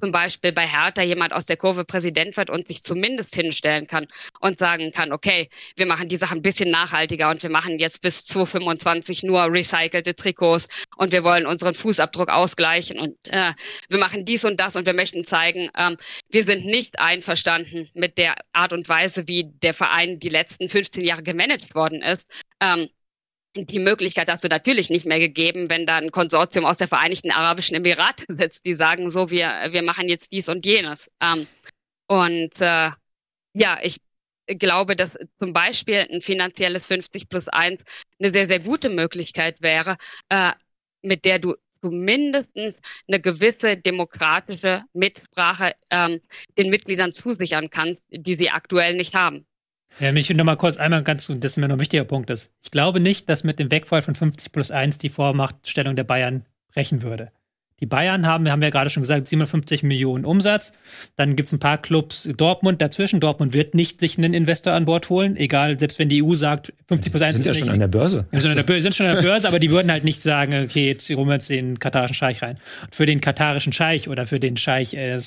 zum 0.00 0.12
Beispiel 0.12 0.52
bei 0.52 0.66
Hertha 0.66 1.02
jemand 1.02 1.32
aus 1.32 1.46
der 1.46 1.56
Kurve 1.56 1.84
Präsident 1.84 2.36
wird 2.36 2.50
und 2.50 2.68
sich 2.68 2.82
zumindest 2.82 3.34
hinstellen 3.34 3.86
kann 3.86 4.06
und 4.40 4.58
sagen 4.58 4.92
kann, 4.92 5.12
okay, 5.12 5.48
wir 5.76 5.86
machen 5.86 6.08
die 6.08 6.16
Sache 6.16 6.34
ein 6.34 6.42
bisschen 6.42 6.70
nachhaltiger 6.70 7.30
und 7.30 7.42
wir 7.42 7.50
machen 7.50 7.78
jetzt 7.78 8.00
bis 8.00 8.24
2025 8.24 9.22
nur 9.22 9.44
recycelte 9.52 10.14
Trikots 10.14 10.68
und 10.96 11.12
wir 11.12 11.24
wollen 11.24 11.46
unseren 11.46 11.74
Fußabdruck 11.74 12.28
ausgleichen 12.28 12.98
und 12.98 13.16
äh, 13.28 13.52
wir 13.88 13.98
machen 13.98 14.24
dies 14.24 14.44
und 14.44 14.60
das 14.60 14.76
und 14.76 14.86
wir 14.86 14.94
möchten 14.94 15.24
zeigen, 15.24 15.70
ähm, 15.76 15.96
wir 16.30 16.46
sind 16.46 16.64
nicht 16.66 16.98
einverstanden 17.00 17.88
mit 17.94 18.18
der 18.18 18.34
Art 18.52 18.72
und 18.72 18.88
Weise, 18.88 19.28
wie 19.28 19.52
der 19.62 19.74
Verein 19.74 20.18
die 20.18 20.28
letzten 20.28 20.68
15 20.68 21.04
Jahre 21.04 21.22
gemanagt 21.22 21.74
worden 21.74 22.02
ist. 22.02 22.26
Ähm, 22.60 22.88
die 23.56 23.78
Möglichkeit 23.78 24.28
hast 24.28 24.44
du 24.44 24.48
natürlich 24.48 24.90
nicht 24.90 25.06
mehr 25.06 25.18
gegeben, 25.18 25.70
wenn 25.70 25.86
da 25.86 25.96
ein 25.96 26.10
Konsortium 26.10 26.64
aus 26.64 26.78
der 26.78 26.88
Vereinigten 26.88 27.30
Arabischen 27.30 27.76
Emirate 27.76 28.24
sitzt, 28.38 28.66
die 28.66 28.74
sagen 28.74 29.10
so, 29.10 29.30
wir, 29.30 29.68
wir 29.70 29.82
machen 29.82 30.08
jetzt 30.08 30.32
dies 30.32 30.48
und 30.48 30.66
jenes. 30.66 31.10
Ähm, 31.22 31.46
und 32.08 32.60
äh, 32.60 32.90
ja, 33.54 33.78
ich 33.82 33.96
glaube, 34.46 34.94
dass 34.94 35.10
zum 35.38 35.52
Beispiel 35.52 36.06
ein 36.10 36.20
finanzielles 36.20 36.86
50 36.86 37.28
plus 37.28 37.48
1 37.48 37.82
eine 38.20 38.32
sehr, 38.32 38.46
sehr 38.48 38.60
gute 38.60 38.90
Möglichkeit 38.90 39.60
wäre, 39.60 39.96
äh, 40.28 40.52
mit 41.02 41.24
der 41.24 41.38
du 41.38 41.54
zumindest 41.80 42.48
eine 42.56 43.20
gewisse 43.20 43.76
demokratische 43.76 44.82
Mitsprache 44.92 45.72
ähm, 45.90 46.20
den 46.58 46.70
Mitgliedern 46.70 47.12
zusichern 47.12 47.70
kannst, 47.70 48.02
die 48.10 48.36
sie 48.36 48.50
aktuell 48.50 48.94
nicht 48.94 49.14
haben. 49.14 49.46
Ja, 50.00 50.12
mich 50.12 50.28
noch 50.30 50.44
mal 50.44 50.56
kurz 50.56 50.76
einmal 50.76 51.02
ganz, 51.02 51.26
das 51.26 51.52
ist 51.52 51.56
mir 51.56 51.68
noch 51.68 51.76
ein 51.76 51.80
wichtiger 51.80 52.04
Punkt 52.04 52.28
ist. 52.30 52.50
Ich 52.62 52.70
glaube 52.70 53.00
nicht, 53.00 53.28
dass 53.28 53.44
mit 53.44 53.58
dem 53.58 53.70
Wegfall 53.70 54.02
von 54.02 54.14
50 54.14 54.52
plus 54.52 54.70
1 54.70 54.98
die 54.98 55.08
Vormachtstellung 55.08 55.96
der 55.96 56.04
Bayern 56.04 56.44
brechen 56.72 57.02
würde. 57.02 57.30
Die 57.80 57.86
Bayern 57.86 58.26
haben, 58.26 58.44
wir 58.44 58.52
haben 58.52 58.62
ja 58.62 58.70
gerade 58.70 58.88
schon 58.88 59.02
gesagt, 59.02 59.28
57 59.28 59.82
Millionen 59.82 60.24
Umsatz. 60.24 60.72
Dann 61.16 61.36
gibt 61.36 61.48
es 61.48 61.52
ein 61.52 61.58
paar 61.58 61.76
Clubs 61.76 62.28
Dortmund 62.34 62.80
dazwischen. 62.80 63.20
Dortmund 63.20 63.52
wird 63.52 63.74
nicht 63.74 64.00
sich 64.00 64.16
einen 64.16 64.32
Investor 64.32 64.72
an 64.72 64.86
Bord 64.86 65.10
holen, 65.10 65.36
egal, 65.36 65.78
selbst 65.78 65.98
wenn 65.98 66.08
die 66.08 66.22
EU 66.22 66.34
sagt, 66.34 66.72
50 66.88 67.12
plus 67.12 67.22
1 67.22 67.34
sind 67.34 67.46
ja 67.46 67.52
schon 67.52 67.68
an 67.68 67.78
der 67.78 67.88
Börse. 67.88 68.26
Ja, 68.32 68.40
sind, 68.40 68.50
an 68.50 68.56
der 68.56 68.62
Börse 68.62 68.82
sind 68.82 68.94
schon 68.94 69.06
an 69.06 69.16
der 69.16 69.22
Börse, 69.30 69.46
aber 69.46 69.58
die 69.58 69.70
würden 69.70 69.90
halt 69.90 70.04
nicht 70.04 70.22
sagen, 70.22 70.54
okay, 70.64 70.88
jetzt 70.88 71.08
holen 71.10 71.28
wir 71.28 71.34
jetzt 71.34 71.50
den 71.50 71.78
katarischen 71.78 72.14
Scheich 72.14 72.40
rein. 72.40 72.56
Und 72.82 72.94
für 72.94 73.04
den 73.04 73.20
katarischen 73.20 73.74
Scheich 73.74 74.08
oder 74.08 74.26
für 74.26 74.40
den 74.40 74.56
Scheich 74.56 74.94
äh, 74.94 75.18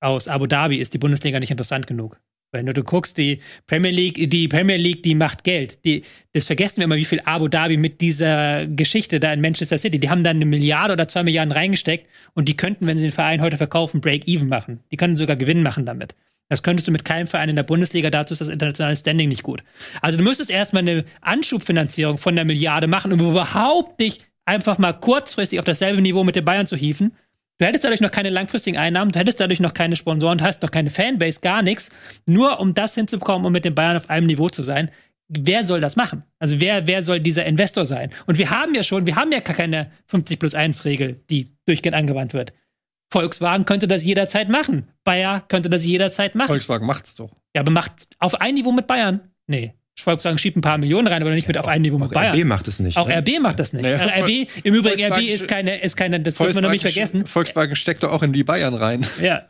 aus 0.00 0.28
Abu 0.28 0.46
Dhabi 0.46 0.76
ist 0.76 0.92
die 0.92 0.98
Bundesliga 0.98 1.40
nicht 1.40 1.50
interessant 1.50 1.86
genug. 1.86 2.18
Wenn 2.52 2.66
du, 2.66 2.74
du 2.74 2.84
guckst, 2.84 3.16
die 3.16 3.40
Premier 3.66 3.90
League, 3.90 4.30
die 4.30 4.46
Premier 4.46 4.76
League, 4.76 5.02
die 5.02 5.14
macht 5.14 5.42
Geld. 5.42 5.82
Die, 5.86 6.02
das 6.34 6.44
vergessen 6.44 6.76
wir 6.76 6.84
immer, 6.84 6.96
wie 6.96 7.06
viel 7.06 7.22
Abu 7.24 7.48
Dhabi 7.48 7.78
mit 7.78 8.02
dieser 8.02 8.66
Geschichte 8.66 9.18
da 9.20 9.32
in 9.32 9.40
Manchester 9.40 9.78
City, 9.78 9.98
die 9.98 10.10
haben 10.10 10.22
da 10.22 10.30
eine 10.30 10.44
Milliarde 10.44 10.92
oder 10.92 11.08
zwei 11.08 11.22
Milliarden 11.22 11.52
reingesteckt 11.52 12.06
und 12.34 12.48
die 12.48 12.56
könnten, 12.56 12.86
wenn 12.86 12.98
sie 12.98 13.04
den 13.04 13.12
Verein 13.12 13.40
heute 13.40 13.56
verkaufen, 13.56 14.02
Break-Even 14.02 14.48
machen. 14.48 14.80
Die 14.92 14.98
können 14.98 15.16
sogar 15.16 15.36
Gewinn 15.36 15.62
machen 15.62 15.86
damit. 15.86 16.14
Das 16.50 16.62
könntest 16.62 16.86
du 16.86 16.92
mit 16.92 17.06
keinem 17.06 17.26
Verein 17.26 17.48
in 17.48 17.56
der 17.56 17.62
Bundesliga, 17.62 18.10
dazu 18.10 18.34
ist 18.34 18.42
das 18.42 18.50
internationale 18.50 18.96
Standing 18.96 19.30
nicht 19.30 19.42
gut. 19.42 19.64
Also 20.02 20.18
du 20.18 20.24
müsstest 20.24 20.50
erstmal 20.50 20.82
eine 20.82 21.06
Anschubfinanzierung 21.22 22.18
von 22.18 22.36
der 22.36 22.44
Milliarde 22.44 22.86
machen, 22.86 23.14
um 23.14 23.20
überhaupt 23.20 23.98
dich 23.98 24.20
einfach 24.44 24.76
mal 24.76 24.92
kurzfristig 24.92 25.58
auf 25.58 25.64
dasselbe 25.64 26.02
Niveau 26.02 26.22
mit 26.22 26.36
den 26.36 26.44
Bayern 26.44 26.66
zu 26.66 26.76
hieven. 26.76 27.12
Du 27.62 27.68
hättest 27.68 27.84
dadurch 27.84 28.00
noch 28.00 28.10
keine 28.10 28.30
langfristigen 28.30 28.76
Einnahmen, 28.76 29.12
du 29.12 29.20
hättest 29.20 29.38
dadurch 29.38 29.60
noch 29.60 29.72
keine 29.72 29.94
Sponsoren, 29.94 30.38
du 30.38 30.42
hast 30.42 30.62
noch 30.62 30.72
keine 30.72 30.90
Fanbase, 30.90 31.38
gar 31.42 31.62
nichts. 31.62 31.90
Nur 32.26 32.58
um 32.58 32.74
das 32.74 32.96
hinzubekommen, 32.96 33.46
um 33.46 33.52
mit 33.52 33.64
den 33.64 33.72
Bayern 33.72 33.96
auf 33.96 34.10
einem 34.10 34.26
Niveau 34.26 34.48
zu 34.48 34.64
sein. 34.64 34.90
Wer 35.28 35.64
soll 35.64 35.80
das 35.80 35.94
machen? 35.94 36.24
Also 36.40 36.60
wer, 36.60 36.88
wer 36.88 37.04
soll 37.04 37.20
dieser 37.20 37.46
Investor 37.46 37.86
sein? 37.86 38.10
Und 38.26 38.36
wir 38.36 38.50
haben 38.50 38.74
ja 38.74 38.82
schon, 38.82 39.06
wir 39.06 39.14
haben 39.14 39.30
ja 39.30 39.38
gar 39.38 39.54
keine 39.54 39.92
50 40.08 40.40
plus 40.40 40.56
1 40.56 40.84
Regel, 40.86 41.20
die 41.30 41.52
durchgehend 41.64 41.94
angewandt 41.94 42.34
wird. 42.34 42.52
Volkswagen 43.12 43.64
könnte 43.64 43.86
das 43.86 44.02
jederzeit 44.02 44.48
machen. 44.48 44.88
Bayer 45.04 45.44
könnte 45.46 45.70
das 45.70 45.86
jederzeit 45.86 46.34
machen. 46.34 46.48
Volkswagen 46.48 46.84
macht's 46.84 47.14
doch. 47.14 47.30
Ja, 47.54 47.60
aber 47.60 47.70
macht 47.70 48.08
auf 48.18 48.40
ein 48.40 48.56
Niveau 48.56 48.72
mit 48.72 48.88
Bayern? 48.88 49.20
Nee. 49.46 49.74
Volkswagen 50.00 50.38
schiebt 50.38 50.56
ein 50.56 50.62
paar 50.62 50.78
Millionen 50.78 51.06
rein, 51.06 51.22
aber 51.22 51.30
nicht 51.32 51.48
mit 51.48 51.58
auf 51.58 51.68
ein 51.68 51.82
Niveau 51.82 51.98
mit 51.98 52.10
auch 52.10 52.14
Bayern. 52.14 52.38
RB 52.38 52.44
macht 52.46 52.66
es 52.68 52.80
nicht. 52.80 52.96
Auch 52.96 53.08
ne? 53.08 53.18
RB 53.18 53.40
macht 53.40 53.60
das 53.60 53.72
nicht. 53.72 53.82
Naja, 53.82 54.22
RB, 54.22 54.48
im 54.64 54.74
Übrigen, 54.74 55.12
RB 55.12 55.22
ist 55.22 55.46
keine, 55.48 55.78
ist 55.80 55.96
keine, 55.96 56.20
das 56.20 56.36
dürfen 56.36 56.54
wir 56.54 56.62
noch 56.62 56.70
nicht 56.70 56.82
vergessen. 56.82 57.26
Volkswagen 57.26 57.76
steckt 57.76 58.02
doch 58.02 58.12
auch 58.12 58.22
in 58.22 58.32
die 58.32 58.44
Bayern 58.44 58.74
rein. 58.74 59.06
Ja. 59.20 59.42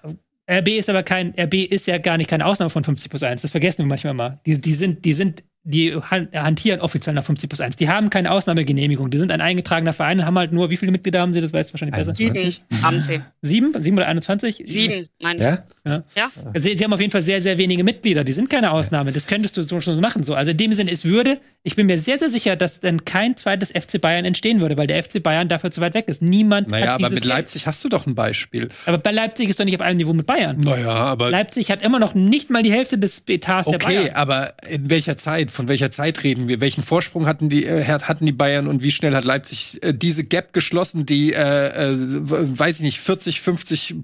RB 0.50 0.68
ist 0.68 0.90
aber 0.90 1.02
kein, 1.02 1.32
RB 1.38 1.54
ist 1.54 1.86
ja 1.86 1.98
gar 1.98 2.18
nicht 2.18 2.28
keine 2.28 2.44
Ausnahme 2.46 2.70
von 2.70 2.82
50 2.82 3.08
plus 3.08 3.22
1. 3.22 3.42
Das 3.42 3.52
vergessen 3.52 3.78
wir 3.78 3.86
manchmal 3.86 4.14
mal. 4.14 4.40
Die, 4.44 4.60
die 4.60 4.74
sind, 4.74 5.04
die 5.04 5.14
sind, 5.14 5.44
die 5.64 5.94
han- 5.94 6.28
hantieren 6.34 6.80
offiziell 6.80 7.14
nach 7.14 7.24
50 7.24 7.48
plus 7.48 7.60
1. 7.60 7.76
Die 7.76 7.88
haben 7.88 8.10
keine 8.10 8.32
Ausnahmegenehmigung. 8.32 9.10
Die 9.10 9.18
sind 9.18 9.30
ein 9.30 9.40
eingetragener 9.40 9.92
Verein 9.92 10.18
und 10.20 10.26
haben 10.26 10.36
halt 10.38 10.52
nur, 10.52 10.70
wie 10.70 10.76
viele 10.76 10.90
Mitglieder 10.92 11.20
haben 11.20 11.32
sie? 11.32 11.40
Das 11.40 11.52
weißt 11.52 11.70
du 11.70 11.74
wahrscheinlich 11.74 11.94
besser. 11.96 12.10
21. 12.18 12.60
Sieben 12.68 12.82
haben 12.82 13.00
sie. 13.00 13.20
Sieben? 13.42 13.82
Sieben 13.82 13.96
oder 13.96 14.08
21? 14.08 14.62
Sieben, 14.66 15.08
meine 15.20 15.38
ich. 15.38 15.44
Ja? 15.44 15.62
Ja. 15.84 16.02
Ja. 16.16 16.30
Also 16.54 16.68
sie, 16.68 16.76
sie 16.76 16.84
haben 16.84 16.92
auf 16.92 17.00
jeden 17.00 17.10
Fall 17.12 17.22
sehr, 17.22 17.42
sehr 17.42 17.58
wenige 17.58 17.84
Mitglieder. 17.84 18.24
Die 18.24 18.32
sind 18.32 18.50
keine 18.50 18.70
Ausnahme. 18.72 19.12
Das 19.12 19.26
könntest 19.26 19.56
du 19.56 19.62
so 19.62 19.80
schon 19.80 20.00
machen. 20.00 20.22
So. 20.24 20.34
Also 20.34 20.50
in 20.52 20.56
dem 20.56 20.72
Sinne, 20.74 20.90
es 20.92 21.04
würde, 21.04 21.38
ich 21.64 21.74
bin 21.76 21.86
mir 21.86 21.98
sehr, 21.98 22.18
sehr 22.18 22.30
sicher, 22.30 22.54
dass 22.56 22.80
dann 22.80 23.04
kein 23.04 23.36
zweites 23.36 23.70
FC 23.70 24.00
Bayern 24.00 24.24
entstehen 24.24 24.60
würde, 24.60 24.76
weil 24.76 24.86
der 24.86 25.02
FC 25.02 25.22
Bayern 25.22 25.48
dafür 25.48 25.70
zu 25.70 25.80
weit 25.80 25.94
weg 25.94 26.06
ist. 26.08 26.22
Niemand 26.22 26.68
Naja, 26.70 26.86
hat 26.94 27.02
aber 27.02 27.10
mit 27.10 27.24
Leipzig 27.24 27.66
hast 27.66 27.82
du 27.84 27.88
doch 27.88 28.06
ein 28.06 28.14
Beispiel. 28.14 28.60
Geld. 28.62 28.74
Aber 28.86 28.98
bei 28.98 29.10
Leipzig 29.12 29.48
ist 29.48 29.58
doch 29.60 29.64
nicht 29.64 29.74
auf 29.74 29.80
einem 29.80 29.96
Niveau 29.96 30.12
mit 30.12 30.26
Bayern. 30.26 30.58
Naja, 30.60 30.88
aber. 30.90 31.30
Leipzig 31.30 31.70
hat 31.70 31.82
immer 31.82 31.98
noch 31.98 32.14
nicht 32.14 32.50
mal 32.50 32.62
die 32.62 32.72
Hälfte 32.72 32.98
des 32.98 33.22
Etats 33.28 33.66
der 33.66 33.74
Okay, 33.76 33.96
Bayern. 34.04 34.14
aber 34.16 34.54
in 34.68 34.88
welcher 34.90 35.18
Zeit? 35.18 35.50
Von 35.52 35.68
welcher 35.68 35.90
Zeit 35.90 36.24
reden 36.24 36.48
wir? 36.48 36.60
Welchen 36.60 36.82
Vorsprung 36.82 37.26
hatten 37.26 37.48
die, 37.48 37.66
äh, 37.66 37.84
hatten 37.84 38.24
die 38.24 38.32
Bayern 38.32 38.66
und 38.66 38.82
wie 38.82 38.90
schnell 38.90 39.14
hat 39.14 39.24
Leipzig 39.24 39.82
äh, 39.82 39.92
diese 39.92 40.24
Gap 40.24 40.52
geschlossen, 40.52 41.04
die, 41.04 41.32
äh, 41.32 41.92
äh, 41.92 41.96
weiß 41.98 42.76
ich 42.76 42.82
nicht, 42.82 43.00
40, 43.00 43.40
50 43.40 43.94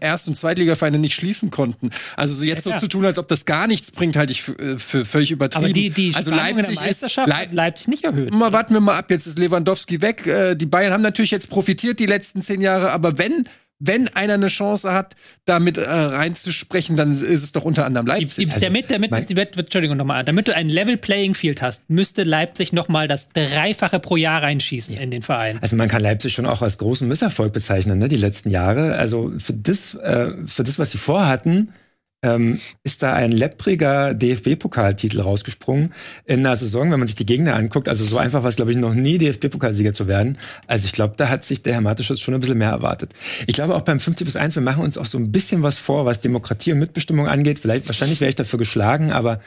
Erst- 0.00 0.28
und 0.28 0.36
Zweitligavereine 0.36 0.98
nicht 0.98 1.14
schließen 1.14 1.50
konnten? 1.50 1.90
Also 2.16 2.34
so 2.34 2.44
jetzt 2.44 2.64
Ja, 2.66 2.72
so 2.72 2.78
zu 2.78 2.88
tun, 2.88 3.04
als 3.04 3.18
ob 3.18 3.28
das 3.28 3.44
gar 3.44 3.66
nichts 3.66 3.90
bringt, 3.90 4.16
halte 4.16 4.32
ich 4.32 4.42
für, 4.42 4.58
äh, 4.58 4.78
völlig 4.78 5.30
übertrieben. 5.30 5.64
Aber 5.64 5.72
die, 5.72 5.90
die 5.90 6.14
also 6.14 6.32
Spannung 6.32 6.48
in 6.48 6.56
der 6.56 6.64
Leipzig 6.64 6.80
ist, 6.80 6.86
Meisterschaft 6.86 7.32
hat 7.32 7.52
Leipzig 7.52 7.88
nicht 7.88 8.04
erhöht. 8.04 8.32
Mal 8.32 8.52
warten 8.52 8.72
wir 8.72 8.80
mal 8.80 8.96
ab, 8.96 9.10
jetzt 9.10 9.26
ist 9.26 9.38
Lewandowski 9.38 10.00
weg. 10.00 10.26
Äh, 10.26 10.54
die 10.54 10.66
Bayern 10.66 10.92
haben 10.92 11.02
natürlich 11.02 11.30
jetzt 11.30 11.50
profitiert 11.50 12.00
die 12.00 12.06
letzten 12.06 12.40
zehn 12.40 12.62
Jahre, 12.62 12.92
aber 12.92 13.18
wenn, 13.18 13.46
wenn 13.80 14.08
einer 14.08 14.34
eine 14.34 14.46
Chance 14.46 14.92
hat, 14.92 15.14
damit 15.44 15.78
äh, 15.78 15.82
reinzusprechen, 15.90 16.96
dann 16.96 17.12
ist 17.12 17.22
es 17.22 17.52
doch 17.52 17.64
unter 17.64 17.84
anderem 17.84 18.06
Die, 18.06 18.12
Leipzig. 18.12 18.52
die, 18.52 18.60
damit, 18.60 18.90
damit, 18.90 19.10
mein- 19.10 19.26
die, 19.26 19.36
wird- 19.36 19.56
Entschuldigung 19.56 19.96
nochmal, 19.96 20.24
damit 20.24 20.48
du 20.48 20.54
ein 20.54 20.68
Level 20.68 20.96
Playing 20.96 21.34
Field 21.34 21.60
hast, 21.62 21.90
müsste 21.90 22.22
Leipzig 22.22 22.72
nochmal 22.72 23.08
das 23.08 23.28
Dreifache 23.30 23.98
pro 24.00 24.16
Jahr 24.16 24.42
reinschießen 24.42 24.96
in 24.96 25.10
den 25.10 25.22
Verein. 25.22 25.58
Also 25.60 25.76
man 25.76 25.88
kann 25.88 26.02
Leipzig 26.02 26.32
schon 26.34 26.46
auch 26.46 26.62
als 26.62 26.78
großen 26.78 27.06
Misserfolg 27.08 27.52
bezeichnen, 27.52 27.98
ne, 27.98 28.08
die 28.08 28.16
letzten 28.16 28.50
Jahre. 28.50 28.94
Also 28.96 29.32
für 29.38 29.52
das, 29.54 29.94
äh, 29.94 30.32
für 30.46 30.64
das, 30.64 30.78
was 30.78 30.90
sie 30.92 30.98
vorhatten, 30.98 31.72
ähm, 32.24 32.58
ist 32.82 33.02
da 33.02 33.12
ein 33.12 33.30
leppriger 33.30 34.14
DFB-Pokaltitel 34.14 35.20
rausgesprungen 35.20 35.92
in 36.24 36.40
einer 36.40 36.56
Saison, 36.56 36.90
wenn 36.90 36.98
man 36.98 37.06
sich 37.06 37.14
die 37.14 37.26
Gegner 37.26 37.54
anguckt. 37.54 37.88
Also 37.88 38.04
so 38.04 38.16
einfach 38.16 38.42
war 38.42 38.48
es, 38.48 38.56
glaube 38.56 38.70
ich, 38.70 38.78
noch 38.78 38.94
nie 38.94 39.18
DFB-Pokalsieger 39.18 39.92
zu 39.92 40.06
werden. 40.06 40.38
Also 40.66 40.86
ich 40.86 40.92
glaube, 40.92 41.14
da 41.16 41.28
hat 41.28 41.44
sich 41.44 41.62
der 41.62 41.74
Herr 41.74 41.82
Mateschitz 41.82 42.20
schon 42.20 42.34
ein 42.34 42.40
bisschen 42.40 42.58
mehr 42.58 42.70
erwartet. 42.70 43.12
Ich 43.46 43.54
glaube 43.54 43.74
auch 43.74 43.82
beim 43.82 44.00
50 44.00 44.24
bis 44.24 44.36
1, 44.36 44.54
wir 44.54 44.62
machen 44.62 44.82
uns 44.82 44.96
auch 44.96 45.04
so 45.04 45.18
ein 45.18 45.30
bisschen 45.30 45.62
was 45.62 45.76
vor, 45.76 46.06
was 46.06 46.20
Demokratie 46.20 46.72
und 46.72 46.78
Mitbestimmung 46.78 47.28
angeht. 47.28 47.58
Vielleicht, 47.58 47.86
wahrscheinlich 47.86 48.20
wäre 48.20 48.30
ich 48.30 48.36
dafür 48.36 48.58
geschlagen, 48.58 49.12
aber 49.12 49.40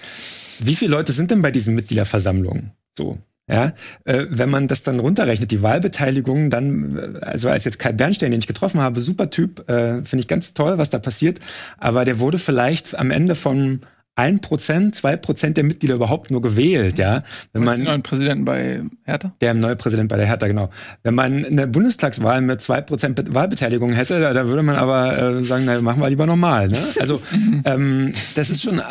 wie 0.60 0.76
viele 0.76 0.92
Leute 0.92 1.12
sind 1.12 1.32
denn 1.32 1.42
bei 1.42 1.52
diesen 1.52 1.74
Mitgliederversammlungen? 1.76 2.72
So. 2.96 3.18
Ja, 3.50 3.74
äh, 4.04 4.26
wenn 4.30 4.50
man 4.50 4.68
das 4.68 4.84
dann 4.84 5.00
runterrechnet, 5.00 5.52
die 5.52 5.62
Wahlbeteiligung, 5.62 6.50
dann, 6.50 6.98
äh, 6.98 7.26
also 7.26 7.50
als 7.50 7.64
jetzt 7.64 7.80
Kai 7.80 7.94
Bernstein, 7.94 8.32
den 8.32 8.42
ich 8.42 8.48
getroffen 8.48 8.82
habe, 8.82 9.00
super 9.00 9.30
Typ, 9.30 9.70
äh, 9.70 10.04
finde 10.04 10.20
ich 10.20 10.28
ganz 10.28 10.54
toll, 10.54 10.78
was 10.78 10.90
da 10.90 11.00
passiert, 11.00 11.40
aber 11.78 12.04
der 12.04 12.20
wurde 12.20 12.40
vielleicht 12.40 13.00
am 13.00 13.10
Ende 13.10 13.36
von 13.36 13.82
ein 14.18 14.42
Prozent, 14.42 14.96
zwei 14.96 15.16
Prozent 15.16 15.58
der 15.58 15.64
Mitglieder 15.64 15.94
überhaupt 15.94 16.32
nur 16.32 16.42
gewählt, 16.42 16.98
ja. 16.98 17.24
Wenn 17.54 17.64
man, 17.64 17.84
neuen 17.84 18.02
Präsidenten 18.02 18.46
bei 18.46 18.82
Hertha? 19.04 19.32
der 19.42 19.54
neue 19.54 19.76
Präsident 19.76 20.10
bei 20.10 20.18
der 20.18 20.26
Hertha, 20.26 20.48
genau. 20.48 20.72
Wenn 21.04 21.14
man 21.14 21.46
eine 21.46 21.68
Bundestagswahl 21.68 22.42
mit 22.42 22.62
zwei 22.62 22.82
Prozent 22.82 23.16
Be- 23.16 23.34
Wahlbeteiligung 23.36 23.94
hätte, 23.94 24.20
da, 24.20 24.34
da 24.34 24.48
würde 24.48 24.64
man 24.64 24.76
aber 24.76 25.38
äh, 25.38 25.44
sagen, 25.44 25.66
na, 25.66 25.80
machen 25.82 26.02
wir 26.02 26.10
lieber 26.10 26.26
normal. 26.26 26.68
Ne? 26.70 26.80
Also 27.00 27.22
ähm, 27.66 28.12
das 28.34 28.50
ist 28.50 28.64
schon, 28.64 28.80
äh, 28.80 28.84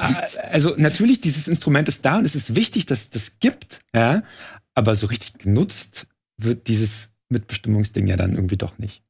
also 0.52 0.74
natürlich 0.76 1.20
dieses 1.20 1.48
Instrument 1.48 1.88
ist 1.88 2.04
da 2.04 2.18
und 2.18 2.24
es 2.24 2.36
ist 2.36 2.54
wichtig, 2.54 2.86
dass 2.86 3.10
das 3.10 3.40
gibt, 3.40 3.80
ja. 3.94 4.22
Aber 4.74 4.94
so 4.94 5.08
richtig 5.08 5.38
genutzt 5.38 6.06
wird 6.36 6.68
dieses 6.68 7.10
Mitbestimmungsding 7.30 8.06
ja 8.06 8.16
dann 8.16 8.36
irgendwie 8.36 8.58
doch 8.58 8.78
nicht. 8.78 9.02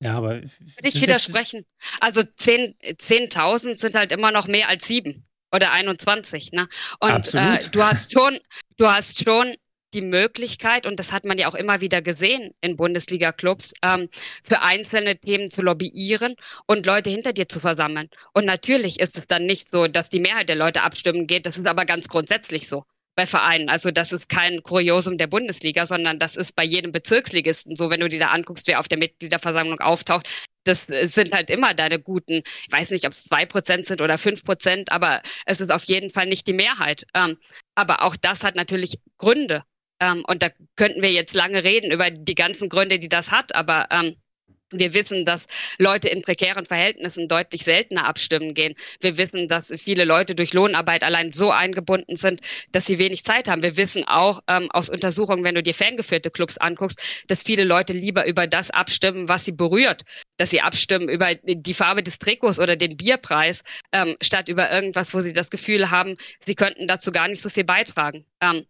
Ja, 0.00 0.14
aber. 0.14 0.34
Würde 0.34 0.52
ich 0.84 1.02
widersprechen. 1.02 1.64
Also 1.98 2.22
10 2.22 2.76
10.000 2.80 3.76
sind 3.76 3.96
halt 3.96 4.12
immer 4.12 4.30
noch 4.30 4.46
mehr 4.46 4.68
als 4.68 4.86
sieben 4.86 5.24
oder 5.52 5.72
21. 5.72 6.52
Ne? 6.52 6.68
Und 7.00 7.34
äh, 7.34 7.60
du 7.70 7.82
hast 7.82 8.12
schon, 8.12 8.38
du 8.76 8.86
hast 8.86 9.24
schon 9.24 9.54
die 9.94 10.02
Möglichkeit, 10.02 10.86
und 10.86 10.98
das 10.98 11.12
hat 11.12 11.24
man 11.24 11.38
ja 11.38 11.48
auch 11.48 11.54
immer 11.54 11.80
wieder 11.80 12.02
gesehen 12.02 12.52
in 12.60 12.76
Bundesliga-Clubs, 12.76 13.72
ähm, 13.82 14.08
für 14.44 14.60
einzelne 14.62 15.18
Themen 15.18 15.50
zu 15.50 15.62
lobbyieren 15.62 16.34
und 16.66 16.84
Leute 16.84 17.10
hinter 17.10 17.32
dir 17.32 17.48
zu 17.48 17.60
versammeln. 17.60 18.10
Und 18.34 18.44
natürlich 18.44 19.00
ist 19.00 19.16
es 19.16 19.26
dann 19.26 19.46
nicht 19.46 19.68
so, 19.72 19.86
dass 19.86 20.10
die 20.10 20.20
Mehrheit 20.20 20.48
der 20.48 20.56
Leute 20.56 20.82
abstimmen 20.82 21.26
geht. 21.26 21.46
Das 21.46 21.56
ist 21.56 21.66
aber 21.66 21.86
ganz 21.86 22.08
grundsätzlich 22.08 22.68
so. 22.68 22.84
bei 23.16 23.26
Vereinen. 23.26 23.68
Also 23.68 23.90
das 23.90 24.12
ist 24.12 24.28
kein 24.28 24.62
Kuriosum 24.62 25.16
der 25.18 25.26
Bundesliga, 25.26 25.86
sondern 25.86 26.20
das 26.20 26.36
ist 26.36 26.54
bei 26.54 26.64
jedem 26.64 26.92
Bezirksligisten 26.92 27.74
so, 27.74 27.90
wenn 27.90 28.00
du 28.00 28.08
dir 28.08 28.20
da 28.20 28.28
anguckst, 28.28 28.68
wer 28.68 28.78
auf 28.78 28.88
der 28.88 28.98
Mitgliederversammlung 28.98 29.80
auftaucht. 29.80 30.28
Das 30.68 30.86
sind 31.12 31.32
halt 31.32 31.50
immer 31.50 31.74
deine 31.74 31.98
guten, 31.98 32.42
ich 32.44 32.68
weiß 32.70 32.90
nicht, 32.90 33.06
ob 33.06 33.12
es 33.12 33.24
zwei 33.24 33.46
Prozent 33.46 33.86
sind 33.86 34.00
oder 34.00 34.18
fünf 34.18 34.44
Prozent, 34.44 34.92
aber 34.92 35.22
es 35.46 35.60
ist 35.60 35.72
auf 35.72 35.84
jeden 35.84 36.10
Fall 36.10 36.26
nicht 36.26 36.46
die 36.46 36.52
Mehrheit. 36.52 37.06
Ähm, 37.14 37.38
aber 37.74 38.02
auch 38.02 38.16
das 38.16 38.44
hat 38.44 38.54
natürlich 38.56 38.98
Gründe. 39.16 39.62
Ähm, 40.00 40.24
und 40.28 40.42
da 40.42 40.48
könnten 40.76 41.02
wir 41.02 41.10
jetzt 41.10 41.34
lange 41.34 41.64
reden 41.64 41.90
über 41.90 42.10
die 42.10 42.34
ganzen 42.34 42.68
Gründe, 42.68 42.98
die 42.98 43.08
das 43.08 43.30
hat, 43.30 43.54
aber 43.54 43.88
ähm, 43.90 44.16
wir 44.70 44.94
wissen, 44.94 45.24
dass 45.24 45.46
Leute 45.78 46.08
in 46.08 46.22
prekären 46.22 46.66
Verhältnissen 46.66 47.28
deutlich 47.28 47.64
seltener 47.64 48.06
abstimmen 48.06 48.54
gehen. 48.54 48.74
Wir 49.00 49.16
wissen, 49.16 49.48
dass 49.48 49.72
viele 49.76 50.04
Leute 50.04 50.34
durch 50.34 50.52
Lohnarbeit 50.52 51.02
allein 51.02 51.30
so 51.30 51.50
eingebunden 51.50 52.16
sind, 52.16 52.40
dass 52.72 52.86
sie 52.86 52.98
wenig 52.98 53.24
Zeit 53.24 53.48
haben. 53.48 53.62
Wir 53.62 53.76
wissen 53.76 54.04
auch 54.04 54.42
ähm, 54.48 54.70
aus 54.70 54.88
Untersuchungen, 54.88 55.44
wenn 55.44 55.54
du 55.54 55.62
dir 55.62 55.74
fangeführte 55.74 56.30
Clubs 56.30 56.58
anguckst, 56.58 57.00
dass 57.28 57.42
viele 57.42 57.64
Leute 57.64 57.92
lieber 57.92 58.26
über 58.26 58.46
das 58.46 58.70
abstimmen, 58.70 59.28
was 59.28 59.44
sie 59.44 59.52
berührt, 59.52 60.02
dass 60.36 60.50
sie 60.50 60.60
abstimmen 60.60 61.08
über 61.08 61.34
die 61.34 61.74
Farbe 61.74 62.02
des 62.02 62.18
Trikots 62.18 62.58
oder 62.58 62.76
den 62.76 62.96
Bierpreis, 62.96 63.62
ähm, 63.92 64.16
statt 64.20 64.48
über 64.48 64.70
irgendwas, 64.70 65.14
wo 65.14 65.20
sie 65.20 65.32
das 65.32 65.50
Gefühl 65.50 65.90
haben, 65.90 66.16
sie 66.44 66.54
könnten 66.54 66.86
dazu 66.86 67.12
gar 67.12 67.28
nicht 67.28 67.40
so 67.40 67.50
viel 67.50 67.64
beitragen. 67.64 68.24
Ähm, 68.40 68.66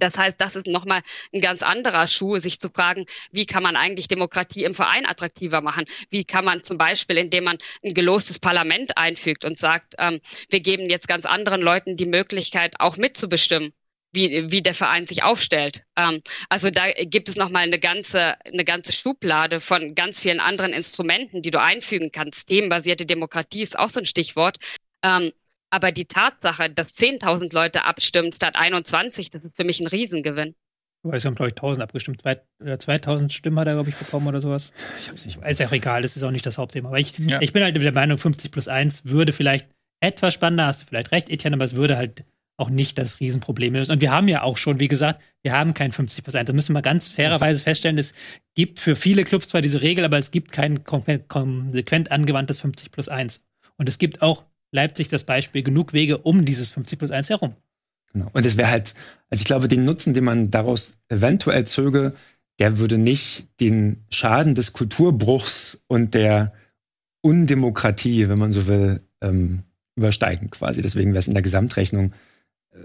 das 0.00 0.16
heißt, 0.16 0.34
das 0.38 0.54
ist 0.56 0.66
nochmal 0.66 1.00
ein 1.32 1.40
ganz 1.40 1.62
anderer 1.62 2.06
Schuh, 2.06 2.38
sich 2.38 2.60
zu 2.60 2.68
fragen, 2.68 3.06
wie 3.32 3.46
kann 3.46 3.62
man 3.62 3.76
eigentlich 3.76 4.08
Demokratie 4.08 4.64
im 4.64 4.74
Verein 4.74 5.06
attraktiver 5.06 5.60
machen? 5.60 5.84
Wie 6.10 6.24
kann 6.24 6.44
man 6.44 6.64
zum 6.64 6.78
Beispiel, 6.78 7.18
indem 7.18 7.44
man 7.44 7.58
ein 7.84 7.94
gelostes 7.94 8.38
Parlament 8.38 8.96
einfügt 8.96 9.44
und 9.44 9.58
sagt, 9.58 9.94
ähm, 9.98 10.20
wir 10.50 10.60
geben 10.60 10.88
jetzt 10.88 11.08
ganz 11.08 11.26
anderen 11.26 11.62
Leuten 11.62 11.96
die 11.96 12.06
Möglichkeit, 12.06 12.74
auch 12.80 12.96
mitzubestimmen, 12.96 13.72
wie, 14.14 14.50
wie 14.50 14.62
der 14.62 14.74
Verein 14.74 15.06
sich 15.06 15.22
aufstellt. 15.22 15.82
Ähm, 15.96 16.22
also 16.48 16.70
da 16.70 16.90
gibt 17.02 17.28
es 17.28 17.36
nochmal 17.36 17.64
eine 17.64 17.78
ganze, 17.78 18.36
eine 18.46 18.64
ganze 18.64 18.92
Schublade 18.92 19.60
von 19.60 19.94
ganz 19.94 20.20
vielen 20.20 20.40
anderen 20.40 20.72
Instrumenten, 20.72 21.42
die 21.42 21.50
du 21.50 21.60
einfügen 21.60 22.10
kannst. 22.12 22.48
Themenbasierte 22.48 23.06
Demokratie 23.06 23.62
ist 23.62 23.78
auch 23.78 23.90
so 23.90 24.00
ein 24.00 24.06
Stichwort. 24.06 24.58
Ähm, 25.02 25.32
aber 25.70 25.92
die 25.92 26.06
Tatsache, 26.06 26.70
dass 26.70 26.96
10.000 26.96 27.54
Leute 27.54 27.84
abstimmen 27.84 28.32
statt 28.32 28.56
21, 28.56 29.30
das 29.30 29.44
ist 29.44 29.56
für 29.56 29.64
mich 29.64 29.80
ein 29.80 29.86
Riesengewinn. 29.86 30.54
Es 31.12 31.24
haben, 31.24 31.34
glaube 31.34 31.48
ich, 31.48 31.54
1000 31.54 31.82
abgestimmt. 31.82 32.22
2000 32.22 33.32
Stimmen 33.32 33.58
hat 33.58 33.66
er, 33.66 33.74
glaube 33.74 33.90
ich, 33.90 33.96
bekommen 33.96 34.26
oder 34.26 34.40
sowas. 34.40 34.72
Ich 34.98 35.08
habe 35.08 35.16
es 35.16 35.26
nicht. 35.26 35.38
Ist 35.42 35.60
ja 35.60 35.66
auch 35.66 35.72
egal, 35.72 36.00
das 36.00 36.16
ist 36.16 36.22
auch 36.22 36.30
nicht 36.30 36.46
das 36.46 36.56
Hauptthema. 36.56 36.88
Aber 36.88 36.98
ich, 36.98 37.18
ja. 37.18 37.42
ich 37.42 37.52
bin 37.52 37.62
halt 37.62 37.76
der 37.76 37.92
Meinung, 37.92 38.16
50 38.16 38.50
plus 38.50 38.68
1 38.68 39.04
würde 39.06 39.32
vielleicht 39.32 39.68
etwas 40.00 40.32
spannender, 40.32 40.66
hast 40.66 40.82
du 40.82 40.86
vielleicht 40.86 41.12
recht, 41.12 41.28
Etienne, 41.28 41.56
aber 41.56 41.64
es 41.64 41.76
würde 41.76 41.96
halt 41.96 42.24
auch 42.56 42.70
nicht 42.70 42.98
das 42.98 43.20
Riesenproblem 43.20 43.74
lösen. 43.74 43.92
Und 43.92 44.00
wir 44.00 44.12
haben 44.12 44.28
ja 44.28 44.42
auch 44.42 44.56
schon, 44.56 44.78
wie 44.80 44.88
gesagt, 44.88 45.20
wir 45.42 45.52
haben 45.52 45.74
kein 45.74 45.92
50 45.92 46.22
plus 46.22 46.36
1. 46.36 46.46
Da 46.46 46.52
müssen 46.52 46.72
wir 46.72 46.82
ganz 46.82 47.08
fairerweise 47.08 47.62
feststellen, 47.62 47.98
es 47.98 48.14
gibt 48.54 48.80
für 48.80 48.96
viele 48.96 49.24
Clubs 49.24 49.48
zwar 49.48 49.60
diese 49.60 49.82
Regel, 49.82 50.04
aber 50.04 50.18
es 50.18 50.30
gibt 50.30 50.52
kein 50.52 50.84
konsequent 50.84 52.12
angewandtes 52.12 52.60
50 52.60 52.92
plus 52.92 53.08
1. 53.08 53.44
Und 53.76 53.88
es 53.88 53.98
gibt 53.98 54.22
auch 54.22 54.44
Leipzig 54.74 55.08
das 55.08 55.24
Beispiel, 55.24 55.62
genug 55.62 55.92
Wege 55.92 56.18
um 56.18 56.44
dieses 56.44 56.70
50 56.72 56.98
plus 56.98 57.10
1 57.10 57.30
herum. 57.30 57.54
Genau. 58.12 58.28
Und 58.32 58.44
es 58.44 58.56
wäre 58.56 58.70
halt, 58.70 58.94
also 59.30 59.40
ich 59.40 59.46
glaube, 59.46 59.68
den 59.68 59.84
Nutzen, 59.84 60.14
den 60.14 60.24
man 60.24 60.50
daraus 60.50 60.96
eventuell 61.08 61.64
zöge, 61.66 62.14
der 62.58 62.78
würde 62.78 62.98
nicht 62.98 63.46
den 63.60 64.04
Schaden 64.10 64.54
des 64.54 64.72
Kulturbruchs 64.72 65.80
und 65.86 66.14
der 66.14 66.52
Undemokratie, 67.20 68.28
wenn 68.28 68.38
man 68.38 68.52
so 68.52 68.66
will, 68.66 69.00
ähm, 69.20 69.62
übersteigen 69.96 70.50
quasi. 70.50 70.82
Deswegen 70.82 71.12
wäre 71.12 71.20
es 71.20 71.28
in 71.28 71.34
der 71.34 71.42
Gesamtrechnung, 71.42 72.12
äh, 72.72 72.78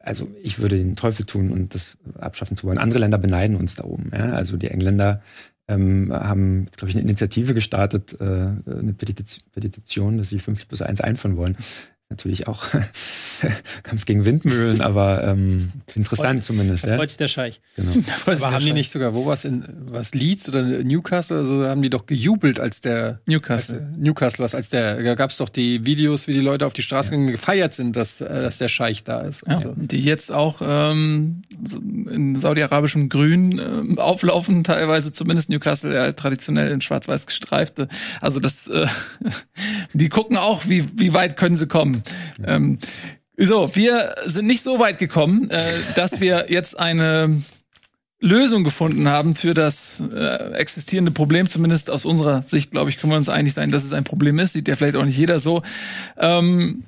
also 0.00 0.28
ich 0.42 0.58
würde 0.58 0.76
den 0.76 0.96
Teufel 0.96 1.26
tun 1.26 1.50
und 1.50 1.74
das 1.74 1.96
abschaffen 2.18 2.56
zu 2.56 2.66
wollen. 2.66 2.78
Andere 2.78 3.00
Länder 3.00 3.18
beneiden 3.18 3.56
uns 3.56 3.74
da 3.74 3.84
oben. 3.84 4.10
Ja? 4.12 4.32
Also 4.32 4.56
die 4.56 4.68
Engländer 4.68 5.22
ähm, 5.68 6.12
haben, 6.12 6.66
glaube 6.76 6.90
ich, 6.90 6.96
eine 6.96 7.02
Initiative 7.02 7.54
gestartet, 7.54 8.16
äh, 8.20 8.24
eine 8.24 8.94
Petition, 8.94 10.18
dass 10.18 10.28
sie 10.28 10.38
50 10.38 10.68
plus 10.68 10.82
1 10.82 11.00
einführen 11.00 11.36
wollen 11.36 11.56
natürlich 12.08 12.46
auch 12.46 12.64
Kampf 13.82 14.06
gegen 14.06 14.24
Windmühlen, 14.24 14.80
aber 14.80 15.24
ähm, 15.24 15.72
interessant 15.94 16.44
zumindest. 16.44 16.84
Da 16.84 16.90
ja? 16.90 16.96
freut 16.96 17.08
sich 17.08 17.18
der 17.18 17.28
Scheich. 17.28 17.60
Genau. 17.74 17.92
aber 18.26 18.52
haben 18.52 18.64
die 18.64 18.72
nicht 18.72 18.90
sogar, 18.90 19.14
wo 19.14 19.26
was 19.26 19.44
in 19.44 19.64
was 19.90 20.14
Leeds 20.14 20.48
oder 20.48 20.62
Newcastle 20.62 21.40
oder 21.40 21.46
so, 21.46 21.66
haben 21.66 21.82
die 21.82 21.90
doch 21.90 22.06
gejubelt, 22.06 22.60
als 22.60 22.80
der 22.80 23.20
Newcastle. 23.26 23.88
Als, 23.88 23.98
Newcastle, 23.98 24.44
was 24.44 24.54
als 24.54 24.70
der, 24.70 25.02
da 25.02 25.14
gab 25.16 25.30
es 25.30 25.38
doch 25.38 25.48
die 25.48 25.84
Videos, 25.84 26.28
wie 26.28 26.32
die 26.32 26.40
Leute 26.40 26.64
auf 26.64 26.72
die 26.72 26.82
Straße 26.82 27.14
ja. 27.14 27.30
gefeiert 27.30 27.74
sind, 27.74 27.96
dass, 27.96 28.20
äh, 28.20 28.42
dass 28.42 28.58
der 28.58 28.68
Scheich 28.68 29.02
da 29.02 29.22
ist. 29.22 29.44
Ja, 29.48 29.60
so. 29.60 29.74
Die 29.76 30.00
jetzt 30.00 30.30
auch 30.30 30.60
ähm, 30.62 31.42
in 32.08 32.36
saudi-arabischem 32.36 33.08
Grün 33.08 33.58
äh, 33.58 34.00
auflaufen, 34.00 34.62
teilweise 34.62 35.12
zumindest 35.12 35.50
Newcastle 35.50 35.92
ja 35.92 36.12
traditionell 36.12 36.70
in 36.70 36.80
schwarz-weiß 36.80 37.26
gestreifte. 37.26 37.88
Also 38.20 38.38
das, 38.38 38.68
äh, 38.68 38.86
die 39.92 40.08
gucken 40.08 40.36
auch, 40.36 40.68
wie, 40.68 40.84
wie 40.96 41.12
weit 41.12 41.36
können 41.36 41.56
sie 41.56 41.66
kommen. 41.66 41.95
Ähm, 42.44 42.78
so, 43.38 43.74
wir 43.74 44.14
sind 44.24 44.46
nicht 44.46 44.62
so 44.62 44.78
weit 44.78 44.98
gekommen, 44.98 45.50
äh, 45.50 45.62
dass 45.94 46.20
wir 46.20 46.46
jetzt 46.48 46.78
eine 46.78 47.42
Lösung 48.18 48.64
gefunden 48.64 49.08
haben 49.08 49.36
für 49.36 49.52
das 49.52 50.02
äh, 50.12 50.52
existierende 50.54 51.10
Problem, 51.10 51.48
zumindest 51.48 51.90
aus 51.90 52.06
unserer 52.06 52.40
Sicht, 52.40 52.70
glaube 52.70 52.88
ich, 52.88 52.98
können 52.98 53.12
wir 53.12 53.18
uns 53.18 53.28
einig 53.28 53.52
sein, 53.52 53.70
dass 53.70 53.84
es 53.84 53.92
ein 53.92 54.04
Problem 54.04 54.38
ist. 54.38 54.54
Sieht 54.54 54.68
ja 54.68 54.74
vielleicht 54.74 54.96
auch 54.96 55.04
nicht 55.04 55.18
jeder 55.18 55.38
so. 55.38 55.62
Ähm, 56.16 56.84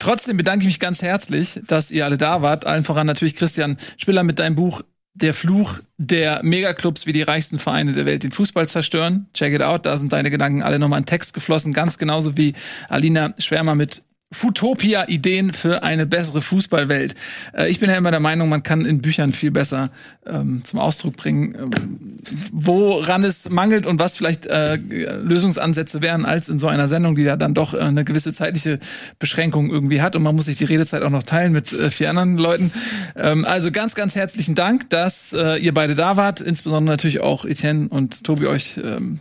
trotzdem 0.00 0.36
bedanke 0.36 0.62
ich 0.62 0.66
mich 0.66 0.80
ganz 0.80 1.00
herzlich, 1.02 1.60
dass 1.68 1.92
ihr 1.92 2.04
alle 2.04 2.18
da 2.18 2.42
wart. 2.42 2.66
Allen 2.66 2.84
voran 2.84 3.06
natürlich 3.06 3.36
Christian 3.36 3.78
Spiller 3.96 4.24
mit 4.24 4.40
deinem 4.40 4.56
Buch 4.56 4.82
Der 5.14 5.34
Fluch 5.34 5.78
der 5.98 6.42
Megaclubs, 6.42 7.06
wie 7.06 7.12
die 7.12 7.22
reichsten 7.22 7.60
Vereine 7.60 7.92
der 7.92 8.04
Welt 8.04 8.24
den 8.24 8.32
Fußball 8.32 8.68
zerstören. 8.68 9.28
Check 9.34 9.54
it 9.54 9.62
out, 9.62 9.86
da 9.86 9.96
sind 9.96 10.12
deine 10.12 10.30
Gedanken 10.30 10.64
alle 10.64 10.80
nochmal 10.80 10.98
in 10.98 11.06
Text 11.06 11.32
geflossen, 11.32 11.72
ganz 11.72 11.96
genauso 11.96 12.36
wie 12.36 12.54
Alina 12.88 13.34
Schwärmer 13.38 13.76
mit 13.76 14.02
Futopia-Ideen 14.32 15.52
für 15.52 15.82
eine 15.82 16.06
bessere 16.06 16.42
Fußballwelt. 16.42 17.14
Äh, 17.52 17.70
ich 17.70 17.80
bin 17.80 17.90
ja 17.90 17.96
immer 17.96 18.10
der 18.10 18.20
Meinung, 18.20 18.48
man 18.48 18.62
kann 18.62 18.84
in 18.84 19.00
Büchern 19.00 19.32
viel 19.32 19.50
besser 19.50 19.90
ähm, 20.26 20.64
zum 20.64 20.78
Ausdruck 20.78 21.16
bringen, 21.16 21.54
ähm, 21.54 22.18
woran 22.52 23.24
es 23.24 23.48
mangelt 23.48 23.86
und 23.86 23.98
was 23.98 24.16
vielleicht 24.16 24.46
äh, 24.46 24.76
Lösungsansätze 24.76 26.02
wären, 26.02 26.24
als 26.24 26.48
in 26.48 26.58
so 26.58 26.68
einer 26.68 26.88
Sendung, 26.88 27.14
die 27.14 27.22
ja 27.22 27.36
dann 27.36 27.54
doch 27.54 27.74
äh, 27.74 27.78
eine 27.78 28.04
gewisse 28.04 28.32
zeitliche 28.32 28.78
Beschränkung 29.18 29.70
irgendwie 29.70 30.00
hat 30.02 30.16
und 30.16 30.22
man 30.22 30.34
muss 30.34 30.46
sich 30.46 30.58
die 30.58 30.64
Redezeit 30.64 31.02
auch 31.02 31.10
noch 31.10 31.22
teilen 31.22 31.52
mit 31.52 31.72
äh, 31.72 31.90
vier 31.90 32.10
anderen 32.10 32.38
Leuten. 32.38 32.72
Ähm, 33.16 33.44
also 33.44 33.70
ganz, 33.70 33.94
ganz 33.94 34.14
herzlichen 34.14 34.54
Dank, 34.54 34.90
dass 34.90 35.32
äh, 35.32 35.56
ihr 35.58 35.74
beide 35.74 35.94
da 35.94 36.16
wart, 36.16 36.40
insbesondere 36.40 36.94
natürlich 36.94 37.20
auch 37.20 37.44
Etienne 37.44 37.88
und 37.88 38.24
Tobi 38.24 38.46
euch 38.46 38.78
ähm, 38.82 39.18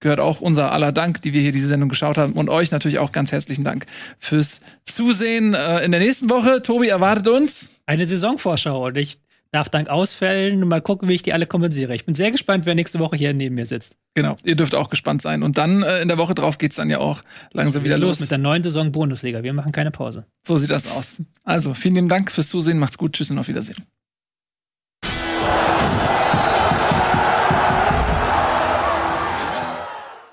gehört 0.00 0.20
auch 0.20 0.40
unser 0.40 0.72
aller 0.72 0.92
Dank, 0.92 1.22
die 1.22 1.32
wir 1.32 1.40
hier 1.40 1.52
diese 1.52 1.68
Sendung 1.68 1.88
geschaut 1.88 2.18
haben. 2.18 2.34
Und 2.34 2.50
euch 2.50 2.70
natürlich 2.70 2.98
auch 2.98 3.12
ganz 3.12 3.32
herzlichen 3.32 3.64
Dank 3.64 3.86
fürs 4.18 4.60
Zusehen. 4.84 5.54
Äh, 5.54 5.84
in 5.84 5.90
der 5.90 6.00
nächsten 6.00 6.30
Woche, 6.30 6.62
Tobi, 6.62 6.88
erwartet 6.88 7.28
uns 7.28 7.70
eine 7.86 8.06
Saisonvorschau. 8.06 8.86
Und 8.86 8.96
ich 8.96 9.18
darf 9.54 9.68
dank 9.68 9.88
Ausfällen 9.88 10.66
mal 10.66 10.80
gucken, 10.82 11.08
wie 11.08 11.14
ich 11.14 11.22
die 11.22 11.32
alle 11.32 11.46
kompensiere. 11.46 11.94
Ich 11.94 12.04
bin 12.04 12.14
sehr 12.14 12.32
gespannt, 12.32 12.66
wer 12.66 12.74
nächste 12.74 12.98
Woche 12.98 13.16
hier 13.16 13.32
neben 13.32 13.54
mir 13.54 13.66
sitzt. 13.66 13.96
Genau, 14.14 14.36
ihr 14.42 14.56
dürft 14.56 14.74
auch 14.74 14.90
gespannt 14.90 15.22
sein. 15.22 15.42
Und 15.44 15.58
dann 15.58 15.82
äh, 15.82 16.02
in 16.02 16.08
der 16.08 16.18
Woche 16.18 16.34
drauf 16.34 16.58
geht's 16.58 16.76
dann 16.76 16.90
ja 16.90 16.98
auch 16.98 17.22
langsam 17.52 17.84
wieder 17.84 17.96
los. 17.96 18.16
los. 18.16 18.20
mit 18.20 18.30
der 18.32 18.38
neuen 18.38 18.64
Saison 18.64 18.90
Bundesliga. 18.90 19.44
Wir 19.44 19.52
machen 19.52 19.70
keine 19.70 19.92
Pause. 19.92 20.26
So 20.44 20.56
sieht 20.56 20.70
das 20.70 20.90
aus. 20.90 21.14
Also, 21.44 21.72
vielen 21.72 21.94
lieben 21.94 22.08
Dank 22.08 22.32
fürs 22.32 22.48
Zusehen. 22.48 22.78
Macht's 22.78 22.98
gut. 22.98 23.12
Tschüss 23.12 23.30
und 23.30 23.38
auf 23.38 23.48
Wiedersehen. 23.48 23.76